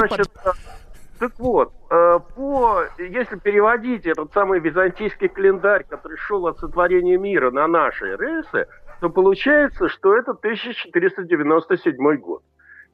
так 1.20 1.38
вот, 1.38 1.74
э, 1.90 2.18
по, 2.34 2.82
если 2.98 3.36
переводить 3.36 4.06
этот 4.06 4.32
самый 4.32 4.58
византийский 4.58 5.28
календарь, 5.28 5.84
который 5.86 6.16
шел 6.16 6.46
от 6.46 6.58
сотворения 6.58 7.18
мира 7.18 7.50
на 7.50 7.66
наши 7.66 8.16
рельсы, 8.16 8.66
то 9.00 9.08
получается, 9.08 9.88
что 9.88 10.16
это 10.16 10.32
1497 10.32 12.16
год. 12.16 12.42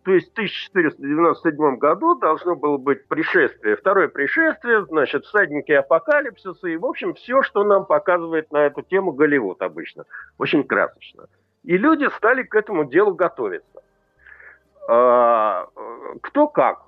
То 0.05 0.12
есть 0.12 0.28
в 0.28 0.31
1497 0.31 1.77
году 1.78 2.15
должно 2.15 2.55
было 2.55 2.77
быть 2.77 3.09
пришествие, 3.09 3.77
второе 3.77 4.07
пришествие, 4.07 4.85
значит, 4.87 5.24
всадники 5.24 5.73
апокалипсиса 5.73 6.69
и, 6.69 6.77
в 6.77 6.87
общем, 6.87 7.15
все, 7.15 7.43
что 7.43 7.65
нам 7.65 7.87
показывает 7.87 8.53
на 8.53 8.59
эту 8.66 8.83
тему 8.83 9.11
Голливуд 9.12 9.61
обычно. 9.62 10.05
Очень 10.39 10.62
красочно. 10.62 11.27
И 11.65 11.77
люди 11.77 12.09
стали 12.16 12.45
к 12.45 12.55
этому 12.55 12.85
делу 12.85 13.15
готовиться. 13.15 13.83
А, 14.89 15.66
кто 16.23 16.47
как. 16.47 16.83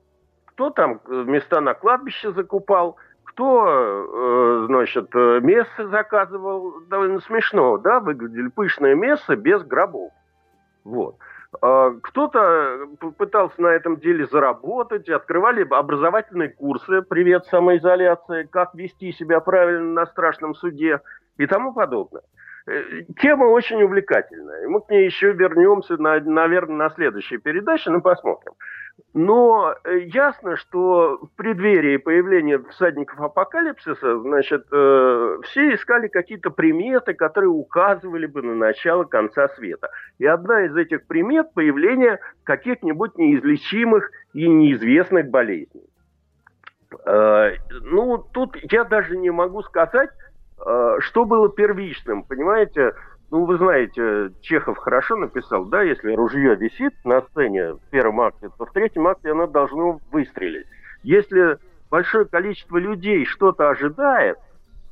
Кто 0.44 0.70
там 0.70 1.00
места 1.08 1.60
на 1.60 1.74
кладбище 1.74 2.32
закупал– 2.32 2.96
кто, 3.38 3.68
э, 3.68 4.64
значит, 4.66 5.10
э, 5.14 5.38
место 5.40 5.86
заказывал, 5.86 6.80
довольно 6.88 7.20
смешно, 7.20 7.78
да, 7.78 8.00
выглядели 8.00 8.48
пышное 8.48 8.96
место 8.96 9.36
без 9.36 9.62
гробов. 9.62 10.10
Вот. 10.82 11.14
А 11.62 11.92
кто-то 12.02 12.88
пытался 13.16 13.62
на 13.62 13.68
этом 13.68 13.98
деле 13.98 14.26
заработать, 14.26 15.08
открывали 15.08 15.64
образовательные 15.70 16.48
курсы 16.48 17.02
«Привет, 17.02 17.46
самоизоляция», 17.46 18.44
как 18.50 18.74
вести 18.74 19.12
себя 19.12 19.38
правильно 19.38 19.92
на 19.92 20.06
страшном 20.06 20.56
суде 20.56 21.00
и 21.36 21.46
тому 21.46 21.72
подобное. 21.72 22.22
Э, 22.66 23.02
тема 23.20 23.44
очень 23.44 23.80
увлекательная. 23.84 24.66
Мы 24.66 24.80
к 24.80 24.90
ней 24.90 25.04
еще 25.04 25.30
вернемся, 25.30 25.96
на, 25.96 26.18
наверное, 26.18 26.88
на 26.88 26.90
следующей 26.90 27.38
передаче, 27.38 27.90
но 27.90 28.00
посмотрим. 28.00 28.54
Но 29.14 29.74
э, 29.84 30.00
ясно, 30.00 30.56
что 30.56 31.18
в 31.18 31.30
преддверии 31.36 31.96
появления 31.96 32.58
всадников 32.58 33.20
апокалипсиса, 33.20 34.20
значит, 34.20 34.66
э, 34.70 35.38
все 35.44 35.74
искали 35.74 36.08
какие-то 36.08 36.50
приметы, 36.50 37.14
которые 37.14 37.50
указывали 37.50 38.26
бы 38.26 38.42
на 38.42 38.54
начало 38.54 39.04
конца 39.04 39.48
света. 39.50 39.90
И 40.18 40.26
одна 40.26 40.66
из 40.66 40.76
этих 40.76 41.06
примет– 41.06 41.52
появление 41.54 42.20
каких-нибудь 42.44 43.16
неизлечимых 43.18 44.10
и 44.34 44.48
неизвестных 44.48 45.28
болезней. 45.30 45.88
Э, 47.04 47.52
ну, 47.82 48.18
тут 48.18 48.56
я 48.70 48.84
даже 48.84 49.16
не 49.16 49.30
могу 49.30 49.62
сказать, 49.62 50.10
э, 50.64 50.96
что 51.00 51.24
было 51.24 51.48
первичным, 51.48 52.24
понимаете? 52.24 52.94
Ну, 53.30 53.44
вы 53.44 53.58
знаете, 53.58 54.32
Чехов 54.40 54.78
хорошо 54.78 55.16
написал, 55.16 55.66
да, 55.66 55.82
если 55.82 56.14
ружье 56.14 56.54
висит 56.54 56.94
на 57.04 57.20
сцене 57.22 57.74
в 57.74 57.80
первом 57.90 58.22
акте, 58.22 58.48
то 58.56 58.64
в 58.64 58.72
третьем 58.72 59.06
акте 59.06 59.32
оно 59.32 59.46
должно 59.46 60.00
выстрелить. 60.10 60.66
Если 61.02 61.58
большое 61.90 62.24
количество 62.24 62.78
людей 62.78 63.26
что-то 63.26 63.68
ожидает, 63.68 64.38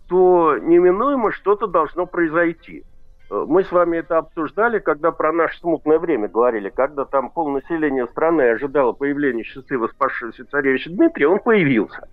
то 0.08 0.58
неминуемо 0.58 1.32
что-то 1.32 1.66
должно 1.66 2.04
произойти. 2.04 2.84
Э, 3.30 3.44
мы 3.48 3.64
с 3.64 3.72
вами 3.72 3.98
это 3.98 4.18
обсуждали, 4.18 4.80
когда 4.80 5.12
про 5.12 5.32
наше 5.32 5.58
смутное 5.60 5.98
время 5.98 6.28
говорили, 6.28 6.68
когда 6.68 7.06
там 7.06 7.30
полнаселение 7.30 8.06
страны 8.06 8.42
ожидало 8.42 8.92
появления 8.92 9.44
счастливо 9.44 9.88
спасшегося 9.88 10.44
царевича 10.44 10.90
Дмитрия, 10.90 11.28
он 11.28 11.40
появился. 11.40 12.06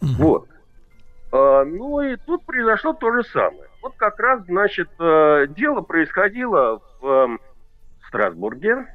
Вот. 0.00 0.48
А, 1.30 1.64
ну 1.64 2.00
и 2.00 2.16
тут 2.16 2.44
произошло 2.44 2.92
то 2.94 3.12
же 3.12 3.22
самое. 3.24 3.68
Вот 3.82 3.94
как 3.96 4.18
раз, 4.18 4.44
значит, 4.46 4.88
э, 4.98 5.46
дело 5.50 5.82
происходило 5.82 6.80
в 7.00 7.06
эм, 7.06 7.40
Страсбурге. 8.08 8.86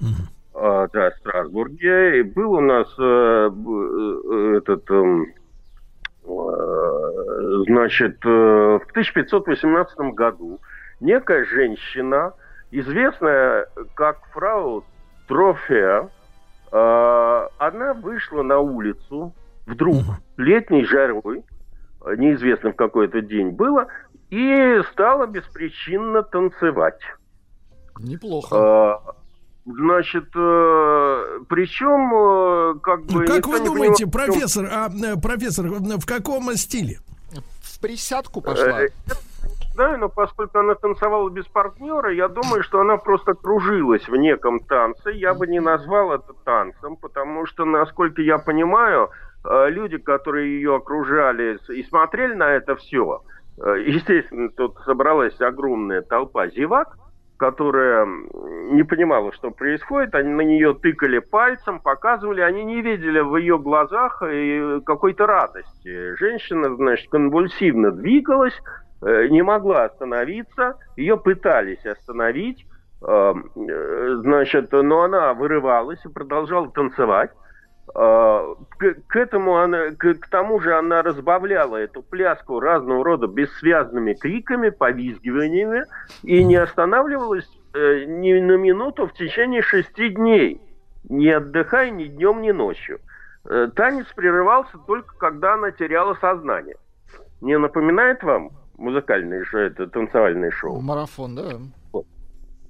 Mm-hmm. 0.00 0.90
Да, 0.92 1.10
в 1.10 1.14
Страсбурге. 1.18 2.20
И 2.20 2.22
был 2.22 2.52
у 2.52 2.60
нас 2.60 2.88
э, 2.98 3.02
э, 3.50 4.56
этот, 4.56 4.90
эм, 4.90 5.26
значит, 7.66 8.24
в 8.24 8.82
1518 8.90 9.98
году 10.14 10.60
некая 11.00 11.44
женщина, 11.44 12.32
известная 12.70 13.66
как 13.94 14.18
фрау 14.32 14.84
Трофея, 15.28 16.08
она 16.70 17.94
вышла 17.94 18.42
на 18.42 18.58
улицу 18.58 19.32
вдруг 19.66 20.02
летней 20.36 20.84
жарой, 20.84 21.42
неизвестно 22.16 22.72
в 22.72 22.76
какой 22.76 23.08
то 23.08 23.20
день 23.20 23.50
было, 23.50 23.88
и 24.30 24.80
стала 24.92 25.26
беспричинно 25.26 26.22
танцевать. 26.22 27.00
Неплохо. 27.98 28.56
А, 28.56 29.02
значит, 29.66 30.28
э, 30.34 31.38
причем 31.48 32.14
э, 32.14 32.80
как 32.80 33.04
бы... 33.06 33.24
Как 33.26 33.46
вы 33.46 33.60
думаете, 33.60 34.06
понимал, 34.06 34.26
профессор, 34.26 34.68
а, 34.70 34.88
э, 34.88 35.20
профессор, 35.20 35.66
в 35.66 36.06
каком 36.06 36.52
стиле? 36.54 36.98
В 37.60 37.80
присядку 37.80 38.40
пошла. 38.40 38.80
Да, 39.76 39.96
но 39.96 40.08
поскольку 40.08 40.58
она 40.58 40.74
танцевала 40.74 41.30
без 41.30 41.46
партнера, 41.46 42.12
я 42.12 42.28
думаю, 42.28 42.62
что 42.62 42.80
она 42.80 42.96
просто 42.96 43.34
кружилась 43.34 44.06
в 44.08 44.16
неком 44.16 44.60
танце. 44.60 45.12
Я 45.12 45.32
бы 45.32 45.46
не 45.46 45.60
назвал 45.60 46.12
это 46.12 46.34
танцем, 46.44 46.96
потому 46.96 47.46
что, 47.46 47.64
насколько 47.64 48.20
я 48.20 48.38
понимаю, 48.38 49.10
люди, 49.44 49.96
которые 49.98 50.56
ее 50.56 50.76
окружали 50.76 51.58
и 51.70 51.82
смотрели 51.84 52.34
на 52.34 52.50
это 52.52 52.76
все, 52.76 53.22
Э, 53.62 53.82
естественно, 53.84 54.48
тут 54.50 54.78
собралась 54.84 55.38
огромная 55.40 56.02
толпа 56.02 56.48
зевак, 56.48 56.96
которая 57.36 58.06
не 58.06 58.82
понимала, 58.82 59.32
что 59.32 59.50
происходит, 59.50 60.14
они 60.14 60.30
на 60.30 60.42
нее 60.42 60.74
тыкали 60.74 61.18
пальцем, 61.18 61.80
показывали, 61.80 62.40
они 62.40 62.64
не 62.64 62.82
видели 62.82 63.20
в 63.20 63.36
ее 63.36 63.58
глазах 63.58 64.22
э, 64.22 64.80
какой-то 64.84 65.26
радости. 65.26 66.16
Женщина, 66.16 66.74
значит, 66.74 67.10
конвульсивно 67.10 67.92
двигалась, 67.92 68.58
э, 69.02 69.28
не 69.28 69.42
могла 69.42 69.84
остановиться, 69.84 70.76
ее 70.96 71.18
пытались 71.18 71.84
остановить, 71.84 72.64
э, 73.02 73.34
значит, 74.22 74.72
но 74.72 75.02
она 75.02 75.34
вырывалась 75.34 76.02
и 76.04 76.08
продолжала 76.08 76.70
танцевать. 76.70 77.30
А, 77.94 78.54
к, 78.78 78.94
к 79.06 79.16
этому 79.16 79.56
она, 79.56 79.90
к, 79.90 80.14
к 80.14 80.28
тому 80.28 80.60
же 80.60 80.76
она 80.76 81.02
разбавляла 81.02 81.76
эту 81.76 82.02
пляску 82.02 82.60
разного 82.60 83.04
рода 83.04 83.26
бессвязными 83.26 84.14
криками, 84.14 84.70
повизгиваниями 84.70 85.84
и 86.22 86.44
не 86.44 86.56
останавливалась 86.56 87.48
э, 87.74 88.04
ни 88.06 88.32
на 88.34 88.56
минуту 88.56 89.06
в 89.06 89.12
течение 89.14 89.62
шести 89.62 90.10
дней, 90.10 90.60
не 91.08 91.30
отдыхая 91.30 91.90
ни 91.90 92.04
днем, 92.04 92.42
ни 92.42 92.52
ночью. 92.52 93.00
Э, 93.44 93.68
танец 93.74 94.06
прерывался 94.14 94.78
только 94.86 95.16
когда 95.18 95.54
она 95.54 95.70
теряла 95.70 96.14
сознание. 96.14 96.76
Не 97.40 97.58
напоминает 97.58 98.22
вам 98.22 98.50
музыкальное 98.76 99.44
шоу, 99.44 99.60
это 99.60 99.86
танцевальное 99.86 100.50
шоу? 100.50 100.80
Марафон, 100.80 101.34
да. 101.34 101.52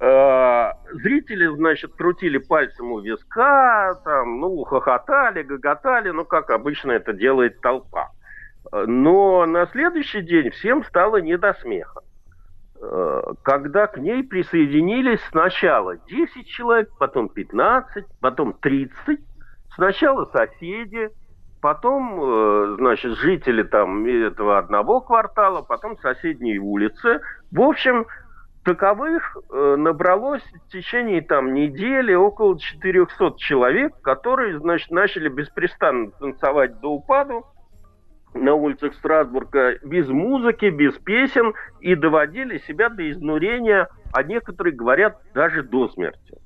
Э, 0.01 0.73
зрители, 0.93 1.47
значит, 1.47 1.93
крутили 1.95 2.39
пальцем 2.39 2.91
у 2.91 3.01
виска, 3.01 3.95
там, 4.03 4.41
ну, 4.41 4.65
хохотали, 4.65 5.43
гоготали, 5.43 6.11
ну, 6.11 6.25
как 6.25 6.51
обычно 6.51 6.93
это 6.93 7.13
делает 7.13 7.61
толпа. 7.61 8.11
Но 8.73 9.45
на 9.45 9.67
следующий 9.67 10.23
день 10.23 10.51
всем 10.51 10.85
стало 10.85 11.19
не 11.19 11.37
до 11.37 11.53
смеха. 11.55 12.01
Э, 12.81 13.23
когда 13.43 13.87
к 13.89 13.99
ней 13.99 14.23
присоединились 14.25 15.21
сначала 15.31 15.99
10 15.99 16.47
человек, 16.47 16.89
потом 16.99 17.29
15, 17.29 18.07
потом 18.21 18.55
30, 18.55 19.21
сначала 19.75 20.25
соседи, 20.33 21.11
потом, 21.61 22.21
э, 22.23 22.77
значит, 22.79 23.19
жители 23.19 23.65
там 23.65 24.07
этого 24.07 24.57
одного 24.57 25.03
квартала, 25.03 25.61
потом 25.61 25.99
соседние 25.99 26.59
улицы. 26.59 27.21
В 27.51 27.61
общем, 27.61 28.07
Таковых 28.71 29.37
э, 29.51 29.75
набралось 29.77 30.45
в 30.45 30.71
течение 30.71 31.23
там 31.23 31.55
недели 31.55 32.15
около 32.15 32.57
400 32.57 33.35
человек, 33.37 34.01
которые, 34.01 34.61
значит, 34.61 34.93
начали 34.93 35.29
беспрестанно 35.29 36.13
танцевать 36.13 36.79
до 36.79 36.93
упаду 36.93 37.47
на 38.33 38.55
улицах 38.55 38.95
Страсбурга 38.95 39.77
без 39.83 40.07
музыки, 40.07 40.67
без 40.67 40.95
песен 40.99 41.53
и 41.81 41.97
доводили 41.97 42.59
себя 42.59 42.91
до 42.91 43.11
изнурения, 43.11 43.89
а 44.13 44.23
некоторые 44.23 44.73
говорят 44.73 45.19
даже 45.35 45.65
до 45.65 45.89
смерти. 45.89 46.39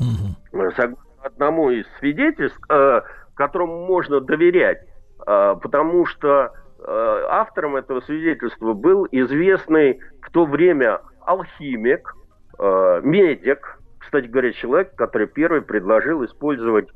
Угу. 0.00 0.72
Согласно 0.74 0.96
одному 1.22 1.70
из 1.70 1.86
свидетельств, 2.00 2.58
э, 2.68 3.02
которому 3.34 3.86
можно 3.86 4.20
доверять, 4.20 4.78
э, 5.24 5.54
потому 5.62 6.06
что 6.06 6.50
э, 6.80 7.22
автором 7.30 7.76
этого 7.76 8.00
свидетельства 8.00 8.72
был 8.72 9.06
известный 9.12 10.00
в 10.22 10.32
то 10.32 10.44
время 10.44 11.02
алхимик, 11.28 12.14
э, 12.58 13.00
медик, 13.04 13.78
кстати 13.98 14.26
говоря, 14.26 14.52
человек, 14.52 14.94
который 14.94 15.26
первый 15.26 15.60
предложил 15.60 16.24
использовать 16.24 16.88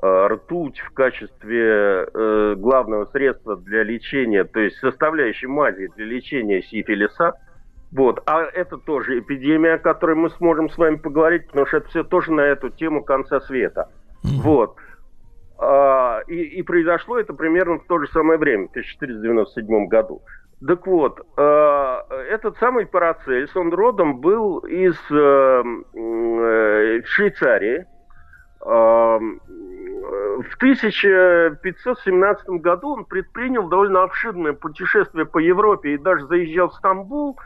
э, 0.00 0.26
ртуть 0.28 0.78
в 0.78 0.90
качестве 0.94 2.06
э, 2.06 2.54
главного 2.56 3.06
средства 3.06 3.56
для 3.56 3.82
лечения, 3.82 4.44
то 4.44 4.60
есть 4.60 4.76
составляющей 4.78 5.48
мази 5.48 5.88
для 5.96 6.06
лечения 6.06 6.62
сифилиса. 6.62 7.34
Вот. 7.90 8.22
А 8.26 8.42
это 8.42 8.78
тоже 8.78 9.18
эпидемия, 9.18 9.74
о 9.74 9.78
которой 9.78 10.14
мы 10.16 10.30
сможем 10.30 10.70
с 10.70 10.78
вами 10.78 10.96
поговорить, 10.96 11.48
потому 11.48 11.66
что 11.66 11.78
это 11.78 11.88
все 11.88 12.04
тоже 12.04 12.32
на 12.32 12.42
эту 12.42 12.70
тему 12.70 13.02
конца 13.02 13.40
света. 13.40 13.90
Вот. 14.22 14.76
А, 15.58 16.20
и, 16.28 16.36
и 16.36 16.62
произошло 16.62 17.18
это 17.18 17.34
примерно 17.34 17.78
в 17.78 17.86
то 17.86 17.98
же 17.98 18.06
самое 18.08 18.38
время, 18.38 18.68
в 18.68 18.70
1497 18.70 19.86
году. 19.88 20.22
Так 20.66 20.86
вот, 20.86 21.20
э, 21.36 21.98
этот 22.30 22.56
самый 22.58 22.86
Парацельс, 22.86 23.54
он 23.56 23.72
родом 23.72 24.20
был 24.20 24.58
из 24.58 24.94
э, 25.10 25.62
э, 25.94 27.02
Швейцарии. 27.04 27.86
В 28.60 30.56
1517 30.56 32.48
году 32.60 32.90
он 32.94 33.04
предпринял 33.06 33.68
довольно 33.68 34.04
обширное 34.04 34.52
путешествие 34.52 35.26
по 35.26 35.38
Европе 35.38 35.94
и 35.94 35.98
даже 35.98 36.26
заезжал 36.26 36.68
в 36.68 36.74
Стамбул. 36.74 37.40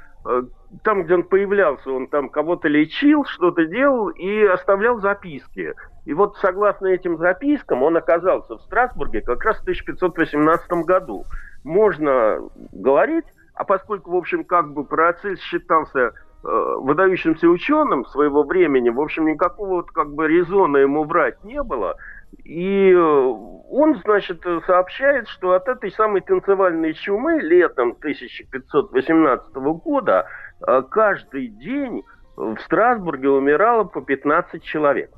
Там, 0.83 1.05
где 1.05 1.15
он 1.15 1.23
появлялся, 1.23 1.91
он 1.91 2.09
там 2.09 2.29
кого-то 2.29 2.69
лечил, 2.69 3.25
что-то 3.25 3.65
делал 3.65 4.11
и 4.11 4.45
оставлял 4.45 5.01
записки. 5.01 5.73
И 6.05 6.13
вот 6.13 6.37
согласно 6.37 6.89
этим 6.89 7.17
запискам 7.17 7.83
он 7.83 7.97
оказался 7.97 8.57
в 8.57 8.63
Страсбурге 8.63 9.23
как 9.23 9.43
раз 9.43 9.57
в 9.59 9.63
1518 9.63 10.71
году 10.85 11.25
можно 11.67 12.39
говорить, 12.73 13.27
а 13.55 13.65
поскольку, 13.65 14.13
в 14.13 14.17
общем, 14.17 14.45
как 14.45 14.73
бы 14.73 14.85
Парацельс 14.85 15.41
считался 15.41 15.99
э, 15.99 16.11
выдающимся 16.43 17.49
ученым 17.49 18.07
своего 18.07 18.45
времени, 18.45 18.89
в 18.89 19.01
общем, 19.01 19.27
никакого 19.27 19.77
вот 19.77 19.91
как 19.91 20.15
бы 20.15 20.29
резона 20.29 20.79
ему 20.79 21.05
врать 21.05 21.43
не 21.43 21.63
было. 21.63 21.97
И 22.45 22.93
э, 22.93 22.97
он, 22.97 24.01
значит, 24.05 24.43
сообщает, 24.67 25.27
что 25.29 25.53
от 25.55 25.67
этой 25.69 25.91
самой 25.91 26.21
танцевальной 26.21 26.95
чумы 26.95 27.41
летом 27.41 27.97
1518 27.99 29.55
года 29.55 30.27
э, 30.67 30.83
каждый 30.89 31.49
день 31.49 32.05
в 32.37 32.59
Страсбурге 32.59 33.31
умирало 33.31 33.85
по 33.85 34.03
15 34.03 34.63
человек. 34.63 35.11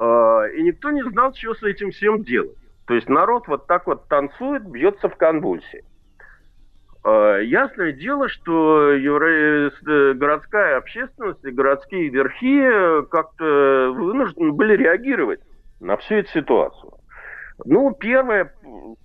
Э, 0.00 0.50
и 0.54 0.62
никто 0.62 0.90
не 0.90 1.02
знал, 1.04 1.32
что 1.34 1.54
с 1.54 1.62
этим 1.62 1.90
всем 1.90 2.22
делать. 2.22 2.57
То 2.88 2.94
есть 2.94 3.08
народ 3.08 3.46
вот 3.48 3.66
так 3.66 3.86
вот 3.86 4.08
танцует, 4.08 4.64
бьется 4.64 5.10
в 5.10 5.16
конвульсии. 5.16 5.84
А, 7.04 7.36
ясное 7.36 7.92
дело, 7.92 8.28
что. 8.28 8.92
Э, 8.92 10.14
городская 10.14 10.78
общественность 10.78 11.44
и 11.44 11.50
городские 11.50 12.08
верхи 12.08 13.06
как-то 13.10 13.92
вынуждены 13.94 14.52
были 14.52 14.74
реагировать 14.74 15.40
на 15.80 15.98
всю 15.98 16.16
эту 16.16 16.30
ситуацию. 16.30 16.92
Ну, 17.64 17.92
первое, 17.92 18.54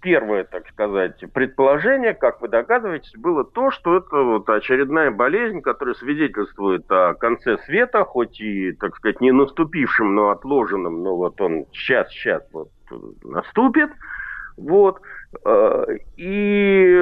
первое, 0.01 0.43
так 0.43 0.67
сказать, 0.69 1.23
предположение, 1.33 2.13
как 2.13 2.39
вы 2.39 2.49
догадываетесь, 2.49 3.13
было 3.17 3.43
то, 3.43 3.71
что 3.71 3.97
это 3.97 4.15
вот 4.17 4.47
очередная 4.47 5.09
болезнь, 5.09 5.61
которая 5.61 5.95
свидетельствует 5.95 6.89
о 6.91 7.15
конце 7.15 7.57
света, 7.65 8.05
хоть 8.05 8.39
и, 8.39 8.73
так 8.73 8.95
сказать, 8.95 9.21
не 9.21 9.31
наступившем, 9.31 10.13
но 10.13 10.29
отложенном, 10.29 11.01
но 11.01 11.15
вот 11.15 11.41
он 11.41 11.65
сейчас-сейчас 11.73 12.43
вот 12.51 12.69
наступит. 13.23 13.89
Вот. 14.55 15.01
Э, 15.45 15.85
и 16.15 17.01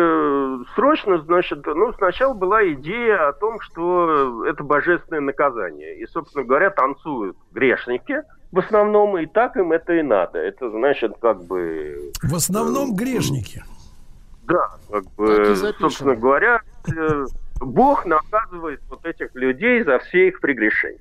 срочно, 0.76 1.18
значит, 1.20 1.66
ну, 1.66 1.92
сначала 1.94 2.34
была 2.34 2.66
идея 2.74 3.28
о 3.28 3.34
том, 3.34 3.60
что 3.60 4.46
это 4.46 4.64
божественное 4.64 5.20
наказание. 5.20 5.98
И, 5.98 6.06
собственно 6.06 6.46
говоря, 6.46 6.70
танцуют 6.70 7.36
грешники 7.52 8.22
в 8.52 8.60
основном, 8.60 9.18
и 9.18 9.26
так 9.26 9.56
им 9.58 9.72
это 9.72 9.94
и 9.94 10.02
надо. 10.02 10.40
Это 10.40 10.70
значит, 10.70 11.14
как 11.22 11.44
бы... 11.46 12.12
В 12.22 12.36
основном 12.36 12.94
грешники. 12.94 13.64
Да, 14.44 14.72
как 14.92 15.06
бы, 15.16 15.56
собственно 15.80 16.16
говоря, 16.16 16.62
э, 16.96 17.26
Бог 17.62 18.06
наказывает 18.06 18.82
вот 18.90 19.06
этих 19.06 19.34
людей 19.36 19.84
за 19.84 20.00
все 20.00 20.30
их 20.30 20.42
прегрешения. 20.42 21.00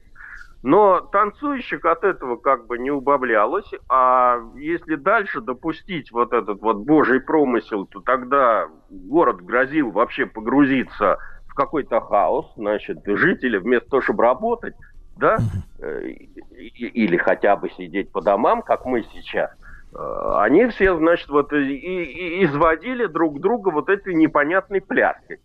Но 0.63 1.01
танцующих 1.01 1.85
от 1.87 2.05
этого 2.05 2.37
как 2.37 2.67
бы 2.67 2.79
не 2.79 2.91
убавлялось, 2.91 3.71
а 3.89 4.41
если 4.57 4.97
дальше 4.97 5.41
допустить 5.41 6.13
вот 6.13 6.35
этот 6.35 6.61
вот 6.61 6.79
божий 6.79 7.19
промысел, 7.19 7.87
то 7.87 8.01
тогда 8.01 8.69
город 8.91 9.43
грозил 9.43 9.91
вообще 9.91 10.27
погрузиться 10.27 11.19
в 11.49 11.55
какой-то 11.55 12.01
хаос, 12.03 12.53
значит, 12.57 12.99
жители 13.07 13.57
вместо 13.57 13.89
того, 13.89 14.03
чтобы 14.03 14.23
работать, 14.23 14.75
да, 15.21 15.39
э, 15.79 16.09
или 16.57 17.17
хотя 17.17 17.55
бы 17.57 17.71
сидеть 17.71 18.11
по 18.11 18.21
домам, 18.21 18.63
как 18.63 18.85
мы 18.85 19.05
сейчас, 19.13 19.51
э, 19.95 20.33
они 20.39 20.67
все, 20.67 20.97
значит, 20.97 21.29
вот 21.29 21.53
и, 21.53 21.75
и 21.75 22.45
изводили 22.45 23.07
друг 23.07 23.41
друга 23.41 23.71
вот 23.71 23.89
этой 23.89 24.15
непонятной 24.15 24.81
пляской. 24.81 25.39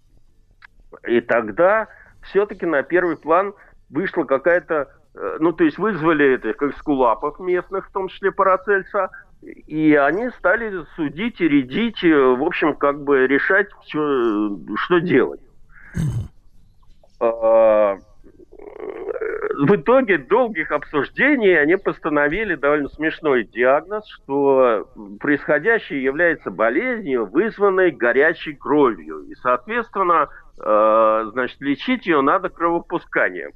И 1.07 1.21
тогда 1.21 1.87
все-таки 2.23 2.65
на 2.65 2.81
первый 2.81 3.17
план 3.17 3.53
вышла 3.89 4.23
какая-то 4.23 4.89
Э, 5.15 5.37
ну, 5.39 5.53
то 5.53 5.63
есть 5.63 5.77
вызвали 5.77 6.35
этих 6.35 6.57
как 6.57 6.75
скулапов 6.77 7.39
местных, 7.39 7.87
в 7.87 7.91
том 7.91 8.09
числе 8.09 8.31
Парацельса, 8.31 9.09
и 9.41 9.95
они 9.95 10.29
стали 10.31 10.83
судить 10.95 11.39
и 11.39 11.47
рядить, 11.47 12.01
в 12.01 12.43
общем, 12.43 12.75
как 12.75 13.03
бы 13.03 13.27
решать, 13.27 13.67
что, 13.87 14.57
что 14.75 14.99
делать. 14.99 15.41
В 19.57 19.75
итоге 19.75 20.17
долгих 20.17 20.71
обсуждений 20.71 21.53
они 21.53 21.77
постановили 21.77 22.55
довольно 22.55 22.89
смешной 22.89 23.45
диагноз, 23.45 24.05
что 24.07 24.89
происходящее 25.19 26.03
является 26.03 26.51
болезнью, 26.51 27.25
вызванной 27.25 27.91
горячей 27.91 28.53
кровью. 28.53 29.21
И, 29.29 29.35
соответственно, 29.35 30.29
э, 30.57 31.29
значит, 31.31 31.61
лечить 31.61 32.05
ее 32.05 32.21
надо 32.21 32.49
кровопусканием. 32.49 33.51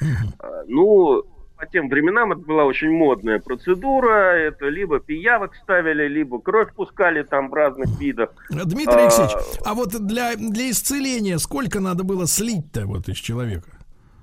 Э, 0.00 0.64
ну, 0.66 1.22
по 1.56 1.66
тем 1.66 1.88
временам 1.88 2.32
это 2.32 2.42
была 2.42 2.64
очень 2.64 2.90
модная 2.90 3.38
процедура. 3.38 4.34
Это 4.36 4.66
либо 4.68 5.00
пиявок 5.00 5.54
ставили, 5.62 6.08
либо 6.08 6.40
кровь 6.40 6.72
пускали 6.74 7.22
там 7.22 7.50
в 7.50 7.54
разных 7.54 7.98
видах. 7.98 8.30
Дмитрий 8.50 9.02
Алексеевич, 9.02 9.32
а, 9.64 9.70
а 9.70 9.74
вот 9.74 9.90
для, 10.06 10.34
для 10.36 10.70
исцеления 10.70 11.38
сколько 11.38 11.80
надо 11.80 12.04
было 12.04 12.26
слить-то 12.26 12.86
вот 12.86 13.08
из 13.08 13.16
человека? 13.16 13.75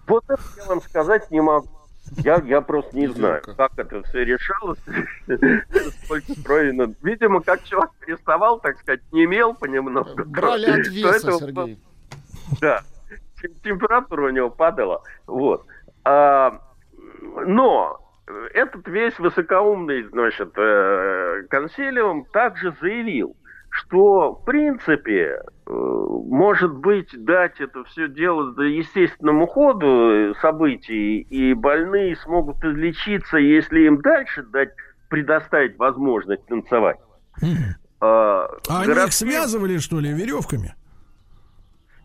Вот 0.07 0.23
это 0.27 0.41
я 0.57 0.65
вам 0.65 0.81
сказать 0.81 1.29
не 1.31 1.41
могу. 1.41 1.67
Я, 2.17 2.41
я 2.45 2.61
просто 2.61 2.95
не 2.97 3.07
знаю, 3.07 3.41
как 3.57 3.71
это 3.77 4.03
все 4.03 4.25
решалось. 4.25 4.79
Сколько 6.03 6.73
надо. 6.73 6.93
Видимо, 7.01 7.41
как 7.41 7.63
человек 7.63 7.91
переставал, 8.05 8.59
так 8.59 8.77
сказать, 8.79 9.01
не 9.11 9.23
имел 9.23 9.55
понемногу. 9.55 10.23
Брали 10.25 10.81
от 10.81 10.87
веса, 10.87 11.31
Сергей. 11.39 11.79
Да. 12.59 12.81
Температура 13.63 14.27
у 14.27 14.29
него 14.29 14.49
падала. 14.49 15.01
Вот. 15.27 15.65
А, 16.03 16.61
но 17.45 17.99
этот 18.53 18.87
весь 18.87 19.17
высокоумный, 19.19 20.03
значит, 20.03 20.53
э, 20.55 21.43
консилиум 21.49 22.25
также 22.25 22.73
заявил, 22.79 23.35
что, 23.73 24.33
в 24.33 24.45
принципе, 24.45 25.41
э, 25.65 25.71
может 25.71 26.75
быть, 26.75 27.09
дать 27.25 27.59
это 27.59 27.83
все 27.85 28.07
дело 28.07 28.53
естественному 28.61 29.47
ходу 29.47 30.35
событий, 30.41 31.21
и 31.21 31.53
больные 31.55 32.15
смогут 32.17 32.63
излечиться, 32.63 33.37
если 33.37 33.87
им 33.87 33.99
дальше 34.01 34.43
дать, 34.43 34.69
предоставить 35.09 35.77
возможность 35.79 36.45
танцевать. 36.45 36.99
А, 37.99 38.47
а 38.69 38.81
они 38.81 38.93
их 38.93 39.13
связывали, 39.13 39.77
что 39.79 39.99
ли, 39.99 40.11
веревками? 40.11 40.75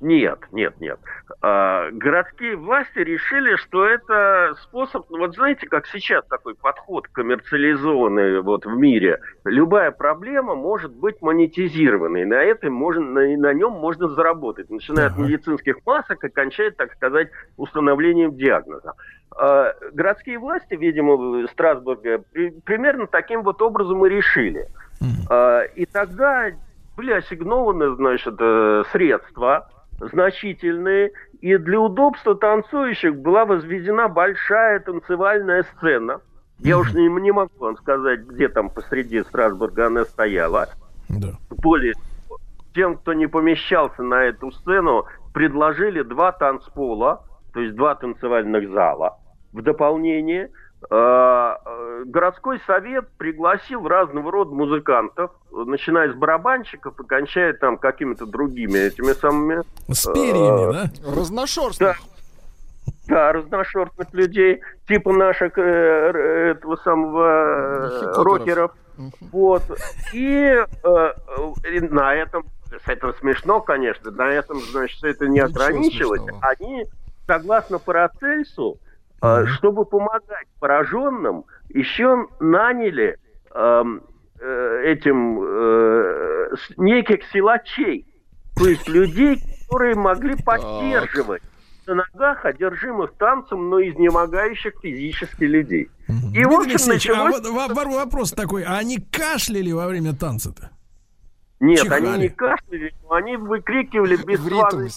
Нет, 0.00 0.38
нет, 0.52 0.80
нет. 0.80 1.00
А, 1.42 1.90
городские 1.90 2.56
власти 2.56 3.00
решили, 3.00 3.56
что 3.56 3.84
это 3.84 4.54
способ, 4.62 5.10
ну 5.10 5.18
вот 5.18 5.34
знаете, 5.34 5.66
как 5.66 5.86
сейчас 5.86 6.24
такой 6.26 6.54
подход 6.54 7.08
коммерциализованный 7.08 8.40
вот 8.40 8.64
в 8.64 8.76
мире. 8.76 9.20
Любая 9.44 9.90
проблема 9.90 10.54
может 10.54 10.92
быть 10.92 11.20
монетизированной, 11.20 12.26
на 12.26 12.34
этом 12.34 12.72
можно, 12.72 13.02
на, 13.02 13.36
на 13.36 13.52
нем 13.52 13.72
можно 13.72 14.08
заработать, 14.08 14.70
начиная 14.70 15.08
от 15.08 15.18
медицинских 15.18 15.78
масок 15.84 16.22
и 16.22 16.28
кончая, 16.28 16.70
так 16.70 16.92
сказать, 16.92 17.30
установлением 17.56 18.36
диагноза. 18.36 18.94
А, 19.36 19.74
городские 19.92 20.38
власти, 20.38 20.74
видимо, 20.74 21.46
Страсбурга 21.48 22.22
при, 22.32 22.50
примерно 22.50 23.08
таким 23.08 23.42
вот 23.42 23.60
образом 23.62 24.06
и 24.06 24.08
решили. 24.08 24.68
А, 25.28 25.62
и 25.62 25.86
тогда 25.86 26.52
были 26.96 27.12
ассигнованы, 27.12 27.94
значит, 27.94 28.34
э, 28.40 28.82
средства 28.90 29.68
значительные, 29.98 31.12
и 31.40 31.56
для 31.56 31.80
удобства 31.80 32.34
танцующих 32.34 33.16
была 33.16 33.44
возведена 33.44 34.08
большая 34.08 34.80
танцевальная 34.80 35.64
сцена. 35.74 36.20
Я 36.58 36.78
уж 36.78 36.92
не, 36.92 37.08
не 37.20 37.32
могу 37.32 37.52
вам 37.58 37.76
сказать, 37.76 38.20
где 38.20 38.48
там 38.48 38.68
посреди 38.70 39.22
Страсбурга 39.22 39.86
она 39.86 40.04
стояла. 40.04 40.68
Да. 41.08 41.32
Более 41.50 41.94
тем, 42.74 42.96
кто 42.96 43.12
не 43.12 43.26
помещался 43.26 44.02
на 44.02 44.24
эту 44.24 44.50
сцену, 44.52 45.06
предложили 45.32 46.02
два 46.02 46.32
танцпола, 46.32 47.24
то 47.52 47.60
есть 47.60 47.76
два 47.76 47.94
танцевальных 47.94 48.70
зала 48.70 49.18
в 49.52 49.62
дополнение– 49.62 50.50
городской 50.80 52.60
совет 52.66 53.08
пригласил 53.18 53.86
разного 53.86 54.30
рода 54.30 54.54
музыкантов, 54.54 55.32
начиная 55.50 56.12
с 56.12 56.14
барабанщиков 56.14 56.98
и 57.00 57.04
кончая 57.04 57.52
там 57.52 57.78
какими-то 57.78 58.26
другими 58.26 58.78
этими 58.78 59.12
самыми... 59.12 59.62
С 59.92 60.10
перьями, 60.12 60.70
э, 60.70 60.72
да? 60.72 61.16
Разношерстных. 61.16 61.98
Да. 61.98 62.18
Да, 63.08 63.32
разношерстных 63.32 64.12
людей, 64.12 64.60
типа 64.86 65.12
наших 65.12 65.56
э, 65.58 66.52
этого 66.52 66.76
самого 66.76 67.90
э, 67.90 68.22
рокеров. 68.22 68.72
Вот. 69.32 69.62
И 70.12 70.54
э, 70.84 71.12
на 71.90 72.14
этом, 72.14 72.44
с 72.84 72.88
этим 72.88 73.14
смешно, 73.14 73.60
конечно, 73.60 74.10
на 74.10 74.28
этом, 74.30 74.60
значит, 74.60 75.02
это 75.04 75.26
не 75.26 75.40
Ничего 75.40 75.46
ограничилось. 75.46 76.20
Смешного. 76.20 76.46
Они, 76.58 76.86
согласно 77.26 77.78
Парацельсу, 77.78 78.78
Mm-hmm. 79.20 79.46
Чтобы 79.56 79.84
помогать 79.84 80.46
пораженным, 80.60 81.44
еще 81.70 82.26
наняли 82.38 83.18
э, 83.52 83.84
э, 84.40 84.82
этим 84.84 85.40
э, 85.42 86.48
неких 86.76 87.24
силачей, 87.32 88.06
то 88.56 88.66
есть 88.68 88.88
людей, 88.88 89.42
которые 89.66 89.96
могли 89.96 90.36
поддерживать 90.42 91.42
на 91.86 91.94
ногах 91.94 92.44
одержимых 92.44 93.14
танцем, 93.14 93.70
но 93.70 93.80
изнемогающих 93.80 94.74
физически 94.82 95.44
людей. 95.44 95.90
И, 96.34 96.44
в 96.44 96.52
общем, 96.52 96.78
а 96.84 96.94
началось... 96.94 97.40
а 97.44 97.84
вопрос 97.84 98.32
такой, 98.32 98.62
а 98.62 98.76
они 98.78 98.98
кашляли 98.98 99.72
во 99.72 99.86
время 99.86 100.14
танца-то? 100.14 100.70
Нет, 101.60 101.82
Чихали. 101.82 102.06
они 102.06 102.22
не 102.22 102.28
кашляли, 102.28 102.94
но 103.02 103.14
они 103.16 103.36
выкрикивали 103.36 104.14
бесславные 104.24 104.88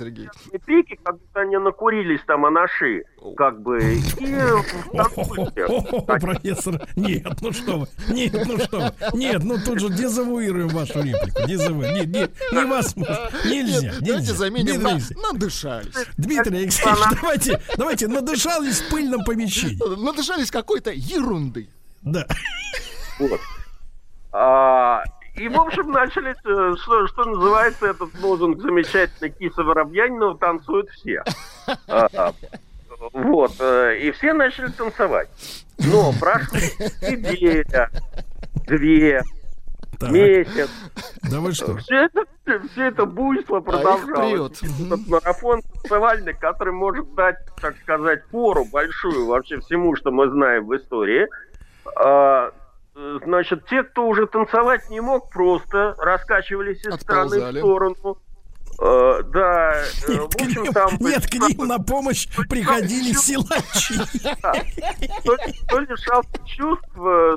крики, 0.64 1.00
как 1.04 1.18
будто 1.18 1.42
они 1.42 1.58
накурились 1.58 2.22
там 2.28 2.46
анаши, 2.46 3.04
как 3.36 3.60
бы, 3.62 3.80
и 3.80 4.00
Профессор, 6.22 6.88
нет, 6.96 7.26
ну 7.42 7.52
что 7.52 7.80
вы, 7.80 7.88
нет, 8.10 8.34
ну 8.46 8.60
что 8.60 8.80
вы, 8.80 8.94
нет, 9.18 9.44
ну 9.44 9.58
тут 9.58 9.80
же 9.80 9.90
дезавуируем 9.90 10.68
вашу 10.68 11.02
реплику, 11.02 11.48
дезавуируем, 11.48 11.96
нет, 11.96 12.08
нет, 12.08 12.32
невозможно, 12.52 13.32
нельзя, 13.46 13.94
Давайте 14.02 14.34
заменим 14.34 14.84
на 14.84 15.00
надышались. 15.32 15.96
Дмитрий 16.18 16.58
Алексеевич, 16.58 17.00
давайте, 17.22 17.62
давайте, 17.76 18.08
надышались 18.08 18.82
в 18.82 18.90
пыльном 18.92 19.24
помещении. 19.24 19.80
Надышались 20.04 20.52
какой-то 20.52 20.92
ерундой. 20.92 21.70
Да. 22.04 22.28
Вот. 23.20 23.40
А, 25.36 25.40
и, 25.40 25.48
в 25.48 25.60
общем, 25.60 25.92
начали, 25.92 26.32
э, 26.32 26.76
что, 26.78 27.08
что 27.08 27.24
называется, 27.26 27.88
этот 27.88 28.10
лозунг 28.22 28.62
замечательный 28.62 29.30
Киса 29.30 29.64
Воробьянинова 29.64 30.38
«Танцуют 30.38 30.90
все». 30.90 31.24
А, 31.88 32.08
а, 32.14 32.34
вот. 33.14 33.54
Э, 33.60 33.98
и 33.98 34.12
все 34.12 34.34
начали 34.34 34.68
танцевать. 34.72 35.30
Но 35.80 36.14
прошло 36.20 36.60
неделя, 37.02 37.90
две, 38.68 39.22
так. 40.00 40.12
месяц. 40.12 40.70
Да 41.30 41.40
вы 41.40 41.54
что? 41.54 41.78
Все 41.78 42.06
это, 42.06 42.26
все 42.72 42.88
это 42.88 43.06
буйство 43.06 43.58
а 43.58 43.62
продолжалось. 43.62 44.62
А 44.62 44.84
Этот 44.86 45.08
марафон 45.08 45.62
танцевальный, 45.62 46.34
который 46.34 46.74
может 46.74 47.14
дать, 47.16 47.38
так 47.60 47.76
сказать, 47.84 48.26
пору 48.28 48.66
большую 48.66 49.28
вообще 49.28 49.60
всему, 49.60 49.96
что 49.96 50.12
мы 50.12 50.30
знаем 50.30 50.66
в 50.68 50.76
истории. 50.76 51.28
Э, 52.94 53.20
значит, 53.24 53.66
те, 53.68 53.84
кто 53.84 54.08
уже 54.08 54.28
танцевать 54.28 54.90
не 54.90 55.00
мог, 55.00 55.30
просто 55.30 55.96
раскачивались 55.98 56.84
из 56.86 56.96
стороны 56.96 57.52
в 57.52 57.58
сторону. 57.58 58.18
Uh, 58.80 59.22
да, 59.24 59.74
э, 59.74 60.12
нет, 60.12 60.20
в 60.22 60.36
общем, 60.36 60.64
к 60.64 60.64
ним, 60.64 60.74
там... 60.74 60.90
Нет, 61.00 61.28
к 61.28 61.34
ним 61.34 61.68
на 61.68 61.78
помощь 61.78 62.28
приходили 62.50 63.12
силачи. 63.12 63.96
То 65.70 65.80
ли 65.80 65.88
чувств, 66.46 66.90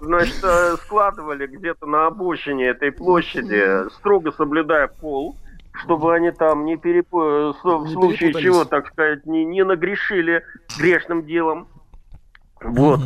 значит, 0.02 0.80
складывали 0.84 1.46
где-то 1.46 1.86
на 1.86 2.06
обочине 2.06 2.68
этой 2.68 2.92
площади, 2.92 3.90
строго 3.96 4.32
соблюдая 4.32 4.86
пол, 4.86 5.36
чтобы 5.82 6.14
они 6.14 6.30
там 6.30 6.64
не 6.64 6.76
перепо... 6.76 7.52
в 7.52 7.88
случае 7.90 8.32
чего, 8.32 8.64
так 8.64 8.88
сказать, 8.88 9.26
не, 9.26 9.44
не 9.44 9.64
нагрешили 9.64 10.44
грешным 10.78 11.26
делом. 11.26 11.68
Вот. 12.62 13.00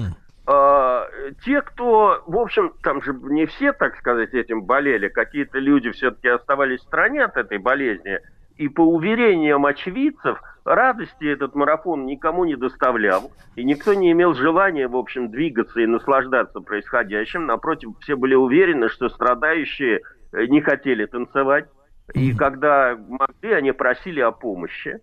Те, 1.44 1.60
кто, 1.60 2.22
в 2.26 2.36
общем, 2.38 2.72
там 2.82 3.02
же 3.02 3.12
не 3.12 3.44
все, 3.44 3.72
так 3.72 3.96
сказать, 3.96 4.32
этим 4.32 4.62
болели, 4.62 5.08
какие-то 5.08 5.58
люди 5.58 5.90
все-таки 5.90 6.28
оставались 6.28 6.80
в 6.80 6.84
стороне 6.84 7.24
от 7.24 7.36
этой 7.36 7.58
болезни, 7.58 8.18
и 8.56 8.68
по 8.68 8.80
уверениям 8.80 9.66
очевидцев, 9.66 10.40
радости 10.64 11.24
этот 11.24 11.54
марафон 11.54 12.06
никому 12.06 12.44
не 12.44 12.56
доставлял, 12.56 13.30
и 13.56 13.64
никто 13.64 13.94
не 13.94 14.12
имел 14.12 14.34
желания, 14.34 14.88
в 14.88 14.96
общем, 14.96 15.30
двигаться 15.30 15.80
и 15.80 15.86
наслаждаться 15.86 16.60
происходящим. 16.60 17.46
Напротив, 17.46 17.90
все 18.00 18.16
были 18.16 18.34
уверены, 18.34 18.88
что 18.88 19.08
страдающие 19.10 20.00
э, 20.32 20.46
не 20.46 20.60
хотели 20.60 21.06
танцевать, 21.06 21.66
и 22.14 22.34
когда 22.34 22.96
могли, 22.96 23.52
они 23.52 23.72
просили 23.72 24.20
о 24.20 24.32
помощи. 24.32 25.00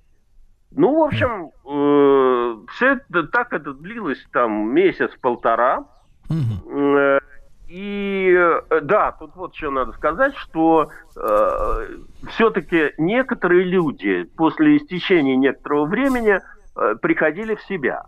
Ну, 0.75 0.99
в 0.99 1.03
общем, 1.03 1.51
э, 1.65 2.67
все 2.73 2.93
это 2.93 3.23
так 3.27 3.53
это 3.53 3.73
длилось 3.73 4.23
там 4.31 4.73
месяц-полтора. 4.73 5.85
Э, 6.29 7.19
и 7.67 8.35
э, 8.37 8.81
да, 8.81 9.11
тут 9.13 9.35
вот 9.35 9.55
что 9.55 9.71
надо 9.71 9.93
сказать, 9.93 10.35
что 10.35 10.89
э, 11.15 11.87
все-таки 12.29 12.93
некоторые 12.97 13.63
люди 13.63 14.23
после 14.23 14.77
истечения 14.77 15.35
некоторого 15.35 15.85
времени 15.85 16.39
э, 16.75 16.95
приходили 17.01 17.55
в 17.55 17.61
себя. 17.63 18.03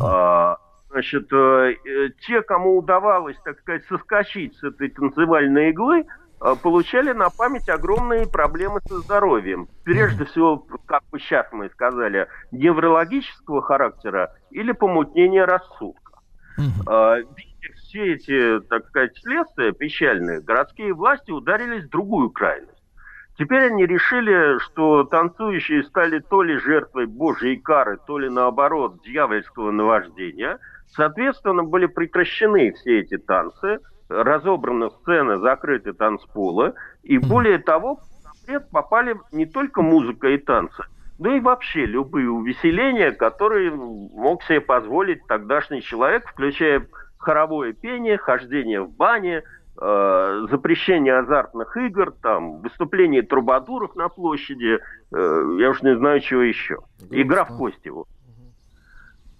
А, 0.00 0.58
Значит, 0.96 1.30
э, 1.30 1.74
э, 1.84 2.08
те, 2.26 2.40
кому 2.40 2.78
удавалось, 2.78 3.36
так 3.44 3.58
сказать, 3.58 3.84
соскочить 3.86 4.56
с 4.56 4.64
этой 4.64 4.88
танцевальной 4.88 5.68
иглы, 5.68 6.00
э, 6.00 6.04
получали 6.62 7.12
на 7.12 7.30
память 7.30 7.68
огромные 7.68 8.26
проблемы 8.26 8.80
со 8.86 8.98
здоровьем. 9.00 9.68
Прежде 9.84 10.24
всего, 10.26 10.64
как 10.86 11.02
бы 11.10 11.18
сейчас 11.18 11.46
мы 11.52 11.68
сказали, 11.70 12.28
неврологического 12.52 13.62
характера 13.62 14.34
или 14.50 14.72
помутнение 14.72 15.44
рассудка. 15.44 16.12
Э, 16.58 17.22
Видя 17.36 17.74
все 17.76 18.14
эти, 18.14 18.60
так 18.68 18.86
сказать, 18.88 19.16
следствия 19.18 19.72
печальные, 19.72 20.40
городские 20.40 20.94
власти 20.94 21.30
ударились 21.30 21.84
в 21.84 21.90
другую 21.90 22.30
крайность. 22.30 22.72
Теперь 23.38 23.66
они 23.66 23.84
решили, 23.84 24.58
что 24.60 25.04
танцующие 25.04 25.82
стали 25.84 26.20
то 26.20 26.42
ли 26.42 26.56
жертвой 26.56 27.06
божьей 27.06 27.56
кары, 27.56 27.98
то 28.06 28.18
ли 28.18 28.30
наоборот 28.30 29.02
дьявольского 29.02 29.70
наваждения. 29.70 30.58
Соответственно, 30.88 31.62
были 31.62 31.84
прекращены 31.86 32.72
все 32.72 33.00
эти 33.00 33.18
танцы, 33.18 33.80
разобраны 34.08 34.90
сцены, 34.90 35.38
закрыты 35.38 35.92
танцполы. 35.92 36.74
И 37.02 37.18
более 37.18 37.58
того, 37.58 37.96
в 37.96 38.02
запрет 38.46 38.70
попали 38.70 39.16
не 39.32 39.46
только 39.46 39.82
музыка 39.82 40.28
и 40.28 40.38
танцы, 40.38 40.84
но 41.18 41.34
и 41.34 41.40
вообще 41.40 41.86
любые 41.86 42.30
увеселения, 42.30 43.10
которые 43.10 43.70
мог 43.70 44.42
себе 44.44 44.60
позволить 44.60 45.26
тогдашний 45.26 45.82
человек, 45.82 46.28
включая 46.28 46.86
хоровое 47.18 47.72
пение, 47.72 48.18
хождение 48.18 48.82
в 48.82 48.90
бане, 48.90 49.42
э, 49.80 50.46
запрещение 50.50 51.18
азартных 51.18 51.76
игр, 51.76 52.12
там, 52.22 52.60
выступление 52.60 53.22
трубадуров 53.22 53.96
на 53.96 54.08
площади, 54.08 54.78
э, 55.12 55.56
я 55.58 55.70
уж 55.70 55.82
не 55.82 55.96
знаю, 55.96 56.20
чего 56.20 56.42
еще. 56.42 56.78
Игра 57.10 57.44
в 57.44 57.56
кости. 57.56 57.90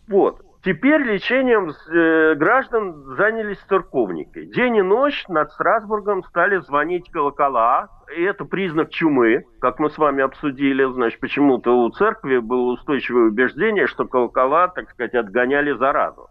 Вот. 0.09 0.46
Теперь 0.67 1.01
лечением 1.03 1.71
э, 1.71 2.35
граждан 2.35 3.15
занялись 3.17 3.61
церковники. 3.69 4.47
День 4.47 4.79
и 4.79 4.83
ночь 4.83 5.25
над 5.29 5.53
Страсбургом 5.53 6.25
стали 6.25 6.59
звонить 6.59 7.09
колокола. 7.13 7.89
И 8.17 8.23
это 8.25 8.45
признак 8.45 8.91
чумы, 8.91 9.45
как 9.61 9.79
мы 9.79 9.91
с 9.91 9.97
вами 9.97 10.25
обсудили. 10.25 10.85
Значит, 10.93 11.21
почему-то 11.21 11.71
у 11.71 11.89
церкви 11.91 12.39
было 12.39 12.73
устойчивое 12.73 13.29
убеждение, 13.29 13.87
что 13.87 14.07
колокола, 14.07 14.67
так 14.67 14.91
сказать, 14.91 15.15
отгоняли 15.15 15.71
заразу. 15.71 16.31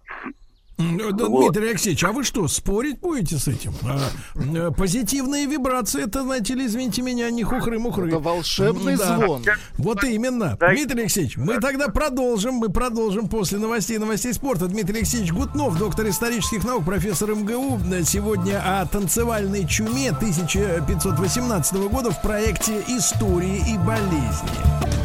М, 0.77 0.97
да, 1.15 1.25
Вот. 1.27 1.53
Дмитрий 1.53 1.69
Алексеевич, 1.69 2.03
а 2.03 2.11
вы 2.11 2.23
что, 2.25 2.47
спорить 2.49 2.99
будете 2.99 3.37
с 3.37 3.47
этим? 3.47 3.71
А, 3.83 4.09
э, 4.35 4.71
позитивные 4.75 5.45
вибрации, 5.45 6.03
это, 6.03 6.23
знаете 6.23 6.53
ли, 6.53 6.65
извините 6.65 7.01
меня, 7.01 7.29
не 7.31 7.43
хухры-мухры. 7.43 8.09
Это 8.09 8.19
волшебный 8.19 8.97
Да. 8.97 9.17
звон. 9.17 9.43
Вот 9.77 10.03
именно. 10.03 10.57
Да. 10.59 10.69
Дмитрий 10.69 11.01
Алексеевич, 11.01 11.37
мы 11.37 11.59
тогда 11.61 11.87
продолжим, 11.87 12.55
мы 12.55 12.69
продолжим 12.69 13.29
после 13.29 13.57
новостей 13.57 13.97
новостей 13.99 14.33
спорта. 14.33 14.67
Дмитрий 14.67 14.97
Алексеевич 14.97 15.31
Гутнов, 15.31 15.77
доктор 15.77 16.09
исторических 16.09 16.65
наук, 16.65 16.83
профессор 16.83 17.33
МГУ, 17.33 17.79
э, 17.93 18.03
сегодня 18.03 18.61
о 18.61 18.85
танцевальной 18.85 19.65
чуме 19.65 20.11
1518 20.11 21.87
года 21.87 22.11
в 22.11 22.21
проекте 22.21 22.83
«Истории 22.87 23.63
и 23.73 23.77
болезни». 23.77 25.04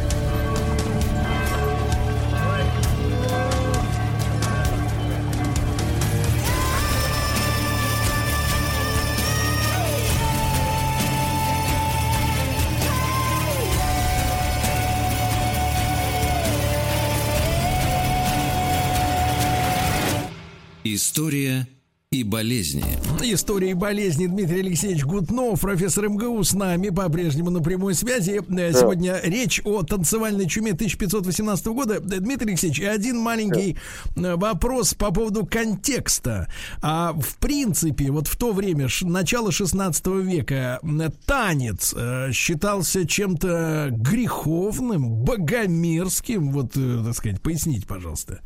История 21.01 21.67
и 22.11 22.23
болезни. 22.23 22.83
Истории 23.23 23.71
и 23.71 23.73
болезни 23.73 24.27
Дмитрий 24.27 24.59
Алексеевич 24.59 25.03
Гутнов, 25.03 25.61
профессор 25.61 26.09
МГУ 26.09 26.43
с 26.43 26.53
нами 26.53 26.89
по-прежнему 26.89 27.49
на 27.49 27.59
прямой 27.59 27.95
связи. 27.95 28.39
Э, 28.49 28.73
Сегодня 28.73 29.19
речь 29.23 29.61
о 29.65 29.81
танцевальной 29.81 30.47
чуме 30.47 30.73
1518 30.73 31.65
года. 31.67 31.95
Э, 31.95 31.99
Дмитрий 32.19 32.49
Алексеевич, 32.49 32.81
и 32.81 32.85
один 32.85 33.17
маленький 33.17 33.77
э, 34.15 34.35
вопрос 34.35 34.93
по 34.93 35.11
поводу 35.11 35.43
контекста. 35.43 36.47
А 36.83 37.13
в 37.13 37.37
принципе, 37.37 38.11
вот 38.11 38.27
в 38.27 38.35
то 38.35 38.53
время, 38.53 38.87
начало 39.01 39.51
16 39.51 40.05
века, 40.07 40.81
танец 41.25 41.95
считался 42.31 43.07
чем-то 43.07 43.87
греховным, 43.89 45.09
богомерзким. 45.23 46.51
Вот, 46.51 46.73
так 46.73 47.15
сказать, 47.15 47.41
поясните, 47.41 47.87
пожалуйста. 47.87 48.41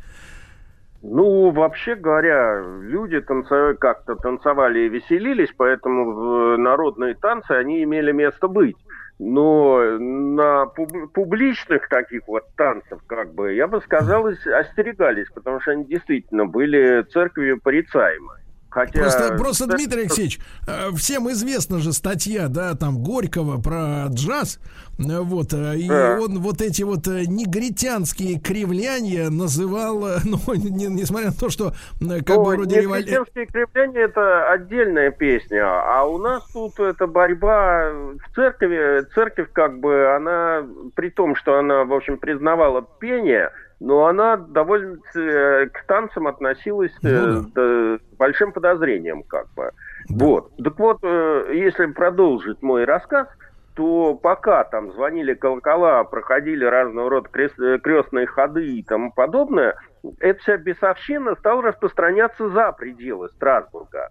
Ну, 1.08 1.50
вообще 1.50 1.94
говоря, 1.94 2.60
люди 2.80 3.20
танцевали, 3.20 3.76
как-то 3.76 4.16
танцевали 4.16 4.80
и 4.80 4.88
веселились, 4.88 5.52
поэтому 5.56 6.12
в 6.12 6.56
народные 6.58 7.14
танцы, 7.14 7.52
они 7.52 7.82
имели 7.84 8.10
место 8.10 8.48
быть. 8.48 8.76
Но 9.20 9.98
на 9.98 10.66
пуб- 10.66 11.06
публичных 11.14 11.88
таких 11.88 12.26
вот 12.26 12.44
танцев, 12.56 12.98
как 13.06 13.32
бы, 13.34 13.54
я 13.54 13.68
бы 13.68 13.80
сказал, 13.82 14.24
ос- 14.24 14.46
остерегались, 14.46 15.30
потому 15.30 15.60
что 15.60 15.70
они 15.70 15.84
действительно 15.84 16.44
были 16.44 17.02
церковью 17.04 17.60
порицаемы. 17.62 18.34
Хотя... 18.76 19.00
Просто, 19.00 19.36
просто 19.38 19.66
Дмитрий 19.68 20.02
Алексеевич, 20.02 20.38
э, 20.66 20.90
всем 20.98 21.30
известна 21.30 21.78
же 21.78 21.94
статья, 21.94 22.48
да, 22.48 22.74
там 22.74 22.98
Горького 23.02 23.58
про 23.58 24.04
джаз, 24.10 24.60
э, 24.98 25.18
вот, 25.20 25.54
э, 25.54 25.78
и 25.78 25.88
Да. 25.88 26.18
он 26.20 26.40
вот 26.40 26.60
эти 26.60 26.82
вот 26.82 27.06
негритянские 27.06 28.38
кривляния 28.38 29.30
называл, 29.30 30.00
ну, 30.24 30.38
не- 30.54 30.88
несмотря 30.88 31.28
на 31.28 31.32
то, 31.32 31.48
что 31.48 31.70
как 32.00 32.28
Ну, 32.36 32.44
бы 32.44 32.56
вроде 32.56 32.82
негритянские 32.82 33.46
кривляния 33.46 34.04
это 34.04 34.50
отдельная 34.50 35.10
песня, 35.10 35.64
а 35.64 36.04
у 36.04 36.18
нас 36.18 36.44
тут 36.52 36.78
это 36.78 37.06
борьба 37.06 37.92
в 37.92 38.34
церкви. 38.34 39.06
Церковь 39.14 39.48
как 39.54 39.80
бы 39.80 40.14
она, 40.14 40.66
при 40.94 41.08
том, 41.08 41.34
что 41.34 41.58
она, 41.58 41.84
в 41.84 41.94
общем, 41.94 42.18
признавала 42.18 42.82
пение, 43.00 43.50
но 43.80 44.06
она 44.06 44.36
довольно 44.36 44.98
э, 45.14 45.66
к 45.66 45.84
танцам 45.86 46.26
относилась 46.26 46.92
э, 47.02 47.08
Ну 47.08 47.44
да, 47.54 47.98
с 47.98 48.16
большим 48.16 48.52
подозрением, 48.52 49.22
как 49.22 49.46
бы. 49.54 49.70
Вот. 50.08 50.50
Так 50.56 50.78
вот, 50.78 50.98
э, 51.02 51.50
если 51.54 51.86
продолжить 51.86 52.62
мой 52.62 52.84
рассказ, 52.84 53.28
то 53.74 54.14
пока 54.14 54.64
там 54.64 54.92
звонили 54.92 55.34
колокола, 55.34 56.02
проходили 56.04 56.64
разного 56.64 57.10
рода 57.10 57.28
крест- 57.30 57.60
э, 57.62 57.78
крестные 57.78 58.26
ходы 58.26 58.66
и 58.66 58.82
тому 58.82 59.12
подобное, 59.12 59.76
эта 60.20 60.40
вся 60.40 60.56
бесовщина 60.56 61.34
стала 61.36 61.62
распространяться 61.62 62.48
за 62.48 62.72
пределы 62.72 63.28
Страсбурга. 63.30 64.08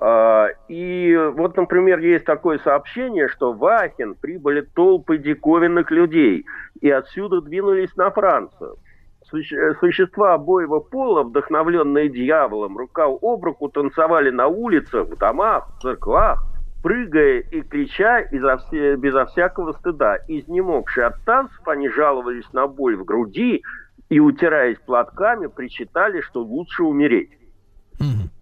А, 0.00 0.48
И 0.68 1.16
вот, 1.34 1.56
например, 1.56 2.00
есть 2.00 2.24
такое 2.24 2.58
сообщение, 2.58 3.28
что 3.28 3.52
в 3.52 3.64
Ахен 3.64 4.14
прибыли 4.14 4.62
толпы 4.62 5.18
диковинных 5.18 5.92
людей 5.92 6.44
и 6.80 6.90
отсюда 6.90 7.40
двинулись 7.40 7.94
на 7.96 8.10
Францию. 8.10 8.76
Суще- 9.30 9.74
Существа 9.80 10.34
обоего 10.34 10.80
пола, 10.80 11.22
вдохновленные 11.22 12.08
дьяволом, 12.08 12.76
рука 12.76 13.06
об 13.06 13.44
руку 13.44 13.68
танцевали 13.68 14.30
на 14.30 14.46
улицах, 14.46 15.08
в 15.08 15.16
домах, 15.16 15.68
в 15.76 15.82
церквах, 15.82 16.44
прыгая 16.82 17.40
и 17.40 17.62
крича 17.62 18.20
изо 18.20 18.58
безо 18.96 19.24
всякого 19.26 19.72
стыда. 19.72 20.18
Изнемогшие 20.28 21.06
от 21.06 21.24
танцев, 21.24 21.66
они 21.66 21.88
жаловались 21.88 22.52
на 22.52 22.66
боль 22.66 22.96
в 22.96 23.04
груди 23.04 23.62
и, 24.10 24.20
утираясь 24.20 24.78
платками, 24.78 25.46
причитали, 25.46 26.20
что 26.20 26.40
лучше 26.42 26.82
умереть. 26.84 27.30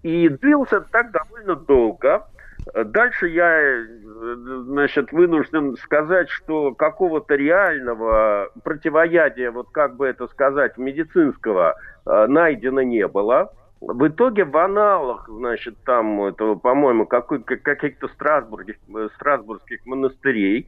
И 0.03 0.29
длился 0.29 0.81
так 0.81 1.13
довольно 1.13 1.55
долго. 1.55 2.27
Дальше 2.75 3.29
я, 3.29 3.85
значит, 4.23 5.13
вынужден 5.13 5.77
сказать, 5.77 6.29
что 6.31 6.75
какого-то 6.75 7.35
реального 7.35 8.51
противоядия, 8.63 9.51
вот 9.51 9.69
как 9.73 9.97
бы 9.97 10.07
это 10.07 10.29
сказать, 10.29 10.79
медицинского 10.79 11.75
э, 12.07 12.27
найдено 12.29 12.83
не 12.83 13.07
было. 13.09 13.53
В 13.81 14.07
итоге 14.07 14.45
в 14.45 14.57
аналах, 14.57 15.29
значит, 15.29 15.77
там, 15.85 16.23
этого, 16.23 16.55
по-моему, 16.55 17.05
каких-то 17.07 18.07
страсбургских, 18.09 18.77
э, 18.95 19.09
страсбургских 19.17 19.85
монастырей 19.87 20.67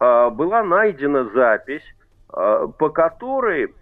э, 0.00 0.30
была 0.30 0.64
найдена 0.64 1.28
запись, 1.32 1.84
по 2.28 2.90
которой 2.90 3.72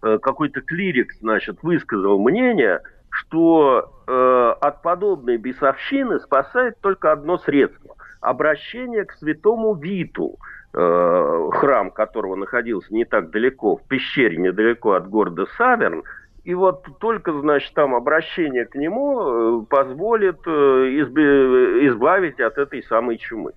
какой-то 0.00 0.60
клирик, 0.62 1.12
значит, 1.14 1.62
высказал 1.62 2.20
мнение, 2.20 2.80
что 3.10 3.92
э, 4.06 4.54
от 4.60 4.82
подобной 4.82 5.36
бесовщины 5.36 6.20
спасает 6.20 6.78
только 6.80 7.10
одно 7.10 7.38
средство– 7.38 7.96
обращение 8.20 9.04
к 9.04 9.12
святому 9.12 9.74
Виту, 9.74 10.36
э, 10.72 11.48
храм 11.52 11.90
которого 11.90 12.36
находился 12.36 12.92
не 12.94 13.04
так 13.04 13.30
далеко, 13.30 13.76
в 13.76 13.82
пещере 13.88 14.36
недалеко 14.36 14.92
от 14.92 15.08
города 15.08 15.46
Саверн, 15.56 16.02
и 16.44 16.54
вот 16.54 16.86
только, 17.00 17.32
значит, 17.32 17.74
там 17.74 17.94
обращение 17.94 18.64
к 18.64 18.74
нему 18.74 19.20
э, 19.20 19.66
позволит 19.68 20.40
э, 20.46 20.50
избавить 20.50 22.40
от 22.40 22.58
этой 22.58 22.82
самой 22.84 23.18
чумы. 23.18 23.52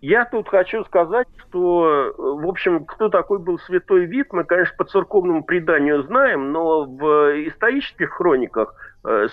Я 0.00 0.24
тут 0.24 0.48
хочу 0.48 0.82
сказать, 0.84 1.26
что, 1.36 2.14
в 2.16 2.48
общем, 2.48 2.86
кто 2.86 3.10
такой 3.10 3.38
был 3.38 3.58
святой 3.58 4.06
вид, 4.06 4.32
мы, 4.32 4.44
конечно, 4.44 4.74
по 4.78 4.84
церковному 4.84 5.44
преданию 5.44 6.02
знаем, 6.04 6.52
но 6.52 6.84
в 6.84 7.04
исторических 7.48 8.10
хрониках 8.10 8.74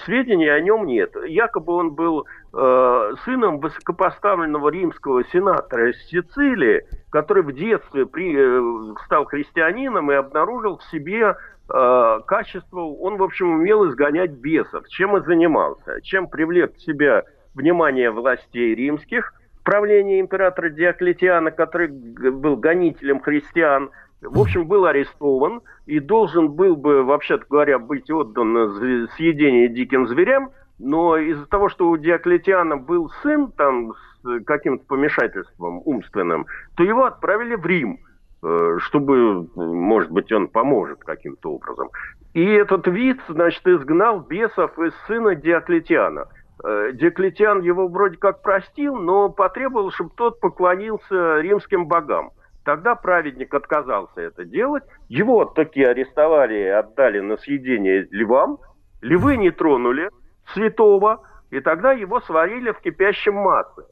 сведений 0.05 0.49
о 0.49 0.59
нем 0.61 0.85
нет. 0.85 1.15
Якобы 1.27 1.73
он 1.73 1.91
был 1.91 2.25
э, 2.53 3.13
сыном 3.25 3.59
высокопоставленного 3.59 4.69
римского 4.69 5.23
сенатора 5.25 5.91
из 5.91 5.97
Сицилии, 6.07 6.85
который 7.09 7.43
в 7.43 7.51
детстве 7.51 8.05
при, 8.05 8.35
э, 8.35 8.95
стал 9.05 9.25
христианином 9.25 10.11
и 10.11 10.15
обнаружил 10.15 10.77
в 10.77 10.83
себе 10.85 11.35
э, 11.69 12.19
качество, 12.27 12.81
он, 12.81 13.17
в 13.17 13.23
общем, 13.23 13.51
умел 13.51 13.89
изгонять 13.89 14.31
бесов. 14.31 14.87
Чем 14.89 15.17
и 15.17 15.25
занимался? 15.25 16.01
Чем 16.01 16.27
привлек 16.27 16.75
к 16.75 16.79
себе 16.79 17.23
внимание 17.53 18.11
властей 18.11 18.75
римских, 18.75 19.33
правление 19.63 20.21
императора 20.21 20.69
Диоклетиана, 20.69 21.51
который 21.51 21.87
был 21.87 22.55
гонителем 22.55 23.19
христиан, 23.19 23.89
в 24.27 24.39
общем, 24.39 24.67
был 24.67 24.85
арестован 24.85 25.61
и 25.85 25.99
должен 25.99 26.51
был 26.51 26.75
бы, 26.75 27.03
вообще-то 27.03 27.45
говоря, 27.49 27.79
быть 27.79 28.09
отдан 28.09 29.07
съедение 29.15 29.69
диким 29.69 30.07
зверям, 30.07 30.51
но 30.79 31.17
из-за 31.17 31.45
того, 31.45 31.69
что 31.69 31.89
у 31.89 31.97
Диоклетиана 31.97 32.77
был 32.77 33.09
сын 33.21 33.51
там 33.51 33.93
с 33.93 34.43
каким-то 34.45 34.85
помешательством 34.85 35.81
умственным, 35.85 36.45
то 36.75 36.83
его 36.83 37.05
отправили 37.05 37.55
в 37.55 37.65
Рим, 37.65 37.99
э, 38.43 38.77
чтобы, 38.79 39.47
может 39.55 40.11
быть, 40.11 40.31
он 40.31 40.47
поможет 40.47 40.99
каким-то 40.99 41.53
образом. 41.53 41.89
И 42.33 42.43
этот 42.43 42.87
вид, 42.87 43.21
значит, 43.29 43.65
изгнал 43.65 44.19
бесов 44.19 44.77
из 44.77 44.93
сына 45.07 45.35
Диоклетиана. 45.35 46.27
Э, 46.63 46.91
Диоклетиан 46.93 47.61
его 47.61 47.87
вроде 47.87 48.17
как 48.17 48.41
простил, 48.41 48.95
но 48.97 49.29
потребовал, 49.29 49.91
чтобы 49.91 50.11
тот 50.15 50.39
поклонился 50.41 51.39
римским 51.39 51.85
богам. 51.85 52.31
Тогда 52.65 52.95
праведник 52.95 53.53
отказался 53.53 54.21
это 54.21 54.43
делать. 54.43 54.83
Его 55.07 55.45
таки 55.45 55.83
арестовали 55.83 56.55
и 56.55 56.67
отдали 56.67 57.19
на 57.19 57.37
съедение 57.37 58.07
львам. 58.09 58.57
Львы 59.01 59.37
не 59.37 59.51
тронули 59.51 60.09
святого, 60.51 61.21
и 61.51 61.59
тогда 61.59 61.91
его 61.91 62.19
сварили 62.21 62.71
в 62.71 62.79
кипящем 62.79 63.35
масле. 63.35 63.85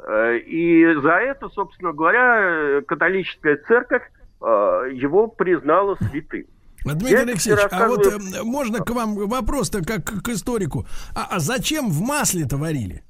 Э, 0.00 0.36
и 0.36 0.94
за 1.00 1.12
это, 1.12 1.48
собственно 1.50 1.92
говоря, 1.92 2.82
католическая 2.82 3.56
церковь 3.68 4.02
э, 4.42 4.44
его 4.94 5.28
признала 5.28 5.96
святым. 6.10 6.46
Дмитрий 6.84 7.10
Я 7.12 7.20
Алексеевич, 7.20 7.66
а 7.70 7.86
вот 7.86 8.04
э, 8.04 8.42
можно 8.42 8.80
к 8.80 8.90
вам 8.90 9.14
вопрос-то 9.14 9.84
как 9.84 10.04
к 10.04 10.28
историку. 10.30 10.86
А, 11.14 11.36
а 11.36 11.38
зачем 11.38 11.88
в 11.88 12.00
масле-то 12.00 12.56
варили? 12.56 13.04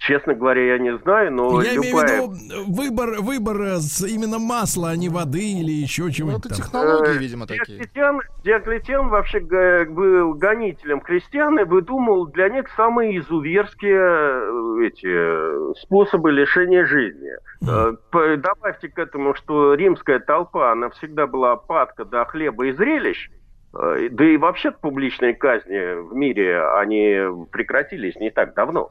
Честно 0.00 0.32
говоря, 0.32 0.64
я 0.64 0.78
не 0.78 0.96
знаю, 0.96 1.30
но 1.30 1.60
я 1.60 1.74
любая... 1.74 2.06
имею 2.06 2.28
в 2.28 2.34
виду 2.34 2.72
выбор, 2.72 3.20
выбор 3.20 3.60
э, 3.60 3.76
с 3.76 4.02
именно 4.06 4.38
масла, 4.38 4.90
а 4.90 4.96
не 4.96 5.10
воды 5.10 5.60
или 5.60 5.72
еще 5.72 6.10
чего-нибудь. 6.10 6.42
Ну, 6.42 6.50
это 6.50 6.62
технологии, 6.62 7.18
видимо, 7.18 7.46
такие. 7.46 7.76
Диоклетиан, 7.76 8.20
Диоклетиан 8.42 9.08
вообще 9.10 9.40
был 9.40 10.32
гонителем 10.32 11.02
христиан 11.02 11.58
и 11.58 11.64
выдумал 11.64 12.26
для 12.28 12.48
них 12.48 12.70
самые 12.76 13.18
изуверские 13.18 14.00
э, 14.00 14.86
эти 14.86 15.78
способы 15.82 16.32
лишения 16.32 16.86
жизни. 16.86 17.32
Mm. 17.62 18.36
Добавьте 18.38 18.88
к 18.88 18.98
этому, 18.98 19.34
что 19.34 19.74
римская 19.74 20.18
толпа, 20.18 20.72
она 20.72 20.88
всегда 20.88 21.26
была 21.26 21.56
падка 21.56 22.06
до 22.06 22.24
хлеба 22.24 22.68
и 22.68 22.72
зрелищ. 22.72 23.28
Да 23.72 24.24
и 24.24 24.38
вообще 24.38 24.70
публичные 24.70 25.34
казни 25.34 26.08
в 26.08 26.14
мире, 26.14 26.64
они 26.78 27.20
прекратились 27.52 28.16
не 28.16 28.30
так 28.30 28.54
давно 28.54 28.90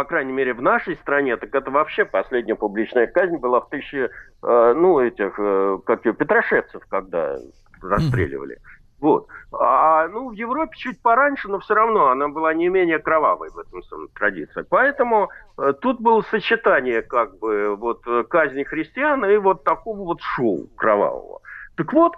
по 0.00 0.04
крайней 0.04 0.32
мере, 0.32 0.54
в 0.54 0.62
нашей 0.62 0.96
стране, 0.96 1.36
так 1.36 1.54
это 1.54 1.70
вообще 1.70 2.06
последняя 2.06 2.54
публичная 2.54 3.06
казнь 3.06 3.36
была 3.36 3.60
в 3.60 3.68
тысячи, 3.68 4.08
э, 4.42 4.74
ну, 4.74 4.98
этих, 4.98 5.34
э, 5.36 5.78
как 5.84 6.06
ее, 6.06 6.14
Петрошевцев, 6.14 6.82
когда 6.88 7.36
расстреливали. 7.82 8.56
Вот. 8.98 9.26
А, 9.52 10.08
ну, 10.08 10.30
в 10.30 10.32
Европе 10.32 10.72
чуть 10.74 11.02
пораньше, 11.02 11.48
но 11.48 11.58
все 11.58 11.74
равно 11.74 12.08
она 12.08 12.28
была 12.28 12.54
не 12.54 12.70
менее 12.70 12.98
кровавой 12.98 13.50
в 13.50 13.58
этом 13.58 13.82
самом 13.82 14.08
традиции. 14.08 14.64
Поэтому 14.70 15.28
э, 15.58 15.74
тут 15.82 16.00
было 16.00 16.22
сочетание, 16.30 17.02
как 17.02 17.38
бы, 17.38 17.76
вот, 17.76 18.02
казни 18.30 18.64
христиан 18.64 19.26
и 19.26 19.36
вот 19.36 19.64
такого 19.64 19.98
вот 19.98 20.22
шоу 20.22 20.66
кровавого. 20.76 21.40
Так 21.76 21.92
вот, 21.92 22.14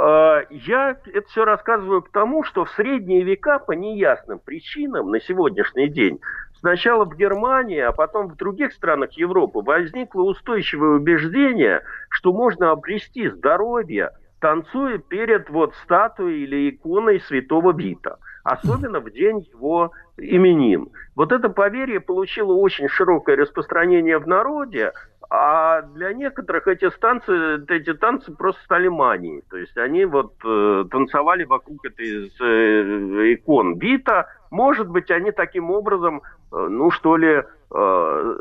э, 0.00 0.42
я 0.50 0.96
это 1.04 1.28
все 1.28 1.44
рассказываю 1.44 2.00
к 2.00 2.10
тому, 2.10 2.44
что 2.44 2.64
в 2.64 2.70
средние 2.70 3.24
века 3.24 3.58
по 3.58 3.72
неясным 3.72 4.38
причинам 4.38 5.10
на 5.10 5.20
сегодняшний 5.20 5.88
день 5.88 6.18
сначала 6.60 7.04
в 7.04 7.16
Германии, 7.16 7.80
а 7.80 7.92
потом 7.92 8.28
в 8.28 8.36
других 8.36 8.72
странах 8.72 9.12
Европы 9.12 9.60
возникло 9.60 10.22
устойчивое 10.22 10.96
убеждение, 10.96 11.82
что 12.10 12.32
можно 12.32 12.70
обрести 12.70 13.28
здоровье, 13.28 14.10
танцуя 14.40 14.98
перед 14.98 15.48
вот 15.50 15.74
статуей 15.82 16.44
или 16.44 16.70
иконой 16.70 17.20
святого 17.20 17.72
Вита, 17.72 18.18
особенно 18.44 19.00
в 19.00 19.10
день 19.10 19.46
его 19.52 19.92
именин. 20.18 20.88
Вот 21.14 21.32
это 21.32 21.48
поверье 21.48 22.00
получило 22.00 22.52
очень 22.52 22.88
широкое 22.88 23.36
распространение 23.36 24.18
в 24.18 24.26
народе, 24.26 24.92
а 25.28 25.82
для 25.82 26.12
некоторых 26.12 26.68
эти 26.68 26.88
танцы, 26.90 27.64
эти 27.68 27.94
танцы 27.94 28.32
просто 28.32 28.62
стали 28.62 28.88
манией. 28.88 29.42
То 29.50 29.56
есть 29.56 29.76
они 29.76 30.04
вот 30.04 30.34
э, 30.44 30.84
танцевали 30.90 31.44
вокруг 31.44 31.84
этой 31.84 32.30
э, 32.40 33.34
икон 33.34 33.74
Бита. 33.76 34.28
Может 34.50 34.88
быть, 34.88 35.10
они 35.10 35.32
таким 35.32 35.70
образом, 35.70 36.22
э, 36.52 36.56
ну 36.70 36.90
что 36.90 37.16
ли, 37.16 37.42
э, 37.74 38.36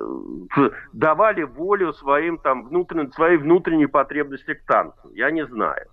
давали 0.93 1.43
волю 1.43 1.93
своим 1.93 2.37
там 2.37 2.67
внутренним, 2.67 3.11
своей 3.11 3.37
внутренней 3.37 3.87
потребности 3.87 4.53
к 4.53 4.65
танцу. 4.65 5.09
Я 5.13 5.31
не 5.31 5.45
знаю. 5.45 5.87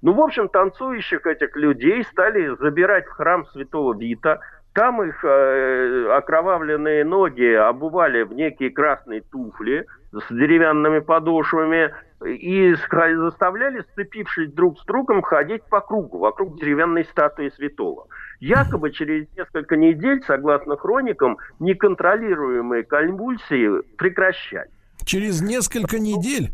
Ну, 0.00 0.12
в 0.12 0.20
общем, 0.20 0.48
танцующих 0.48 1.26
этих 1.26 1.56
людей 1.56 2.04
стали 2.04 2.54
забирать 2.56 3.06
в 3.06 3.10
храм 3.10 3.46
святого 3.46 3.98
Вита– 3.98 4.40
там 4.78 5.02
их 5.02 5.24
э, 5.24 6.08
окровавленные 6.16 7.04
ноги 7.04 7.52
обували 7.52 8.22
в 8.22 8.32
некие 8.32 8.70
красные 8.70 9.22
туфли 9.22 9.84
с 10.12 10.32
деревянными 10.32 11.00
подошвами 11.00 11.92
и 12.24 12.76
заставляли, 12.76 13.80
сцепившись 13.90 14.52
друг 14.52 14.78
с 14.78 14.84
другом, 14.84 15.22
ходить 15.22 15.64
по 15.64 15.80
кругу, 15.80 16.18
вокруг 16.18 16.60
деревянной 16.60 17.04
статуи 17.06 17.48
святого. 17.56 18.06
Якобы 18.38 18.92
через 18.92 19.26
несколько 19.36 19.76
недель, 19.76 20.22
согласно 20.24 20.76
хроникам, 20.76 21.38
неконтролируемые 21.58 22.84
конвульсии 22.84 23.82
прекращались. 23.96 24.70
Через 25.04 25.42
несколько 25.42 25.98
недель? 25.98 26.52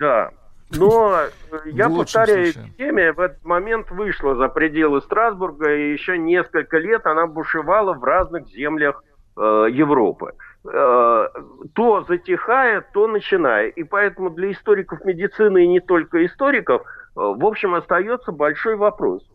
Да. 0.00 0.30
Но 0.76 1.14
э, 1.14 1.30
я 1.66 1.88
повторяю, 1.88 2.50
эпидемия 2.50 3.12
в 3.12 3.20
этот 3.20 3.44
момент 3.44 3.90
вышла 3.90 4.34
за 4.36 4.48
пределы 4.48 5.00
Страсбурга, 5.00 5.74
и 5.74 5.92
еще 5.92 6.18
несколько 6.18 6.78
лет 6.78 7.06
она 7.06 7.26
бушевала 7.26 7.94
в 7.94 8.04
разных 8.04 8.48
землях 8.48 9.02
э, 9.36 9.66
Европы. 9.70 10.34
Э, 10.64 11.28
то 11.74 12.04
затихая, 12.06 12.84
то 12.92 13.06
начиная. 13.06 13.68
И 13.68 13.82
поэтому 13.82 14.30
для 14.30 14.52
историков 14.52 15.04
медицины 15.04 15.64
и 15.64 15.68
не 15.68 15.80
только 15.80 16.24
историков, 16.26 16.82
э, 16.82 16.84
в 17.14 17.44
общем, 17.44 17.74
остается 17.74 18.32
большой 18.32 18.76
вопрос. 18.76 19.26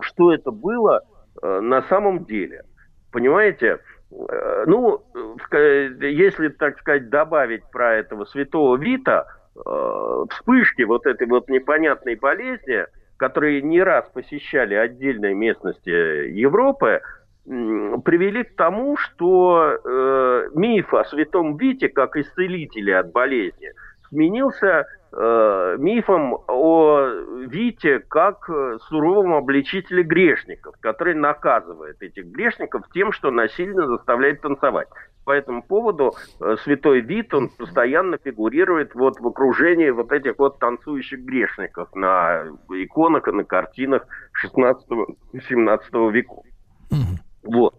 Что 0.00 0.32
это 0.32 0.52
было 0.52 1.02
э, 1.42 1.60
на 1.60 1.82
самом 1.82 2.24
деле? 2.24 2.62
Понимаете? 3.10 3.80
Э, 4.12 4.64
ну, 4.68 5.02
если, 6.00 6.48
так 6.48 6.78
сказать, 6.78 7.08
добавить 7.10 7.68
про 7.72 7.94
этого 7.96 8.24
святого 8.24 8.76
Вита– 8.76 9.26
Э, 9.56 10.24
вспышки 10.30 10.82
вот 10.82 11.06
этой 11.06 11.26
вот 11.26 11.48
непонятной 11.48 12.14
болезни, 12.14 12.86
которые 13.16 13.62
не 13.62 13.82
раз 13.82 14.08
посещали 14.12 14.74
отдельные 14.74 15.34
местности 15.34 15.90
Европы, 15.90 17.00
привели 17.44 18.44
к 18.44 18.54
тому, 18.54 18.96
что 18.96 19.78
э, 19.82 20.50
миф 20.54 20.94
о 20.94 21.04
святом 21.04 21.56
Вите 21.56 21.88
как 21.88 22.16
исцелителе 22.16 22.98
от 22.98 23.10
болезни 23.12 23.72
сменился 24.08 24.86
э, 25.12 25.76
мифом 25.78 26.38
о 26.48 27.06
Вите 27.46 28.00
как 28.00 28.48
суровом 28.88 29.34
обличителе 29.34 30.02
грешников, 30.02 30.74
который 30.80 31.14
наказывает 31.14 32.00
этих 32.02 32.26
грешников 32.26 32.82
тем, 32.92 33.12
что 33.12 33.30
насильно 33.30 33.86
заставляет 33.86 34.40
танцевать 34.40 34.88
по 35.24 35.32
этому 35.32 35.62
поводу 35.62 36.14
э, 36.40 36.56
святой 36.64 37.00
вид, 37.02 37.32
он 37.34 37.50
постоянно 37.50 38.18
фигурирует 38.18 38.94
вот 38.94 39.20
в 39.20 39.26
окружении 39.26 39.90
вот 39.90 40.10
этих 40.12 40.38
вот 40.38 40.58
танцующих 40.58 41.20
грешников 41.20 41.94
на 41.94 42.46
иконах 42.70 43.28
и 43.28 43.32
на 43.32 43.44
картинах 43.44 44.06
16-17 44.44 46.10
веков. 46.10 46.44
Вот. 47.44 47.74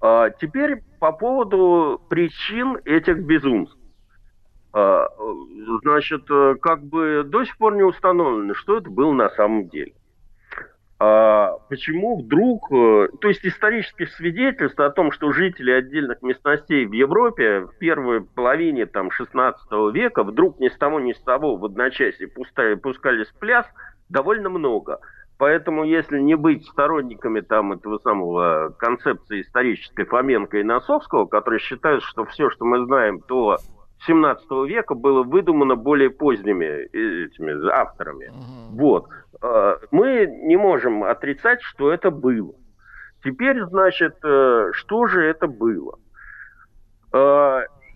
А 0.00 0.30
теперь 0.30 0.82
по 0.98 1.12
поводу 1.12 2.00
причин 2.08 2.78
этих 2.84 3.18
безумств. 3.24 3.76
А, 4.72 5.08
значит, 5.82 6.30
э, 6.30 6.54
как 6.60 6.84
бы 6.84 7.24
до 7.24 7.44
сих 7.44 7.56
пор 7.58 7.74
не 7.74 7.82
установлено, 7.82 8.54
что 8.54 8.78
это 8.78 8.88
было 8.88 9.12
на 9.12 9.28
самом 9.30 9.68
деле. 9.68 9.92
А, 11.02 11.56
почему 11.68 12.20
вдруг, 12.20 12.70
э, 12.70 13.08
то 13.20 13.28
есть 13.28 13.44
исторических 13.44 14.10
свидетельств 14.10 14.78
о 14.78 14.90
том, 14.90 15.12
что 15.12 15.32
жители 15.32 15.70
отдельных 15.72 16.22
местностей 16.22 16.84
в 16.84 16.92
Европе 16.92 17.60
в 17.60 17.78
первой 17.78 18.20
половине 18.20 18.86
там, 18.86 19.10
16 19.10 19.90
века 19.92 20.22
вдруг 20.22 20.60
ни 20.60 20.68
с 20.68 20.76
того 20.76 21.00
ни 21.00 21.14
с 21.14 21.20
того 21.20 21.56
в 21.56 21.64
одночасье 21.64 22.28
пускали, 22.28 22.74
пускались 22.74 23.28
в 23.28 23.38
пляс, 23.38 23.66
довольно 24.08 24.50
много. 24.50 25.00
Поэтому, 25.38 25.84
если 25.84 26.20
не 26.20 26.34
быть 26.34 26.66
сторонниками 26.66 27.40
там 27.40 27.72
этого 27.72 27.96
самого 27.98 28.74
концепции 28.78 29.40
исторической 29.40 30.04
Фоменко 30.04 30.58
и 30.58 30.62
Носовского, 30.62 31.24
которые 31.24 31.60
считают, 31.60 32.04
что 32.04 32.26
все, 32.26 32.50
что 32.50 32.66
мы 32.66 32.84
знаем, 32.84 33.20
то 33.22 33.56
17 34.06 34.50
века 34.68 34.94
было 34.94 35.22
выдумано 35.22 35.76
более 35.76 36.10
поздними 36.10 36.64
э, 36.64 37.26
этими 37.26 37.70
авторами. 37.70 38.26
Uh-huh. 38.26 38.78
Вот. 38.78 39.08
А, 39.42 39.78
мы 39.90 40.26
не 40.26 40.56
можем 40.56 41.04
отрицать, 41.04 41.62
что 41.62 41.92
это 41.92 42.10
было. 42.10 42.54
Теперь, 43.22 43.62
значит, 43.64 44.16
э, 44.24 44.70
что 44.72 45.06
же 45.06 45.22
это 45.24 45.46
было? 45.46 45.98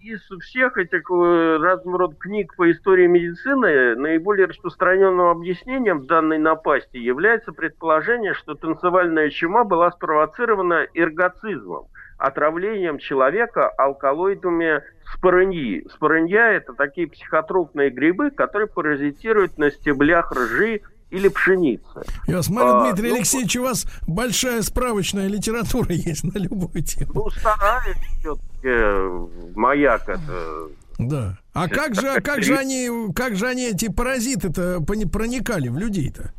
Из 0.05 0.21
всех 0.43 0.77
этих 0.77 1.11
э, 1.11 1.57
разного 1.63 1.99
рода 2.01 2.17
книг 2.17 2.55
по 2.57 2.71
истории 2.71 3.07
медицины 3.07 3.97
наиболее 3.97 4.47
распространенным 4.47 5.29
объяснением 5.29 6.07
данной 6.07 6.37
напасти 6.37 6.99
является 6.99 7.53
предположение, 7.53 8.35
что 8.35 8.55
танцевальная 8.55 9.31
чума 9.31 9.65
была 9.65 9.91
спровоцирована 9.93 10.87
эргоцизмом, 10.93 11.87
отравлением 12.27 12.99
человека 12.99 13.69
алкалоидами 13.69 14.83
спорыньи. 15.15 15.87
Спорынья– 15.93 16.53
это 16.53 16.73
такие 16.73 17.07
психотропные 17.07 17.91
грибы, 17.91 18.31
которые 18.31 18.67
паразитируют 18.67 19.59
на 19.59 19.71
стеблях 19.71 20.33
ржи 20.33 20.81
или 21.11 21.29
пшеницы. 21.29 22.03
Я 22.27 22.43
смотрю, 22.43 22.77
а, 22.77 22.85
Дмитрий 22.85 23.11
ну, 23.11 23.17
Алексеевич, 23.17 23.57
у 23.57 23.63
вас 23.63 23.87
большая 24.07 24.63
справочная 24.63 25.29
литература 25.29 25.87
есть 25.91 26.25
на 26.25 26.39
любую 26.39 26.83
тему. 26.83 27.13
Ну, 27.15 27.31
стараюсь 27.31 27.97
все-таки, 28.19 29.57
маяк 29.57 30.09
это... 30.09 30.69
Да. 30.99 31.39
А 31.53 31.69
как 31.69 31.95
же, 31.95 32.21
как 32.21 32.43
же 32.43 32.57
они, 32.57 33.13
как 33.15 33.37
же 33.37 33.47
они, 33.47 33.69
эти 33.71 33.89
паразиты-то 33.91 34.81
проникали 34.81 35.69
в 35.69 35.77
людей-то? 35.77 36.33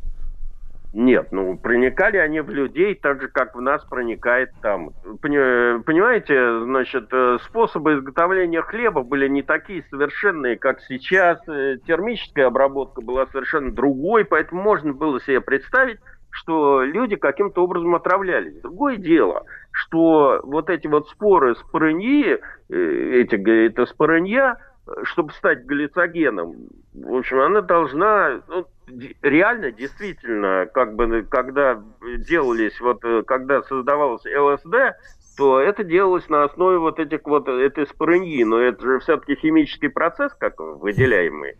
Нет, 0.98 1.28
ну 1.30 1.58
проникали 1.58 2.16
они 2.16 2.40
в 2.40 2.48
людей 2.48 2.94
так 2.94 3.20
же, 3.20 3.28
как 3.28 3.54
в 3.54 3.60
нас 3.60 3.84
проникает 3.84 4.48
там. 4.62 4.92
Понимаете, 5.20 6.60
значит, 6.60 7.08
э, 7.12 7.36
способы 7.44 7.96
изготовления 7.96 8.62
хлеба 8.62 9.02
были 9.02 9.28
не 9.28 9.42
такие 9.42 9.84
совершенные, 9.90 10.56
как 10.56 10.80
сейчас. 10.80 11.38
Э, 11.48 11.76
термическая 11.86 12.46
обработка 12.46 13.02
была 13.02 13.26
совершенно 13.26 13.72
другой, 13.72 14.24
поэтому 14.24 14.62
можно 14.62 14.94
было 14.94 15.20
себе 15.20 15.42
представить, 15.42 15.98
что 16.30 16.82
люди 16.82 17.16
каким-то 17.16 17.62
образом 17.62 17.94
отравлялись. 17.94 18.58
Другое 18.62 18.96
дело, 18.96 19.44
что 19.72 20.40
вот 20.44 20.70
эти 20.70 20.86
вот 20.86 21.10
споры 21.10 21.56
спорыньи, 21.56 22.38
э, 22.70 23.20
эти, 23.20 23.34
это 23.66 23.84
спорынья, 23.84 24.56
чтобы 25.02 25.34
стать 25.34 25.66
глицогеном, 25.66 26.54
в 26.94 27.16
общем, 27.16 27.40
она 27.40 27.60
должна, 27.60 28.40
ну, 28.48 28.64
реально, 29.22 29.72
действительно, 29.72 30.66
как 30.72 30.94
бы, 30.94 31.26
когда 31.28 31.82
делались, 32.28 32.80
вот, 32.80 33.04
э, 33.04 33.22
когда 33.26 33.62
создавалось 33.62 34.24
ЛСД, 34.24 34.96
то 35.36 35.60
это 35.60 35.84
делалось 35.84 36.28
на 36.28 36.44
основе 36.44 36.78
вот 36.78 36.98
этих 36.98 37.20
вот, 37.24 37.48
этой 37.48 37.86
спорыньи, 37.86 38.42
но 38.44 38.58
это 38.58 38.82
же 38.82 38.98
все-таки 39.00 39.34
химический 39.36 39.90
процесс, 39.90 40.32
как 40.34 40.58
выделяемый. 40.58 41.56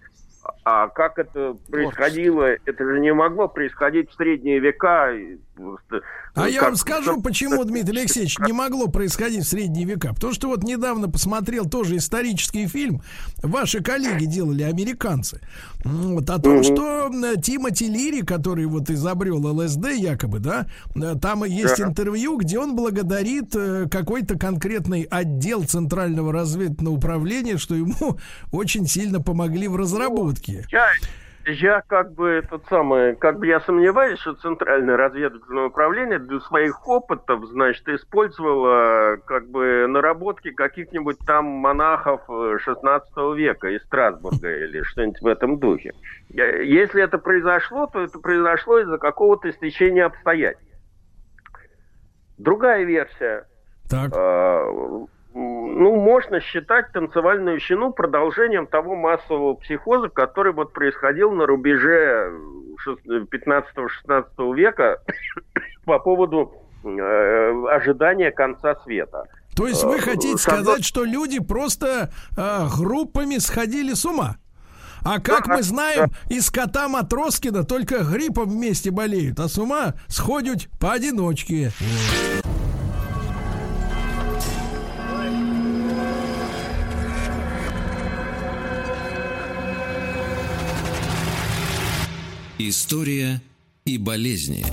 А 0.65 0.89
как 0.89 1.19
это 1.19 1.57
происходило, 1.71 2.45
это 2.45 2.85
же 2.85 3.01
не 3.01 3.13
могло 3.13 3.49
происходить 3.49 4.11
в 4.11 4.15
средние 4.15 4.61
века. 4.61 5.13
А 6.35 6.43
как... 6.43 6.51
я 6.53 6.63
вам 6.63 6.77
скажу, 6.77 7.21
почему, 7.23 7.65
Дмитрий 7.65 8.01
Алексеевич, 8.01 8.39
не 8.39 8.53
могло 8.53 8.89
происходить 8.89 9.45
в 9.45 9.49
средние 9.49 9.87
века. 9.87 10.13
Потому 10.15 10.33
что 10.33 10.49
вот 10.49 10.63
недавно 10.63 11.09
посмотрел 11.09 11.67
тоже 11.67 11.97
исторический 11.97 12.67
фильм. 12.67 13.03
Ваши 13.43 13.83
коллеги 13.83 14.27
делали, 14.27 14.63
американцы. 14.63 15.41
Вот, 15.85 16.29
о 16.29 16.39
том, 16.39 16.63
что 16.63 17.11
Тимоти 17.43 17.89
Лири, 17.89 18.23
который 18.23 18.67
вот 18.67 18.91
изобрел 18.91 19.47
ЛСД 19.47 19.93
якобы, 19.93 20.41
да, 20.41 20.67
там 21.21 21.45
есть 21.45 21.81
интервью, 21.81 22.37
где 22.39 22.59
он 22.59 22.77
благодарит 22.77 23.55
э, 23.55 23.87
какой-то 23.91 24.39
конкретный 24.39 25.03
отдел 25.03 25.65
Центрального 25.65 26.33
разведывательного 26.33 26.95
управления, 26.95 27.57
что 27.57 27.75
ему 27.75 28.19
очень 28.53 28.87
сильно 28.87 29.21
помогли 29.21 29.69
в 29.69 29.77
разработке. 29.77 30.67
Я, 31.49 31.81
как 31.87 32.13
бы 32.13 32.29
этот 32.29 32.67
самый, 32.69 33.15
как 33.15 33.39
бы 33.39 33.47
я 33.47 33.61
сомневаюсь, 33.61 34.19
что 34.19 34.35
Центральное 34.35 34.97
разведывательное 34.97 35.67
управление 35.67 36.19
для 36.19 36.41
своих 36.41 36.89
опытов, 36.89 37.47
значит, 37.47 37.89
использовало 37.89 39.17
как 39.25 39.49
бы 39.49 39.87
наработки 39.87 40.51
каких-нибудь 40.51 41.19
там 41.25 41.45
монахов 41.45 42.23
16 42.27 43.13
э, 43.17 43.35
века 43.37 43.69
из 43.69 43.81
Страсбурга 43.85 44.57
или 44.65 44.83
что-нибудь 44.83 45.21
в 45.21 45.27
этом 45.29 45.61
духе. 45.61 45.93
Если 46.31 47.01
это 47.01 47.19
произошло, 47.19 47.87
то 47.87 48.01
это 48.01 48.19
произошло 48.19 48.81
из-за 48.81 48.99
какого-то 48.99 49.53
стечения 49.53 50.07
обстоятельств. 50.07 50.67
Другая 52.39 52.83
версия. 52.83 53.47
Так. 53.89 54.13
Э, 55.67 55.79
ну, 55.79 55.97
можно 55.97 56.41
считать 56.41 56.93
танцевальную 56.93 57.59
щену 57.61 57.93
продолжением 57.93 58.67
того 58.67 58.95
массового 58.95 59.55
психоза, 59.55 60.09
который 60.09 60.53
вот 60.53 60.73
происходил 60.73 61.33
на 61.33 61.47
рубеже 61.47 62.33
15-16 62.87 64.55
века 64.55 65.03
по 65.85 65.99
поводу 65.99 66.53
э, 66.85 67.65
ожидания 67.71 68.31
конца 68.31 68.77
света. 68.85 69.25
То 69.57 69.67
есть 69.67 69.85
вы 69.85 69.97
э, 69.97 70.01
хотите 70.01 70.37
сказать, 70.37 70.85
что 70.85 71.05
люди 71.05 71.41
просто 71.41 72.11
э, 72.37 72.67
группами 72.79 73.39
сходили 73.39 73.95
с 73.95 74.05
ума? 74.05 74.37
А 75.03 75.21
как 75.21 75.47
мы 75.47 75.63
знаем, 75.63 76.11
из 76.29 76.51
кота 76.51 76.89
Матроскина 76.89 77.63
только 77.63 78.03
гриппом 78.03 78.51
вместе 78.51 78.91
болеют, 78.91 79.39
а 79.39 79.47
с 79.47 79.57
ума 79.57 79.95
сходят 80.09 80.69
поодиночке. 80.81 81.71
История 92.69 93.41
и 93.85 93.97
болезни. 93.97 94.65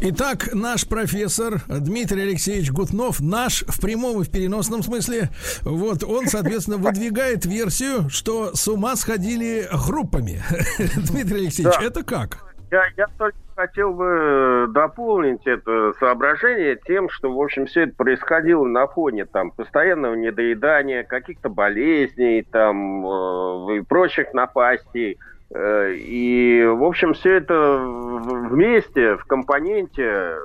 Итак, 0.00 0.54
наш 0.54 0.88
профессор 0.88 1.60
Дмитрий 1.68 2.22
Алексеевич 2.22 2.72
Гутнов, 2.72 3.20
наш 3.20 3.64
в 3.64 3.82
прямом 3.82 4.22
и 4.22 4.24
в 4.24 4.30
переносном 4.30 4.82
смысле, 4.82 5.28
вот 5.60 6.02
он, 6.04 6.28
соответственно, 6.28 6.78
выдвигает 6.78 7.44
версию, 7.44 8.08
что 8.08 8.54
с 8.54 8.66
ума 8.66 8.96
сходили 8.96 9.68
группами. 9.86 10.42
Дмитрий 11.10 11.42
Алексеевич, 11.42 11.74
да. 11.78 11.84
это 11.84 12.02
как? 12.02 12.38
Я, 12.70 12.84
я 12.96 13.08
только 13.18 13.36
хотел 13.56 13.92
бы 13.92 14.66
дополнить 14.70 15.46
это 15.46 15.92
соображение 16.00 16.78
тем, 16.86 17.10
что, 17.10 17.30
в 17.30 17.38
общем, 17.38 17.66
все 17.66 17.82
это 17.82 17.94
происходило 17.94 18.64
на 18.64 18.86
фоне 18.86 19.26
там 19.26 19.50
постоянного 19.50 20.14
недоедания, 20.14 21.04
каких-то 21.04 21.50
болезней 21.50 22.42
там 22.50 23.06
э, 23.06 23.76
и 23.76 23.80
прочих 23.82 24.32
напастей. 24.32 25.18
Э, 25.52 25.92
и, 25.94 26.64
в 26.64 26.84
общем, 26.84 27.14
все 27.14 27.34
это 27.34 27.78
вместе, 27.78 29.16
в 29.16 29.24
компоненте, 29.24 30.36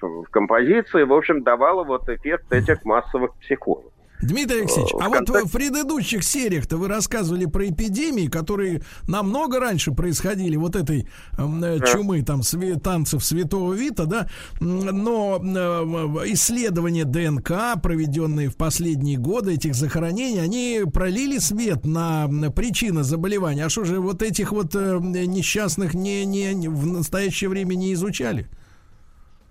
в 0.00 0.24
композиции, 0.30 1.02
в 1.02 1.12
общем, 1.12 1.42
давало 1.42 1.84
вот 1.84 2.08
эффект 2.08 2.52
этих 2.52 2.84
массовых 2.84 3.34
психозов. 3.36 3.92
Дмитрий 4.22 4.60
Алексеевич, 4.60 4.92
а 5.00 5.08
вот 5.08 5.28
в 5.28 5.50
предыдущих 5.52 6.24
сериях-то 6.24 6.76
вы 6.76 6.88
рассказывали 6.88 7.44
про 7.44 7.68
эпидемии, 7.68 8.28
которые 8.28 8.82
намного 9.06 9.60
раньше 9.60 9.92
происходили, 9.92 10.56
вот 10.56 10.74
этой 10.76 11.06
э, 11.38 11.78
чумы, 11.86 12.22
там, 12.22 12.40
све- 12.40 12.78
танцев 12.80 13.24
святого 13.24 13.74
Вита, 13.74 14.06
да, 14.06 14.28
но 14.60 15.40
э, 15.42 16.32
исследования 16.32 17.04
ДНК, 17.04 17.80
проведенные 17.82 18.48
в 18.48 18.56
последние 18.56 19.18
годы 19.18 19.54
этих 19.54 19.74
захоронений, 19.74 20.42
они 20.42 20.82
пролили 20.92 21.38
свет 21.38 21.84
на 21.84 22.28
причины 22.54 23.02
заболевания. 23.04 23.66
А 23.66 23.68
что 23.68 23.84
же 23.84 24.00
вот 24.00 24.22
этих 24.22 24.52
вот 24.52 24.74
э, 24.74 24.98
несчастных 24.98 25.94
не, 25.94 26.24
не, 26.24 26.68
в 26.68 26.86
настоящее 26.86 27.50
время 27.50 27.74
не 27.74 27.92
изучали? 27.92 28.48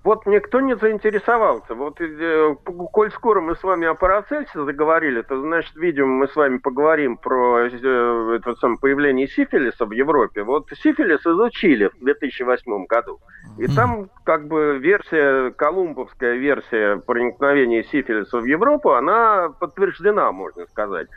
Вот 0.05 0.27
никто 0.27 0.59
не 0.59 0.75
заинтересовался. 0.75 1.73
Вот, 1.73 1.99
э, 1.99 2.55
коль 2.63 3.11
скоро 3.11 3.41
мы 3.41 3.55
с 3.55 3.63
вами 3.63 3.87
о 3.87 3.95
Парацельсе 3.95 4.63
заговорили, 4.63 5.23
то, 5.23 5.41
значит, 5.41 5.75
видимо, 5.75 6.09
мы 6.09 6.27
с 6.27 6.35
вами 6.35 6.59
поговорим 6.59 7.17
про 7.17 7.61
э, 7.61 8.35
это 8.35 8.55
самое 8.57 8.77
появление 8.79 9.27
сифилиса 9.27 9.87
в 9.87 9.91
Европе. 9.93 10.43
Вот 10.43 10.69
сифилис 10.83 11.25
изучили 11.25 11.87
в 11.87 11.97
2008 12.01 12.85
году. 12.85 13.19
И 13.57 13.65
там, 13.65 14.11
как 14.23 14.47
бы, 14.47 14.77
версия, 14.77 15.49
колумбовская 15.49 16.35
версия 16.35 16.97
проникновения 16.97 17.81
сифилиса 17.81 18.37
в 18.37 18.45
Европу, 18.45 18.91
она 18.91 19.49
подтверждена, 19.59 20.31
можно 20.31 20.67
сказать. 20.67 21.07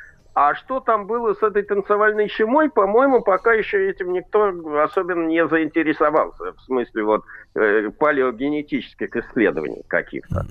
А 0.40 0.54
что 0.54 0.78
там 0.78 1.08
было 1.08 1.34
с 1.34 1.42
этой 1.42 1.64
танцевальной 1.64 2.28
чумой, 2.28 2.70
по-моему, 2.70 3.22
пока 3.22 3.54
еще 3.54 3.90
этим 3.90 4.12
никто 4.12 4.52
особенно 4.84 5.26
не 5.26 5.44
заинтересовался. 5.48 6.52
В 6.52 6.60
смысле 6.60 7.02
вот 7.02 7.24
э, 7.56 7.90
палеогенетических 7.90 9.16
исследований 9.16 9.82
каких-то. 9.88 10.46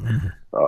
А, 0.51 0.67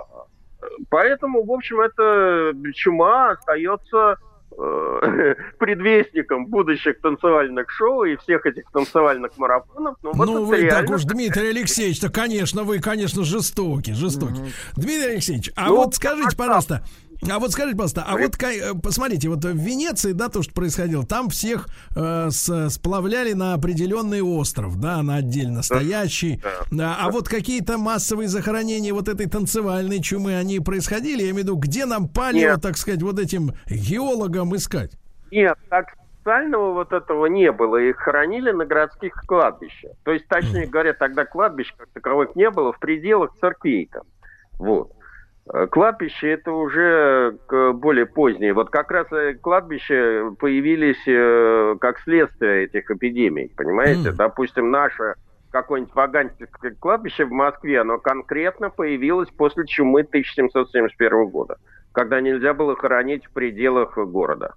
Поэтому, 0.88 1.44
в 1.44 1.52
общем, 1.52 1.80
эта 1.80 2.54
чума 2.72 3.32
остается 3.32 4.16
э, 4.56 5.34
предвестником 5.58 6.46
будущих 6.46 7.02
танцевальных 7.02 7.70
шоу 7.70 8.04
и 8.04 8.16
всех 8.16 8.46
этих 8.46 8.70
танцевальных 8.72 9.36
марафонов. 9.36 9.96
Ну, 10.02 10.12
вот 10.14 10.26
ну 10.26 10.44
вы 10.46 10.62
реально... 10.62 10.80
так 10.80 10.96
уж, 10.96 11.04
Дмитрий 11.04 11.50
Алексеевич, 11.50 12.00
то, 12.00 12.10
конечно, 12.10 12.62
вы, 12.62 12.80
конечно, 12.80 13.22
жестоки, 13.22 13.90
жестоки. 13.90 14.40
Mm-hmm. 14.40 14.52
Дмитрий 14.76 15.12
Алексеевич, 15.12 15.52
а 15.56 15.68
ну, 15.68 15.76
вот 15.76 15.94
скажите, 15.94 16.34
пожалуйста, 16.34 16.82
а 17.28 17.38
вот 17.38 17.52
скажите, 17.52 17.76
пожалуйста, 17.76 18.04
а 18.06 18.16
вот 18.16 18.42
э, 18.42 18.74
посмотрите, 18.82 19.28
вот 19.28 19.44
в 19.44 19.56
Венеции, 19.56 20.12
да, 20.12 20.28
то, 20.28 20.42
что 20.42 20.54
происходило, 20.54 21.04
там 21.04 21.28
всех 21.28 21.68
э, 21.94 22.30
с, 22.30 22.70
сплавляли 22.70 23.32
на 23.32 23.54
определенный 23.54 24.22
остров, 24.22 24.80
да, 24.80 25.02
на 25.02 25.16
отдельно 25.16 25.62
стоящий. 25.62 26.42
Да. 26.70 26.96
А 26.98 27.10
вот 27.10 27.28
какие-то 27.28 27.78
массовые 27.78 28.28
захоронения 28.28 28.94
вот 28.94 29.08
этой 29.08 29.28
танцевальной 29.28 30.00
чумы, 30.00 30.36
они 30.36 30.60
происходили? 30.60 31.22
Я 31.22 31.30
имею 31.30 31.34
в 31.34 31.38
виду, 31.38 31.56
где 31.56 31.84
нам 31.84 32.08
палео, 32.08 32.52
Нет. 32.52 32.62
так 32.62 32.76
сказать, 32.76 33.02
вот 33.02 33.18
этим 33.18 33.52
геологам 33.66 34.54
искать? 34.56 34.92
Нет, 35.30 35.58
так 35.68 35.94
специального 36.20 36.72
вот 36.72 36.92
этого 36.92 37.26
не 37.26 37.50
было. 37.52 37.76
Их 37.76 37.96
хоронили 37.96 38.50
на 38.50 38.64
городских 38.64 39.14
кладбищах. 39.26 39.92
То 40.04 40.12
есть, 40.12 40.28
точнее 40.28 40.66
говоря, 40.66 40.92
тогда 40.92 41.24
кладбищ 41.24 41.72
как 41.76 41.88
таковых 41.88 42.36
не 42.36 42.50
было 42.50 42.72
в 42.72 42.78
пределах 42.78 43.34
церквей 43.40 43.88
там. 43.90 44.02
Вот. 44.58 44.92
Э, 45.52 45.66
кладбище 45.66 46.32
это 46.32 46.52
уже 46.52 47.36
более 47.48 48.06
позднее. 48.06 48.52
Вот 48.52 48.70
как 48.70 48.90
раз 48.90 49.10
э, 49.12 49.34
кладбища 49.34 50.32
появились 50.38 51.02
э, 51.06 51.76
как 51.80 51.98
следствие 52.00 52.64
этих 52.64 52.90
эпидемий, 52.90 53.52
понимаете? 53.56 54.10
Mm. 54.10 54.12
Допустим, 54.12 54.70
наше 54.70 55.14
какое-нибудь 55.50 55.94
ваганское 55.94 56.48
кладбище 56.78 57.24
в 57.24 57.32
Москве, 57.32 57.80
оно 57.80 57.98
конкретно 57.98 58.70
появилось 58.70 59.28
после 59.30 59.66
чумы 59.66 60.02
1771 60.02 61.26
года, 61.26 61.56
когда 61.92 62.20
нельзя 62.20 62.54
было 62.54 62.76
хоронить 62.76 63.26
в 63.26 63.32
пределах 63.32 63.98
города. 63.98 64.54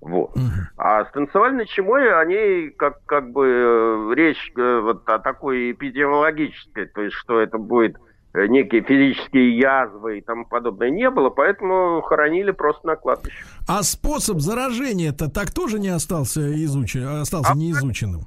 Вот. 0.00 0.32
А 0.76 1.04
с 1.04 1.12
танцевальной 1.12 1.66
чумой 1.66 2.12
они 2.20 2.70
как, 2.70 3.04
как 3.06 3.30
бы 3.30 4.12
речь 4.16 4.52
вот 4.56 5.08
о 5.08 5.20
такой 5.20 5.70
эпидемиологической, 5.70 6.86
то 6.86 7.02
есть 7.02 7.14
что 7.14 7.38
это 7.38 7.56
будет 7.56 7.96
Э, 7.98 8.11
некие 8.34 8.82
физические 8.82 9.58
язвы 9.58 10.18
и 10.18 10.20
тому 10.20 10.46
подобное 10.46 10.90
не 10.90 11.10
было, 11.10 11.30
поэтому 11.30 12.00
хоронили 12.02 12.50
просто 12.50 12.86
на 12.86 12.96
кладбище. 12.96 13.44
А 13.68 13.82
способ 13.82 14.40
заражения-то 14.40 15.30
так 15.30 15.50
тоже 15.50 15.78
не 15.78 15.88
остался 15.88 16.40
изучен, 16.64 17.06
остался 17.06 17.52
а 17.52 17.54
неизученным? 17.54 18.22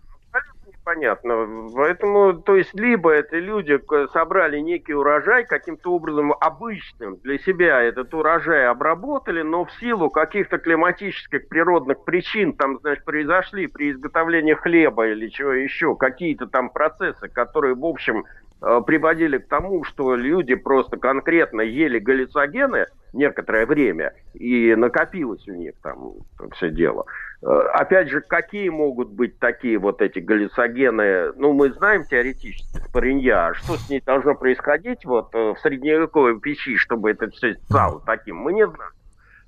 Понятно. 0.84 1.72
Поэтому, 1.74 2.34
то 2.34 2.56
есть, 2.56 2.72
либо 2.76 3.10
это 3.10 3.40
люди 3.40 3.82
собрали 4.14 4.60
некий 4.60 4.94
урожай, 4.94 5.44
каким-то 5.44 5.92
образом 5.92 6.32
обычным 6.40 7.18
для 7.24 7.40
себя 7.40 7.82
этот 7.82 8.14
урожай 8.14 8.68
обработали, 8.68 9.42
но 9.42 9.66
в 9.66 9.72
силу 9.80 10.12
каких-то 10.12 10.60
климатических 10.60 11.48
природных 11.48 12.04
причин, 12.04 12.54
там, 12.54 12.78
значит, 12.82 13.04
произошли 13.04 13.66
при 13.66 13.94
изготовлении 13.94 14.54
хлеба 14.54 15.08
или 15.08 15.28
чего 15.30 15.54
еще, 15.54 15.96
какие-то 15.96 16.46
там 16.46 16.70
процессы, 16.70 17.30
которые, 17.30 17.74
в 17.74 17.84
общем, 17.84 18.24
Э, 18.24 18.45
приводили 18.86 19.38
к 19.38 19.48
тому, 19.48 19.84
что 19.84 20.16
люди 20.16 20.56
просто 20.56 20.98
конкретно 20.98 21.62
ели 21.62 22.00
галлюцогены 22.00 22.86
некоторое 23.14 23.66
время, 23.66 24.14
и 24.34 24.76
накопилось 24.76 25.48
у 25.48 25.54
них 25.54 25.74
там 25.82 26.14
все 26.54 26.70
дело. 26.70 27.06
Э, 27.42 27.48
опять 27.74 28.10
же, 28.10 28.22
какие 28.22 28.70
могут 28.70 29.10
быть 29.10 29.40
такие 29.40 29.78
вот 29.78 30.02
эти 30.02 30.20
галлюцогены? 30.20 31.34
Ну, 31.36 31.54
мы 31.54 31.72
знаем 31.72 32.04
теоретически 32.06 32.80
споринья, 32.88 33.48
а 33.48 33.54
что 33.54 33.78
с 33.78 33.90
ней 33.90 34.02
должно 34.06 34.36
происходить 34.36 35.06
вот 35.06 35.34
э, 35.34 35.54
в 35.54 35.60
средневековой 35.62 36.40
печи, 36.40 36.78
чтобы 36.78 37.12
это 37.12 37.30
все 37.30 37.56
стало 37.66 38.02
таким, 38.06 38.38
мы 38.38 38.54
не 38.54 38.66
знаем. 38.68 38.92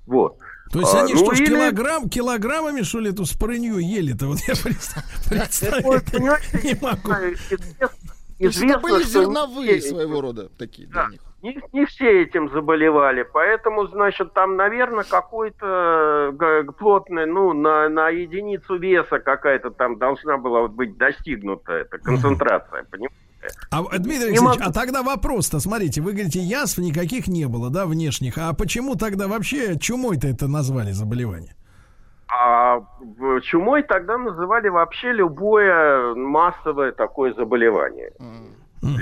Вот. 0.06 0.38
То 0.72 0.80
есть 0.80 0.94
они 0.94 1.14
а, 1.14 1.16
что 1.16 1.26
ну, 1.26 1.34
ж, 1.34 1.40
или... 1.40 1.46
килограмм, 1.46 2.08
килограммами, 2.08 2.82
что 2.82 3.00
ли, 3.00 3.10
эту 3.10 3.24
спорынью 3.24 3.78
ели-то? 3.78 4.26
Вот 4.26 4.38
я 4.46 4.54
представить 4.54 5.84
не 6.64 6.80
могу 6.80 7.10
известно, 7.10 7.88
это 8.38 8.78
были 8.78 9.02
зерновые 9.02 9.80
что 9.80 9.90
своего 9.90 10.20
рода 10.20 10.48
такие 10.58 10.88
да, 10.88 11.06
для 11.06 11.12
них. 11.12 11.20
Не, 11.40 11.60
не 11.72 11.86
все 11.86 12.22
этим 12.22 12.50
заболевали, 12.50 13.22
поэтому, 13.22 13.86
значит, 13.86 14.34
там, 14.34 14.56
наверное, 14.56 15.04
какой-то 15.04 16.34
плотный, 16.78 17.26
ну, 17.26 17.52
на, 17.52 17.88
на 17.88 18.08
единицу 18.08 18.76
веса 18.76 19.20
какая-то 19.20 19.70
там 19.70 19.98
должна 19.98 20.36
была 20.36 20.66
быть 20.66 20.96
достигнута 20.96 21.72
эта 21.72 21.98
концентрация, 21.98 22.84
понимаете? 22.90 23.14
А, 23.70 23.82
Дмитрий 23.98 24.30
Алексеевич, 24.30 24.60
а 24.60 24.72
тогда 24.72 25.04
вопрос-то, 25.04 25.60
смотрите, 25.60 26.00
вы 26.00 26.12
говорите, 26.12 26.40
язв 26.40 26.78
никаких 26.78 27.28
не 27.28 27.46
было, 27.46 27.70
да, 27.70 27.86
внешних, 27.86 28.36
а 28.36 28.52
почему 28.52 28.96
тогда 28.96 29.28
вообще 29.28 29.78
чумой-то 29.78 30.26
это 30.26 30.48
назвали 30.48 30.90
заболевание? 30.90 31.54
А 32.30 32.82
чумой 33.42 33.82
тогда 33.82 34.18
называли 34.18 34.68
вообще 34.68 35.12
любое 35.12 36.14
массовое 36.14 36.92
такое 36.92 37.32
заболевание. 37.34 38.12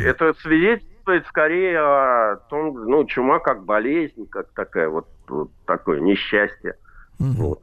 Это 0.01 0.35
свидетельствует 0.35 1.27
скорее 1.27 1.79
о 1.79 2.37
том, 2.49 2.85
ну, 2.85 3.05
чума 3.05 3.39
как 3.41 3.65
болезнь, 3.65 4.27
как 4.29 4.49
такая 4.53 4.89
вот, 4.89 5.09
вот 5.29 5.51
такое 5.67 6.01
несчастье. 6.01 6.77
Вот. 7.19 7.63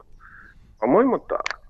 По-моему, 0.78 1.18
так. 1.18 1.60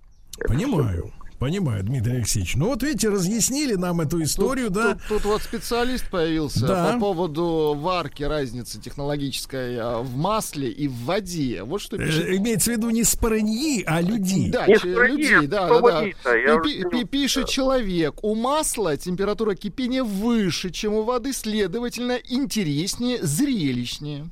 Понимаю. 0.48 1.10
Понимаю, 1.44 1.82
Дмитрий 1.82 2.16
Алексеевич. 2.16 2.56
Ну 2.56 2.68
вот 2.68 2.82
видите, 2.82 3.10
разъяснили 3.10 3.74
нам 3.74 4.00
эту 4.00 4.22
историю, 4.22 4.68
тут, 4.68 4.76
да. 4.76 4.92
Тут, 4.94 5.02
тут 5.08 5.24
вот 5.26 5.42
специалист 5.42 6.08
появился 6.10 6.66
да. 6.66 6.92
по 6.94 7.00
поводу 7.00 7.74
варки 7.78 8.22
разницы 8.22 8.80
технологической 8.80 9.76
а, 9.78 9.98
в 10.00 10.16
масле 10.16 10.70
и 10.70 10.88
в 10.88 11.04
воде. 11.04 11.62
Вот 11.62 11.82
что 11.82 11.98
пишет. 11.98 12.24
Э, 12.24 12.36
имеется 12.36 12.70
в 12.70 12.76
виду 12.78 12.88
не 12.88 13.04
спорыньи, 13.04 13.84
а 13.86 14.00
людей. 14.00 14.50
Да, 14.50 14.66
не 14.66 14.76
людей, 14.76 15.46
да, 15.46 15.68
да, 15.68 15.80
да. 15.82 16.04
И, 16.06 16.82
пи- 16.90 17.04
пишет 17.04 17.46
человек, 17.46 18.24
у 18.24 18.34
масла 18.34 18.96
температура 18.96 19.54
кипения 19.54 20.02
выше, 20.02 20.70
чем 20.70 20.94
у 20.94 21.02
воды, 21.02 21.34
следовательно, 21.34 22.18
интереснее, 22.26 23.18
зрелищнее. 23.20 24.30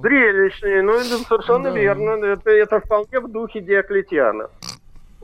Зрелищнее, 0.00 0.80
ну 0.80 0.94
это 0.94 1.18
совершенно 1.28 1.72
да. 1.72 1.78
верно. 1.78 2.24
Это, 2.24 2.48
это 2.48 2.80
вполне 2.80 3.20
в 3.20 3.30
духе 3.30 3.60
Диоклетиана. 3.60 4.48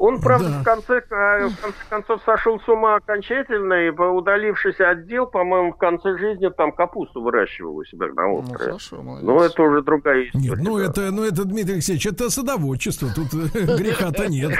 Он, 0.01 0.18
правда, 0.18 0.48
да. 0.48 0.60
в, 0.60 0.64
конце, 0.64 1.02
э, 1.10 1.48
в 1.48 1.60
конце 1.60 1.78
концов 1.90 2.22
сошел 2.24 2.59
с 2.59 2.66
ума 2.70 2.97
окончательно, 2.97 3.86
и 3.86 3.90
удалившись 3.90 4.81
отдел, 4.81 5.27
по-моему, 5.27 5.74
в 5.74 5.77
конце 5.77 6.16
жизни 6.16 6.48
там 6.56 6.72
капусту 6.72 7.20
выращивал 7.20 7.77
у 7.77 7.85
себя 7.85 8.06
на 8.06 8.22
ну, 8.22 8.36
острове. 8.36 8.59
Ну, 8.59 8.64
хорошо, 8.64 9.02
молодец. 9.02 9.27
Но 9.27 9.44
это 9.44 9.62
уже 9.62 9.82
другая 9.82 10.24
история. 10.24 10.48
Нет, 10.48 10.59
ну, 10.62 10.78
это, 10.78 11.10
ну 11.10 11.22
это, 11.22 11.44
Дмитрий 11.44 11.74
Алексеевич, 11.74 12.06
это 12.06 12.31
садоводчество, 12.31 13.10
тут 13.14 13.27
э, 13.35 13.77
греха-то 13.77 14.27
нет. 14.27 14.59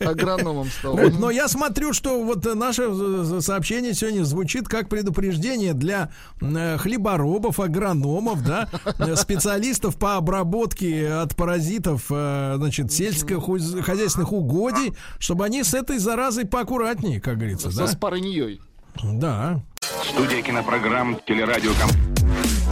Агрономом 0.00 0.64
стал. 0.68 0.96
Вот, 0.96 1.12
но 1.20 1.30
я 1.30 1.48
смотрю, 1.48 1.92
что 1.92 2.24
вот 2.24 2.46
наше 2.54 3.42
сообщение 3.42 3.92
сегодня 3.92 4.22
звучит 4.22 4.68
как 4.68 4.88
предупреждение 4.88 5.74
для 5.74 6.08
э, 6.40 6.78
хлеборобов, 6.78 7.60
агрономов, 7.60 8.42
да, 8.42 8.68
специалистов 9.16 9.98
по 9.98 10.16
обработке 10.16 11.12
от 11.12 11.36
паразитов, 11.36 12.06
значит, 12.08 12.90
сельскохозяйственных 12.90 14.32
угодий, 14.32 14.77
людей, 14.78 14.94
чтобы 15.18 15.44
они 15.44 15.62
с 15.62 15.74
этой 15.74 15.98
заразой 15.98 16.46
поаккуратнее, 16.46 17.20
как 17.20 17.38
говорится. 17.38 17.70
Со 17.70 17.78
да? 17.78 17.86
спарыньей. 17.88 18.60
Да. 19.02 19.62
Студия 20.02 20.42
кинопрограмм 20.42 21.20
«Телерадиоком» 21.26 21.90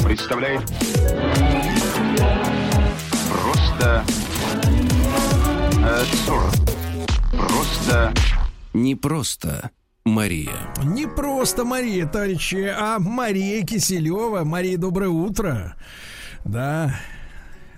представляет 0.04 0.62
Просто 3.30 4.04
э, 5.78 6.04
Просто 7.32 8.14
Не 8.72 8.94
просто 8.96 9.70
Мария. 10.04 10.74
Не 10.84 11.06
просто 11.06 11.64
Мария, 11.64 12.06
товарищи, 12.06 12.72
а 12.76 12.98
Мария 12.98 13.64
Киселева. 13.64 14.44
Мария, 14.44 14.78
доброе 14.78 15.08
утро. 15.10 15.76
Да, 16.44 16.94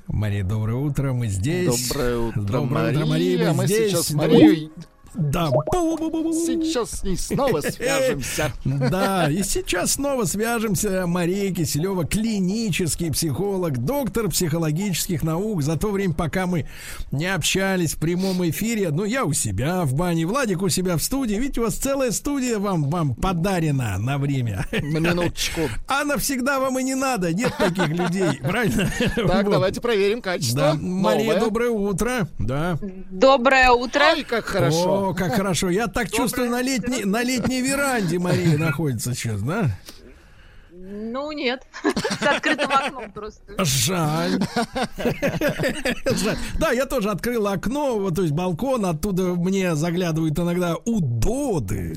Мария, 0.09 0.43
доброе 0.43 0.76
утро, 0.76 1.12
мы 1.12 1.28
здесь. 1.28 1.89
Доброе 1.89 2.18
утро, 2.18 2.40
доброе 2.40 2.64
Мария. 2.64 2.97
утро, 2.98 3.06
Мария. 3.06 3.48
Мы, 3.51 3.55
мы 3.55 3.66
здесь. 3.66 3.90
сейчас 3.90 4.10
Марию 4.12 4.70
Да. 5.19 5.51
Сейчас 5.73 6.90
с 6.90 7.03
ней 7.05 7.16
снова 7.16 7.61
свяжемся. 7.61 8.53
Да, 8.65 9.28
и 9.31 9.43
сейчас 9.43 9.93
снова 9.93 10.24
свяжемся. 10.24 11.07
Мария 11.07 11.53
Киселева, 11.53 12.05
клинический 12.07 13.11
психолог, 13.11 13.78
доктор 13.78 14.28
психологических 14.28 15.23
наук. 15.23 15.62
За 15.62 15.77
то 15.77 15.90
время, 15.90 16.15
пока 16.15 16.47
мы 16.47 16.69
не 17.11 17.27
общались 17.27 17.95
в 17.95 17.99
прямом 17.99 18.49
эфире, 18.49 18.90
ну, 18.90 19.05
я 19.05 19.24
у 19.24 19.32
себя 19.32 19.85
в 19.85 19.95
бане, 19.95 20.27
Владик 20.27 20.62
у 20.62 20.69
себя 20.69 20.97
в 20.97 21.03
студии. 21.03 21.35
Видите, 21.35 21.61
у 21.61 21.65
вас 21.65 21.74
целая 21.74 22.12
студия 22.12 22.59
вам, 22.59 22.89
вам 22.89 23.15
подарена 23.15 23.99
на 23.99 24.19
время. 24.19 24.66
На 24.70 24.99
минуточку. 24.99 25.62
А 25.89 26.05
навсегда 26.05 26.61
вам 26.61 26.78
и 26.78 26.82
не 26.82 26.95
надо. 26.95 27.32
Нет 27.35 27.53
таких 27.59 27.89
людей, 27.89 28.39
правильно? 28.43 28.90
Так, 29.16 29.45
Вот. 29.45 29.53
давайте 29.53 29.81
проверим 29.81 30.23
качество. 30.23 30.59
Да, 30.61 30.74
Мария, 30.74 31.27
Новое. 31.35 31.40
доброе 31.40 31.70
утро. 31.70 32.28
Да. 32.39 32.78
Доброе 33.11 33.70
утро. 33.73 34.03
Ой, 34.15 34.23
как 34.23 34.45
хорошо. 34.45 35.07
О, 35.09 35.14
как 35.14 35.35
хорошо. 35.36 35.70
Я 35.70 35.86
так 35.86 36.10
чувствую, 36.10 36.51
на 36.51 36.60
летней, 36.60 37.05
на 37.05 37.22
летней 37.22 37.62
веранде 37.62 38.18
Мария 38.18 38.59
находится 38.59 39.14
сейчас, 39.14 39.40
да? 39.43 39.70
Ну, 40.90 41.32
нет. 41.32 41.66
С 41.85 42.23
открытым 42.23 42.70
окном 42.73 43.12
просто. 43.12 43.43
Жаль. 43.62 44.40
Жаль. 44.97 46.36
Да, 46.59 46.73
я 46.73 46.86
тоже 46.86 47.10
открыл 47.10 47.47
окно, 47.47 48.10
то 48.10 48.23
есть 48.23 48.32
балкон, 48.32 48.86
оттуда 48.86 49.35
мне 49.35 49.74
заглядывают 49.74 50.39
иногда 50.39 50.77
удоды. 50.86 51.94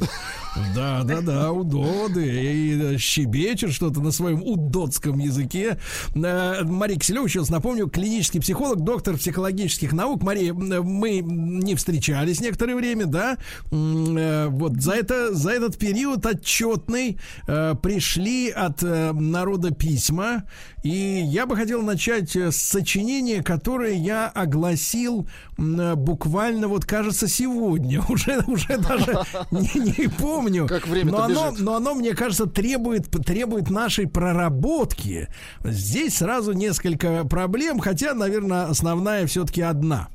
Да, 0.76 1.04
да, 1.04 1.22
да, 1.22 1.52
удоды. 1.52 2.28
И 2.28 2.96
э, 2.96 2.98
щебечут 2.98 3.72
что-то 3.72 4.02
на 4.02 4.12
своем 4.12 4.44
удодском 4.44 5.18
языке. 5.20 5.78
Э, 6.14 6.64
Мария 6.64 7.00
Киселева, 7.00 7.26
еще 7.26 7.44
напомню, 7.50 7.88
клинический 7.88 8.42
психолог, 8.42 8.82
доктор 8.82 9.18
психологических 9.18 9.94
наук. 9.94 10.24
Мария, 10.24 10.52
э, 10.52 10.54
мы 10.54 11.20
не 11.22 11.76
встречались 11.76 12.42
некоторое 12.42 12.76
время, 12.76 13.06
да? 13.06 13.38
Вот 13.72 14.82
за, 14.82 14.94
это, 14.94 15.34
за 15.34 15.52
этот 15.52 15.78
период 15.78 16.26
отчетный 16.26 17.18
пришли 17.46 18.50
от 18.50 18.81
э, 18.84 19.12
народа 19.14 19.72
письма. 19.72 20.44
И 20.84 20.90
я 20.90 21.46
бы 21.46 21.56
хотел 21.56 21.82
начать 21.82 22.36
э, 22.36 22.52
с 22.52 22.58
сочинения, 22.58 23.44
которое 23.44 23.94
я 23.94 24.28
огласил 24.30 25.28
э, 25.58 25.96
буквально, 25.96 26.68
вот 26.68 26.86
кажется, 26.86 27.28
сегодня. 27.28 28.02
Уже, 28.10 28.44
уже 28.48 28.78
даже 28.78 29.22
не, 29.52 29.96
не 29.98 30.08
помню. 30.08 30.68
Как 30.68 30.88
время-то 30.88 31.18
но 31.18 31.24
оно, 31.24 31.52
бежит. 31.52 31.66
но 31.66 31.76
оно, 31.76 31.94
мне 31.94 32.14
кажется, 32.14 32.46
требует, 32.46 33.10
требует 33.10 33.70
нашей 33.70 34.08
проработки. 34.08 35.28
Здесь 35.64 36.18
сразу 36.18 36.52
несколько 36.52 37.24
проблем, 37.26 37.80
хотя, 37.80 38.14
наверное, 38.14 38.66
основная 38.66 39.26
все-таки 39.28 39.62
одна. 39.62 40.10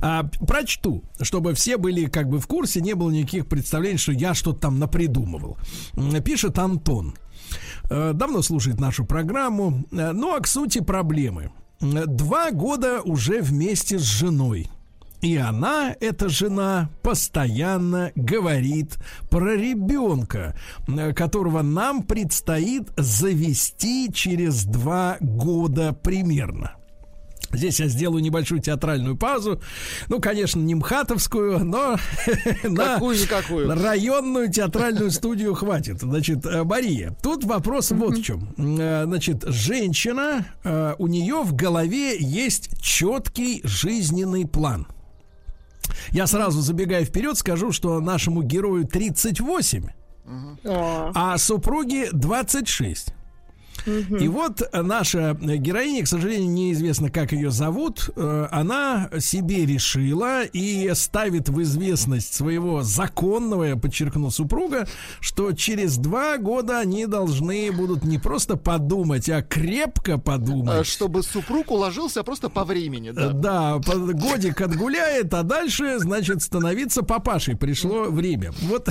А, 0.00 0.24
прочту, 0.46 1.04
чтобы 1.20 1.54
все 1.54 1.76
были 1.76 2.06
как 2.06 2.28
бы 2.28 2.38
в 2.38 2.46
курсе, 2.46 2.80
не 2.80 2.94
было 2.94 3.10
никаких 3.10 3.46
представлений, 3.46 3.98
что 3.98 4.12
я 4.12 4.34
что-то 4.34 4.60
там 4.60 4.78
напридумывал. 4.78 5.58
Пишет 6.24 6.58
Антон. 6.58 7.14
Э, 7.90 8.12
Давно 8.14 8.42
слушает 8.42 8.80
нашу 8.80 9.04
программу. 9.04 9.84
Э, 9.92 10.12
Ну, 10.12 10.34
а 10.34 10.40
к 10.40 10.46
сути 10.46 10.80
проблемы. 10.80 11.50
Э, 11.80 12.04
Два 12.06 12.50
года 12.50 13.00
уже 13.02 13.40
вместе 13.40 13.98
с 13.98 14.02
женой. 14.02 14.68
И 15.20 15.36
она, 15.36 15.96
эта 15.98 16.28
жена, 16.28 16.90
постоянно 17.02 18.12
говорит 18.14 18.98
про 19.30 19.56
ребенка, 19.56 20.56
которого 21.16 21.62
нам 21.62 22.04
предстоит 22.04 22.88
завести 22.96 24.12
через 24.12 24.64
два 24.64 25.16
года 25.18 25.92
примерно. 25.92 26.77
Здесь 27.52 27.80
я 27.80 27.88
сделаю 27.88 28.22
небольшую 28.22 28.60
театральную 28.60 29.16
паузу. 29.16 29.60
Ну, 30.08 30.20
конечно, 30.20 30.60
не 30.60 30.74
МХАТовскую, 30.74 31.64
но 31.64 31.96
на 32.64 32.94
Какую-никакую. 32.94 33.74
районную 33.82 34.50
театральную 34.50 35.10
студию 35.10 35.54
хватит. 35.54 36.00
Значит, 36.00 36.44
э, 36.44 36.62
Мария, 36.64 37.16
тут 37.22 37.44
вопрос 37.44 37.90
вот 37.90 38.18
в 38.18 38.22
чем. 38.22 38.48
Э, 38.58 39.04
Значит, 39.06 39.44
женщина, 39.46 40.46
э, 40.64 40.94
у 40.98 41.06
нее 41.06 41.42
в 41.42 41.54
голове 41.54 42.18
есть 42.18 42.80
четкий 42.82 43.62
жизненный 43.64 44.46
план. 44.46 44.86
Я 46.10 46.26
сразу 46.26 46.60
забегая 46.60 47.04
вперед 47.04 47.38
скажу, 47.38 47.72
что 47.72 47.98
нашему 48.00 48.42
герою 48.42 48.86
38, 48.86 49.84
О, 50.64 51.12
а 51.14 51.38
супруге 51.38 52.10
26. 52.12 53.14
И 54.20 54.28
вот 54.28 54.62
наша 54.72 55.36
героиня, 55.40 56.04
к 56.04 56.08
сожалению, 56.08 56.50
неизвестно, 56.50 57.10
как 57.10 57.32
ее 57.32 57.50
зовут, 57.50 58.10
э, 58.14 58.48
она 58.50 59.10
себе 59.18 59.66
решила 59.66 60.44
и 60.44 60.90
ставит 60.94 61.48
в 61.48 61.60
известность 61.62 62.34
своего 62.34 62.82
законного, 62.82 63.64
я 63.64 63.76
подчеркну, 63.76 64.30
супруга, 64.30 64.86
что 65.20 65.52
через 65.52 65.96
два 65.96 66.38
года 66.38 66.80
они 66.80 67.06
должны 67.06 67.70
будут 67.72 68.04
не 68.04 68.18
просто 68.18 68.56
подумать, 68.56 69.28
а 69.28 69.42
крепко 69.42 70.18
подумать. 70.18 70.86
Чтобы 70.86 71.22
супруг 71.22 71.70
уложился 71.70 72.22
просто 72.22 72.48
по 72.48 72.64
времени, 72.64 73.10
да. 73.10 73.32
Да, 73.32 73.78
годик 73.78 74.60
отгуляет, 74.60 75.32
а 75.34 75.42
дальше, 75.42 75.98
значит, 75.98 76.42
становиться 76.42 77.02
папашей. 77.02 77.56
Пришло 77.56 78.04
время. 78.04 78.52
Вот 78.62 78.88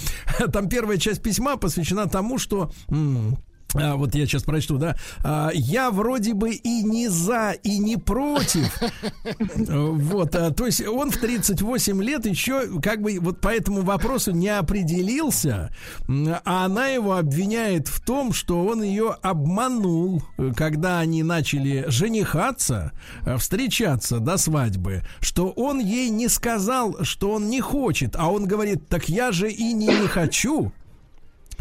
там 0.52 0.68
первая 0.68 0.98
часть 0.98 1.22
письма 1.22 1.56
посвящена 1.56 2.06
тому, 2.08 2.38
что... 2.38 2.70
м, 2.88 3.36
а, 3.74 3.96
вот 3.96 4.14
я 4.14 4.26
сейчас 4.26 4.42
прочту, 4.42 4.78
да. 4.78 4.96
А, 5.22 5.50
я 5.52 5.90
вроде 5.90 6.34
бы 6.34 6.50
и 6.50 6.82
не 6.82 7.08
за, 7.08 7.52
и 7.62 7.78
не 7.78 7.96
против. 7.96 8.70
Вот, 9.70 10.34
а, 10.34 10.50
то 10.50 10.66
есть 10.66 10.86
он 10.86 11.10
в 11.10 11.16
38 11.16 12.02
лет 12.02 12.26
еще 12.26 12.80
как 12.80 13.02
бы 13.02 13.18
вот 13.20 13.40
по 13.40 13.48
этому 13.48 13.82
вопросу 13.82 14.32
не 14.32 14.48
определился, 14.48 15.72
а 16.44 16.64
она 16.64 16.88
его 16.88 17.16
обвиняет 17.16 17.88
в 17.88 18.00
том, 18.00 18.32
что 18.32 18.64
он 18.64 18.82
ее 18.82 19.16
обманул, 19.22 20.22
э, 20.38 20.52
когда 20.56 21.00
они 21.00 21.22
начали 21.22 21.84
женихаться, 21.88 22.92
э, 23.24 23.36
встречаться 23.36 24.18
до 24.18 24.36
свадьбы, 24.36 25.02
что 25.20 25.50
он 25.50 25.78
ей 25.78 26.10
не 26.10 26.28
сказал, 26.28 26.96
что 27.02 27.32
он 27.32 27.48
не 27.48 27.60
хочет, 27.60 28.16
а 28.16 28.30
он 28.30 28.46
говорит, 28.46 28.88
так 28.88 29.08
я 29.08 29.32
же 29.32 29.50
и 29.50 29.72
не, 29.72 29.86
не 29.86 30.06
хочу. 30.06 30.72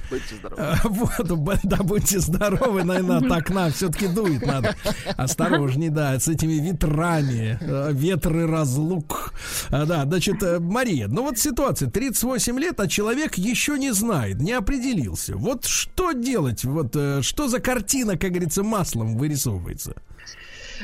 Будьте 0.10 0.36
здоровы. 0.36 0.61
А, 0.61 0.76
Вот, 0.84 1.60
да, 1.64 1.77
будьте 1.77 2.19
здоровы, 2.19 2.84
наверное, 2.84 3.18
от 3.18 3.31
окна 3.31 3.69
все-таки 3.69 4.07
дует 4.07 4.45
надо. 4.45 4.76
Осторожней, 5.18 5.90
да, 5.90 6.19
с 6.19 6.27
этими 6.27 6.53
ветрами, 6.53 7.57
э, 7.61 7.91
ветры 7.94 8.48
разлук. 8.48 9.34
А, 9.69 9.86
Да, 9.86 10.06
значит, 10.06 10.41
э, 10.44 10.60
Мария, 10.60 11.07
ну 11.07 11.23
вот 11.23 11.38
ситуация, 11.38 11.90
38 11.90 12.60
лет, 12.60 12.80
а 12.80 12.88
человек 12.88 13.36
еще 13.36 13.77
не 13.77 13.91
знает, 13.91 14.40
не 14.40 14.53
определился. 14.53 15.36
Вот 15.36 15.65
что 15.65 16.14
делать, 16.14 16.64
вот 16.64 16.95
э, 16.95 17.22
что 17.22 17.48
за 17.48 17.60
картина, 17.60 18.18
как 18.18 18.31
говорится, 18.31 18.64
маслом 18.64 19.18
вырисовывается? 19.18 19.95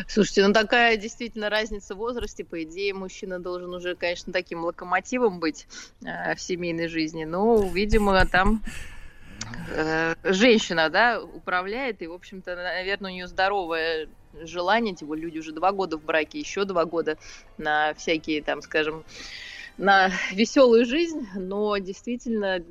Слушайте, 0.08 0.46
ну 0.46 0.54
такая 0.54 0.98
действительно 0.98 1.50
разница 1.50 1.96
в 1.96 2.00
возрасте. 2.00 2.44
По 2.44 2.62
идее, 2.64 2.94
мужчина 2.94 3.40
должен 3.40 3.74
уже, 3.74 3.96
конечно, 3.96 4.34
таким 4.34 4.64
локомотивом 4.66 5.40
быть 5.40 5.68
э, 6.04 6.36
в 6.36 6.42
семейной 6.42 6.88
жизни. 6.88 7.24
Но, 7.24 7.68
видимо, 7.70 8.26
там 8.26 8.62
э, 8.66 8.95
женщина, 10.24 10.90
да, 10.90 11.22
управляет, 11.22 12.02
и, 12.02 12.08
в 12.08 12.14
общем-то, 12.14 12.56
наверное, 12.56 13.12
у 13.12 13.14
нее 13.14 13.28
здоровое 13.28 14.08
желание, 14.34 14.96
тем 14.96 15.08
более 15.08 15.26
люди 15.26 15.40
уже 15.40 15.52
два 15.52 15.72
года 15.72 15.98
в 15.98 16.04
браке, 16.04 16.40
еще 16.40 16.66
два 16.66 16.86
года 16.86 17.18
на 17.58 17.94
всякие, 17.94 18.42
там, 18.42 18.62
скажем, 18.62 19.04
на 19.78 20.12
веселую 20.32 20.86
жизнь, 20.86 21.28
но 21.36 21.78
действительно 21.78 22.64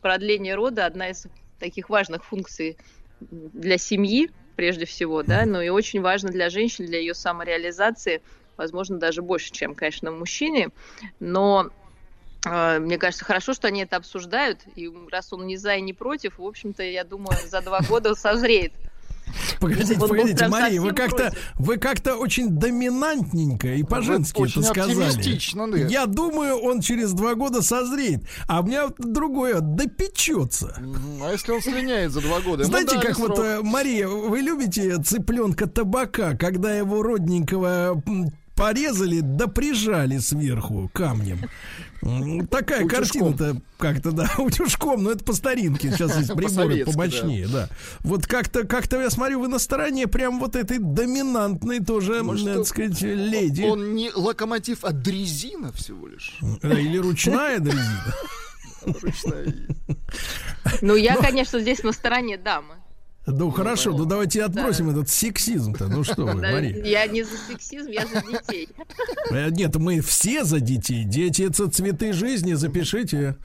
продление 0.00 0.54
рода 0.54 0.86
одна 0.86 1.10
из 1.10 1.26
таких 1.58 1.90
важных 1.90 2.24
функций 2.24 2.78
для 3.20 3.78
семьи, 3.78 4.30
прежде 4.56 4.86
всего, 4.86 5.22
да, 5.22 5.44
но 5.46 5.62
и 5.62 5.68
очень 5.68 6.00
важно 6.00 6.30
для 6.30 6.50
женщин, 6.50 6.86
для 6.86 6.98
ее 6.98 7.14
самореализации, 7.14 8.22
возможно, 8.56 8.98
даже 8.98 9.22
больше, 9.22 9.50
чем, 9.52 9.74
конечно, 9.74 10.10
мужчине, 10.10 10.68
но 11.18 11.66
э, 11.66 11.70
мне 12.44 12.98
кажется, 12.98 13.24
хорошо, 13.24 13.52
что 13.52 13.68
они 13.68 13.82
это 13.82 13.96
обсуждают, 13.96 14.60
и 14.74 14.90
раз 15.10 15.32
он 15.32 15.46
не 15.46 15.56
за 15.56 15.76
и 15.76 15.80
не 15.80 15.92
против, 15.92 16.38
в 16.38 16.44
общем-то, 16.44 16.82
я 16.82 17.04
думаю, 17.04 17.36
за 17.46 17.60
два 17.60 17.80
года 17.88 18.14
созреет. 18.14 18.72
Погодите, 19.60 19.94
Он 20.00 20.08
погодите, 20.08 20.48
Мария, 20.48 20.80
вы 20.80 20.92
как-то, 20.92 21.32
вы 21.56 21.76
как-то 21.76 22.16
очень 22.16 22.48
доминантненько 22.48 23.74
и 23.74 23.82
по-женски 23.82 24.42
это 24.42 24.62
сказали. 24.62 25.12
да. 25.54 25.86
Я 25.86 26.06
думаю, 26.06 26.56
он 26.56 26.80
через 26.80 27.12
два 27.12 27.34
года 27.34 27.62
созреет. 27.62 28.22
А 28.48 28.60
у 28.60 28.64
меня 28.64 28.86
вот 28.86 28.96
другое, 28.98 29.60
допечется. 29.60 30.76
А 31.22 31.32
если 31.32 31.52
он 31.52 31.62
слиняет 31.62 32.12
за 32.12 32.20
два 32.22 32.40
года? 32.40 32.64
Знаете, 32.64 32.98
как 33.00 33.18
вот, 33.18 33.36
срок. 33.36 33.46
э, 33.46 33.60
Мария, 33.62 34.08
вы 34.08 34.40
любите 34.40 34.96
цыпленка 35.02 35.68
табака, 35.68 36.34
когда 36.36 36.74
его 36.74 37.02
родненького 37.02 38.02
порезали 38.60 39.20
да 39.20 39.46
прижали 39.48 40.18
сверху 40.18 40.90
камнем. 40.92 41.40
Такая 42.50 42.84
Утюжком. 42.84 42.88
картина-то 42.88 43.62
как-то, 43.78 44.12
да, 44.12 44.30
утюжком, 44.38 45.02
но 45.02 45.10
это 45.10 45.24
по 45.24 45.32
старинке. 45.32 45.90
Сейчас 45.90 46.16
есть 46.16 46.34
приборы 46.34 46.84
помощнее, 46.84 47.46
да. 47.46 47.68
Вот 48.00 48.26
как-то, 48.26 48.66
как-то 48.66 49.00
я 49.00 49.10
смотрю, 49.10 49.40
вы 49.40 49.48
на 49.48 49.58
стороне 49.58 50.06
прям 50.06 50.40
вот 50.40 50.56
этой 50.56 50.78
доминантной 50.78 51.80
тоже, 51.80 52.22
Может, 52.22 52.54
так 52.54 52.66
сказать, 52.66 53.00
леди. 53.02 53.62
Он 53.62 53.94
не 53.94 54.10
локомотив, 54.14 54.84
а 54.84 54.92
дрезина 54.92 55.72
всего 55.72 56.06
лишь. 56.06 56.38
Да, 56.62 56.78
Или 56.78 56.98
ручная 56.98 57.58
дрезина. 57.58 58.14
Ручная. 59.02 59.54
Ну, 60.80 60.96
я, 60.96 61.16
конечно, 61.16 61.60
здесь 61.60 61.82
на 61.82 61.92
стороне 61.92 62.38
дамы. 62.38 62.79
Ну 63.30 63.50
хорошо, 63.50 63.92
ну 63.92 64.04
давайте 64.04 64.44
отбросим 64.44 64.90
этот 64.90 65.08
сексизм-то. 65.08 65.88
Ну 65.88 66.04
что 66.04 66.24
вы, 66.24 66.40
Да, 66.40 66.52
Мария. 66.52 66.84
Я 66.84 67.06
не 67.06 67.22
за 67.22 67.36
сексизм, 67.48 67.88
я 67.90 68.06
за 68.06 68.22
детей. 68.22 68.68
Э, 69.30 69.48
Нет, 69.50 69.76
мы 69.76 70.00
все 70.00 70.44
за 70.44 70.60
детей. 70.60 71.04
Дети 71.04 71.42
это 71.42 71.68
цветы 71.70 72.12
жизни, 72.12 72.54
запишите. 72.54 73.36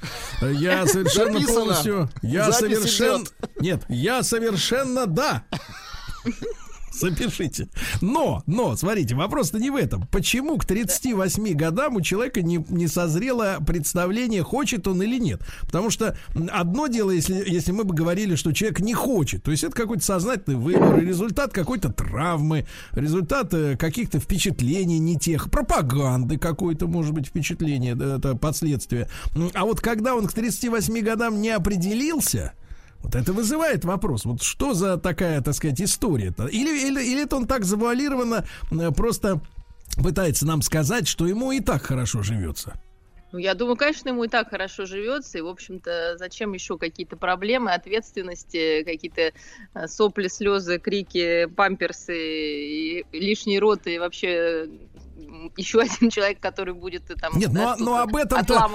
Э, 0.41 0.51
Я 0.53 0.85
совершенно 0.87 1.41
полностью. 1.41 2.09
Я 2.21 2.51
совершенно. 2.51 3.25
Нет, 3.59 3.83
я 3.89 4.23
совершенно 4.23 5.05
да. 5.05 5.43
Запишите. 6.99 7.67
Но, 8.01 8.43
но, 8.45 8.75
смотрите, 8.75 9.15
вопрос-то 9.15 9.59
не 9.59 9.69
в 9.69 9.75
этом. 9.75 10.07
Почему 10.07 10.57
к 10.57 10.65
38 10.65 11.53
годам 11.53 11.95
у 11.95 12.01
человека 12.01 12.41
не, 12.41 12.63
не 12.69 12.87
созрело 12.87 13.57
представление, 13.65 14.43
хочет 14.43 14.87
он 14.87 15.01
или 15.01 15.19
нет? 15.19 15.41
Потому 15.61 15.89
что 15.89 16.17
одно 16.51 16.87
дело, 16.87 17.11
если, 17.11 17.43
если 17.47 17.71
мы 17.71 17.83
бы 17.83 17.93
говорили, 17.93 18.35
что 18.35 18.51
человек 18.53 18.79
не 18.79 18.93
хочет, 18.93 19.43
то 19.43 19.51
есть 19.51 19.63
это 19.63 19.75
какой-то 19.75 20.03
сознательный 20.03 20.57
выбор, 20.57 20.99
результат 20.99 21.51
какой-то 21.51 21.91
травмы, 21.91 22.65
результат 22.93 23.53
э, 23.53 23.75
каких-то 23.77 24.19
впечатлений 24.19 24.99
не 24.99 25.17
тех, 25.17 25.51
пропаганды 25.51 26.37
какой-то, 26.37 26.87
может 26.87 27.13
быть, 27.13 27.27
впечатление, 27.27 27.93
это 27.93 28.35
последствия. 28.35 29.09
А 29.53 29.65
вот 29.65 29.81
когда 29.81 30.15
он 30.15 30.27
к 30.27 30.33
38 30.33 30.99
годам 31.01 31.41
не 31.41 31.49
определился, 31.49 32.53
вот 33.05 33.15
это 33.15 33.33
вызывает 33.33 33.85
вопрос. 33.85 34.25
Вот 34.25 34.41
что 34.41 34.73
за 34.73 34.97
такая, 34.97 35.41
так 35.41 35.53
сказать, 35.53 35.79
история-то? 35.79 36.47
Или, 36.47 36.87
или, 36.87 37.03
или 37.03 37.23
это 37.23 37.37
он 37.37 37.45
так 37.45 37.63
завуалированно 37.63 38.45
просто 38.95 39.39
пытается 40.03 40.45
нам 40.45 40.61
сказать, 40.61 41.07
что 41.07 41.27
ему 41.27 41.51
и 41.51 41.59
так 41.59 41.83
хорошо 41.83 42.23
живется? 42.23 42.73
Ну, 43.31 43.39
я 43.39 43.53
думаю, 43.53 43.75
конечно, 43.75 44.09
ему 44.09 44.23
и 44.23 44.27
так 44.27 44.49
хорошо 44.49 44.85
живется, 44.85 45.37
и, 45.37 45.41
в 45.41 45.47
общем-то, 45.47 46.15
зачем 46.17 46.53
еще 46.53 46.77
какие-то 46.77 47.17
проблемы, 47.17 47.73
ответственности, 47.73 48.83
какие-то 48.83 49.33
э, 49.73 49.87
сопли, 49.87 50.27
слезы, 50.27 50.79
крики, 50.79 51.45
памперсы, 51.55 52.15
и 52.17 53.05
лишний 53.11 53.59
рот, 53.59 53.87
и 53.87 53.99
вообще 53.99 54.69
еще 55.57 55.81
один 55.81 56.09
человек, 56.09 56.39
который 56.39 56.73
будет 56.73 57.09
э, 57.09 57.15
там 57.15 57.37
Нет, 57.37 57.51
да, 57.51 57.75
что-то 57.75 57.83
ну 57.83 57.95
об 57.95 58.15
этом-то. 58.15 58.67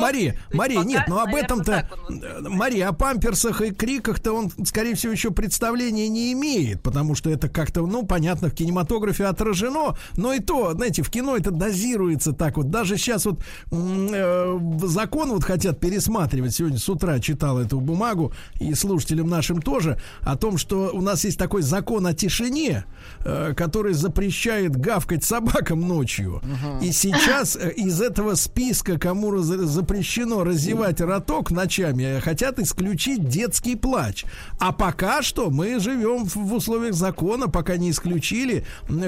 Мария, 0.00 0.38
Мария, 0.52 0.82
нет, 0.82 1.04
ну 1.08 1.18
об 1.18 1.34
этом-то, 1.34 1.88
э, 2.08 2.40
Мария, 2.48 2.88
о 2.88 2.92
памперсах 2.92 3.60
и 3.62 3.70
криках-то 3.70 4.32
он, 4.32 4.50
скорее 4.64 4.94
всего, 4.94 5.12
еще 5.12 5.30
представления 5.30 6.08
не 6.08 6.32
имеет, 6.32 6.82
потому 6.82 7.14
что 7.14 7.30
это 7.30 7.48
как-то, 7.48 7.86
ну, 7.86 8.04
понятно, 8.04 8.48
в 8.48 8.54
кинематографе 8.54 9.26
отражено, 9.26 9.96
но 10.16 10.32
и 10.32 10.40
то, 10.40 10.72
знаете, 10.72 11.02
в 11.02 11.10
кино 11.10 11.36
это 11.36 11.50
дозируется 11.50 12.32
так 12.32 12.56
вот. 12.56 12.70
Даже 12.70 12.96
сейчас 12.96 13.24
вот 13.24 13.42
э, 13.70 14.58
закон 14.82 15.30
вот 15.30 15.44
хотят 15.44 15.80
пересматривать. 15.80 16.54
Сегодня 16.54 16.78
с 16.78 16.88
утра 16.88 17.18
читал 17.20 17.58
эту 17.58 17.80
бумагу, 17.80 18.32
и 18.60 18.74
слушателям 18.74 19.28
нашим 19.28 19.62
тоже, 19.62 20.00
о 20.20 20.36
том, 20.36 20.58
что 20.58 20.90
у 20.92 21.00
нас 21.00 21.24
есть 21.24 21.38
такой 21.38 21.62
закон 21.62 22.06
о 22.06 22.14
тишине, 22.14 22.84
э, 23.24 23.54
который 23.56 23.94
запрещает 23.94 24.76
гавкать 24.76 25.24
собакам 25.24 25.77
ночью. 25.80 26.40
И 26.82 26.92
сейчас 26.92 27.56
э, 27.56 27.70
из 27.72 28.00
этого 28.00 28.34
списка, 28.34 28.98
кому 28.98 29.30
раз- 29.30 29.44
запрещено 29.46 30.44
разевать 30.44 31.00
роток 31.00 31.50
ночами, 31.50 32.02
э, 32.18 32.20
хотят 32.20 32.58
исключить 32.58 33.28
детский 33.28 33.76
плач. 33.76 34.24
А 34.58 34.72
пока 34.72 35.22
что 35.22 35.50
мы 35.50 35.78
живем 35.80 36.24
в, 36.24 36.52
условиях 36.54 36.94
закона, 36.94 37.48
пока 37.48 37.76
не 37.76 37.90
исключили, 37.90 38.64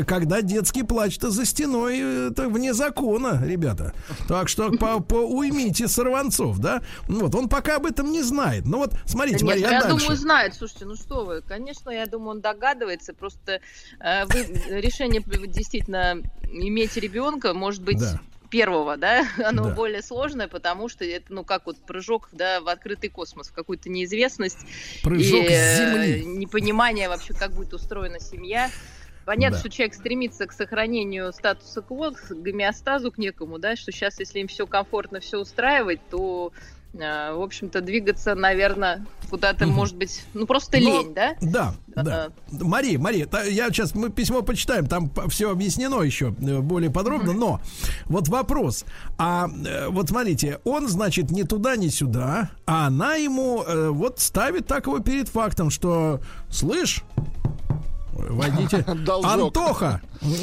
когда 0.07 0.43
детский 0.43 0.83
плач-то 0.83 1.31
за 1.31 1.45
стеной, 1.45 1.99
э, 2.01 2.29
это 2.31 2.49
вне 2.49 2.75
закона, 2.75 3.43
ребята. 3.45 3.93
Так 4.29 4.49
что 4.49 4.71
по, 4.73 5.01
по- 5.01 5.15
уймите 5.27 5.89
сорванцов, 5.89 6.59
да? 6.59 6.83
Вот, 7.09 7.35
он 7.35 7.49
пока 7.49 7.77
об 7.77 7.87
этом 7.87 8.11
не 8.13 8.23
знает. 8.23 8.65
Ну 8.67 8.79
вот, 8.79 8.95
смотрите, 9.07 9.45
Да 9.45 9.55
нет, 9.55 9.63
Мария, 9.63 9.69
а 9.69 9.73
я 9.73 9.81
дальше? 9.81 9.99
думаю, 9.99 10.17
знает. 10.17 10.55
Слушайте, 10.55 10.85
ну 10.87 10.97
что 10.97 11.25
вы, 11.25 11.43
конечно, 11.43 11.91
я 11.91 12.07
думаю, 12.07 12.31
он 12.31 12.41
догадывается. 12.41 13.13
Просто 13.15 13.61
э, 14.01 14.25
вы, 14.27 14.81
решение 14.81 15.23
действительно 15.49 16.17
иметь 16.69 16.97
ребенка, 16.97 17.55
может 17.55 17.83
быть, 17.83 17.99
Да. 17.99 18.21
первого, 18.51 18.97
да, 18.97 19.25
оно 19.45 19.65
Да. 19.67 19.75
более 19.75 20.03
сложное, 20.03 20.49
потому 20.49 20.89
что 20.89 21.05
это, 21.05 21.33
ну, 21.33 21.45
как 21.45 21.67
вот 21.67 21.79
прыжок, 21.79 22.29
да, 22.33 22.61
в 22.61 22.69
открытый 22.69 23.09
космос, 23.11 23.49
в 23.49 23.53
какую-то 23.53 23.89
неизвестность. 23.89 24.59
Прыжок 25.03 25.45
и, 25.45 25.49
с 25.49 25.51
э, 25.51 25.77
земли. 25.77 26.25
непонимание 26.25 27.09
вообще, 27.09 27.33
как 27.35 27.53
будет 27.53 27.73
устроена 27.75 28.19
семья. 28.21 28.71
Понятно, 29.27 29.59
Да. 29.59 29.61
что 29.61 29.71
человек 29.71 29.95
стремится 29.95 30.47
к 30.47 30.53
сохранению 30.53 31.33
статуса 31.33 31.83
кво, 31.83 32.11
к 32.11 32.31
гомеостазу 32.33 33.13
к 33.13 33.19
некому, 33.19 33.59
да, 33.59 33.77
что 33.77 33.93
сейчас, 33.93 34.19
если 34.19 34.41
им 34.41 34.49
все 34.49 34.67
комфортно, 34.67 35.21
все 35.21 35.39
устраивать, 35.39 36.01
то, 36.11 36.53
э, 36.57 36.61
в 36.93 37.43
общем-то, 37.43 37.81
двигаться, 37.81 38.35
наверное, 38.35 39.07
куда-то, 39.31 39.65
Мгм. 39.67 39.75
может 39.77 39.97
быть, 39.97 40.25
ну, 40.35 40.45
просто 40.47 40.79
Но- 40.81 41.03
лень, 41.03 41.15
да? 41.15 41.35
Да, 41.41 41.75
да. 41.87 42.29
Мария, 42.51 42.99
Мария, 42.99 43.27
та- 43.27 43.45
я 43.45 43.69
сейчас 43.69 43.95
мы 43.95 44.11
письмо 44.11 44.43
почитаем, 44.43 44.87
там 44.87 45.11
все 45.29 45.51
объяснено 45.53 46.03
еще 46.03 46.35
э, 46.41 46.59
более 46.61 46.91
подробно, 46.91 47.33
но 47.33 47.61
вот 48.07 48.29
вопрос. 48.29 48.85
А 49.19 49.49
э, 49.49 49.89
вот 49.89 50.09
смотрите, 50.09 50.59
он, 50.65 50.89
значит, 50.89 51.31
ни 51.31 51.43
туда, 51.45 51.77
ни 51.77 51.89
сюда, 51.89 52.51
а 52.67 52.89
она 52.89 53.15
ему 53.15 53.63
э, 53.63 53.89
вот 53.91 54.19
ставит 54.19 54.67
так 54.67 54.87
его 54.87 54.99
перед 54.99 55.29
фактом, 55.29 55.71
что 55.71 56.21
слышь, 56.51 57.05
Водитель. 58.13 58.85
Антоха, 59.25 60.01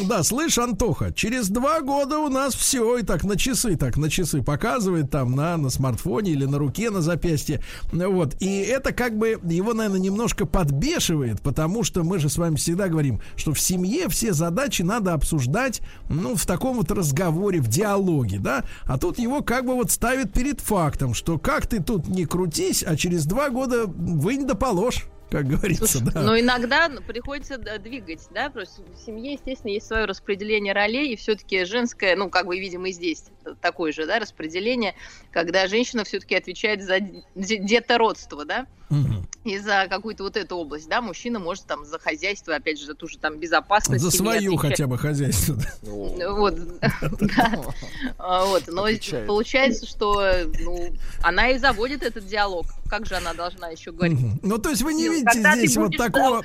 да, 0.08 0.24
слышь, 0.24 0.58
Антоха, 0.58 1.14
через 1.14 1.50
два 1.50 1.82
года 1.82 2.18
у 2.20 2.30
нас 2.30 2.56
все, 2.56 2.98
и 2.98 3.04
так 3.04 3.24
на 3.24 3.38
часы, 3.38 3.76
так 3.76 3.98
на 3.98 4.10
часы 4.10 4.42
показывает 4.42 5.12
там 5.12 5.36
на, 5.36 5.58
на 5.58 5.70
смартфоне 5.70 6.32
или 6.32 6.46
на 6.46 6.58
руке, 6.58 6.90
на 6.90 7.02
запястье. 7.02 7.62
Вот. 7.92 8.36
И 8.40 8.62
это 8.62 8.92
как 8.92 9.18
бы 9.18 9.40
его, 9.44 9.74
наверное, 9.74 10.00
немножко 10.00 10.46
подбешивает, 10.46 11.42
потому 11.42 11.84
что 11.84 12.04
мы 12.04 12.20
же 12.20 12.30
с 12.30 12.38
вами 12.38 12.56
всегда 12.56 12.88
говорим, 12.88 13.22
что 13.36 13.54
в 13.54 13.60
семье 13.60 14.10
все 14.10 14.34
задачи 14.34 14.82
надо 14.82 15.14
обсуждать, 15.14 15.82
ну, 16.10 16.36
в 16.36 16.46
таком 16.46 16.78
вот 16.78 16.92
разговоре, 16.92 17.60
в 17.60 17.68
диалоге, 17.68 18.40
да. 18.40 18.66
А 18.86 18.98
тут 18.98 19.20
его 19.20 19.42
как 19.42 19.66
бы 19.66 19.76
вот 19.76 19.92
ставит 19.92 20.34
перед 20.34 20.60
фактом, 20.62 21.14
что 21.14 21.38
как 21.38 21.68
ты 21.68 21.82
тут 21.82 22.08
не 22.08 22.26
крутись, 22.26 22.84
а 22.84 22.96
через 22.96 23.26
два 23.26 23.50
года 23.50 23.86
вынь 23.86 24.48
да 24.48 24.56
положь. 24.56 25.06
Как 25.30 25.46
говорится, 25.46 25.86
Слушай, 25.88 26.12
да. 26.14 26.22
Но 26.22 26.40
иногда 26.40 26.90
приходится 27.06 27.58
двигать, 27.58 28.22
да, 28.34 28.50
просто 28.50 28.82
в 28.82 29.06
семье, 29.06 29.34
естественно, 29.34 29.72
есть 29.72 29.86
свое 29.88 30.06
распределение 30.06 30.74
ролей, 30.74 31.12
и 31.12 31.16
все-таки 31.18 31.66
женское, 31.66 32.16
ну, 32.16 32.30
как 32.30 32.46
мы 32.46 32.58
видим 32.60 32.86
и 32.86 32.92
здесь, 32.94 33.26
такое 33.62 33.92
же, 33.92 34.06
да, 34.06 34.20
распределение, 34.20 34.96
когда 35.32 35.68
женщина 35.68 36.06
все-таки 36.06 36.36
отвечает 36.36 36.82
за 36.84 37.00
де- 37.02 37.58
детородство, 37.58 38.46
да, 38.46 38.68
Мгм. 38.90 39.28
и 39.44 39.58
за 39.58 39.88
какую-то 39.90 40.24
вот 40.24 40.38
эту 40.38 40.56
область, 40.56 40.88
да, 40.88 41.02
мужчина 41.02 41.40
может 41.40 41.66
там 41.66 41.84
за 41.84 42.00
хозяйство, 42.00 42.56
опять 42.56 42.80
же, 42.80 42.86
за 42.86 42.96
ту 42.96 43.08
же 43.10 43.18
там 43.18 43.38
безопасность. 43.38 44.02
За 44.02 44.12
свою 44.12 44.56
отвечать. 44.56 44.72
хотя 44.72 44.88
бы 44.88 44.98
хозяйство. 44.98 45.56
да. 45.56 46.32
Вот, 46.32 46.56
да. 46.82 47.74
Вот, 48.48 48.64
но 48.68 48.88
получается, 49.28 49.86
что 49.86 50.24
ну, 50.62 50.94
она 51.22 51.50
и 51.50 51.58
заводит 51.58 52.02
этот 52.04 52.26
диалог. 52.28 52.66
Как 52.90 53.06
же 53.06 53.16
она 53.16 53.34
должна 53.34 53.70
еще 53.70 53.92
говорить? 53.92 54.18
Ну, 54.44 54.58
то 54.58 54.70
есть 54.70 54.82
вы 54.82 54.94
не 54.94 55.08
Ну, 55.08 55.14
видите 55.16 55.40
здесь 55.54 55.78
вот 55.78 55.96
такого 55.98 56.44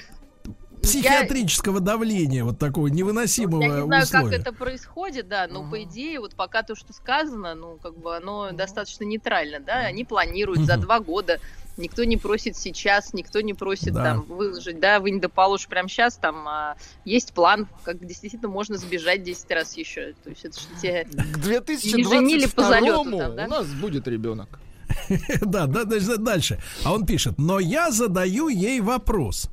психиатрического 0.82 1.80
давления, 1.80 2.44
вот 2.44 2.58
такого 2.58 2.88
невыносимого 2.88 3.62
Я 3.62 3.68
не 3.68 3.82
знаю, 3.86 4.06
как 4.10 4.24
условия. 4.24 4.36
это 4.38 4.52
происходит, 4.52 5.28
да, 5.28 5.46
но 5.48 5.68
по 5.68 5.82
идее, 5.84 6.18
вот 6.20 6.34
пока 6.34 6.62
то, 6.62 6.74
что 6.74 6.92
сказано, 6.92 7.54
ну, 7.54 7.78
как 7.80 7.96
бы 7.96 8.16
оно 8.16 8.50
достаточно 8.52 9.04
нейтрально, 9.04 9.60
да, 9.60 9.78
они 9.80 10.04
планируют 10.04 10.60
за 10.62 10.74
Мгм. 10.74 10.82
два 10.82 10.98
года, 10.98 11.38
никто 11.76 12.02
не 12.02 12.16
просит 12.16 12.56
сейчас, 12.56 13.14
никто 13.14 13.40
не 13.42 13.54
просит 13.54 13.92
Да. 13.94 14.02
там 14.02 14.22
выложить, 14.22 14.80
да, 14.80 14.98
вынь 14.98 15.20
да 15.20 15.28
положь 15.28 15.68
прямо 15.68 15.88
сейчас, 15.88 16.16
там 16.16 16.48
а, 16.48 16.76
есть 17.04 17.32
план, 17.32 17.68
как 17.84 18.04
действительно 18.04 18.48
можно 18.48 18.76
сбежать 18.76 19.22
10 19.22 19.50
раз 19.52 19.76
еще, 19.76 20.14
то 20.24 20.30
есть 20.30 20.44
это 20.44 20.58
что 20.60 20.74
тебе 20.80 21.04
К 21.04 21.14
Не 21.46 22.02
женили 22.04 22.46
по 22.46 22.62
2022 22.62 22.68
залету 22.68 23.18
там, 23.18 23.36
да? 23.36 23.44
у 23.44 23.48
нас 23.48 23.66
будет 23.72 24.08
ребенок. 24.08 24.58
Да, 25.40 25.66
да, 25.66 25.84
да, 25.84 26.16
дальше. 26.16 26.58
А 26.84 26.92
он 26.92 27.06
пишет, 27.06 27.38
но 27.38 27.58
я 27.58 27.90
задаю 27.90 28.48
ей 28.48 28.80
вопрос. 28.80 29.50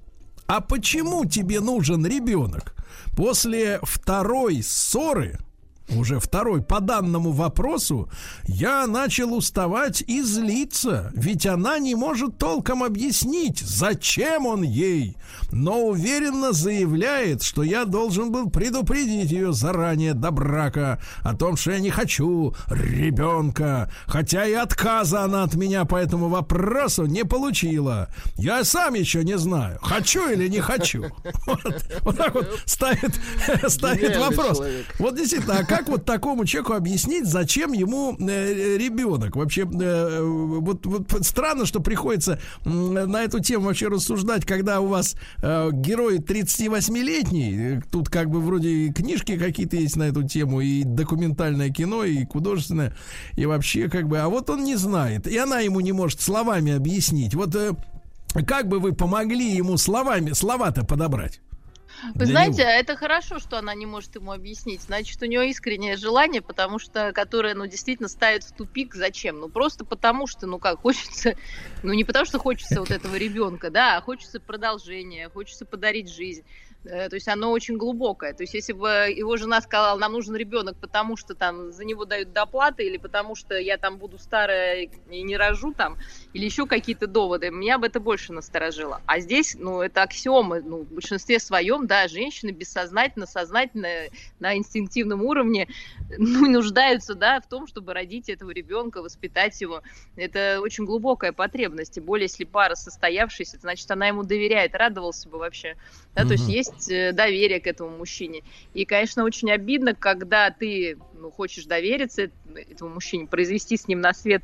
А 0.47 0.61
почему 0.61 1.25
тебе 1.25 1.59
нужен 1.59 2.05
ребенок? 2.05 2.75
После 3.15 3.79
второй 3.83 4.63
ссоры 4.63 5.39
уже 5.95 6.19
второй 6.19 6.61
по 6.61 6.79
данному 6.79 7.31
вопросу, 7.31 8.09
я 8.47 8.87
начал 8.87 9.33
уставать 9.33 10.01
и 10.01 10.21
злиться, 10.21 11.11
ведь 11.13 11.45
она 11.45 11.79
не 11.79 11.95
может 11.95 12.37
толком 12.37 12.83
объяснить, 12.83 13.59
зачем 13.59 14.45
он 14.45 14.63
ей, 14.63 15.17
но 15.51 15.87
уверенно 15.87 16.51
заявляет, 16.51 17.43
что 17.43 17.63
я 17.63 17.85
должен 17.85 18.31
был 18.31 18.49
предупредить 18.49 19.31
ее 19.31 19.53
заранее 19.53 20.13
до 20.13 20.31
брака 20.31 20.99
о 21.21 21.35
том, 21.35 21.57
что 21.57 21.71
я 21.71 21.79
не 21.79 21.89
хочу 21.89 22.53
ребенка, 22.69 23.91
хотя 24.05 24.45
и 24.45 24.53
отказа 24.53 25.21
она 25.21 25.43
от 25.43 25.55
меня 25.55 25.85
по 25.85 25.95
этому 25.95 26.29
вопросу 26.29 27.05
не 27.05 27.25
получила. 27.25 28.09
Я 28.35 28.63
сам 28.63 28.93
еще 28.93 29.23
не 29.23 29.37
знаю, 29.37 29.79
хочу 29.81 30.29
или 30.29 30.47
не 30.47 30.59
хочу. 30.59 31.05
Вот, 31.45 31.83
вот 32.01 32.17
так 32.17 32.33
вот 32.33 32.61
ставит, 32.65 33.19
ставит 33.67 34.17
вопрос. 34.17 34.57
человек. 34.57 34.85
Вот 34.99 35.15
действительно, 35.15 35.59
а 35.59 35.63
как 35.63 35.78
вот 35.87 36.05
такому 36.05 36.45
человеку 36.45 36.73
объяснить, 36.73 37.25
зачем 37.25 37.71
ему 37.71 38.15
э, 38.19 38.77
ребенок? 38.77 39.35
Вообще, 39.35 39.61
э, 39.61 40.21
вот, 40.21 40.85
вот 40.85 41.25
странно, 41.25 41.65
что 41.65 41.79
приходится 41.79 42.39
на 42.65 43.23
эту 43.23 43.39
тему 43.39 43.65
вообще 43.65 43.87
рассуждать, 43.87 44.45
когда 44.45 44.81
у 44.81 44.87
вас 44.87 45.15
э, 45.41 45.69
герой 45.71 46.17
38-летний, 46.19 47.57
э, 47.57 47.81
тут 47.91 48.09
как 48.09 48.29
бы 48.29 48.41
вроде 48.41 48.69
и 48.69 48.93
книжки 48.93 49.37
какие-то 49.37 49.77
есть 49.77 49.95
на 49.95 50.03
эту 50.03 50.23
тему, 50.23 50.61
и 50.61 50.83
документальное 50.83 51.69
кино, 51.69 52.03
и 52.03 52.25
художественное, 52.25 52.95
и 53.35 53.45
вообще 53.45 53.89
как 53.89 54.07
бы, 54.07 54.19
а 54.19 54.27
вот 54.27 54.49
он 54.49 54.63
не 54.63 54.75
знает, 54.75 55.27
и 55.27 55.37
она 55.37 55.59
ему 55.59 55.79
не 55.79 55.91
может 55.91 56.21
словами 56.21 56.73
объяснить. 56.73 57.35
Вот 57.35 57.55
как 58.45 58.67
бы 58.67 58.79
вы 58.79 58.93
помогли 58.93 59.55
ему 59.55 59.77
словами, 59.77 60.33
слова-то 60.33 60.85
подобрать? 60.85 61.41
Вы 62.15 62.25
для 62.25 62.25
знаете, 62.25 62.61
него? 62.61 62.69
это 62.71 62.95
хорошо, 62.95 63.39
что 63.39 63.57
она 63.57 63.73
не 63.73 63.85
может 63.85 64.15
ему 64.15 64.31
объяснить. 64.31 64.81
Значит, 64.81 65.21
у 65.21 65.25
нее 65.25 65.49
искреннее 65.49 65.97
желание, 65.97 66.41
потому 66.41 66.79
что, 66.79 67.11
которое, 67.13 67.55
ну, 67.55 67.65
действительно 67.67 68.09
ставит 68.09 68.43
в 68.43 68.53
тупик. 68.53 68.95
Зачем? 68.95 69.39
Ну, 69.39 69.49
просто 69.49 69.85
потому 69.85 70.27
что, 70.27 70.47
ну, 70.47 70.59
как, 70.59 70.79
хочется, 70.79 71.35
ну, 71.83 71.93
не 71.93 72.03
потому 72.03 72.25
что 72.25 72.39
хочется 72.39 72.79
вот 72.79 72.91
этого 72.91 73.15
ребенка, 73.15 73.69
да, 73.69 73.97
а 73.97 74.01
хочется 74.01 74.39
продолжения, 74.39 75.29
хочется 75.29 75.65
подарить 75.65 76.09
жизнь. 76.11 76.43
Э, 76.85 77.09
То 77.09 77.15
есть 77.15 77.27
оно 77.27 77.51
очень 77.51 77.77
глубокое. 77.77 78.33
То 78.33 78.43
есть 78.43 78.53
если 78.53 78.73
бы 78.73 78.87
его 79.15 79.37
жена 79.37 79.61
сказала, 79.61 79.97
нам 79.97 80.13
нужен 80.13 80.35
ребенок, 80.35 80.77
потому 80.77 81.17
что 81.17 81.35
там 81.35 81.71
за 81.71 81.83
него 81.83 82.05
дают 82.05 82.31
доплаты, 82.31 82.83
или 82.85 82.97
потому 82.97 83.35
что 83.35 83.57
я 83.57 83.77
там 83.77 83.97
буду 83.97 84.17
старая 84.17 84.89
и 85.09 85.21
не 85.21 85.37
рожу 85.37 85.73
там, 85.73 85.97
или 86.33 86.45
еще 86.45 86.67
какие-то 86.67 87.07
доводы, 87.07 87.49
меня 87.49 87.79
бы 87.79 87.87
это 87.87 87.99
больше 87.99 88.33
насторожило. 88.33 89.01
А 89.05 89.19
здесь, 89.19 89.55
ну, 89.57 89.81
это 89.81 90.03
аксиомы, 90.03 90.61
ну, 90.61 90.83
в 90.83 90.91
большинстве 90.91 91.39
своем, 91.39 91.87
да, 91.87 92.07
женщины 92.07 92.51
бессознательно, 92.51 93.25
сознательно, 93.25 93.89
на 94.39 94.55
инстинктивном 94.55 95.23
уровне, 95.23 95.67
ну, 96.17 96.49
нуждаются, 96.49 97.15
да, 97.15 97.41
в 97.41 97.47
том, 97.47 97.65
чтобы 97.65 97.93
родить 97.93 98.29
этого 98.29 98.51
ребенка, 98.51 99.01
воспитать 99.01 99.59
его. 99.59 99.81
Это 100.15 100.59
очень 100.61 100.85
глубокая 100.85 101.31
потребность, 101.31 101.93
тем 101.93 102.03
более, 102.03 102.25
если 102.25 102.43
пара 102.43 102.75
состоявшаяся, 102.75 103.57
значит, 103.59 103.89
она 103.89 104.07
ему 104.07 104.23
доверяет, 104.23 104.75
радовался 104.75 105.29
бы 105.29 105.39
вообще. 105.39 105.75
Да, 106.13 106.25
то 106.25 106.33
есть 106.33 106.47
есть 106.47 106.91
э, 106.91 107.11
доверие 107.11 107.59
к 107.59 107.67
этому 107.67 107.97
мужчине. 107.97 108.43
И, 108.73 108.85
конечно, 108.85 109.23
очень 109.23 109.51
обидно, 109.51 109.95
когда 109.95 110.51
ты 110.51 110.97
ну, 111.13 111.31
хочешь 111.31 111.65
довериться 111.65 112.23
эт- 112.23 112.31
этому 112.55 112.91
мужчине, 112.95 113.27
произвести 113.27 113.77
с 113.77 113.87
ним 113.87 114.01
на 114.01 114.13
свет 114.13 114.43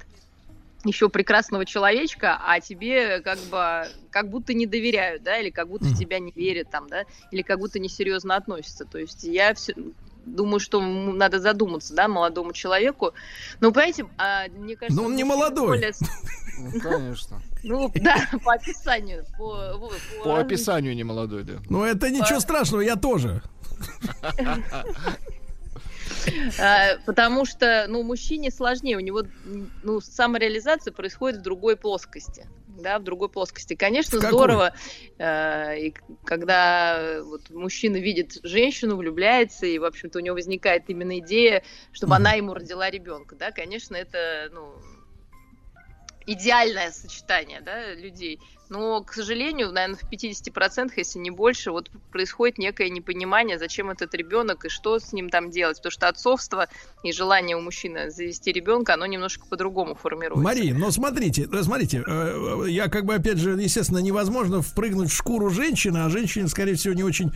еще 0.85 1.09
прекрасного 1.09 1.65
человечка, 1.65 2.39
а 2.45 2.59
тебе 2.59 3.19
как 3.21 3.39
бы 3.51 3.87
как 4.11 4.29
будто 4.29 4.53
не 4.53 4.65
доверяют, 4.65 5.23
да, 5.23 5.37
или 5.39 5.49
как 5.49 5.67
будто 5.67 5.85
в 5.85 5.89
Мгм. 5.91 5.97
тебя 5.97 6.19
не 6.19 6.31
верят 6.35 6.69
там, 6.69 6.87
да, 6.87 7.03
или 7.31 7.41
как 7.41 7.59
будто 7.59 7.79
несерьезно 7.79 8.35
относятся. 8.35 8.85
То 8.85 8.97
есть 8.97 9.23
я 9.23 9.53
все 9.53 9.73
думаю, 10.25 10.59
что 10.59 10.81
надо 10.81 11.39
задуматься, 11.39 11.93
да, 11.93 12.07
молодому 12.07 12.51
человеку. 12.53 13.11
Ну, 13.59 13.71
понимаете, 13.71 14.05
а, 14.17 14.47
мне 14.49 14.75
кажется... 14.75 14.99
Ну, 14.99 15.07
он 15.07 15.15
не 15.15 15.23
молодой. 15.23 15.67
более- 15.67 15.93
Ну, 16.57 16.79
конечно. 16.79 17.41
Ну, 17.63 17.91
да, 17.95 18.27
по 18.43 18.53
описанию. 18.53 19.25
По, 19.37 19.77
по- 19.77 20.23
По 20.23 20.39
описанию 20.39 20.95
не 20.95 21.03
молодой, 21.03 21.43
да. 21.43 21.53
Ну, 21.69 21.83
это 21.83 22.09
ничего 22.09 22.39
страшного, 22.39 22.81
я 22.81 22.95
тоже. 22.95 23.41
А, 26.59 26.97
Потому 27.05 27.45
что, 27.45 27.85
ну, 27.87 28.03
мужчине 28.03 28.51
сложнее, 28.51 28.97
у 28.97 28.99
него, 28.99 29.23
ну, 29.83 30.01
самореализация 30.01 30.91
происходит 30.91 31.39
в 31.39 31.41
другой 31.43 31.75
плоскости. 31.77 32.47
Да, 32.67 32.99
в 32.99 33.03
другой 33.03 33.29
плоскости. 33.29 33.73
Конечно, 33.73 34.19
здорово, 34.19 34.73
э, 35.17 35.79
и 35.79 35.93
когда 36.25 37.21
вот, 37.23 37.49
мужчина 37.49 37.95
видит 37.95 38.37
женщину, 38.43 38.97
влюбляется, 38.97 39.65
и, 39.65 39.79
в 39.79 39.85
общем-то, 39.85 40.19
у 40.19 40.21
него 40.21 40.35
возникает 40.35 40.83
именно 40.89 41.19
идея, 41.19 41.63
чтобы 41.93 42.15
она 42.15 42.33
ему 42.33 42.53
родила 42.53 42.89
ребенка. 42.89 43.35
Да, 43.35 43.51
конечно, 43.51 43.95
это, 43.95 44.49
ну, 44.51 44.75
идеальное 46.25 46.91
сочетание 46.91 47.61
да, 47.61 47.93
людей. 47.93 48.39
Но, 48.69 49.01
к 49.01 49.13
сожалению, 49.13 49.71
наверное, 49.71 49.97
в 49.97 50.11
50%, 50.11 50.91
если 50.97 51.19
не 51.19 51.31
больше, 51.31 51.71
вот 51.71 51.91
происходит 52.11 52.57
некое 52.57 52.89
непонимание, 52.89 53.59
зачем 53.59 53.89
этот 53.89 54.13
ребенок 54.15 54.65
и 54.65 54.69
что 54.69 54.99
с 54.99 55.13
ним 55.13 55.29
там 55.29 55.51
делать. 55.51 55.77
Потому 55.77 55.91
что 55.91 56.07
отцовство 56.07 56.67
и 57.03 57.11
желание 57.11 57.55
у 57.55 57.61
мужчины 57.61 58.09
завести 58.09 58.51
ребенка, 58.51 58.95
оно 58.95 59.05
немножко 59.05 59.45
по-другому 59.47 59.95
формируется. 59.95 60.43
Мария, 60.43 60.73
но 60.73 60.91
смотрите, 60.91 61.47
э, 61.51 61.63
смотрите, 61.63 62.03
э, 62.05 62.63
э, 62.65 62.69
я 62.69 62.87
как 62.87 63.05
бы, 63.05 63.15
опять 63.15 63.37
же, 63.37 63.51
естественно, 63.51 63.99
невозможно 63.99 64.61
впрыгнуть 64.61 65.11
в 65.11 65.15
шкуру 65.15 65.49
женщины, 65.49 65.99
а 65.99 66.09
женщине, 66.09 66.47
скорее 66.47 66.75
всего, 66.75 66.93
не 66.93 67.03
очень, 67.03 67.31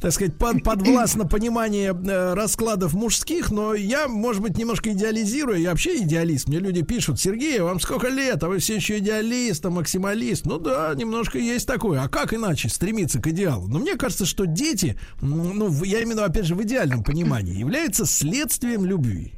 так 0.00 0.12
сказать, 0.12 0.38
под, 0.38 0.62
подвластно 0.62 1.26
понимание 1.26 1.92
раскладов 2.34 2.94
мужских, 2.94 3.50
но 3.50 3.74
я, 3.74 4.06
может 4.08 4.42
быть, 4.42 4.56
немножко 4.56 4.92
идеализирую, 4.92 5.60
я 5.60 5.70
вообще 5.70 5.98
идеалист, 6.02 6.48
мне 6.48 6.58
люди 6.58 6.82
пишут, 6.82 7.20
Сергей, 7.20 7.58
вам 7.60 7.80
сколько 7.80 8.08
лет, 8.08 8.42
а 8.44 8.48
вы 8.48 8.58
все 8.58 8.76
еще 8.76 8.98
идеалист, 8.98 9.64
а 9.66 9.70
максималист, 9.70 10.43
ну 10.44 10.58
да, 10.58 10.94
немножко 10.94 11.38
есть 11.38 11.66
такое, 11.66 12.02
а 12.02 12.08
как 12.08 12.32
иначе 12.34 12.68
стремиться 12.68 13.20
к 13.20 13.26
идеалу? 13.28 13.66
Но 13.68 13.78
мне 13.78 13.96
кажется, 13.96 14.26
что 14.26 14.46
дети, 14.46 14.98
ну, 15.20 15.68
в- 15.68 15.84
я 15.84 16.00
именно, 16.00 16.24
опять 16.24 16.44
же, 16.46 16.54
в 16.54 16.62
идеальном 16.62 17.02
понимании, 17.02 17.58
являются 17.58 18.06
следствием 18.06 18.84
любви. 18.84 19.34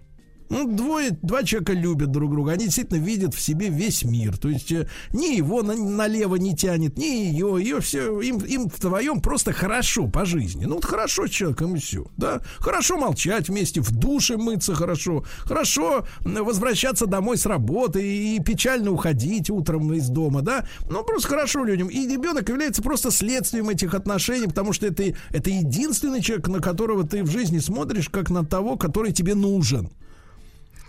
Ну, 0.49 0.71
двое, 0.71 1.11
два 1.23 1.43
человека 1.43 1.73
любят 1.73 2.11
друг 2.11 2.31
друга, 2.31 2.53
они 2.53 2.65
действительно 2.65 2.99
видят 2.99 3.35
в 3.35 3.41
себе 3.41 3.69
весь 3.69 4.05
мир. 4.05 4.39
То 4.39 4.49
есть 4.49 4.71
э, 4.71 4.89
ни 5.13 5.35
его 5.37 5.63
на- 5.63 5.75
налево 5.75 6.37
не 6.37 6.55
тянет, 6.55 6.97
ни 6.99 7.05
ее, 7.05 7.57
ее 7.59 7.81
все, 7.81 8.21
им, 8.21 8.39
им 8.39 8.69
вдвоем 8.69 9.21
просто 9.21 9.53
хорошо 9.53 10.07
по 10.09 10.25
жизни. 10.25 10.65
Ну, 10.65 10.77
вот 10.77 10.85
хорошо 10.85 11.27
с 11.27 11.31
человеком 11.31 11.75
и 11.75 11.79
все, 11.81 12.07
да. 12.17 12.41
Хорошо 12.59 12.97
молчать 12.97 13.49
вместе, 13.49 13.81
в 13.81 13.91
душе 13.91 14.37
мыться 14.37 14.75
хорошо, 14.75 15.25
хорошо 15.41 16.07
возвращаться 16.21 17.07
домой 17.07 17.39
с 17.39 17.47
работы 17.47 18.03
и 18.07 18.41
печально 18.41 18.91
уходить 18.93 19.51
утром 19.51 19.93
из 19.93 20.09
дома, 20.09 20.43
да. 20.43 20.67
Ну, 20.89 21.03
просто 21.03 21.29
хорошо 21.29 21.65
людям. 21.65 21.89
И 21.89 22.07
ребенок 22.07 22.49
является 22.49 22.83
просто 22.83 23.11
следствием 23.11 23.69
этих 23.69 23.95
отношений, 23.95 24.47
потому 24.47 24.73
что 24.73 24.87
это, 24.87 25.05
это 25.31 25.51
единственный 25.51 26.23
человек, 26.23 26.49
на 26.49 26.61
которого 26.61 27.05
ты 27.05 27.25
в 27.25 27.31
жизни 27.31 27.59
смотришь, 27.59 28.09
как 28.09 28.31
на 28.31 28.45
того, 28.45 28.77
который 28.77 29.13
тебе 29.13 29.35
нужен. 29.35 29.91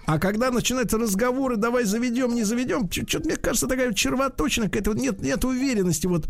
А 0.08 0.20
когда 0.20 0.52
начинаются 0.52 0.98
разговоры, 0.98 1.58
давай 1.58 1.84
заведем, 1.84 2.34
не 2.34 2.44
заведем, 2.44 2.90
что-то, 2.90 3.26
мне 3.28 3.36
кажется, 3.36 3.68
такая 3.68 3.94
червоточина, 3.94 4.68
какая-то 4.68 4.94
нет, 4.94 5.22
нет 5.22 5.44
уверенности 5.44 6.08
вот 6.08 6.28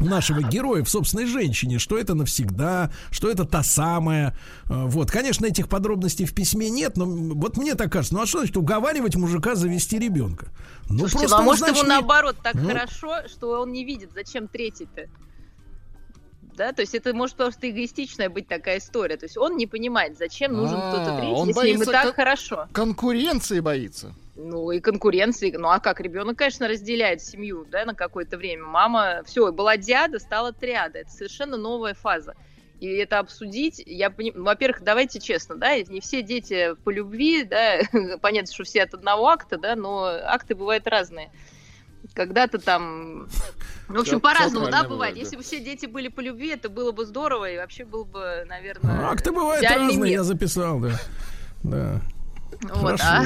нашего 0.00 0.42
героя 0.42 0.82
в 0.82 0.90
собственной 0.90 1.26
женщине, 1.26 1.78
что 1.78 1.96
это 1.96 2.14
навсегда, 2.14 2.90
что 3.12 3.30
это 3.30 3.44
та 3.44 3.62
самая. 3.62 4.36
Э, 4.68 4.86
Вот, 4.86 5.12
конечно, 5.12 5.46
этих 5.46 5.68
подробностей 5.68 6.26
в 6.26 6.34
письме 6.34 6.68
нет, 6.68 6.96
но 6.96 7.06
вот 7.06 7.56
мне 7.56 7.76
так 7.76 7.92
кажется, 7.92 8.14
ну 8.16 8.22
а 8.22 8.26
что 8.26 8.38
значит 8.38 8.56
уговаривать 8.56 9.14
мужика 9.14 9.54
завести 9.54 10.00
ребенка? 10.00 10.48
Ну 10.90 11.06
Слушайте, 11.06 11.28
ну, 11.28 11.36
а 11.36 11.42
может 11.42 11.60
значит, 11.60 11.78
ему 11.78 11.88
наоборот 11.88 12.36
так 12.42 12.54
Ну. 12.56 12.66
хорошо, 12.66 13.28
что 13.28 13.60
он 13.62 13.70
не 13.70 13.84
видит, 13.84 14.10
зачем 14.12 14.48
третий-то? 14.48 15.02
Да, 16.56 16.72
то 16.72 16.82
есть 16.82 16.94
это 16.94 17.12
может 17.14 17.36
просто 17.36 17.68
эгоистичная 17.68 18.28
быть 18.30 18.46
такая 18.46 18.78
история. 18.78 19.16
То 19.16 19.26
есть 19.26 19.36
он 19.36 19.56
не 19.56 19.66
понимает, 19.66 20.16
зачем 20.16 20.52
нужен 20.52 20.78
А, 20.78 20.88
кто-то 20.88 21.16
третий, 21.16 21.34
он 21.34 21.48
если 21.48 21.68
ему 21.68 21.78
боится 21.78 21.92
так 21.92 22.04
кон- 22.04 22.12
хорошо. 22.14 22.68
Конкуренции 22.72 23.60
боится. 23.60 24.14
Ну 24.36 24.70
и 24.70 24.80
конкуренции. 24.80 25.50
Ну 25.56 25.68
а 25.68 25.80
как? 25.80 26.00
Ребенок, 26.00 26.38
конечно, 26.38 26.68
разделяет 26.68 27.22
семью, 27.22 27.66
да, 27.70 27.84
на 27.84 27.94
какое-то 27.94 28.36
время. 28.36 28.64
Мама, 28.64 29.22
все, 29.26 29.50
была 29.52 29.76
диада, 29.76 30.18
стала 30.18 30.52
триада. 30.52 31.00
Это 31.00 31.10
совершенно 31.10 31.56
новая 31.56 31.94
фаза. 31.94 32.34
И 32.80 32.88
это 32.88 33.20
обсудить, 33.20 33.82
я 33.86 34.10
понимаю, 34.10 34.44
во-первых, 34.44 34.82
давайте 34.82 35.18
честно, 35.20 35.54
да, 35.54 35.78
не 35.78 36.00
все 36.00 36.22
дети 36.22 36.74
по 36.84 36.90
любви, 36.90 37.44
да, 37.44 37.78
понятно, 38.20 38.52
что 38.52 38.64
все 38.64 38.82
от 38.82 38.94
одного 38.94 39.28
акта, 39.28 39.56
да, 39.56 39.76
но 39.76 40.04
акты 40.04 40.54
бывают 40.54 40.86
разные. 40.86 41.30
Когда-то 42.14 42.58
там, 42.58 43.28
в 43.88 43.98
общем, 43.98 44.20
по-разному, 44.20 44.66
да, 44.66 44.84
бывает. 44.84 44.88
бывает, 44.88 45.16
Если 45.16 45.36
бы 45.36 45.42
все 45.42 45.58
дети 45.58 45.86
были 45.86 46.08
по 46.08 46.20
любви, 46.20 46.50
это 46.50 46.68
было 46.68 46.92
бы 46.92 47.04
здорово, 47.04 47.50
и 47.50 47.56
вообще 47.56 47.84
был 47.84 48.04
бы, 48.04 48.44
наверное, 48.48 49.08
Акты 49.08 49.32
бывают 49.32 49.64
идеальный 49.64 49.88
разные, 49.88 50.12
я 50.12 50.22
записал, 50.22 50.78
да. 50.78 50.92
Да. 51.64 52.00
Вот, 52.72 53.00
а, 53.00 53.24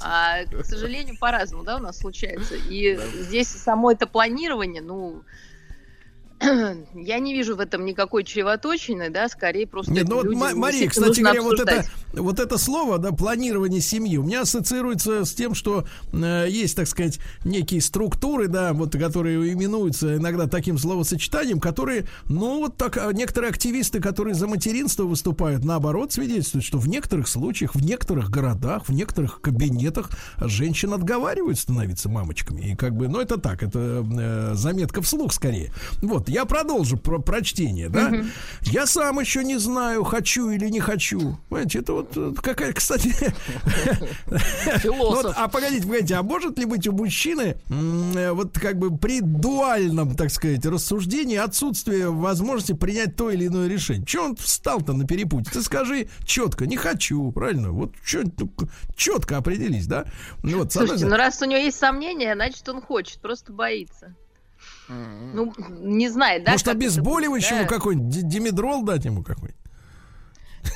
а, 0.00 0.44
к 0.44 0.64
сожалению, 0.64 1.16
по-разному, 1.18 1.62
да, 1.62 1.76
у 1.76 1.78
нас 1.78 1.98
случается. 1.98 2.54
И 2.68 2.98
здесь 3.20 3.48
само 3.48 3.92
это 3.92 4.06
планирование, 4.06 4.82
ну, 4.82 5.22
я 6.94 7.18
не 7.18 7.34
вижу 7.34 7.56
в 7.56 7.60
этом 7.60 7.84
никакой 7.84 8.24
чревоточины, 8.24 9.10
да, 9.10 9.28
скорее 9.28 9.66
просто... 9.66 9.92
Нет, 9.92 10.08
ну 10.08 10.16
вот, 10.16 10.26
Ма- 10.34 10.54
Мария, 10.54 10.88
кстати 10.88 11.20
говоря, 11.20 11.42
вот 11.42 11.60
это, 11.60 11.84
вот 12.12 12.40
это 12.40 12.58
слово, 12.58 12.98
да, 12.98 13.12
планирование 13.12 13.80
семьи, 13.80 14.16
у 14.16 14.24
меня 14.24 14.42
ассоциируется 14.42 15.24
с 15.24 15.34
тем, 15.34 15.54
что 15.54 15.84
э, 16.12 16.46
есть, 16.48 16.76
так 16.76 16.88
сказать, 16.88 17.20
некие 17.44 17.80
структуры, 17.80 18.48
да, 18.48 18.72
вот, 18.72 18.92
которые 18.92 19.52
именуются 19.52 20.16
иногда 20.16 20.48
таким 20.48 20.78
словосочетанием, 20.78 21.60
которые, 21.60 22.06
ну, 22.28 22.60
вот 22.60 22.76
так, 22.76 22.96
а 22.96 23.12
некоторые 23.12 23.50
активисты, 23.50 24.00
которые 24.00 24.34
за 24.34 24.48
материнство 24.48 25.04
выступают, 25.04 25.64
наоборот, 25.64 26.12
свидетельствуют, 26.12 26.64
что 26.64 26.78
в 26.78 26.88
некоторых 26.88 27.28
случаях, 27.28 27.74
в 27.74 27.84
некоторых 27.84 28.30
городах, 28.30 28.88
в 28.88 28.92
некоторых 28.92 29.40
кабинетах 29.40 30.10
женщин 30.38 30.92
отговаривают 30.92 31.58
становиться 31.58 32.08
мамочками. 32.08 32.72
И 32.72 32.76
как 32.76 32.96
бы, 32.96 33.08
ну, 33.08 33.20
это 33.20 33.38
так, 33.38 33.62
это 33.62 33.78
э, 33.78 34.54
заметка 34.54 35.02
вслух 35.02 35.32
скорее. 35.32 35.72
Вот, 36.00 36.28
я 36.32 36.46
продолжу 36.46 36.96
про 36.96 37.18
прочтение, 37.18 37.88
да. 37.88 38.12
Я 38.62 38.86
сам 38.86 39.20
еще 39.20 39.44
не 39.44 39.58
знаю, 39.58 40.02
хочу 40.04 40.50
или 40.50 40.68
не 40.68 40.80
хочу. 40.80 41.38
Понимаете, 41.48 41.80
это 41.80 41.92
вот 41.92 42.12
э, 42.16 42.32
какая, 42.42 42.72
кстати... 42.72 43.08
Философ. 44.78 45.34
А 45.36 45.48
погодите, 45.48 45.86
погодите, 45.86 46.14
а 46.14 46.22
может 46.22 46.58
ли 46.58 46.64
быть 46.64 46.86
у 46.88 46.92
мужчины 46.92 47.56
э, 47.68 48.32
вот 48.32 48.58
как 48.58 48.78
бы 48.78 48.96
при 48.96 49.20
дуальном, 49.20 50.14
так 50.14 50.30
сказать, 50.30 50.64
рассуждении 50.64 51.36
отсутствие 51.36 52.10
возможности 52.10 52.72
принять 52.72 53.14
то 53.16 53.30
или 53.30 53.46
иное 53.46 53.68
решение? 53.68 54.06
Че 54.06 54.24
он 54.24 54.36
встал-то 54.36 54.94
на 54.94 55.06
перепутье? 55.06 55.52
Ты 55.52 55.62
скажи 55.62 56.08
четко, 56.24 56.66
не 56.66 56.76
хочу, 56.76 57.30
правильно? 57.32 57.70
Вот 57.72 57.92
четко 58.02 59.36
определись, 59.36 59.86
да? 59.86 60.06
Ну, 60.42 60.58
вот, 60.58 60.72
Слушайте, 60.72 61.06
ну 61.06 61.16
раз 61.16 61.42
у 61.42 61.44
него 61.44 61.60
есть 61.60 61.78
сомнения, 61.78 62.34
значит 62.34 62.66
он 62.68 62.80
хочет, 62.80 63.20
просто 63.20 63.52
боится. 63.52 64.14
Ну, 65.34 65.52
не 65.80 66.08
знает, 66.08 66.44
да? 66.44 66.52
Может, 66.52 66.66
будет, 67.00 67.04
да? 67.62 67.68
какой-нибудь, 67.68 68.08
ди- 68.10 68.22
димедрол 68.22 68.82
дать 68.84 69.04
ему 69.04 69.22
какой-нибудь? 69.22 69.56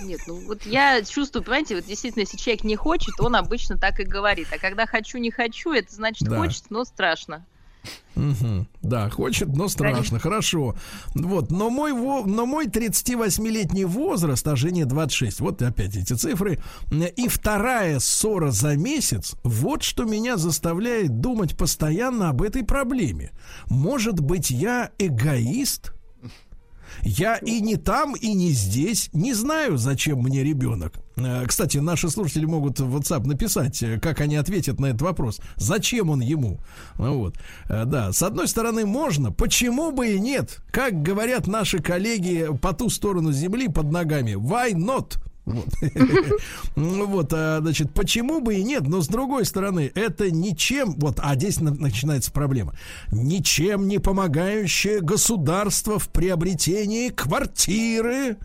Нет, 0.02 0.20
ну 0.26 0.40
вот 0.46 0.64
я 0.66 1.02
чувствую, 1.02 1.42
понимаете, 1.44 1.76
вот 1.76 1.84
действительно, 1.84 2.22
если 2.22 2.36
человек 2.36 2.64
не 2.64 2.76
хочет, 2.76 3.20
он 3.20 3.36
обычно 3.36 3.78
так 3.78 4.00
и 4.00 4.04
говорит. 4.04 4.48
А 4.52 4.58
когда 4.58 4.86
хочу, 4.86 5.18
не 5.18 5.30
хочу, 5.30 5.72
это 5.72 5.94
значит 5.94 6.28
Да. 6.28 6.38
хочет, 6.38 6.64
но 6.70 6.84
страшно. 6.84 7.44
Мгм. 8.14 8.66
Да, 8.82 9.10
хочет, 9.10 9.48
но 9.48 9.68
страшно. 9.68 10.18
Хорошо. 10.18 10.74
Вот, 11.14 11.50
но 11.50 11.68
мой, 11.70 11.92
но 11.92 12.46
мой 12.46 12.66
38-летний 12.66 13.84
возраст, 13.84 14.46
а 14.48 14.56
жене 14.56 14.86
26, 14.86 15.40
вот 15.40 15.60
опять 15.60 15.96
эти 15.96 16.14
цифры, 16.14 16.58
и 16.90 17.28
вторая 17.28 17.98
ссора 17.98 18.50
за 18.50 18.76
месяц, 18.76 19.34
вот 19.42 19.82
что 19.82 20.04
меня 20.04 20.36
заставляет 20.36 21.20
думать 21.20 21.56
постоянно 21.56 22.30
об 22.30 22.42
этой 22.42 22.64
проблеме. 22.64 23.32
Может 23.68 24.20
быть, 24.20 24.50
я 24.50 24.90
эгоист? 24.98 25.92
Я 27.02 27.36
и 27.36 27.60
не 27.60 27.76
там, 27.76 28.14
и 28.14 28.32
не 28.34 28.50
здесь. 28.50 29.10
Не 29.12 29.34
знаю, 29.34 29.76
зачем 29.78 30.18
мне 30.20 30.42
ребенок. 30.42 30.94
Э, 31.16 31.44
Кстати, 31.46 31.78
наши 31.78 32.08
слушатели 32.10 32.44
могут 32.44 32.80
в 32.80 32.96
WhatsApp 32.96 33.26
написать, 33.26 33.82
э, 33.82 33.98
как 34.00 34.20
они 34.20 34.36
ответят 34.36 34.80
на 34.80 34.86
этот 34.86 35.02
вопрос. 35.02 35.40
Зачем 35.56 36.10
он 36.10 36.20
ему? 36.20 36.60
Ну 36.98 37.18
Вот. 37.18 37.36
Э, 37.68 37.84
Да, 37.84 38.12
с 38.12 38.22
одной 38.22 38.48
стороны, 38.48 38.86
можно. 38.86 39.32
Почему 39.32 39.92
бы 39.92 40.08
и 40.14 40.20
нет? 40.20 40.58
Как 40.70 41.02
говорят 41.02 41.46
наши 41.46 41.80
коллеги 41.80 42.48
по 42.60 42.72
ту 42.72 42.90
сторону 42.90 43.32
земли 43.32 43.68
под 43.68 43.90
ногами. 43.92 44.32
Why 44.32 44.72
not? 44.72 45.16
Вот. 45.46 45.66
Ну 46.76 47.06
вот, 47.06 47.32
а, 47.32 47.60
значит, 47.62 47.94
почему 47.94 48.40
бы 48.40 48.56
и 48.56 48.62
нет, 48.62 48.86
но 48.86 49.00
с 49.00 49.08
другой 49.08 49.46
стороны, 49.46 49.90
это 49.94 50.30
ничем, 50.30 50.94
вот, 50.98 51.18
а 51.22 51.34
здесь 51.36 51.60
на- 51.60 51.72
начинается 51.72 52.30
проблема, 52.32 52.74
ничем 53.10 53.88
не 53.88 53.98
помогающее 53.98 55.00
государство 55.00 55.98
в 55.98 56.08
приобретении 56.10 57.08
квартиры 57.08 58.36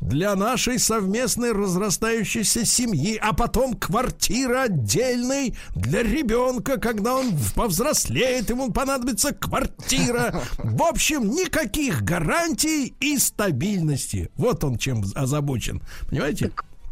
для 0.00 0.36
нашей 0.36 0.78
совместной 0.78 1.52
разрастающейся 1.52 2.64
семьи, 2.64 3.18
а 3.20 3.32
потом 3.32 3.74
квартира 3.74 4.62
отдельной 4.62 5.56
для 5.74 6.02
ребенка, 6.02 6.78
когда 6.78 7.16
он 7.16 7.32
повзрослеет, 7.54 8.50
ему 8.50 8.70
понадобится 8.70 9.32
квартира. 9.32 10.42
В 10.58 10.82
общем, 10.82 11.30
никаких 11.30 12.02
гарантий 12.02 12.94
и 13.00 13.18
стабильности. 13.18 14.30
Вот 14.36 14.62
он 14.64 14.78
чем 14.78 15.04
озабочен. 15.14 15.82
Понимаете? 16.08 16.49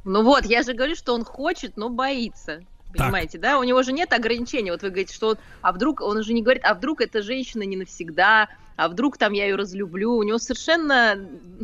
Ну 0.09 0.23
вот, 0.23 0.47
я 0.47 0.63
же 0.63 0.73
говорю, 0.73 0.95
что 0.97 1.13
он 1.13 1.23
хочет, 1.23 1.77
но 1.77 1.91
боится. 1.91 2.63
Понимаете, 2.97 3.37
да? 3.37 3.59
У 3.59 3.63
него 3.63 3.83
же 3.83 3.93
нет 3.93 4.11
ограничений. 4.15 4.71
Вот 4.71 4.81
вы 4.81 4.89
говорите, 4.89 5.15
что 5.15 5.29
он, 5.29 5.39
а 5.61 5.71
вдруг, 5.71 6.01
он 6.01 6.17
уже 6.17 6.33
не 6.33 6.43
говорит, 6.43 6.65
а 6.65 6.73
вдруг 6.73 7.03
эта 7.03 7.21
женщина 7.21 7.63
не 7.65 7.77
навсегда, 7.77 8.49
а 8.77 8.89
вдруг 8.89 9.19
там 9.19 9.35
я 9.35 9.45
ее 9.45 9.57
разлюблю. 9.57 10.13
У 10.13 10.23
него 10.23 10.39
совершенно 10.39 11.15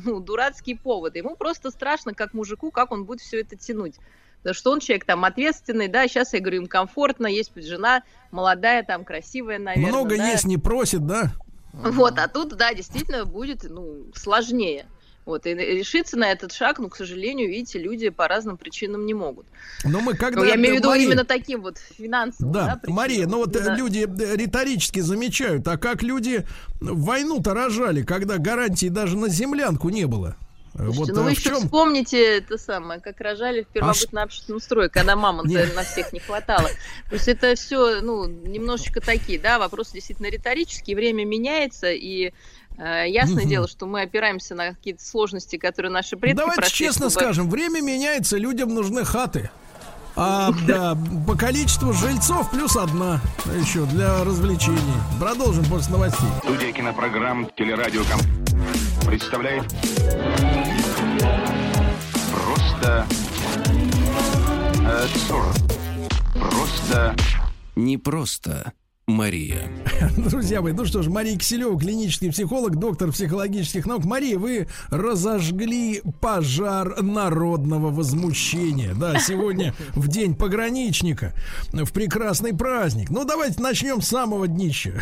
ну, 0.04 0.20
дурацкий 0.20 0.74
повод. 0.74 1.16
Ему 1.16 1.36
просто 1.36 1.70
страшно, 1.70 2.12
как 2.12 2.34
мужику, 2.34 2.70
как 2.70 2.92
он 2.92 3.06
будет 3.06 3.22
все 3.22 3.40
это 3.40 3.56
тянуть. 3.56 3.94
Потому 4.42 4.54
что 4.54 4.72
он 4.72 4.80
человек 4.80 5.06
там 5.06 5.24
ответственный, 5.24 5.88
да, 5.88 6.06
сейчас 6.06 6.34
я 6.34 6.40
говорю, 6.40 6.62
им 6.62 6.66
комфортно, 6.66 7.26
есть 7.26 7.50
жена 7.56 8.02
молодая, 8.30 8.82
там 8.82 9.06
красивая, 9.06 9.58
наверное. 9.58 9.88
Много 9.88 10.18
да. 10.18 10.28
есть 10.28 10.44
не 10.44 10.58
просит, 10.58 11.06
да? 11.06 11.32
Вот, 11.72 12.18
а 12.18 12.28
тут, 12.28 12.50
да, 12.56 12.74
действительно 12.74 13.24
будет, 13.24 13.64
ну, 13.64 14.04
сложнее. 14.14 14.86
Вот, 15.24 15.46
и 15.46 15.54
решиться 15.54 16.18
на 16.18 16.30
этот 16.30 16.52
шаг, 16.52 16.78
ну, 16.78 16.90
к 16.90 16.96
сожалению, 16.96 17.48
видите, 17.48 17.78
люди 17.78 18.10
по 18.10 18.28
разным 18.28 18.58
причинам 18.58 19.06
не 19.06 19.14
могут. 19.14 19.46
Но 19.84 20.00
мы 20.00 20.14
когда... 20.14 20.40
Ну, 20.40 20.44
я 20.44 20.56
имею 20.56 20.74
в 20.74 20.78
виду 20.78 20.88
Мария, 20.90 21.06
именно 21.06 21.24
таким 21.24 21.62
вот 21.62 21.78
финансовым, 21.78 22.52
да, 22.52 22.66
Да, 22.66 22.76
причинам. 22.76 22.96
Мария, 22.96 23.26
ну 23.26 23.38
вот 23.38 23.56
э, 23.56 23.64
Да. 23.64 23.74
люди 23.74 24.06
э, 24.06 24.36
риторически 24.36 25.00
замечают, 25.00 25.66
а 25.66 25.78
как 25.78 26.02
люди 26.02 26.46
войну-то 26.80 27.54
рожали, 27.54 28.02
когда 28.02 28.36
гарантий 28.36 28.90
даже 28.90 29.16
на 29.16 29.28
землянку 29.28 29.88
не 29.88 30.06
было? 30.06 30.36
Э, 30.74 30.90
Слушайте, 30.92 30.98
вот 31.00 31.08
ну 31.08 31.20
э, 31.20 31.24
вы 31.24 31.30
в 31.30 31.38
еще 31.38 31.50
чем? 31.50 31.60
вспомните 31.60 32.36
это 32.38 32.58
самое, 32.58 33.00
как 33.00 33.20
рожали 33.20 33.62
в 33.62 33.68
первобытно-общественном 33.68 34.60
строе, 34.60 34.88
когда 34.88 35.14
мамонта 35.16 35.48
Нет. 35.48 35.74
на 35.74 35.84
всех 35.84 36.12
не 36.12 36.20
хватало. 36.20 36.68
То 37.08 37.14
есть 37.14 37.28
это 37.28 37.54
все, 37.54 38.00
ну, 38.00 38.26
немножечко 38.26 39.00
такие, 39.00 39.38
да, 39.38 39.58
вопросы 39.58 39.94
действительно 39.94 40.26
риторические, 40.26 40.96
время 40.96 41.24
меняется, 41.24 41.92
и 41.92 42.26
э, 42.26 42.32
ясное 42.76 43.42
Мгм. 43.42 43.48
дело, 43.48 43.68
что 43.68 43.86
мы 43.86 44.02
опираемся 44.02 44.54
на 44.54 44.70
какие-то 44.74 45.04
сложности, 45.04 45.56
которые 45.56 45.92
наши 45.92 46.16
предки 46.16 46.36
Давайте 46.36 46.60
прошли, 46.62 46.86
честно 46.86 47.10
чтобы- 47.10 47.24
скажем, 47.26 47.50
время 47.50 47.80
меняется, 47.80 48.36
людям 48.36 48.74
нужны 48.74 49.04
хаты. 49.04 49.50
А 50.16 50.50
да, 50.66 50.96
по 51.26 51.36
количеству 51.36 51.92
жильцов 51.92 52.50
плюс 52.50 52.76
одна 52.76 53.20
еще 53.60 53.84
для 53.86 54.22
развлечений. 54.24 54.78
Продолжим 55.18 55.64
после 55.66 55.92
новостей. 55.92 56.28
Студия 56.42 56.72
кинопрограмм 56.72 57.50
«Телерадиоком» 57.56 58.20
представляет 59.06 59.64
просто 62.32 63.06
э, 64.80 65.06
40. 65.28 65.54
Просто 66.50 67.14
Не 67.76 67.98
просто 67.98 68.72
Мария. 69.06 69.68
Друзья 70.16 70.62
мои, 70.62 70.72
ну 70.72 70.86
что 70.86 71.02
ж, 71.02 71.08
Мария 71.08 71.36
Киселева, 71.36 71.78
клинический 71.78 72.30
психолог, 72.30 72.76
доктор 72.76 73.12
психологических 73.12 73.84
наук. 73.84 74.06
Мария, 74.06 74.38
вы 74.38 74.66
разожгли 74.88 76.00
пожар 76.22 77.02
народного 77.02 77.90
возмущения. 77.90 78.94
Да, 78.94 79.18
сегодня 79.20 79.74
в 79.94 80.08
день 80.08 80.34
пограничника, 80.34 81.34
в 81.70 81.92
прекрасный 81.92 82.54
праздник. 82.54 83.10
Ну, 83.10 83.26
давайте 83.26 83.60
начнем 83.60 84.00
с 84.00 84.08
самого 84.08 84.48
днища. 84.48 84.94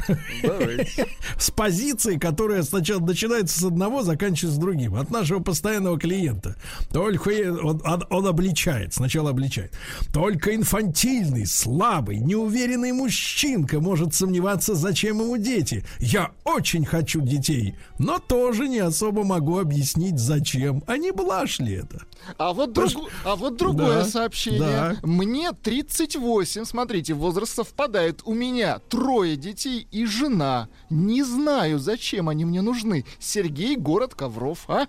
С 1.39 1.51
позиции, 1.53 2.19
которая 2.19 2.63
сначала 2.63 3.01
начинается 3.01 3.61
с 3.61 3.65
одного, 3.65 4.03
заканчивается 4.03 4.57
с 4.57 4.61
другим. 4.61 4.97
От 4.97 5.11
нашего 5.11 5.39
постоянного 5.41 5.99
клиента. 5.99 6.57
Только 6.93 7.29
он- 7.63 7.81
он 8.11 8.27
обличает, 8.27 8.95
сначала 8.95 9.31
обличает. 9.31 9.73
Только 10.13 10.55
инфантильный, 10.55 11.47
слабый, 11.47 12.19
неуверенный 12.19 12.93
мужчинка 12.93 13.81
может 13.81 13.92
сомневаться, 14.15 14.75
зачем 14.75 15.21
ему 15.21 15.37
дети. 15.37 15.85
Я 15.99 16.33
очень 16.45 16.85
хочу 16.85 17.21
детей, 17.21 17.77
но 17.99 18.19
тоже 18.19 18.69
не 18.69 18.79
особо 18.79 19.25
могу 19.25 19.59
объяснить, 19.59 20.19
зачем. 20.19 20.83
А 20.87 20.97
не 20.97 21.13
блажь 21.13 21.59
ли 21.61 21.75
это? 21.75 22.03
А 22.39 22.53
вот, 22.53 22.73
другу- 22.73 23.09
а 23.25 23.37
вот 23.37 23.57
другое 23.57 24.03
Да, 24.03 24.05
сообщение. 24.05 24.61
да. 24.61 24.97
Мне 25.03 25.53
38, 25.53 26.65
смотрите, 26.65 27.15
возраст 27.15 27.55
совпадает. 27.55 28.23
У 28.25 28.35
меня 28.35 28.79
трое 28.89 29.37
детей 29.37 29.87
и 29.91 30.05
жена. 30.07 30.69
Не 30.91 31.23
знаю, 31.23 31.79
зачем 31.79 32.29
они 32.29 32.45
мне 32.45 32.63
нужны. 32.63 33.05
Сергей, 33.19 33.77
город 33.77 34.15
Ковров, 34.15 34.65
а? 34.69 34.87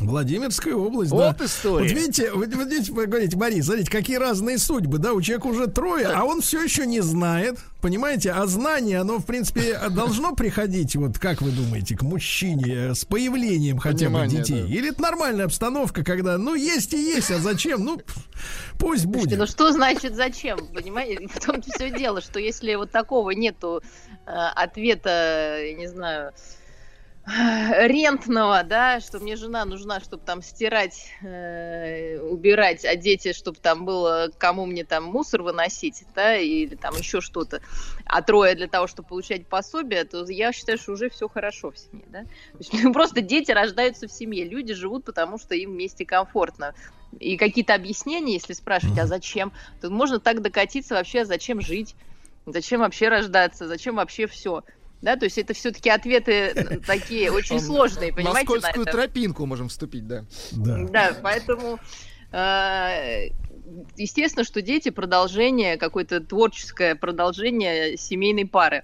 Владимирская 0.00 0.74
область, 0.74 1.10
Вот 1.10 1.38
да. 1.38 1.44
история. 1.46 1.88
Вот 1.88 1.98
видите, 1.98 2.32
вот, 2.32 2.54
вот 2.54 2.68
видите, 2.68 2.92
вы 2.92 3.06
говорите, 3.06 3.36
Мария, 3.36 3.62
смотрите, 3.62 3.90
какие 3.90 4.16
разные 4.16 4.58
судьбы, 4.58 4.98
да, 4.98 5.12
у 5.14 5.22
человека 5.22 5.46
уже 5.46 5.66
трое, 5.68 6.06
а 6.08 6.24
он 6.24 6.42
все 6.42 6.62
еще 6.62 6.86
не 6.86 7.00
знает, 7.00 7.58
понимаете, 7.80 8.32
а 8.32 8.46
знание, 8.46 9.00
оно, 9.00 9.18
в 9.18 9.24
принципе, 9.24 9.78
должно 9.90 10.34
приходить, 10.34 10.96
вот 10.96 11.18
как 11.18 11.40
вы 11.40 11.50
думаете, 11.50 11.96
к 11.96 12.02
мужчине 12.02 12.90
э, 12.90 12.94
с 12.94 13.06
появлением 13.06 13.78
хотя 13.78 14.10
бы 14.10 14.26
детей? 14.26 14.62
да. 14.62 14.68
Или 14.68 14.90
это 14.90 15.00
нормальная 15.00 15.46
обстановка, 15.46 16.04
когда, 16.04 16.36
ну, 16.36 16.54
есть 16.54 16.92
и 16.92 16.98
есть, 16.98 17.30
а 17.30 17.38
зачем? 17.38 17.84
Ну, 17.84 18.00
пусть 18.78 19.04
Слушайте, 19.04 19.28
будет. 19.28 19.38
ну 19.38 19.46
что 19.46 19.72
значит 19.72 20.14
зачем, 20.14 20.58
понимаете? 20.74 21.26
В 21.32 21.40
том-то 21.40 21.70
все 21.70 21.90
дело, 21.90 22.20
что 22.20 22.38
если 22.38 22.74
вот 22.74 22.90
такого 22.90 23.30
нету 23.30 23.82
э, 24.26 24.30
ответа, 24.30 25.58
я 25.62 25.74
не 25.74 25.86
знаю, 25.86 26.32
рентного, 27.88 28.62
да, 28.62 29.00
что 29.00 29.18
мне 29.18 29.34
жена 29.34 29.64
нужна, 29.64 29.98
чтобы 29.98 30.22
там 30.24 30.42
стирать, 30.42 31.08
э, 31.22 32.20
убирать, 32.20 32.84
а 32.84 32.94
дети, 32.94 33.32
чтобы 33.32 33.58
там 33.58 33.84
было 33.84 34.30
кому 34.38 34.64
мне 34.64 34.84
там 34.84 35.04
мусор 35.04 35.42
выносить, 35.42 36.04
да, 36.14 36.36
или 36.36 36.76
там 36.76 36.94
еще 36.96 37.20
что-то, 37.20 37.60
а 38.04 38.22
трое 38.22 38.54
для 38.54 38.68
того, 38.68 38.86
чтобы 38.86 39.08
получать 39.08 39.48
пособие, 39.48 40.04
то 40.04 40.24
я 40.30 40.52
считаю, 40.52 40.78
что 40.78 40.92
уже 40.92 41.10
все 41.10 41.28
хорошо 41.28 41.72
в 41.72 41.78
семье, 41.78 42.04
да. 42.08 42.22
То 42.22 42.58
есть, 42.60 42.70
просто 42.92 43.20
дети 43.22 43.50
рождаются 43.50 44.06
в 44.06 44.12
семье, 44.12 44.44
люди 44.44 44.72
живут, 44.72 45.04
потому 45.04 45.38
что 45.38 45.56
им 45.56 45.72
вместе 45.72 46.06
комфортно. 46.06 46.74
И 47.18 47.36
какие-то 47.36 47.74
объяснения, 47.74 48.34
если 48.34 48.52
спрашивать, 48.52 48.98
а 49.00 49.06
зачем, 49.06 49.52
то 49.80 49.90
можно 49.90 50.20
так 50.20 50.42
докатиться 50.42 50.94
вообще, 50.94 51.22
а 51.22 51.24
зачем 51.24 51.60
жить, 51.60 51.96
зачем 52.46 52.80
вообще 52.80 53.08
рождаться, 53.08 53.66
зачем 53.66 53.96
вообще 53.96 54.28
все. 54.28 54.62
Да, 55.02 55.16
то 55.16 55.24
есть 55.24 55.38
это 55.38 55.54
все-таки 55.54 55.90
ответы 55.90 56.80
такие 56.86 57.30
очень 57.32 57.60
сложные, 57.60 58.12
понимаете? 58.12 58.52
На 58.52 58.60
скользкую 58.60 58.86
тропинку 58.86 59.46
можем 59.46 59.68
вступить, 59.68 60.06
да. 60.06 60.24
Да, 60.52 60.78
да 60.84 61.16
поэтому 61.22 61.78
э, 62.32 63.28
естественно, 63.96 64.44
что 64.44 64.62
дети 64.62 64.90
продолжение, 64.90 65.76
какое-то 65.76 66.20
творческое 66.20 66.94
продолжение 66.94 67.96
семейной 67.96 68.46
пары. 68.46 68.82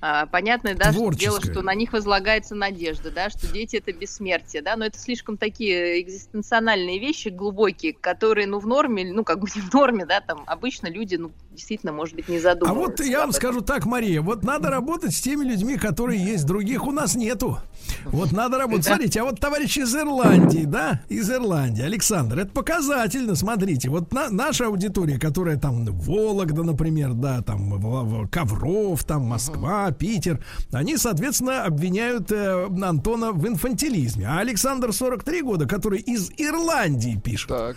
А, 0.00 0.26
понятно, 0.26 0.74
да, 0.74 0.92
что 0.92 1.10
дело, 1.10 1.40
что 1.40 1.62
на 1.62 1.74
них 1.74 1.92
возлагается 1.92 2.54
надежда, 2.54 3.10
да, 3.10 3.30
что 3.30 3.46
дети 3.46 3.76
это 3.76 3.92
бессмертие, 3.92 4.60
да, 4.60 4.76
но 4.76 4.84
это 4.84 4.98
слишком 4.98 5.38
такие 5.38 6.02
экзистенциональные 6.02 6.98
вещи 6.98 7.28
глубокие, 7.28 7.94
которые, 7.94 8.46
ну, 8.46 8.58
в 8.58 8.66
норме, 8.66 9.10
ну, 9.10 9.24
как 9.24 9.40
бы 9.40 9.48
не 9.54 9.62
в 9.62 9.72
норме, 9.72 10.04
да, 10.04 10.20
там 10.20 10.44
обычно 10.46 10.88
люди, 10.88 11.16
ну, 11.16 11.32
действительно, 11.56 11.92
может 11.92 12.14
быть, 12.14 12.28
не 12.28 12.38
задумываются. 12.38 13.02
А 13.02 13.04
вот 13.04 13.10
я 13.10 13.20
вам 13.20 13.32
скажу 13.32 13.60
так, 13.60 13.86
Мария, 13.86 14.22
вот 14.22 14.44
надо 14.44 14.70
работать 14.70 15.14
с 15.14 15.20
теми 15.20 15.44
людьми, 15.44 15.76
которые 15.76 16.22
есть, 16.24 16.46
других 16.46 16.86
у 16.86 16.92
нас 16.92 17.16
нету. 17.16 17.58
Вот 18.04 18.32
надо 18.32 18.58
работать. 18.58 18.84
Смотрите, 18.84 19.20
а 19.20 19.24
вот 19.24 19.40
товарищ 19.40 19.78
из 19.78 19.94
Ирландии, 19.94 20.64
да, 20.64 21.02
из 21.08 21.30
Ирландии, 21.30 21.82
Александр, 21.82 22.38
это 22.40 22.50
показательно, 22.50 23.34
смотрите, 23.34 23.88
вот 23.88 24.12
на, 24.12 24.30
наша 24.30 24.66
аудитория, 24.66 25.18
которая 25.18 25.56
там 25.56 25.84
Вологда, 25.86 26.62
например, 26.62 27.14
да, 27.14 27.42
там 27.42 28.28
Ковров, 28.28 29.04
там 29.04 29.22
Москва, 29.22 29.90
Питер, 29.92 30.44
они, 30.72 30.96
соответственно, 30.96 31.64
обвиняют 31.64 32.30
э, 32.32 32.66
Антона 32.82 33.32
в 33.32 33.46
инфантилизме. 33.46 34.26
А 34.26 34.40
Александр 34.40 34.92
43 34.92 35.42
года, 35.42 35.66
который 35.66 36.00
из 36.00 36.30
Ирландии 36.36 37.20
пишет. 37.22 37.48
Так 37.48 37.76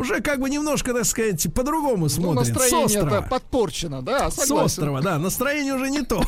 уже 0.00 0.20
как 0.20 0.40
бы 0.40 0.48
немножко, 0.48 0.94
так 0.94 1.04
сказать, 1.04 1.52
по-другому 1.54 2.04
ну, 2.04 2.08
смотрит. 2.08 2.48
Настроение 2.48 3.00
это 3.00 3.22
подпорчено, 3.22 4.02
да, 4.02 4.30
согласен. 4.30 4.46
С 4.46 4.72
острова, 4.72 5.02
да, 5.02 5.18
настроение 5.18 5.74
уже 5.74 5.90
не 5.90 6.02
то. 6.02 6.22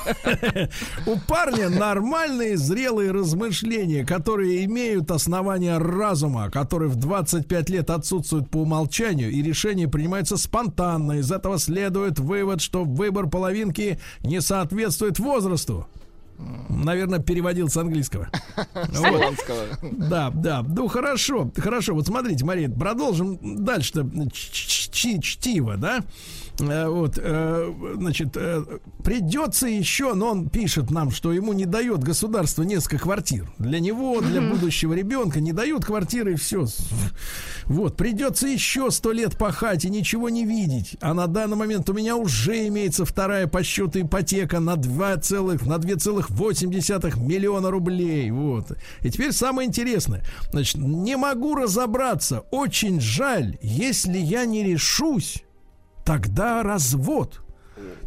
У 1.06 1.18
парня 1.26 1.68
нормальные 1.70 2.56
зрелые 2.56 3.10
размышления, 3.10 4.04
которые 4.04 4.64
имеют 4.66 5.10
основания 5.10 5.78
разума, 5.78 6.50
которые 6.50 6.90
в 6.90 6.96
25 6.96 7.70
лет 7.70 7.90
отсутствуют 7.90 8.50
по 8.50 8.58
умолчанию, 8.58 9.30
и 9.30 9.42
решение 9.42 9.88
принимается 9.88 10.36
спонтанно. 10.36 11.12
Из 11.12 11.32
этого 11.32 11.58
следует 11.58 12.18
вывод, 12.18 12.60
что 12.60 12.84
выбор 12.84 13.28
половинки 13.28 13.98
не 14.20 14.40
соответствует 14.40 15.18
возрасту. 15.18 15.86
Наверное, 16.68 17.18
переводил 17.18 17.68
с 17.68 17.76
английского. 17.76 18.28
С 18.74 19.02
Да, 19.82 20.30
да. 20.30 20.62
Ну, 20.62 20.88
хорошо, 20.88 21.50
хорошо. 21.56 21.94
Вот 21.94 22.06
смотрите, 22.06 22.44
Мария, 22.44 22.68
продолжим 22.68 23.64
дальше-то 23.64 24.08
чтиво, 24.30 25.76
да? 25.76 26.02
Э, 26.60 26.88
вот, 26.88 27.18
э, 27.20 27.72
значит, 27.96 28.36
э, 28.36 28.62
придется 29.02 29.66
еще, 29.66 30.14
но 30.14 30.30
он 30.30 30.48
пишет 30.48 30.90
нам, 30.90 31.10
что 31.10 31.32
ему 31.32 31.52
не 31.52 31.64
дает 31.64 32.02
государство 32.02 32.62
несколько 32.62 32.98
квартир. 32.98 33.50
Для 33.58 33.80
него, 33.80 34.20
для 34.20 34.40
будущего 34.40 34.92
ребенка 34.92 35.40
не 35.40 35.52
дают 35.52 35.84
квартиры 35.84 36.32
и 36.32 36.36
все. 36.36 36.66
Вот, 37.64 37.96
придется 37.96 38.46
еще 38.46 38.90
сто 38.90 39.12
лет 39.12 39.38
пахать 39.38 39.84
и 39.84 39.90
ничего 39.90 40.28
не 40.28 40.44
видеть. 40.44 40.96
А 41.00 41.14
на 41.14 41.26
данный 41.26 41.56
момент 41.56 41.88
у 41.88 41.94
меня 41.94 42.16
уже 42.16 42.66
имеется 42.68 43.04
вторая 43.04 43.46
по 43.46 43.62
счету 43.62 44.00
ипотека 44.00 44.60
на 44.60 44.76
2 44.76 45.16
целых, 45.18 45.64
на 45.64 45.76
2,8 45.76 47.18
миллиона 47.20 47.70
рублей. 47.70 48.30
Вот. 48.30 48.76
И 49.00 49.10
теперь 49.10 49.32
самое 49.32 49.68
интересное. 49.68 50.24
Значит, 50.50 50.76
не 50.76 51.16
могу 51.16 51.54
разобраться. 51.54 52.40
Очень 52.50 53.00
жаль, 53.00 53.58
если 53.62 54.18
я 54.18 54.44
не 54.44 54.62
решусь 54.62 55.42
тогда 56.04 56.62
развод. 56.62 57.40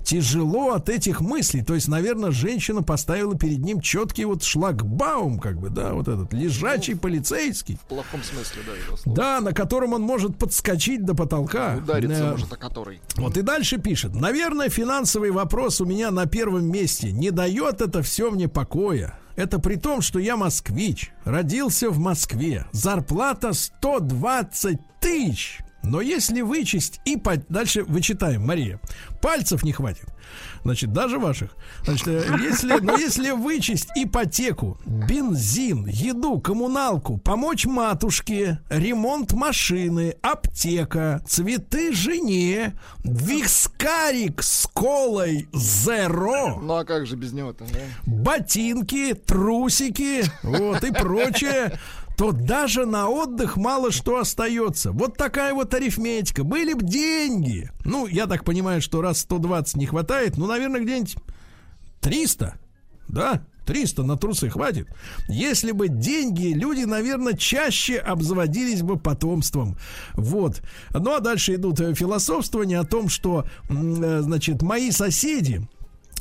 Тяжело 0.03 0.73
от 0.73 0.87
этих 0.87 1.19
мыслей. 1.19 1.63
То 1.63 1.73
есть, 1.73 1.87
наверное, 1.87 2.29
женщина 2.29 2.83
поставила 2.83 3.35
перед 3.35 3.59
ним 3.59 3.81
четкий 3.81 4.25
вот 4.25 4.43
шлагбаум, 4.43 5.39
как 5.39 5.59
бы, 5.59 5.69
да, 5.69 5.93
вот 5.93 6.07
этот 6.07 6.31
лежачий 6.31 6.93
ну, 6.93 6.99
полицейский. 6.99 7.77
В 7.77 7.87
плохом 7.87 8.21
смысле, 8.23 8.61
да, 8.67 8.85
его 8.85 8.97
слова. 8.97 9.15
Да, 9.17 9.41
на 9.41 9.51
котором 9.51 9.93
он 9.93 10.03
может 10.03 10.37
подскочить 10.37 11.03
до 11.03 11.15
потолка. 11.15 11.77
Удариться 11.77 12.23
э, 12.23 12.31
может 12.31 12.53
о 12.53 12.57
который. 12.57 13.01
Вот 13.15 13.35
и 13.37 13.41
дальше 13.41 13.79
пишет. 13.79 14.13
Наверное, 14.13 14.69
финансовый 14.69 15.31
вопрос 15.31 15.81
у 15.81 15.85
меня 15.85 16.11
на 16.11 16.27
первом 16.27 16.65
месте. 16.71 17.11
Не 17.11 17.31
дает 17.31 17.81
это 17.81 18.03
все 18.03 18.29
мне 18.29 18.47
покоя. 18.47 19.17
Это 19.35 19.59
при 19.59 19.75
том, 19.75 20.01
что 20.01 20.19
я 20.19 20.37
москвич, 20.37 21.11
родился 21.25 21.89
в 21.89 21.97
Москве. 21.97 22.67
Зарплата 22.71 23.53
120 23.53 24.79
тысяч. 25.01 25.64
Но 25.85 26.01
если 26.01 26.41
вычесть 26.41 26.99
и 27.05 27.15
по... 27.15 27.37
дальше 27.37 27.83
вычитаем, 27.83 28.45
Мария, 28.45 28.79
пальцев 29.21 29.63
не 29.63 29.71
хватит. 29.71 30.05
Значит, 30.63 30.91
даже 30.91 31.19
ваших. 31.19 31.51
Значит, 31.83 32.07
э, 32.07 32.23
если, 32.41 32.79
но 32.79 32.97
если 32.97 33.31
вычесть 33.31 33.89
ипотеку, 33.95 34.79
бензин, 34.85 35.85
еду, 35.85 36.39
коммуналку, 36.39 37.17
помочь 37.17 37.65
матушке, 37.65 38.59
ремонт 38.69 39.33
машины, 39.33 40.15
аптека, 40.23 41.23
цветы 41.27 41.93
жене, 41.93 42.73
вискарик 43.03 44.41
с 44.41 44.67
колой 44.73 45.47
зеро. 45.53 46.59
Ну 46.59 46.73
а 46.73 46.83
как 46.83 47.05
же 47.05 47.15
без 47.15 47.31
него-то? 47.31 47.65
Да? 47.65 47.79
Ботинки, 48.07 49.13
трусики, 49.13 50.23
вот 50.41 50.83
и 50.83 50.91
прочее 50.91 51.77
то 52.17 52.31
даже 52.31 52.85
на 52.85 53.09
отдых 53.09 53.57
мало 53.57 53.91
что 53.91 54.19
остается. 54.19 54.91
Вот 54.91 55.17
такая 55.17 55.53
вот 55.53 55.73
арифметика. 55.73 56.43
Были 56.43 56.73
бы 56.73 56.83
деньги. 56.83 57.69
Ну, 57.83 58.07
я 58.07 58.25
так 58.27 58.43
понимаю, 58.43 58.81
что 58.81 59.01
раз 59.01 59.19
120 59.19 59.75
не 59.75 59.85
хватает, 59.85 60.37
ну, 60.37 60.47
наверное, 60.47 60.81
где-нибудь 60.81 61.15
300. 62.01 62.55
Да? 63.07 63.45
300 63.65 64.03
на 64.03 64.15
трусы 64.15 64.49
хватит. 64.49 64.87
Если 65.27 65.71
бы 65.71 65.87
деньги, 65.89 66.53
люди, 66.53 66.83
наверное, 66.83 67.33
чаще 67.33 67.97
обзаводились 67.97 68.81
бы 68.81 68.97
потомством. 68.97 69.77
Вот. 70.13 70.61
Ну 70.91 71.15
а 71.15 71.19
дальше 71.19 71.55
идут 71.55 71.79
э, 71.81 71.93
философствования 71.93 72.79
о 72.79 72.85
том, 72.85 73.09
что, 73.09 73.45
э, 73.69 74.19
значит, 74.21 74.61
мои 74.61 74.91
соседи, 74.91 75.67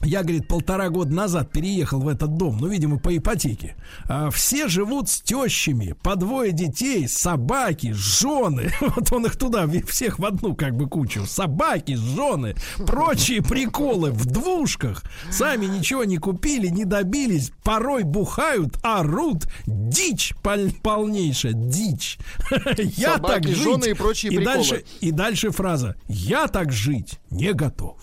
я, 0.02 0.22
говорит, 0.22 0.48
полтора 0.48 0.90
года 0.90 1.14
назад 1.14 1.50
переехал 1.50 2.00
в 2.00 2.08
этот 2.08 2.36
дом, 2.36 2.58
ну, 2.60 2.68
видимо, 2.68 2.98
по 2.98 3.16
ипотеке. 3.16 3.76
А, 4.06 4.30
все 4.30 4.68
живут 4.68 5.08
с 5.08 5.20
тещами, 5.20 5.94
по 6.02 6.16
двое 6.16 6.52
детей, 6.52 7.08
собаки, 7.08 7.92
жены. 7.92 8.70
Вот 8.94 9.10
он 9.12 9.26
их 9.26 9.36
туда 9.36 9.66
всех 9.88 10.18
в 10.18 10.26
одну 10.26 10.54
как 10.54 10.76
бы 10.76 10.88
кучу. 10.88 11.24
Собаки, 11.26 11.94
жены, 11.94 12.54
прочие 12.86 13.42
приколы 13.42 14.10
в 14.12 14.26
двушках. 14.26 15.02
Сами 15.30 15.66
ничего 15.66 16.04
не 16.04 16.18
купили, 16.18 16.68
не 16.68 16.84
добились. 16.84 17.50
Порой 17.62 18.02
бухают, 18.02 18.76
орут. 18.82 19.44
Дичь 19.66 20.34
пол 20.42 20.68
полнейшая, 20.82 21.52
дичь. 21.54 22.18
Я 22.78 23.18
так 23.18 23.46
жить. 23.46 23.56
жены 23.56 23.86
и 23.86 23.94
прочие 23.94 24.32
и 24.32 24.36
приколы. 24.36 24.56
Дальше, 24.56 24.84
и 25.00 25.10
дальше 25.10 25.50
фраза. 25.50 25.96
Я 26.08 26.46
так 26.48 26.72
жить 26.72 27.18
не 27.30 27.52
готов. 27.52 27.98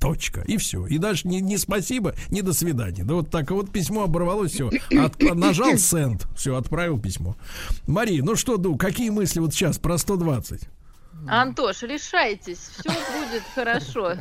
Точка. 0.00 0.42
И 0.46 0.56
все. 0.56 0.86
И 0.86 0.98
дальше 0.98 1.26
не, 1.28 1.40
не 1.40 1.58
спасибо, 1.58 2.14
не 2.30 2.42
до 2.42 2.52
свидания. 2.52 3.04
Да 3.04 3.14
вот 3.14 3.30
так 3.30 3.50
вот 3.50 3.72
письмо 3.72 4.04
оборвалось, 4.04 4.52
все. 4.52 4.70
От, 4.98 5.20
нажал 5.34 5.76
сенд, 5.78 6.26
все, 6.36 6.56
отправил 6.56 7.00
письмо. 7.00 7.36
Мария, 7.86 8.22
ну 8.22 8.36
что, 8.36 8.56
Ду, 8.56 8.76
какие 8.76 9.10
мысли 9.10 9.40
вот 9.40 9.54
сейчас 9.54 9.78
про 9.78 9.98
120? 9.98 10.62
Антош, 11.28 11.82
решайтесь, 11.82 12.58
все 12.58 12.90
будет 12.90 13.42
хорошо. 13.54 14.14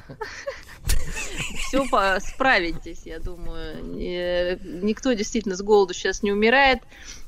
Все 1.67 1.85
справитесь, 2.19 3.01
я 3.05 3.19
думаю. 3.19 3.83
Никто 4.83 5.13
действительно 5.13 5.55
с 5.55 5.61
голоду 5.61 5.93
сейчас 5.93 6.23
не 6.23 6.31
умирает. 6.31 6.79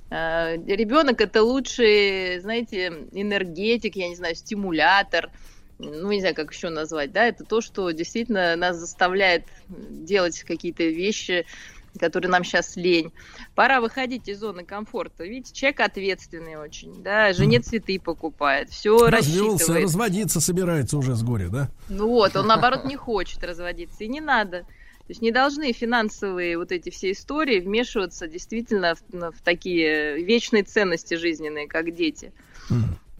А, 0.09 0.55
Ребенок 0.55 1.19
это 1.19 1.43
лучший, 1.43 2.39
знаете, 2.39 3.07
энергетик, 3.11 3.95
я 3.95 4.07
не 4.07 4.15
знаю, 4.15 4.35
стимулятор 4.35 5.31
ну, 5.79 6.11
не 6.11 6.19
знаю, 6.19 6.35
как 6.35 6.51
еще 6.51 6.69
назвать, 6.69 7.11
да, 7.11 7.25
это 7.25 7.43
то, 7.43 7.61
что 7.61 7.91
действительно 7.91 8.55
нас 8.55 8.77
заставляет 8.77 9.43
делать 9.67 10.43
какие-то 10.43 10.83
вещи, 10.83 11.45
которые 11.99 12.29
нам 12.29 12.43
сейчас 12.43 12.75
лень. 12.75 13.11
Пора 13.55 13.81
выходить 13.81 14.27
из 14.27 14.39
зоны 14.39 14.63
комфорта. 14.63 15.23
Видите, 15.23 15.53
человек 15.53 15.79
ответственный 15.81 16.55
очень, 16.55 17.01
да, 17.01 17.33
жене 17.33 17.59
цветы 17.59 17.99
покупает, 17.99 18.69
все 18.69 19.09
рассчитывает. 19.09 19.83
разводиться 19.83 20.39
собирается 20.39 20.97
уже 20.97 21.15
с 21.15 21.23
горя, 21.23 21.49
да? 21.49 21.69
Ну 21.89 22.07
вот, 22.07 22.35
он 22.35 22.47
наоборот 22.47 22.85
не 22.85 22.95
хочет 22.95 23.43
разводиться, 23.43 24.03
и 24.03 24.07
не 24.07 24.21
надо. 24.21 24.65
То 25.07 25.11
есть 25.11 25.21
не 25.21 25.31
должны 25.31 25.71
финансовые 25.71 26.57
вот 26.57 26.73
эти 26.73 26.89
все 26.89 27.11
истории 27.11 27.61
вмешиваться 27.61 28.27
действительно 28.27 28.95
в, 28.95 29.31
в 29.31 29.41
такие 29.41 30.21
вечные 30.21 30.63
ценности 30.63 31.13
жизненные, 31.13 31.67
как 31.67 31.95
дети. 31.95 32.33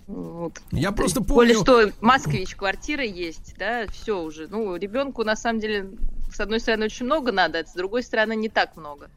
Вот. 0.07 0.61
Я 0.71 0.93
просто 0.93 1.19
Более 1.19 1.55
помню... 1.55 1.89
что 1.89 1.93
москвич, 1.99 2.55
квартира 2.55 3.03
есть, 3.03 3.55
да, 3.57 3.85
все 3.87 4.21
уже. 4.21 4.47
Ну, 4.47 4.75
ребенку 4.77 5.25
на 5.25 5.35
самом 5.35 5.59
деле, 5.59 5.91
с 6.31 6.39
одной 6.39 6.61
стороны, 6.61 6.85
очень 6.85 7.05
много 7.05 7.33
надо, 7.33 7.59
а 7.59 7.65
с 7.65 7.73
другой 7.73 8.03
стороны, 8.03 8.35
не 8.35 8.47
так 8.47 8.77
много. 8.77 9.09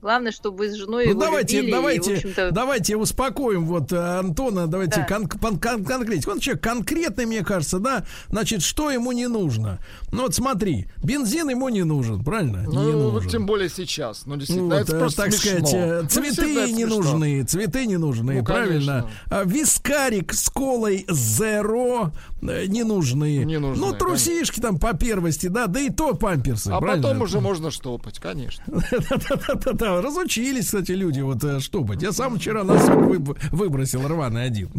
Главное, 0.00 0.30
чтобы 0.30 0.58
вы 0.58 0.70
с 0.70 0.74
женой 0.76 1.06
Ну 1.06 1.10
его 1.10 1.20
давайте, 1.20 1.56
любили, 1.56 1.70
и, 1.70 1.72
давайте, 1.74 2.14
общем-то, 2.14 2.50
давайте 2.52 2.96
успокоим 2.96 3.66
вот 3.66 3.90
э, 3.92 3.96
Антона, 3.96 4.68
давайте 4.68 5.00
Да. 5.00 5.06
кон- 5.06 5.26
кон- 5.28 5.58
кон-. 5.58 5.84
Он 6.26 6.38
человек 6.38 6.62
конкретный, 6.62 7.26
мне 7.26 7.42
кажется, 7.44 7.80
да? 7.80 8.04
Значит, 8.28 8.62
что 8.62 8.92
ему 8.92 9.10
не 9.10 9.26
нужно? 9.26 9.80
Ну 10.12 10.22
вот 10.22 10.34
смотри, 10.36 10.86
бензин 11.02 11.48
ему 11.48 11.68
не 11.68 11.82
нужен, 11.82 12.22
правильно? 12.22 12.58
не 12.68 12.74
Ну, 12.76 13.10
нужен. 13.10 13.28
тем 13.28 13.46
более 13.46 13.68
сейчас. 13.68 14.22
Ну, 14.24 14.34
Ну, 14.34 14.38
действительно, 14.38 14.76
вот, 14.76 14.82
это 14.82 14.96
э, 14.96 14.98
просто 15.00 15.22
так 15.22 15.32
смешно. 15.32 15.66
сказать, 15.66 15.74
э, 15.74 16.00
Ну, 16.02 16.08
всегда 16.08 16.28
цветы 16.30 16.52
это 16.62 16.70
не 16.70 16.74
смешно. 16.84 16.96
нужны, 16.96 17.42
цветы 17.42 17.86
не 17.86 17.96
нужны, 17.96 18.38
Ну, 18.38 18.44
правильно? 18.44 19.02
конечно. 19.02 19.10
А, 19.30 19.42
Вискарик 19.44 20.32
с 20.32 20.48
колой 20.48 21.06
зеро 21.08 22.12
э, 22.37 22.37
не 22.40 22.84
нужны. 22.84 23.38
Не 23.44 23.58
нужны, 23.58 23.84
Ну, 23.86 23.92
трусишки 23.94 24.60
там 24.60 24.78
по 24.78 24.92
первости, 24.94 25.48
да, 25.48 25.66
да 25.66 25.80
и 25.80 25.90
то 25.90 26.14
памперсы, 26.14 26.68
А 26.68 26.80
правильно? 26.80 27.02
потом 27.08 27.22
уже 27.22 27.40
можно 27.40 27.70
штопать, 27.70 28.18
конечно. 28.18 28.64
Да-да-да, 28.90 30.00
разучились, 30.00 30.66
кстати, 30.66 30.92
люди 30.92 31.20
вот 31.20 31.42
э, 31.44 31.60
штопать. 31.60 32.02
Я 32.02 32.12
сам 32.12 32.38
вчера 32.38 32.64
носок 32.64 32.96
выб- 32.96 33.36
выбросил 33.50 34.06
рваный 34.06 34.44
один. 34.44 34.70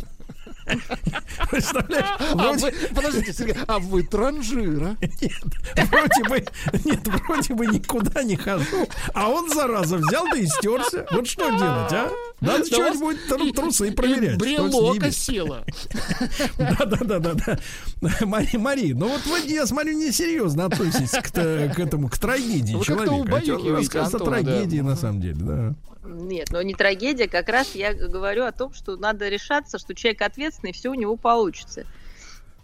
Представляешь? 1.50 2.06
А 2.20 2.36
Вроде- 2.36 2.62
вы, 2.66 2.74
подождите, 2.96 3.34
Сергей, 3.34 3.56
а 3.68 3.80
вы 3.80 4.04
транжира? 4.04 4.96
Вроде 5.76 6.24
бы, 6.30 6.46
нет, 6.86 7.08
вроде 7.08 7.54
бы 7.54 7.66
никуда 7.68 8.24
не 8.24 8.36
хожу, 8.36 8.88
а 9.14 9.30
он, 9.30 9.50
зараза, 9.50 9.98
взял 9.98 10.26
да 10.32 10.38
и 10.38 10.46
стерся. 10.46 11.06
Вот 11.12 11.28
что 11.28 11.48
делать, 11.50 11.94
а? 11.94 12.12
Надо 12.42 12.64
Да 12.70 12.94
будет 12.94 13.28
тру- 13.28 13.52
трусы 13.52 13.90
И 13.90 13.92
проверять. 13.92 14.36
что 14.36 14.40
с 14.46 14.48
брелок 14.72 14.94
ними. 14.96 15.08
осело. 15.08 15.66
Да-да-да-да. 16.58 17.60
Мари, 18.26 18.94
ну 18.94 19.08
вот 19.10 19.26
вы, 19.26 19.40
я 19.52 19.66
смотрю, 19.66 19.98
несерьезно 19.98 20.66
относитесь 20.66 21.12
к, 21.12 21.38
этому, 21.38 22.08
к 22.10 22.18
трагедии 22.18 22.74
Вы 22.76 22.84
как-то 22.86 23.06
человека. 23.06 23.12
Хотя 23.12 23.14
он 23.16 23.28
убаюкиваете 23.28 23.72
рассказывает 24.00 24.22
о 24.22 24.26
трагедии, 24.32 24.80
на 24.80 24.96
самом 24.96 25.22
деле, 25.22 25.36
да. 25.40 25.74
Нет, 26.04 26.48
но 26.52 26.62
не 26.62 26.74
трагедия, 26.74 27.28
как 27.28 27.50
раз 27.50 27.76
я 27.76 27.94
говорю 27.94 28.46
о 28.46 28.52
том, 28.52 28.74
что 28.74 28.96
надо 28.96 29.28
решаться, 29.28 29.78
что 29.78 29.94
человек 29.94 30.22
ответственный, 30.22 30.72
все 30.72 30.90
у 30.90 30.94
него 30.94 31.18
получится. 31.18 31.86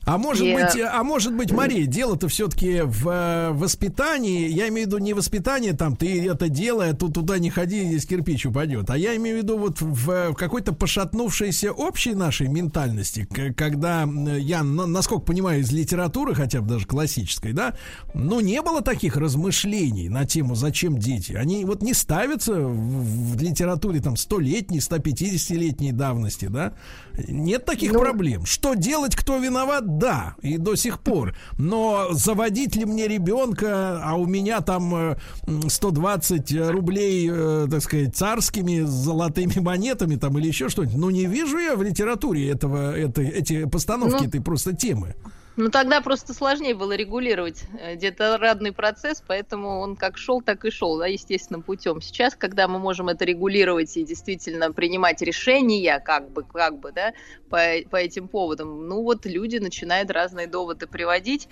А 0.05 0.17
может 0.19 0.45
И, 0.45 0.53
быть, 0.53 0.79
а 0.81 1.03
может 1.03 1.33
быть, 1.35 1.51
Мария, 1.51 1.87
дело-то 1.87 2.27
все-таки 2.27 2.81
в 2.83 3.09
э, 3.09 3.49
воспитании. 3.53 4.47
Я 4.49 4.67
имею 4.69 4.85
в 4.87 4.91
виду 4.91 4.97
не 4.99 5.13
воспитание, 5.13 5.73
там 5.73 5.95
ты 5.95 6.27
это 6.29 6.47
делай, 6.47 6.91
а 6.91 6.93
тут 6.93 7.15
туда 7.15 7.39
не 7.39 7.49
ходи, 7.49 7.83
здесь 7.85 8.05
кирпич 8.05 8.45
упадет. 8.45 8.89
А 8.91 8.97
я 8.97 9.15
имею 9.15 9.39
в 9.39 9.43
виду 9.43 9.57
вот 9.57 9.81
в, 9.81 10.33
какой-то 10.35 10.73
пошатнувшейся 10.73 11.71
общей 11.71 12.13
нашей 12.13 12.47
ментальности, 12.47 13.27
когда 13.57 14.03
я, 14.37 14.63
на- 14.63 14.85
насколько 14.85 15.23
понимаю, 15.25 15.61
из 15.61 15.71
литературы, 15.71 16.35
хотя 16.35 16.61
бы 16.61 16.67
даже 16.69 16.85
классической, 16.85 17.53
да, 17.53 17.75
ну 18.13 18.39
не 18.41 18.61
было 18.61 18.81
таких 18.81 19.17
размышлений 19.17 20.07
на 20.09 20.25
тему, 20.25 20.53
зачем 20.55 20.97
дети. 20.99 21.33
Они 21.33 21.65
вот 21.65 21.81
не 21.81 21.93
ставятся 21.95 22.53
в, 22.53 23.35
в 23.37 23.41
литературе 23.41 24.01
там 24.01 24.17
столетней, 24.17 24.79
150-летней 24.79 25.91
давности, 25.93 26.45
да. 26.45 26.73
Нет 27.27 27.65
таких 27.65 27.91
Ну, 27.93 27.99
проблем. 27.99 28.45
Что 28.45 28.75
делать, 28.75 29.15
кто 29.15 29.37
виноват, 29.37 29.85
да, 29.97 30.35
и 30.41 30.57
до 30.57 30.75
сих 30.75 30.99
пор. 30.99 31.35
Но 31.57 32.07
заводить 32.11 32.75
ли 32.75 32.85
мне 32.85 33.07
ребенка, 33.07 34.01
а 34.03 34.15
у 34.15 34.25
меня 34.25 34.61
там 34.61 34.93
э, 34.95 35.17
м, 35.47 35.69
120 35.69 36.51
рублей, 36.69 37.29
э, 37.31 37.67
так 37.69 37.81
сказать, 37.81 38.15
царскими 38.15 38.81
золотыми 38.81 39.59
монетами 39.59 40.15
там 40.15 40.37
или 40.37 40.47
еще 40.47 40.69
что-нибудь, 40.69 40.97
ну 40.97 41.09
не 41.09 41.25
вижу 41.25 41.57
я 41.57 41.75
в 41.75 41.83
литературе 41.83 42.49
этого, 42.49 42.95
это, 42.95 43.21
эти 43.21 43.65
постановки 43.65 44.23
Ну, 44.23 44.27
этой 44.27 44.41
просто 44.41 44.73
темы. 44.75 45.15
Ну, 45.57 45.69
тогда 45.69 46.01
просто 46.01 46.33
сложнее 46.33 46.75
было 46.75 46.93
регулировать 46.93 47.63
э, 47.79 47.95
детородный 47.95 48.73
процесс, 48.73 49.23
поэтому 49.25 49.79
он 49.79 49.95
как 49.95 50.17
шел, 50.17 50.41
так 50.41 50.65
и 50.65 50.69
шел, 50.69 50.97
да, 50.97 51.07
естественным 51.07 51.61
путем. 51.61 52.01
Сейчас, 52.01 52.35
когда 52.35 52.67
мы 52.67 52.77
можем 52.77 53.07
это 53.07 53.23
регулировать 53.23 53.95
и 53.95 54.03
действительно 54.03 54.73
принимать 54.73 55.21
решения, 55.21 55.99
как 55.99 56.29
бы, 56.31 56.43
как 56.43 56.79
бы, 56.79 56.91
да, 56.91 57.13
по, 57.49 57.59
по 57.89 57.95
этим 57.95 58.27
поводам, 58.27 58.87
ну, 58.89 59.01
вот 59.01 59.25
люди 59.25 59.57
начинают 59.57 60.11
разные 60.11 60.47
доводы 60.47 60.87
приводить, 60.87 61.47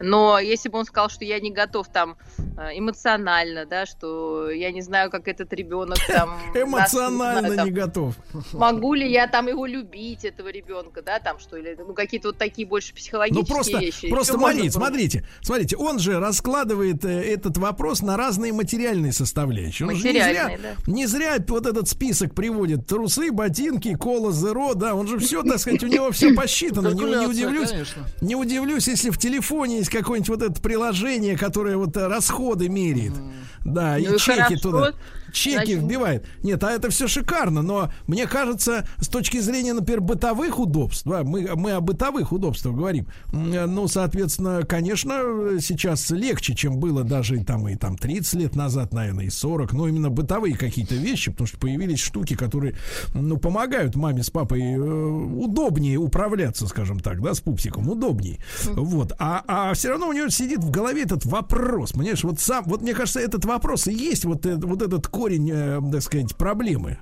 но 0.00 0.40
если 0.40 0.68
бы 0.68 0.78
он 0.78 0.84
сказал, 0.84 1.08
что 1.08 1.24
я 1.24 1.38
не 1.38 1.52
готов 1.52 1.86
там 1.88 2.16
э, 2.58 2.76
эмоционально, 2.76 3.66
да, 3.66 3.86
что 3.86 4.50
я 4.50 4.72
не 4.72 4.82
знаю, 4.82 5.12
как 5.12 5.28
этот 5.28 5.52
ребенок 5.52 5.98
там... 6.08 6.40
Эмоционально 6.54 7.62
не 7.62 7.70
готов. 7.70 8.16
Могу 8.52 8.94
ли 8.94 9.08
я 9.08 9.28
там 9.28 9.46
его 9.46 9.64
любить, 9.64 10.24
этого 10.24 10.48
ребенка, 10.48 11.02
да, 11.02 11.20
там 11.20 11.38
что, 11.38 11.56
или 11.56 11.76
ну, 11.78 11.94
какие-то 11.94 12.28
вот 12.28 12.38
такие 12.38 12.66
больше 12.66 12.92
психологические 12.94 13.43
Ну 13.48 13.54
просто, 13.54 13.78
вещи. 13.78 14.08
просто 14.08 14.34
смотрите, 14.34 14.70
смотрите, 14.70 15.26
смотрите, 15.42 15.76
он 15.76 15.98
же 15.98 16.18
раскладывает 16.18 17.04
э, 17.04 17.22
этот 17.22 17.56
вопрос 17.58 18.02
на 18.02 18.16
разные 18.16 18.52
материальные 18.52 19.12
составляющие. 19.12 19.88
Он 19.88 19.96
же 19.96 20.12
не 20.12 20.22
зря, 20.22 20.58
не 20.86 21.06
зря 21.06 21.36
вот 21.48 21.66
этот 21.66 21.88
список 21.88 22.34
приводит 22.34 22.86
трусы, 22.86 23.30
ботинки, 23.30 23.94
кола, 23.94 24.32
зеро, 24.32 24.74
да, 24.74 24.94
он 24.94 25.06
же 25.08 25.18
все, 25.18 25.42
так 25.42 25.58
сказать, 25.58 25.82
у 25.82 25.86
него 25.86 26.10
все 26.10 26.34
посчитано. 26.34 26.88
Не, 26.88 27.04
не 27.04 27.26
удивлюсь, 27.26 27.70
конечно. 27.70 28.04
не 28.20 28.36
удивлюсь, 28.36 28.88
если 28.88 29.10
в 29.10 29.18
телефоне 29.18 29.78
есть 29.78 29.90
какое-нибудь 29.90 30.28
вот 30.28 30.42
это 30.42 30.60
приложение, 30.60 31.36
которое 31.36 31.76
вот 31.76 31.96
э, 31.96 32.06
расходы 32.06 32.68
меряет. 32.68 33.12
Да, 33.64 33.98
и 33.98 34.06
Ну 34.06 34.16
и 34.16 34.18
чеки 34.18 34.56
туда. 34.56 34.92
Чеки 35.34 35.74
вбивает. 35.74 36.26
Нет, 36.42 36.62
а 36.62 36.70
это 36.70 36.90
все 36.90 37.08
шикарно, 37.08 37.60
но 37.62 37.90
мне 38.06 38.26
кажется, 38.26 38.86
с 39.00 39.08
точки 39.08 39.38
зрения, 39.40 39.72
например, 39.72 40.00
бытовых 40.00 40.58
удобств, 40.58 41.06
да, 41.06 41.24
мы, 41.24 41.50
мы 41.56 41.72
о 41.72 41.80
бытовых 41.80 42.32
удобствах 42.32 42.76
говорим, 42.76 43.08
э, 43.32 43.66
ну, 43.66 43.88
соответственно, 43.88 44.62
конечно, 44.62 45.58
сейчас 45.60 46.10
легче, 46.10 46.54
чем 46.54 46.78
было 46.78 47.02
даже 47.02 47.42
там 47.44 47.68
и 47.68 47.74
там 47.74 47.98
30 47.98 48.34
лет 48.34 48.56
назад, 48.56 48.94
наверное, 48.94 49.26
и 49.26 49.30
40, 49.30 49.72
но 49.72 49.88
именно 49.88 50.08
бытовые 50.08 50.56
какие-то 50.56 50.94
вещи, 50.94 51.32
потому 51.32 51.48
что 51.48 51.58
появились 51.58 51.98
штуки, 51.98 52.34
которые, 52.36 52.76
ну, 53.12 53.36
помогают 53.36 53.96
маме 53.96 54.22
с 54.22 54.30
папой 54.30 54.62
э, 54.62 54.78
удобнее 54.78 55.98
управляться, 55.98 56.66
скажем 56.68 57.00
так, 57.00 57.20
да, 57.20 57.34
с 57.34 57.40
пупсиком, 57.40 57.88
удобнее. 57.88 58.38
Вот. 58.66 59.12
А, 59.18 59.42
а 59.48 59.74
все 59.74 59.88
равно 59.90 60.08
у 60.08 60.12
него 60.12 60.28
сидит 60.28 60.60
в 60.60 60.70
голове 60.70 61.02
этот 61.02 61.26
вопрос, 61.26 61.92
понимаешь, 61.92 62.22
вот 62.22 62.38
сам, 62.38 62.64
вот 62.66 62.82
мне 62.82 62.94
кажется, 62.94 63.18
этот 63.18 63.44
вопрос 63.44 63.88
и 63.88 63.92
есть 63.92 64.24
вот, 64.24 64.46
вот 64.46 64.82
этот 64.82 65.08
корень, 65.24 65.50
э, 65.50 65.80
так 65.90 66.02
сказать, 66.02 66.36
проблемы. 66.36 66.98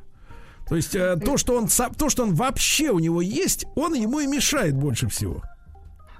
То 0.68 0.76
есть 0.76 0.94
э, 0.94 1.16
то, 1.16 1.36
что 1.36 1.56
он 1.58 1.68
то, 1.98 2.08
что 2.08 2.22
он 2.22 2.34
вообще 2.34 2.90
у 2.90 3.00
него 3.00 3.20
есть, 3.20 3.66
он 3.74 3.94
ему 3.94 4.20
и 4.20 4.26
мешает 4.26 4.76
больше 4.76 5.08
всего. 5.08 5.42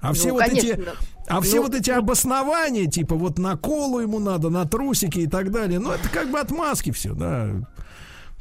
А 0.00 0.12
все 0.12 0.28
Ну, 0.28 0.34
вот 0.34 0.48
эти, 0.48 0.72
конечно. 0.72 0.92
а 1.28 1.40
все 1.40 1.56
Ну, 1.56 1.62
вот 1.62 1.74
эти 1.76 1.90
обоснования, 1.90 2.90
типа 2.90 3.14
вот 3.14 3.38
на 3.38 3.56
колу 3.56 4.00
ему 4.00 4.18
надо, 4.18 4.50
на 4.50 4.64
трусики 4.64 5.20
и 5.20 5.26
так 5.28 5.52
далее, 5.52 5.78
ну 5.78 5.92
это 5.92 6.08
как 6.08 6.30
бы 6.32 6.40
отмазки 6.40 6.90
все, 6.90 7.14
да. 7.14 7.50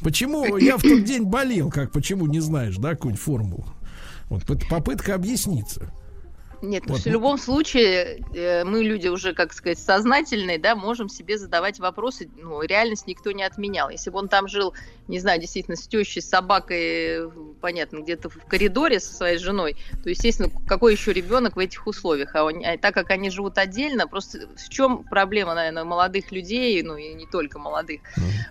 Почему 0.01 0.57
я 0.57 0.77
в 0.77 0.81
тот 0.81 1.03
день 1.03 1.23
болел, 1.23 1.69
как 1.69 1.91
почему 1.91 2.25
не 2.25 2.39
знаешь, 2.39 2.77
да, 2.77 2.91
какую-нибудь 2.91 3.23
формулу? 3.23 3.65
Вот 4.29 4.43
попытка 4.69 5.13
объясниться. 5.13 5.93
Нет, 6.61 6.83
ну, 6.85 6.93
Вот. 6.93 7.01
в 7.01 7.05
любом 7.07 7.37
случае 7.39 8.23
э, 8.33 8.63
мы 8.63 8.83
люди 8.83 9.07
уже, 9.07 9.33
как 9.33 9.51
сказать, 9.51 9.79
сознательные, 9.79 10.59
да, 10.59 10.75
можем 10.75 11.09
себе 11.09 11.39
задавать 11.39 11.79
вопросы. 11.79 12.29
Ну, 12.35 12.61
реальность 12.61 13.07
никто 13.07 13.31
не 13.31 13.41
отменял. 13.43 13.89
Если 13.89 14.11
бы 14.11 14.19
он 14.19 14.29
там 14.29 14.47
жил, 14.47 14.75
не 15.07 15.19
знаю, 15.19 15.39
действительно, 15.41 15.75
с 15.75 15.87
тещей, 15.87 16.21
с 16.21 16.29
собакой, 16.29 17.31
понятно, 17.61 18.01
где-то 18.01 18.29
в 18.29 18.45
коридоре 18.47 18.99
со 18.99 19.15
своей 19.15 19.39
женой, 19.39 19.75
то, 20.03 20.09
естественно, 20.11 20.49
какой 20.67 20.93
еще 20.93 21.13
ребенок 21.13 21.55
в 21.55 21.59
этих 21.59 21.87
условиях? 21.87 22.35
А, 22.35 22.43
он- 22.43 22.63
а 22.63 22.77
так 22.77 22.93
как 22.93 23.09
они 23.09 23.31
живут 23.31 23.57
отдельно, 23.57 24.07
просто 24.07 24.47
в 24.55 24.69
чем 24.69 25.03
проблема, 25.03 25.55
наверное, 25.55 25.83
молодых 25.83 26.31
людей, 26.31 26.83
ну 26.83 26.95
и 26.95 27.13
не 27.15 27.25
только 27.25 27.57
молодых, 27.57 28.01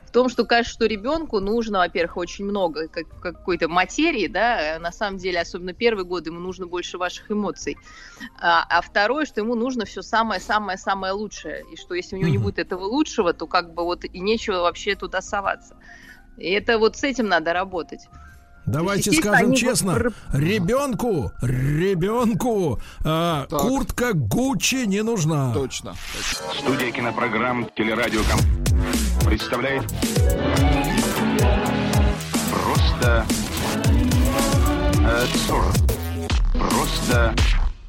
в 0.07 0.11
том, 0.11 0.29
что 0.29 0.45
кажется, 0.45 0.75
что 0.75 0.87
ребенку 0.87 1.39
нужно, 1.39 1.79
во-первых, 1.79 2.17
очень 2.17 2.45
много 2.45 2.89
как- 2.89 3.21
какой-то 3.21 3.69
материи, 3.69 4.27
да, 4.27 4.77
а 4.77 4.79
на 4.81 4.91
самом 4.91 5.19
деле, 5.19 5.39
особенно 5.41 5.75
первые 5.75 6.05
годы, 6.05 6.31
ему 6.31 6.41
нужно 6.41 6.67
больше 6.67 6.99
ваших 6.99 7.31
эмоций. 7.31 7.77
А, 8.41 8.65
а 8.69 8.81
второе, 8.83 9.25
что 9.27 9.41
ему 9.41 9.55
нужно 9.55 9.85
все 9.85 10.03
самое-самое-самое 10.03 11.13
лучшее, 11.13 11.65
и 11.73 11.77
что 11.77 11.95
если 11.95 12.17
у 12.17 12.19
него 12.19 12.29
не 12.31 12.37
Мгм. 12.39 12.45
будет 12.45 12.59
этого 12.59 12.85
лучшего, 12.85 13.33
то 13.33 13.47
как 13.47 13.73
бы 13.75 13.85
вот 13.85 14.05
и 14.05 14.21
нечего 14.21 14.61
вообще 14.61 14.95
туда 14.95 15.21
соваться. 15.23 15.75
И 16.37 16.51
это 16.51 16.79
вот 16.79 16.97
с 16.97 17.05
этим 17.05 17.29
надо 17.29 17.53
работать. 17.53 18.01
Давайте 18.67 19.11
скажем 19.13 19.55
честно, 19.55 19.95
вот- 19.95 20.13
ребенку, 20.35 21.33
ребенку 21.43 22.79
а, 23.05 23.47
куртка 23.47 24.13
Гуччи 24.13 24.85
не 24.87 25.03
нужна. 25.03 25.53
Точно. 25.55 25.95
Студия 26.59 26.93
кинопрограмм 26.93 27.69
«Телерадиоком» 27.75 28.39
представляет 29.27 29.85
Просто 32.53 33.27
э, 35.03 35.27
40. 35.47 35.75
Просто 36.69 37.35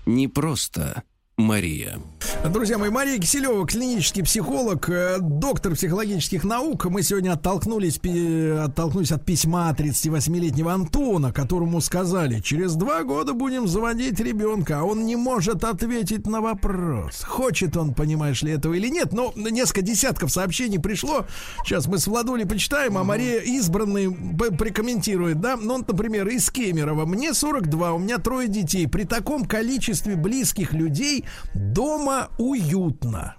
Не 0.06 0.28
просто 0.28 1.04
Мария. 1.38 2.00
Друзья 2.46 2.78
мои, 2.78 2.90
Мария 2.90 3.18
Киселева, 3.20 3.66
клинический 3.66 4.24
психолог, 4.24 4.90
э, 4.90 5.18
доктор 5.20 5.74
психологических 5.76 6.44
наук. 6.44 6.86
Мы 6.86 7.04
сегодня 7.04 7.34
оттолкнулись, 7.34 7.98
оттолкнулись 7.98 9.12
от 9.12 9.26
письма 9.26 9.74
38-летнего 9.78 10.74
Антона, 10.74 11.32
которому 11.32 11.82
сказали, 11.82 12.40
через 12.40 12.76
два 12.76 13.04
года 13.04 13.34
будем 13.34 13.68
заводить 13.68 14.20
ребенка, 14.20 14.80
а 14.80 14.84
он 14.84 15.06
не 15.06 15.16
может 15.16 15.64
ответить 15.64 16.28
на 16.28 16.42
вопрос, 16.42 17.24
хочет 17.24 17.78
он, 17.78 17.94
понимаешь 17.94 18.42
ли, 18.44 18.52
этого 18.52 18.74
или 18.74 18.88
нет. 18.90 19.14
Но 19.14 19.34
несколько 19.36 19.82
десятков 19.82 20.32
сообщений 20.32 20.80
пришло. 20.80 21.26
Сейчас 21.64 21.88
мы 21.88 21.98
с 21.98 22.08
Владулей 22.08 22.46
почитаем, 22.46 22.98
а 22.98 23.04
Мария 23.04 23.40
избранный 23.40 24.12
п- 24.12 24.52
прокомментирует, 24.52 25.40
да. 25.42 25.58
Ну, 25.58 25.78
например, 25.78 26.28
из 26.28 26.50
Кемерово. 26.50 27.06
Мне 27.06 27.34
42, 27.34 27.94
у 27.94 28.00
меня 28.00 28.18
трое 28.18 28.48
детей. 28.48 28.88
При 28.88 29.04
таком 29.04 29.46
количестве 29.46 30.16
близких 30.16 30.74
людей 30.74 31.26
дома 31.54 32.11
уютно. 32.38 33.36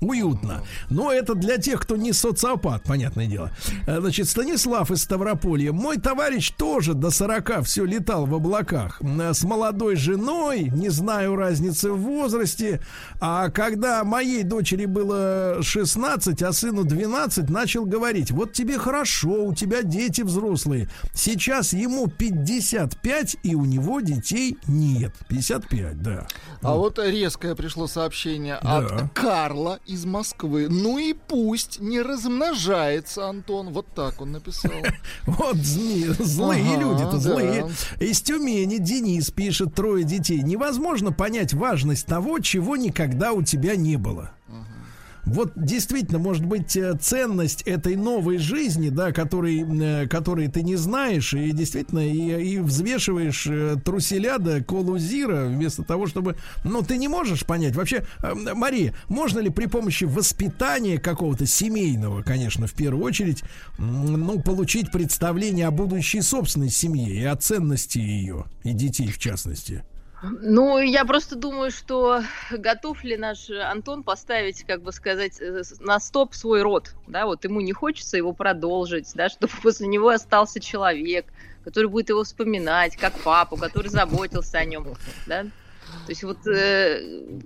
Уютно. 0.00 0.62
Но 0.90 1.12
это 1.12 1.34
для 1.34 1.56
тех, 1.58 1.80
кто 1.80 1.96
не 1.96 2.12
социопат, 2.12 2.82
понятное 2.82 3.26
дело. 3.26 3.50
Э, 3.86 4.00
Значит, 4.00 4.28
Станислав 4.28 4.90
из 4.90 5.02
Ставрополья. 5.02 5.72
Мой 5.72 5.98
товарищ 5.98 6.50
тоже 6.50 6.94
до 6.94 7.10
40 7.10 7.62
все 7.64 7.84
летал 7.84 8.26
в 8.26 8.34
облаках. 8.34 9.00
Э, 9.02 9.32
С 9.32 9.44
молодой 9.44 9.96
женой, 9.96 10.70
не 10.74 10.88
знаю 10.90 11.36
разницы 11.36 11.92
в 11.92 11.98
возрасте. 12.00 12.80
А 13.20 13.48
когда 13.50 14.04
моей 14.04 14.42
дочери 14.42 14.84
было 14.86 15.58
16, 15.62 16.42
а 16.42 16.52
сыну 16.52 16.84
12, 16.84 17.48
начал 17.48 17.84
говорить, 17.86 18.30
вот 18.30 18.52
тебе 18.52 18.78
хорошо, 18.78 19.44
у 19.46 19.54
тебя 19.54 19.82
дети 19.82 20.22
взрослые. 20.22 20.88
Сейчас 21.14 21.72
ему 21.72 22.08
55, 22.08 23.36
и 23.42 23.54
у 23.54 23.64
него 23.64 24.00
детей 24.00 24.58
нет. 24.66 25.12
55, 25.28 26.02
да. 26.02 26.26
А 26.62 26.74
вот 26.74 26.98
резкое 26.98 27.54
пришло 27.54 27.86
сообщение 27.86 28.58
Да. 28.62 28.78
от 28.78 29.12
Карла 29.12 29.78
из 29.86 30.04
Москвы. 30.04 30.68
Ну 30.68 30.98
и 30.98 31.12
пусть 31.12 31.80
не 31.80 32.00
размножается, 32.00 33.28
Антон. 33.28 33.72
Вот 33.72 33.86
так 33.94 34.20
он 34.20 34.32
написал. 34.32 34.72
Вот 35.26 35.56
злые 35.56 36.76
люди-то, 36.76 37.18
злые. 37.18 37.70
Из 38.00 38.20
Тюмени 38.22 38.78
Денис 38.78 39.30
пишет 39.30 39.74
трое 39.74 40.04
детей. 40.04 40.42
Невозможно 40.42 41.12
понять 41.12 41.54
важность 41.54 42.06
того, 42.06 42.38
чего 42.38 42.76
никогда 42.76 43.32
у 43.32 43.42
тебя 43.42 43.76
не 43.76 43.96
было. 43.96 44.32
Вот 45.26 45.52
действительно, 45.56 46.18
может 46.18 46.44
быть, 46.44 46.76
э, 46.76 46.96
ценность 47.00 47.62
этой 47.62 47.96
новой 47.96 48.38
жизни, 48.38 48.90
да, 48.90 49.12
который, 49.12 49.62
э, 49.62 50.06
которой 50.06 50.48
ты 50.48 50.62
не 50.62 50.76
знаешь, 50.76 51.32
и 51.32 51.52
действительно, 51.52 52.06
и, 52.06 52.54
и 52.54 52.58
взвешиваешь 52.58 53.46
э, 53.46 53.76
труселя 53.82 54.38
да 54.38 54.60
колу 54.60 54.98
зира 54.98 55.46
вместо 55.46 55.82
того, 55.82 56.06
чтобы... 56.06 56.36
Ну, 56.64 56.82
ты 56.82 56.98
не 56.98 57.08
можешь 57.08 57.46
понять. 57.46 57.74
Вообще, 57.74 58.04
э, 58.22 58.34
Мария, 58.34 58.94
можно 59.08 59.38
ли 59.38 59.50
при 59.50 59.66
помощи 59.66 60.04
воспитания 60.04 60.98
какого-то 60.98 61.46
семейного, 61.46 62.22
конечно, 62.22 62.66
в 62.66 62.74
первую 62.74 63.04
очередь, 63.04 63.42
ну, 63.78 64.40
получить 64.40 64.92
представление 64.92 65.68
о 65.68 65.70
будущей 65.70 66.20
собственной 66.20 66.70
семье 66.70 67.14
и 67.14 67.24
о 67.24 67.36
ценности 67.36 67.98
ее, 67.98 68.44
и 68.62 68.72
детей 68.72 69.08
в 69.08 69.18
частности? 69.18 69.84
Ну, 70.40 70.78
я 70.78 71.04
просто 71.04 71.36
думаю, 71.36 71.70
что 71.70 72.22
готов 72.50 73.04
ли 73.04 73.16
наш 73.16 73.50
Антон 73.50 74.02
поставить, 74.02 74.64
как 74.64 74.82
бы 74.82 74.92
сказать, 74.92 75.40
э, 75.40 75.62
на 75.80 76.00
стоп 76.00 76.34
свой 76.34 76.62
род, 76.62 76.94
да, 77.06 77.26
вот 77.26 77.44
ему 77.44 77.60
не 77.60 77.72
хочется 77.72 78.16
его 78.16 78.32
продолжить, 78.32 79.12
да, 79.14 79.28
чтобы 79.30 79.52
после 79.62 79.86
него 79.86 80.08
остался 80.08 80.60
человек, 80.60 81.26
который 81.64 81.86
будет 81.86 82.08
его 82.08 82.24
вспоминать, 82.24 82.96
как 82.96 83.18
папу, 83.20 83.56
который 83.56 83.88
заботился 83.88 84.58
о 84.58 84.64
нем, 84.64 84.86
да. 85.26 85.46
То 86.06 86.10
есть 86.10 86.22
вот, 86.24 86.46
э, 86.46 87.00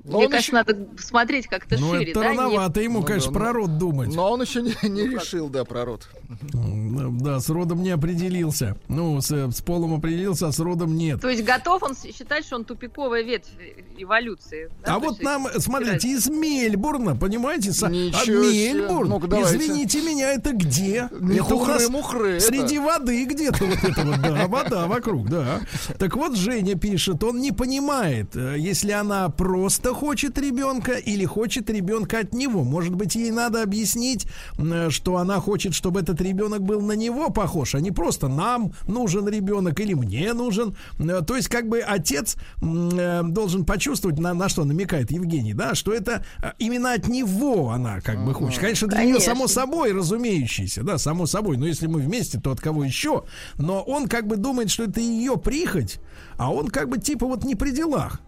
Но 0.05 0.19
мне 0.19 0.27
он 0.27 0.31
кажется, 0.33 0.53
надо 0.55 0.89
смотреть 0.99 1.47
как-то 1.47 1.77
Ну, 1.79 1.93
шире, 1.95 2.11
это 2.11 2.21
да, 2.21 2.31
не- 2.33 2.37
рановато 2.39 2.81
ему, 2.81 3.01
Ну, 3.01 3.05
конечно, 3.07 3.33
да, 3.33 3.39
про 3.39 3.47
ну, 3.49 3.53
род 3.53 3.79
думать. 3.79 4.15
Но 4.15 4.31
он 4.33 4.43
еще 4.43 4.63
не, 4.63 4.75
не 4.89 5.07
решил, 5.09 5.49
да, 5.49 5.65
про 5.65 5.85
род. 5.85 6.09
Да, 6.53 7.41
с 7.41 7.49
родом 7.49 7.83
не 7.83 7.91
определился. 7.91 8.77
Ну, 8.89 9.21
с, 9.21 9.31
с 9.31 9.61
полом 9.63 9.95
определился, 9.95 10.49
а 10.49 10.53
с 10.53 10.59
родом 10.59 10.97
нет. 10.97 11.21
То 11.21 11.29
есть 11.29 11.45
готов 11.45 11.83
он 11.83 11.95
считать, 11.97 12.45
что 12.45 12.57
он 12.57 12.65
тупиковая 12.65 13.23
ветвь 13.23 13.49
эволюции. 13.97 14.71
да? 14.85 14.97
А 14.97 15.01
То 15.01 15.01
вот 15.07 15.11
есть 15.13 15.23
нам, 15.23 15.47
смотрите, 15.59 16.09
из 16.09 16.29
Мельбурна, 16.29 17.17
понимаете? 17.17 17.71
Са- 17.71 17.91
Ничего 17.91 18.41
а. 18.41 18.53
Мельбурн, 18.53 19.29
давайте. 19.29 19.57
извините 19.57 20.03
меня, 20.03 20.33
это 20.33 20.53
где? 20.53 21.09
Не 21.21 21.39
это 21.39 21.55
у 21.55 21.65
нас 21.67 21.85
хухры-мухры, 21.87 22.37
это. 22.37 22.47
среди 22.47 22.79
воды 22.79 23.25
где-то 23.25 23.65
вот 23.65 23.79
это 23.85 24.03
вот, 24.05 24.21
да, 24.21 24.47
вода 24.47 24.87
вокруг, 24.87 25.29
да. 25.29 25.61
Так 25.99 26.17
вот, 26.17 26.37
Женя 26.37 26.75
пишет, 26.77 27.23
он 27.25 27.41
не 27.41 27.53
понимает, 27.53 28.35
если 28.57 28.93
она 28.93 29.29
просто 29.29 29.95
хочет 29.95 30.39
ребенка 30.39 30.93
или 30.93 31.25
хочет 31.25 31.71
ребенка 31.71 32.21
от 32.21 32.33
него. 32.33 32.65
Может 32.65 32.95
быть, 32.95 33.15
ей 33.17 33.31
надо 33.31 33.63
объяснить, 33.63 34.27
м, 34.59 34.91
что 34.91 35.17
она 35.17 35.41
хочет, 35.41 35.75
чтобы 35.75 36.01
этот 36.01 36.21
ребенок 36.21 36.63
был 36.63 36.81
на 36.81 36.93
него 36.93 37.31
похож, 37.31 37.75
а 37.75 37.81
не 37.81 37.91
просто 37.91 38.29
нам 38.29 38.73
нужен 38.87 39.29
ребенок 39.29 39.81
или 39.81 39.95
мне 39.95 40.33
нужен. 40.33 40.77
Э, 40.99 41.23
То 41.27 41.37
есть, 41.37 41.49
как 41.49 41.69
бы 41.69 41.81
отец 41.81 42.37
э, 42.63 43.23
должен 43.25 43.65
почувствовать, 43.65 44.19
на, 44.19 44.35
на 44.35 44.49
что 44.49 44.65
намекает 44.65 45.11
Евгений, 45.11 45.55
да, 45.55 45.75
что 45.75 45.93
это 45.93 46.25
э, 46.43 46.53
именно 46.59 46.93
от 46.93 47.09
него 47.09 47.71
она 47.71 48.01
как 48.01 48.25
бы 48.25 48.35
хочет. 48.35 48.61
Конечно, 48.61 48.89
для 48.89 48.99
нее 49.05 49.15
Конечно. 49.15 49.33
само 49.35 49.49
собой 49.49 49.93
разумеющееся, 49.93 50.83
да, 50.83 50.99
само 50.99 51.27
собой. 51.27 51.57
Но 51.57 51.67
если 51.67 51.87
мы 51.87 52.01
вместе, 52.01 52.39
то 52.39 52.51
от 52.51 52.61
кого 52.61 52.85
еще? 52.85 53.25
Но 53.59 53.83
он 53.83 54.09
как 54.09 54.27
бы 54.27 54.37
думает, 54.37 54.71
что 54.71 54.85
это 54.85 55.01
ее 55.01 55.37
прихоть, 55.37 55.99
а 56.37 56.53
он 56.53 56.69
как 56.69 56.89
бы 56.89 56.99
типа 56.99 57.27
вот 57.27 57.45
не 57.45 57.55
при 57.55 57.71
делах. 57.71 58.21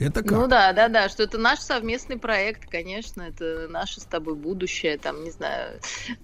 Это 0.00 0.22
как? 0.22 0.32
Ну 0.32 0.46
да, 0.46 0.72
да, 0.72 0.88
да, 0.88 1.10
что 1.10 1.24
это 1.24 1.36
наш 1.36 1.58
совместный 1.58 2.18
проект, 2.18 2.66
конечно, 2.70 3.20
это 3.20 3.68
наше 3.68 4.00
с 4.00 4.06
тобой 4.06 4.34
будущее, 4.34 4.96
там, 4.96 5.22
не 5.22 5.30
знаю, 5.30 5.78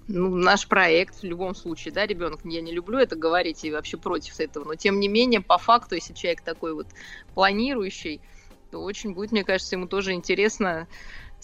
ну, 0.09 0.35
наш 0.35 0.67
проект 0.67 1.21
в 1.21 1.25
любом 1.25 1.55
случае, 1.55 1.93
да, 1.93 2.07
ребенок, 2.07 2.41
я 2.45 2.63
не 2.63 2.73
люблю 2.73 2.99
это 2.99 3.17
говорить 3.17 3.65
и 3.65 3.71
вообще 3.71 3.99
против 3.99 4.41
этого, 4.41 4.65
но 4.65 4.75
тем 4.77 4.99
не 4.99 5.09
менее, 5.09 5.43
по 5.43 5.59
факту, 5.59 5.95
если 5.95 6.15
человек 6.15 6.41
такой 6.41 6.73
вот 6.73 6.89
планирующий, 7.35 8.23
то 8.71 8.83
очень 8.83 9.13
будет, 9.13 9.31
мне 9.31 9.45
кажется, 9.45 9.77
ему 9.77 9.89
тоже 9.89 10.13
интересно 10.13 10.89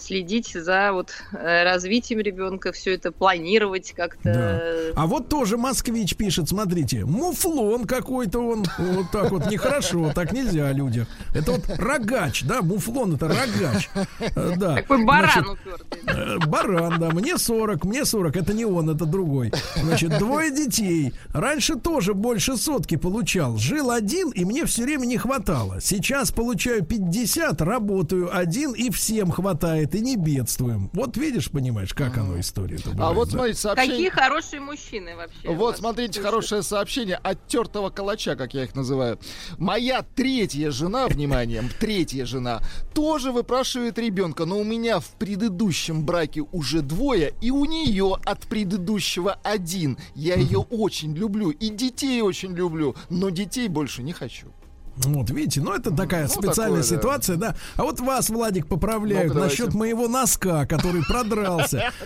следить 0.02 0.52
за 0.54 0.92
вот 0.92 1.10
э, 1.32 1.64
развитием 1.64 2.20
ребенка, 2.20 2.72
все 2.72 2.94
это 2.94 3.12
планировать 3.12 3.92
как-то. 3.92 4.92
А 4.94 5.06
вот 5.06 5.28
тоже 5.28 5.56
москвич 5.56 6.16
пишет, 6.16 6.48
смотрите, 6.48 7.04
муфлон 7.04 7.84
какой-то 7.84 8.40
он, 8.40 8.64
вот 8.78 9.10
так 9.10 9.30
вот, 9.30 9.50
нехорошо, 9.50 10.12
так 10.14 10.32
нельзя 10.32 10.72
людям. 10.72 11.06
Это 11.34 11.52
вот 11.52 11.62
рогач, 11.78 12.42
да, 12.44 12.62
муфлон 12.62 13.14
это 13.14 13.28
рогач. 13.28 13.88
Э, 14.36 14.56
Да. 14.56 14.76
Такой 14.76 15.04
баран 15.04 15.48
упертый. 15.50 16.00
Э, 16.06 16.38
Баран, 16.46 16.98
да, 17.00 17.10
мне 17.10 17.38
40, 17.38 17.84
мне 17.84 18.04
40, 18.04 18.36
это 18.36 18.52
не 18.52 18.64
он, 18.64 18.90
это 18.90 19.06
другой. 19.06 19.52
Значит, 19.76 20.18
двое 20.18 20.50
детей. 20.50 21.12
Раньше 21.32 21.76
тоже 21.76 22.14
больше 22.14 22.56
сотки 22.56 22.96
получал. 22.96 23.56
Жил 23.56 23.90
один, 23.90 24.30
и 24.30 24.44
мне 24.44 24.64
все 24.66 24.82
время 24.82 25.06
не 25.06 25.16
хватало. 25.18 25.80
Сейчас 25.80 26.30
получаю 26.30 26.84
50, 26.84 27.60
работаю 27.62 28.36
один, 28.36 28.72
и 28.72 28.90
всем 28.90 29.30
хватает, 29.30 29.91
и 29.94 30.00
не 30.00 30.16
бедствуем. 30.16 30.90
Вот 30.92 31.16
видишь, 31.16 31.50
понимаешь, 31.50 31.94
как 31.94 32.18
оно 32.18 32.38
история 32.38 32.78
А 32.98 33.12
вот 33.12 33.30
смотрите, 33.30 33.58
сообщение... 33.58 33.92
Какие 33.92 34.08
хорошие 34.10 34.60
мужчины 34.60 35.16
вообще. 35.16 35.48
Вот, 35.48 35.78
смотрите, 35.78 36.14
Слушай. 36.14 36.24
хорошее 36.24 36.62
сообщение 36.62 37.16
от 37.16 37.46
тертого 37.46 37.90
калача, 37.90 38.36
как 38.36 38.54
я 38.54 38.64
их 38.64 38.74
называю. 38.74 39.18
Моя 39.58 40.02
третья 40.02 40.70
жена, 40.70 41.06
внимание, 41.08 41.62
третья 41.80 42.24
жена, 42.24 42.60
тоже 42.94 43.32
выпрашивает 43.32 43.98
ребенка, 43.98 44.44
но 44.44 44.58
у 44.58 44.64
меня 44.64 45.00
в 45.00 45.10
предыдущем 45.12 46.04
браке 46.04 46.42
уже 46.52 46.82
двое, 46.82 47.34
и 47.40 47.50
у 47.50 47.64
нее 47.64 48.16
от 48.24 48.46
предыдущего 48.46 49.38
один. 49.42 49.98
Я 50.14 50.36
ее 50.36 50.58
очень 50.58 51.14
люблю, 51.14 51.50
и 51.50 51.68
детей 51.68 52.22
очень 52.22 52.54
люблю, 52.54 52.94
но 53.10 53.30
детей 53.30 53.68
больше 53.68 54.02
не 54.02 54.12
хочу. 54.12 54.52
Вот, 54.96 55.30
видите, 55.30 55.60
ну 55.60 55.72
это 55.72 55.90
такая 55.90 56.24
Ну, 56.24 56.28
специальная 56.28 56.82
такое, 56.82 56.96
да. 56.96 56.96
ситуация, 56.96 57.36
да. 57.36 57.56
А 57.76 57.82
вот 57.82 58.00
вас, 58.00 58.28
Владик, 58.28 58.66
поправляют 58.66 59.32
Ну-ка, 59.34 59.46
насчет 59.46 59.74
моего 59.74 60.06
носка, 60.06 60.66
который 60.66 61.02
продрался. 61.04 61.90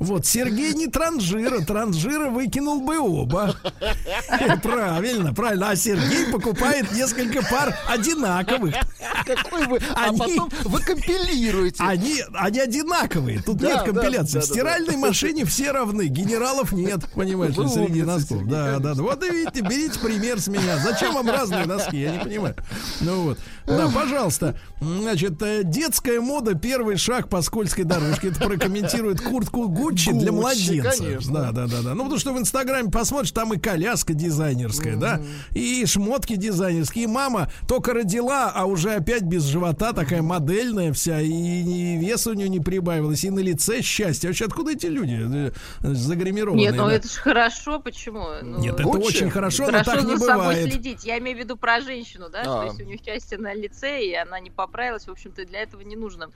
Вот, 0.00 0.26
Сергей 0.26 0.72
не 0.74 0.86
транжира, 0.86 1.60
транжира 1.60 2.30
выкинул 2.30 2.80
бы 2.80 2.98
оба. 2.98 3.54
Правильно, 4.62 5.34
правильно. 5.34 5.70
А 5.70 5.76
Сергей 5.76 6.26
покупает 6.32 6.92
несколько 6.92 7.42
пар 7.42 7.76
одинаковых. 7.88 8.74
Какой 9.26 9.66
вы... 9.66 9.80
А 9.94 10.12
потом 10.12 10.50
вы 10.64 10.80
компилируете. 10.80 11.82
Они, 11.82 12.22
они 12.34 12.60
одинаковые. 12.60 13.42
Тут 13.42 13.58
Да, 13.58 13.68
нет 13.68 13.78
да, 13.78 13.84
компиляции. 13.92 14.34
да, 14.34 14.40
В 14.40 14.48
да, 14.48 14.54
стиральной 14.54 14.94
да. 14.94 14.98
машине 14.98 15.44
все 15.44 15.72
равны. 15.72 16.06
Генералов 16.06 16.72
нет, 16.72 17.00
понимаешь, 17.14 17.54
Вы 17.54 17.68
среди 17.68 18.02
носков. 18.02 18.46
Да, 18.46 18.78
да, 18.78 18.94
да. 18.94 19.02
Вот 19.02 19.22
и 19.24 19.30
видите, 19.30 19.60
берите 19.62 19.98
пример 19.98 20.40
с 20.40 20.48
меня. 20.48 20.78
Зачем 20.78 21.14
вам 21.14 21.28
разные 21.28 21.66
носки? 21.66 22.00
Я 22.00 22.16
не 22.16 22.19
понимаю. 22.24 22.54
Ну 23.00 23.22
вот. 23.22 23.38
Да, 23.76 23.88
пожалуйста. 23.94 24.56
Значит, 24.80 25.40
э, 25.42 25.62
детская 25.64 26.20
мода 26.20 26.54
первый 26.54 26.96
шаг 26.96 27.28
по 27.28 27.42
скользкой 27.42 27.84
дорожке. 27.84 28.28
Это 28.28 28.40
прокомментирует 28.46 29.20
куртку 29.20 29.68
Гуччи 29.68 30.12
для 30.12 30.32
младенца. 30.32 30.98
конечно. 30.98 31.32
Да, 31.32 31.52
да, 31.52 31.66
да, 31.66 31.82
да. 31.82 31.94
Ну, 31.94 32.02
потому 32.04 32.18
что 32.18 32.32
в 32.32 32.38
Инстаграме 32.38 32.90
посмотришь, 32.90 33.32
там 33.32 33.52
и 33.54 33.58
коляска 33.58 34.14
дизайнерская, 34.14 34.96
да, 34.96 35.20
и 35.52 35.84
шмотки 35.86 36.36
дизайнерские. 36.36 37.04
И 37.04 37.06
мама 37.06 37.50
только 37.68 37.92
родила, 37.94 38.50
а 38.54 38.64
уже 38.66 38.92
опять 38.94 39.22
без 39.22 39.44
живота, 39.44 39.92
такая 39.92 40.22
модельная 40.22 40.92
вся, 40.92 41.20
и, 41.20 41.28
и 41.30 41.96
вес 41.98 42.26
у 42.26 42.32
нее 42.32 42.48
не 42.48 42.60
прибавилось, 42.60 43.24
и 43.24 43.30
на 43.30 43.40
лице 43.40 43.82
счастье. 43.82 44.28
Вообще, 44.30 44.46
откуда 44.46 44.72
эти 44.72 44.86
люди 44.86 45.18
э, 45.22 45.50
загримированные? 45.82 46.66
Нет, 46.66 46.76
ну 46.76 46.86
да? 46.86 46.94
это 46.94 47.08
же 47.08 47.14
хорошо, 47.14 47.80
почему? 47.80 48.26
Ну, 48.42 48.58
Нет, 48.58 48.74
это 48.74 48.82
Гуччи? 48.84 49.06
очень 49.06 49.30
хорошо, 49.30 49.66
но 49.66 49.72
Хорошо 49.72 49.90
так 49.92 50.04
не 50.04 50.16
за 50.16 50.24
собой 50.24 50.36
бывает. 50.46 50.72
следить. 50.72 51.04
Я 51.04 51.18
имею 51.18 51.36
в 51.36 51.40
виду 51.40 51.56
про 51.56 51.80
женщину, 51.80 52.26
да, 52.30 52.40
А. 52.40 52.44
что 52.44 52.62
если 52.64 52.84
у 52.84 52.86
нее 52.86 52.98
счастье 53.04 53.38
на 53.38 53.54
лице, 53.60 54.04
и 54.04 54.14
она 54.14 54.40
не 54.40 54.50
поправилась, 54.50 55.06
в 55.06 55.10
общем-то, 55.10 55.44
для 55.46 55.60
этого 55.60 55.82
не 55.82 55.96
нужно, 55.96 56.30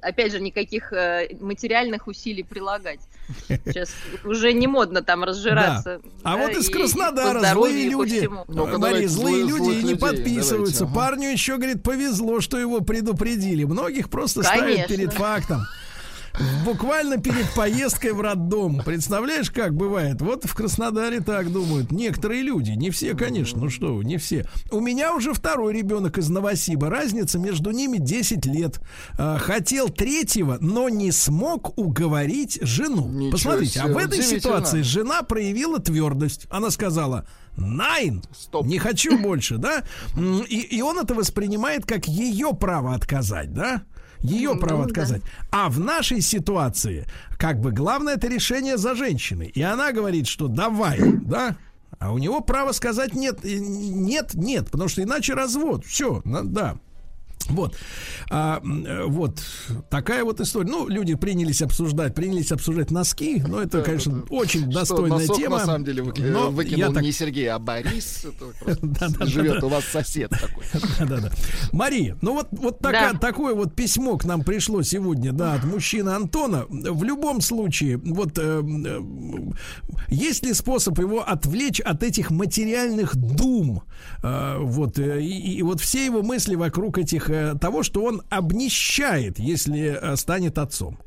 опять 0.00 0.32
же, 0.32 0.40
никаких 0.40 0.92
э, 0.92 1.36
материальных 1.40 2.06
усилий 2.06 2.42
прилагать. 2.42 3.00
Сейчас 3.48 3.92
уже 4.24 4.52
не 4.52 4.66
модно 4.66 5.02
там 5.02 5.24
разжираться. 5.24 6.00
А 6.22 6.36
да, 6.36 6.42
вот 6.42 6.56
из 6.56 6.68
Краснодара 6.68 7.40
злые 7.40 7.88
люди, 7.88 8.26
Мария, 8.26 8.72
давайте 8.72 9.08
злые 9.08 9.44
люди 9.44 9.70
и 9.70 9.82
не 9.82 9.90
людей, 9.92 9.98
подписываются. 9.98 10.80
давайте, 10.80 10.84
ага. 10.84 10.94
Парню 10.94 11.28
еще, 11.30 11.56
говорит, 11.56 11.82
повезло, 11.82 12.40
что 12.40 12.58
его 12.58 12.80
предупредили. 12.80 13.64
Многих 13.64 14.10
просто 14.10 14.42
ставят 14.42 14.88
перед 14.88 15.12
фактом. 15.12 15.66
Буквально 16.64 17.18
перед 17.18 17.50
поездкой 17.54 18.12
в 18.12 18.20
роддом. 18.20 18.82
Представляешь, 18.84 19.50
как 19.50 19.74
бывает? 19.74 20.20
Вот 20.20 20.44
в 20.44 20.54
Краснодаре 20.54 21.20
так 21.20 21.52
думают. 21.52 21.90
Некоторые 21.90 22.42
люди, 22.42 22.70
не 22.72 22.90
все, 22.90 23.14
конечно, 23.14 23.60
ну 23.60 23.70
что 23.70 23.94
вы, 23.94 24.04
не 24.04 24.16
все. 24.16 24.46
У 24.70 24.80
меня 24.80 25.14
уже 25.14 25.32
второй 25.32 25.74
ребенок 25.74 26.18
из 26.18 26.28
Новосиба. 26.28 26.88
Разница 26.88 27.38
между 27.38 27.70
ними 27.70 27.98
10 27.98 28.46
лет. 28.46 28.80
А, 29.18 29.38
Хотел 29.38 29.88
третьего, 29.88 30.58
но 30.60 30.88
не 30.88 31.12
смог 31.12 31.76
уговорить 31.78 32.58
жену. 32.62 33.08
Ничего 33.08 33.32
Посмотрите, 33.32 33.80
а 33.80 33.84
себе, 33.84 33.94
в 33.94 33.96
этой 33.98 34.22
ситуации 34.22 34.82
жена 34.82 35.22
проявила 35.22 35.78
твердость. 35.78 36.46
Она 36.50 36.70
сказала, 36.70 37.26
Найн, 37.56 38.22
Стоп. 38.32 38.66
не 38.66 38.78
хочу 38.78 39.18
больше, 39.18 39.58
да? 39.58 39.82
И, 40.48 40.60
и 40.60 40.82
он 40.82 40.98
это 40.98 41.14
воспринимает 41.14 41.84
как 41.84 42.06
ее 42.06 42.52
право 42.54 42.94
отказать, 42.94 43.52
да? 43.52 43.82
Ее 44.22 44.54
Ну, 44.54 44.60
право 44.60 44.82
да. 44.84 44.88
отказать. 44.88 45.22
А 45.50 45.68
в 45.70 45.80
нашей 45.80 46.20
ситуации, 46.20 47.06
как 47.38 47.60
бы 47.60 47.72
главное 47.72 48.14
это 48.14 48.28
решение 48.28 48.76
за 48.76 48.94
женщиной. 48.94 49.48
И 49.54 49.62
она 49.62 49.92
говорит, 49.92 50.26
что 50.26 50.48
давай, 50.48 50.98
да? 51.22 51.56
А 51.98 52.12
у 52.12 52.18
него 52.18 52.40
право 52.40 52.72
сказать 52.72 53.14
нет, 53.14 53.44
э, 53.44 53.58
нет, 53.58 54.34
нет, 54.34 54.70
потому 54.70 54.88
что 54.88 55.02
иначе 55.02 55.34
развод. 55.34 55.84
Все, 55.84 56.22
да. 56.24 56.76
Вот. 57.50 57.76
А, 58.30 58.60
э, 58.62 59.04
вот 59.06 59.40
такая 59.88 60.24
вот 60.24 60.40
история. 60.40 60.70
Ну, 60.70 60.88
люди 60.88 61.14
принялись 61.14 61.62
обсуждать, 61.62 62.14
принялись 62.14 62.52
обсуждать 62.52 62.90
носки. 62.90 63.42
Но 63.46 63.60
это, 63.62 63.82
конечно, 63.82 64.22
очень 64.30 64.62
Что, 64.70 64.80
достойная 64.80 65.18
носок, 65.18 65.36
тема. 65.36 65.58
на 65.58 65.64
самом 65.66 65.84
деле 65.84 66.02
выки- 66.02 66.22
Но 66.22 66.50
выкинул 66.50 66.78
я 66.78 66.90
так 66.90 67.02
не 67.02 67.12
Сергей, 67.12 67.48
а 67.50 67.58
Борис. 67.58 68.24
Это. 68.66 69.26
Живет 69.26 69.62
у 69.62 69.68
вас 69.68 69.84
сосед 69.84 70.30
такой. 70.30 70.64
Да-да-да. 71.00 71.30
Мария, 71.72 72.16
ну 72.22 72.34
вот, 72.34 72.48
вот 72.52 72.78
така- 72.78 73.12
Да. 73.12 73.18
такое 73.18 73.54
вот 73.54 73.74
письмо 73.74 74.16
к 74.16 74.24
нам 74.24 74.42
пришло 74.42 74.82
сегодня, 74.82 75.32
да, 75.32 75.54
от 75.54 75.64
мужчины 75.64 76.10
Антона. 76.10 76.66
В 76.68 77.02
любом 77.04 77.40
случае, 77.40 77.96
вот 77.98 78.38
э, 78.38 78.62
э, 78.62 79.00
есть 80.08 80.44
ли 80.44 80.54
способ 80.54 80.98
его 80.98 81.22
отвлечь 81.28 81.80
от 81.80 82.02
этих 82.02 82.30
материальных 82.30 83.16
дум? 83.16 83.82
Э, 84.22 84.56
вот, 84.58 84.98
и, 84.98 85.56
и 85.58 85.62
вот 85.62 85.80
все 85.80 86.04
его 86.04 86.22
мысли 86.22 86.54
вокруг 86.54 86.98
этих 86.98 87.28
того, 87.60 87.82
что 87.82 88.04
он 88.04 88.22
обнищает, 88.30 89.38
если 89.38 89.98
э, 90.00 90.16
станет 90.16 90.58
отцом. 90.58 90.98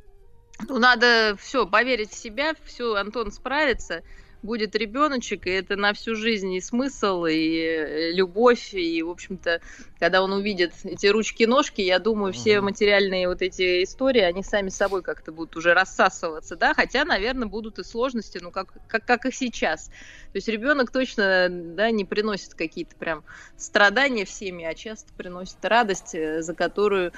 Ну, 0.67 0.79
надо 0.79 1.35
все, 1.39 1.65
поверить 1.65 2.11
в 2.11 2.17
себя, 2.17 2.53
все, 2.63 2.95
Антон 2.95 3.31
справится, 3.31 4.01
будет 4.43 4.75
ребеночек, 4.75 5.47
и 5.47 5.49
это 5.49 5.75
на 5.75 5.93
всю 5.93 6.15
жизнь 6.15 6.53
и 6.53 6.61
смысл, 6.61 7.25
и 7.25 7.57
э, 7.57 8.11
любовь, 8.11 8.73
и, 8.73 9.01
в 9.01 9.09
общем-то, 9.09 9.61
когда 9.99 10.21
он 10.21 10.33
увидит 10.33 10.73
эти 10.83 11.07
ручки-ножки, 11.07 11.81
я 11.81 11.99
думаю, 11.99 12.33
все 12.33 12.61
материальные 12.61 13.27
вот 13.27 13.41
эти 13.41 13.83
истории, 13.83 14.21
они 14.21 14.43
сами 14.43 14.69
собой 14.69 15.01
как-то 15.01 15.31
будут 15.31 15.55
уже 15.55 15.73
рассасываться, 15.73 16.55
да, 16.55 16.73
хотя, 16.73 17.05
наверное, 17.05 17.47
будут 17.47 17.79
и 17.79 17.83
сложности, 17.83 18.39
ну, 18.41 18.51
как, 18.51 18.73
как, 18.87 19.05
как 19.05 19.25
и 19.25 19.31
сейчас. 19.31 19.85
То 19.87 20.37
есть 20.37 20.47
ребенок 20.47 20.91
точно, 20.91 21.47
да, 21.49 21.89
не 21.91 22.05
приносит 22.05 22.53
какие-то 22.53 22.95
прям 22.95 23.23
страдания 23.55 24.25
в 24.25 24.29
семье, 24.29 24.69
а 24.69 24.75
часто 24.75 25.13
приносит 25.13 25.63
радость, 25.63 26.15
э, 26.15 26.41
за 26.41 26.53
которую, 26.53 27.13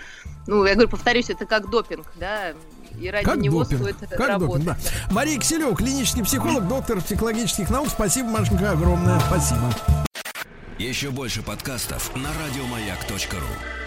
ну, 0.48 0.64
я 0.66 0.74
говорю, 0.74 0.90
повторюсь, 0.90 1.30
это 1.30 1.46
как 1.46 1.70
допинг, 1.70 2.06
да, 2.20 2.54
и 3.00 3.10
ради 3.10 3.26
Как 3.26 3.38
него 3.38 3.64
допинг. 3.64 3.82
стоит 3.82 4.10
Как 4.10 4.28
работать. 4.30 4.66
допинг, 4.66 4.78
да. 5.08 5.14
Мария 5.14 5.40
Киселева, 5.40 5.76
клинический 5.76 6.24
психолог, 6.24 6.68
доктор 6.68 7.02
психологических 7.02 7.70
наук. 7.70 7.90
Спасибо, 7.90 8.30
Машенька, 8.30 8.72
огромное 8.72 9.20
спасибо. 9.22 9.74
Еще 10.78 11.10
больше 11.10 11.42
подкастов 11.42 12.14
на 12.16 12.30
радиомаяк.ру. 12.30 13.85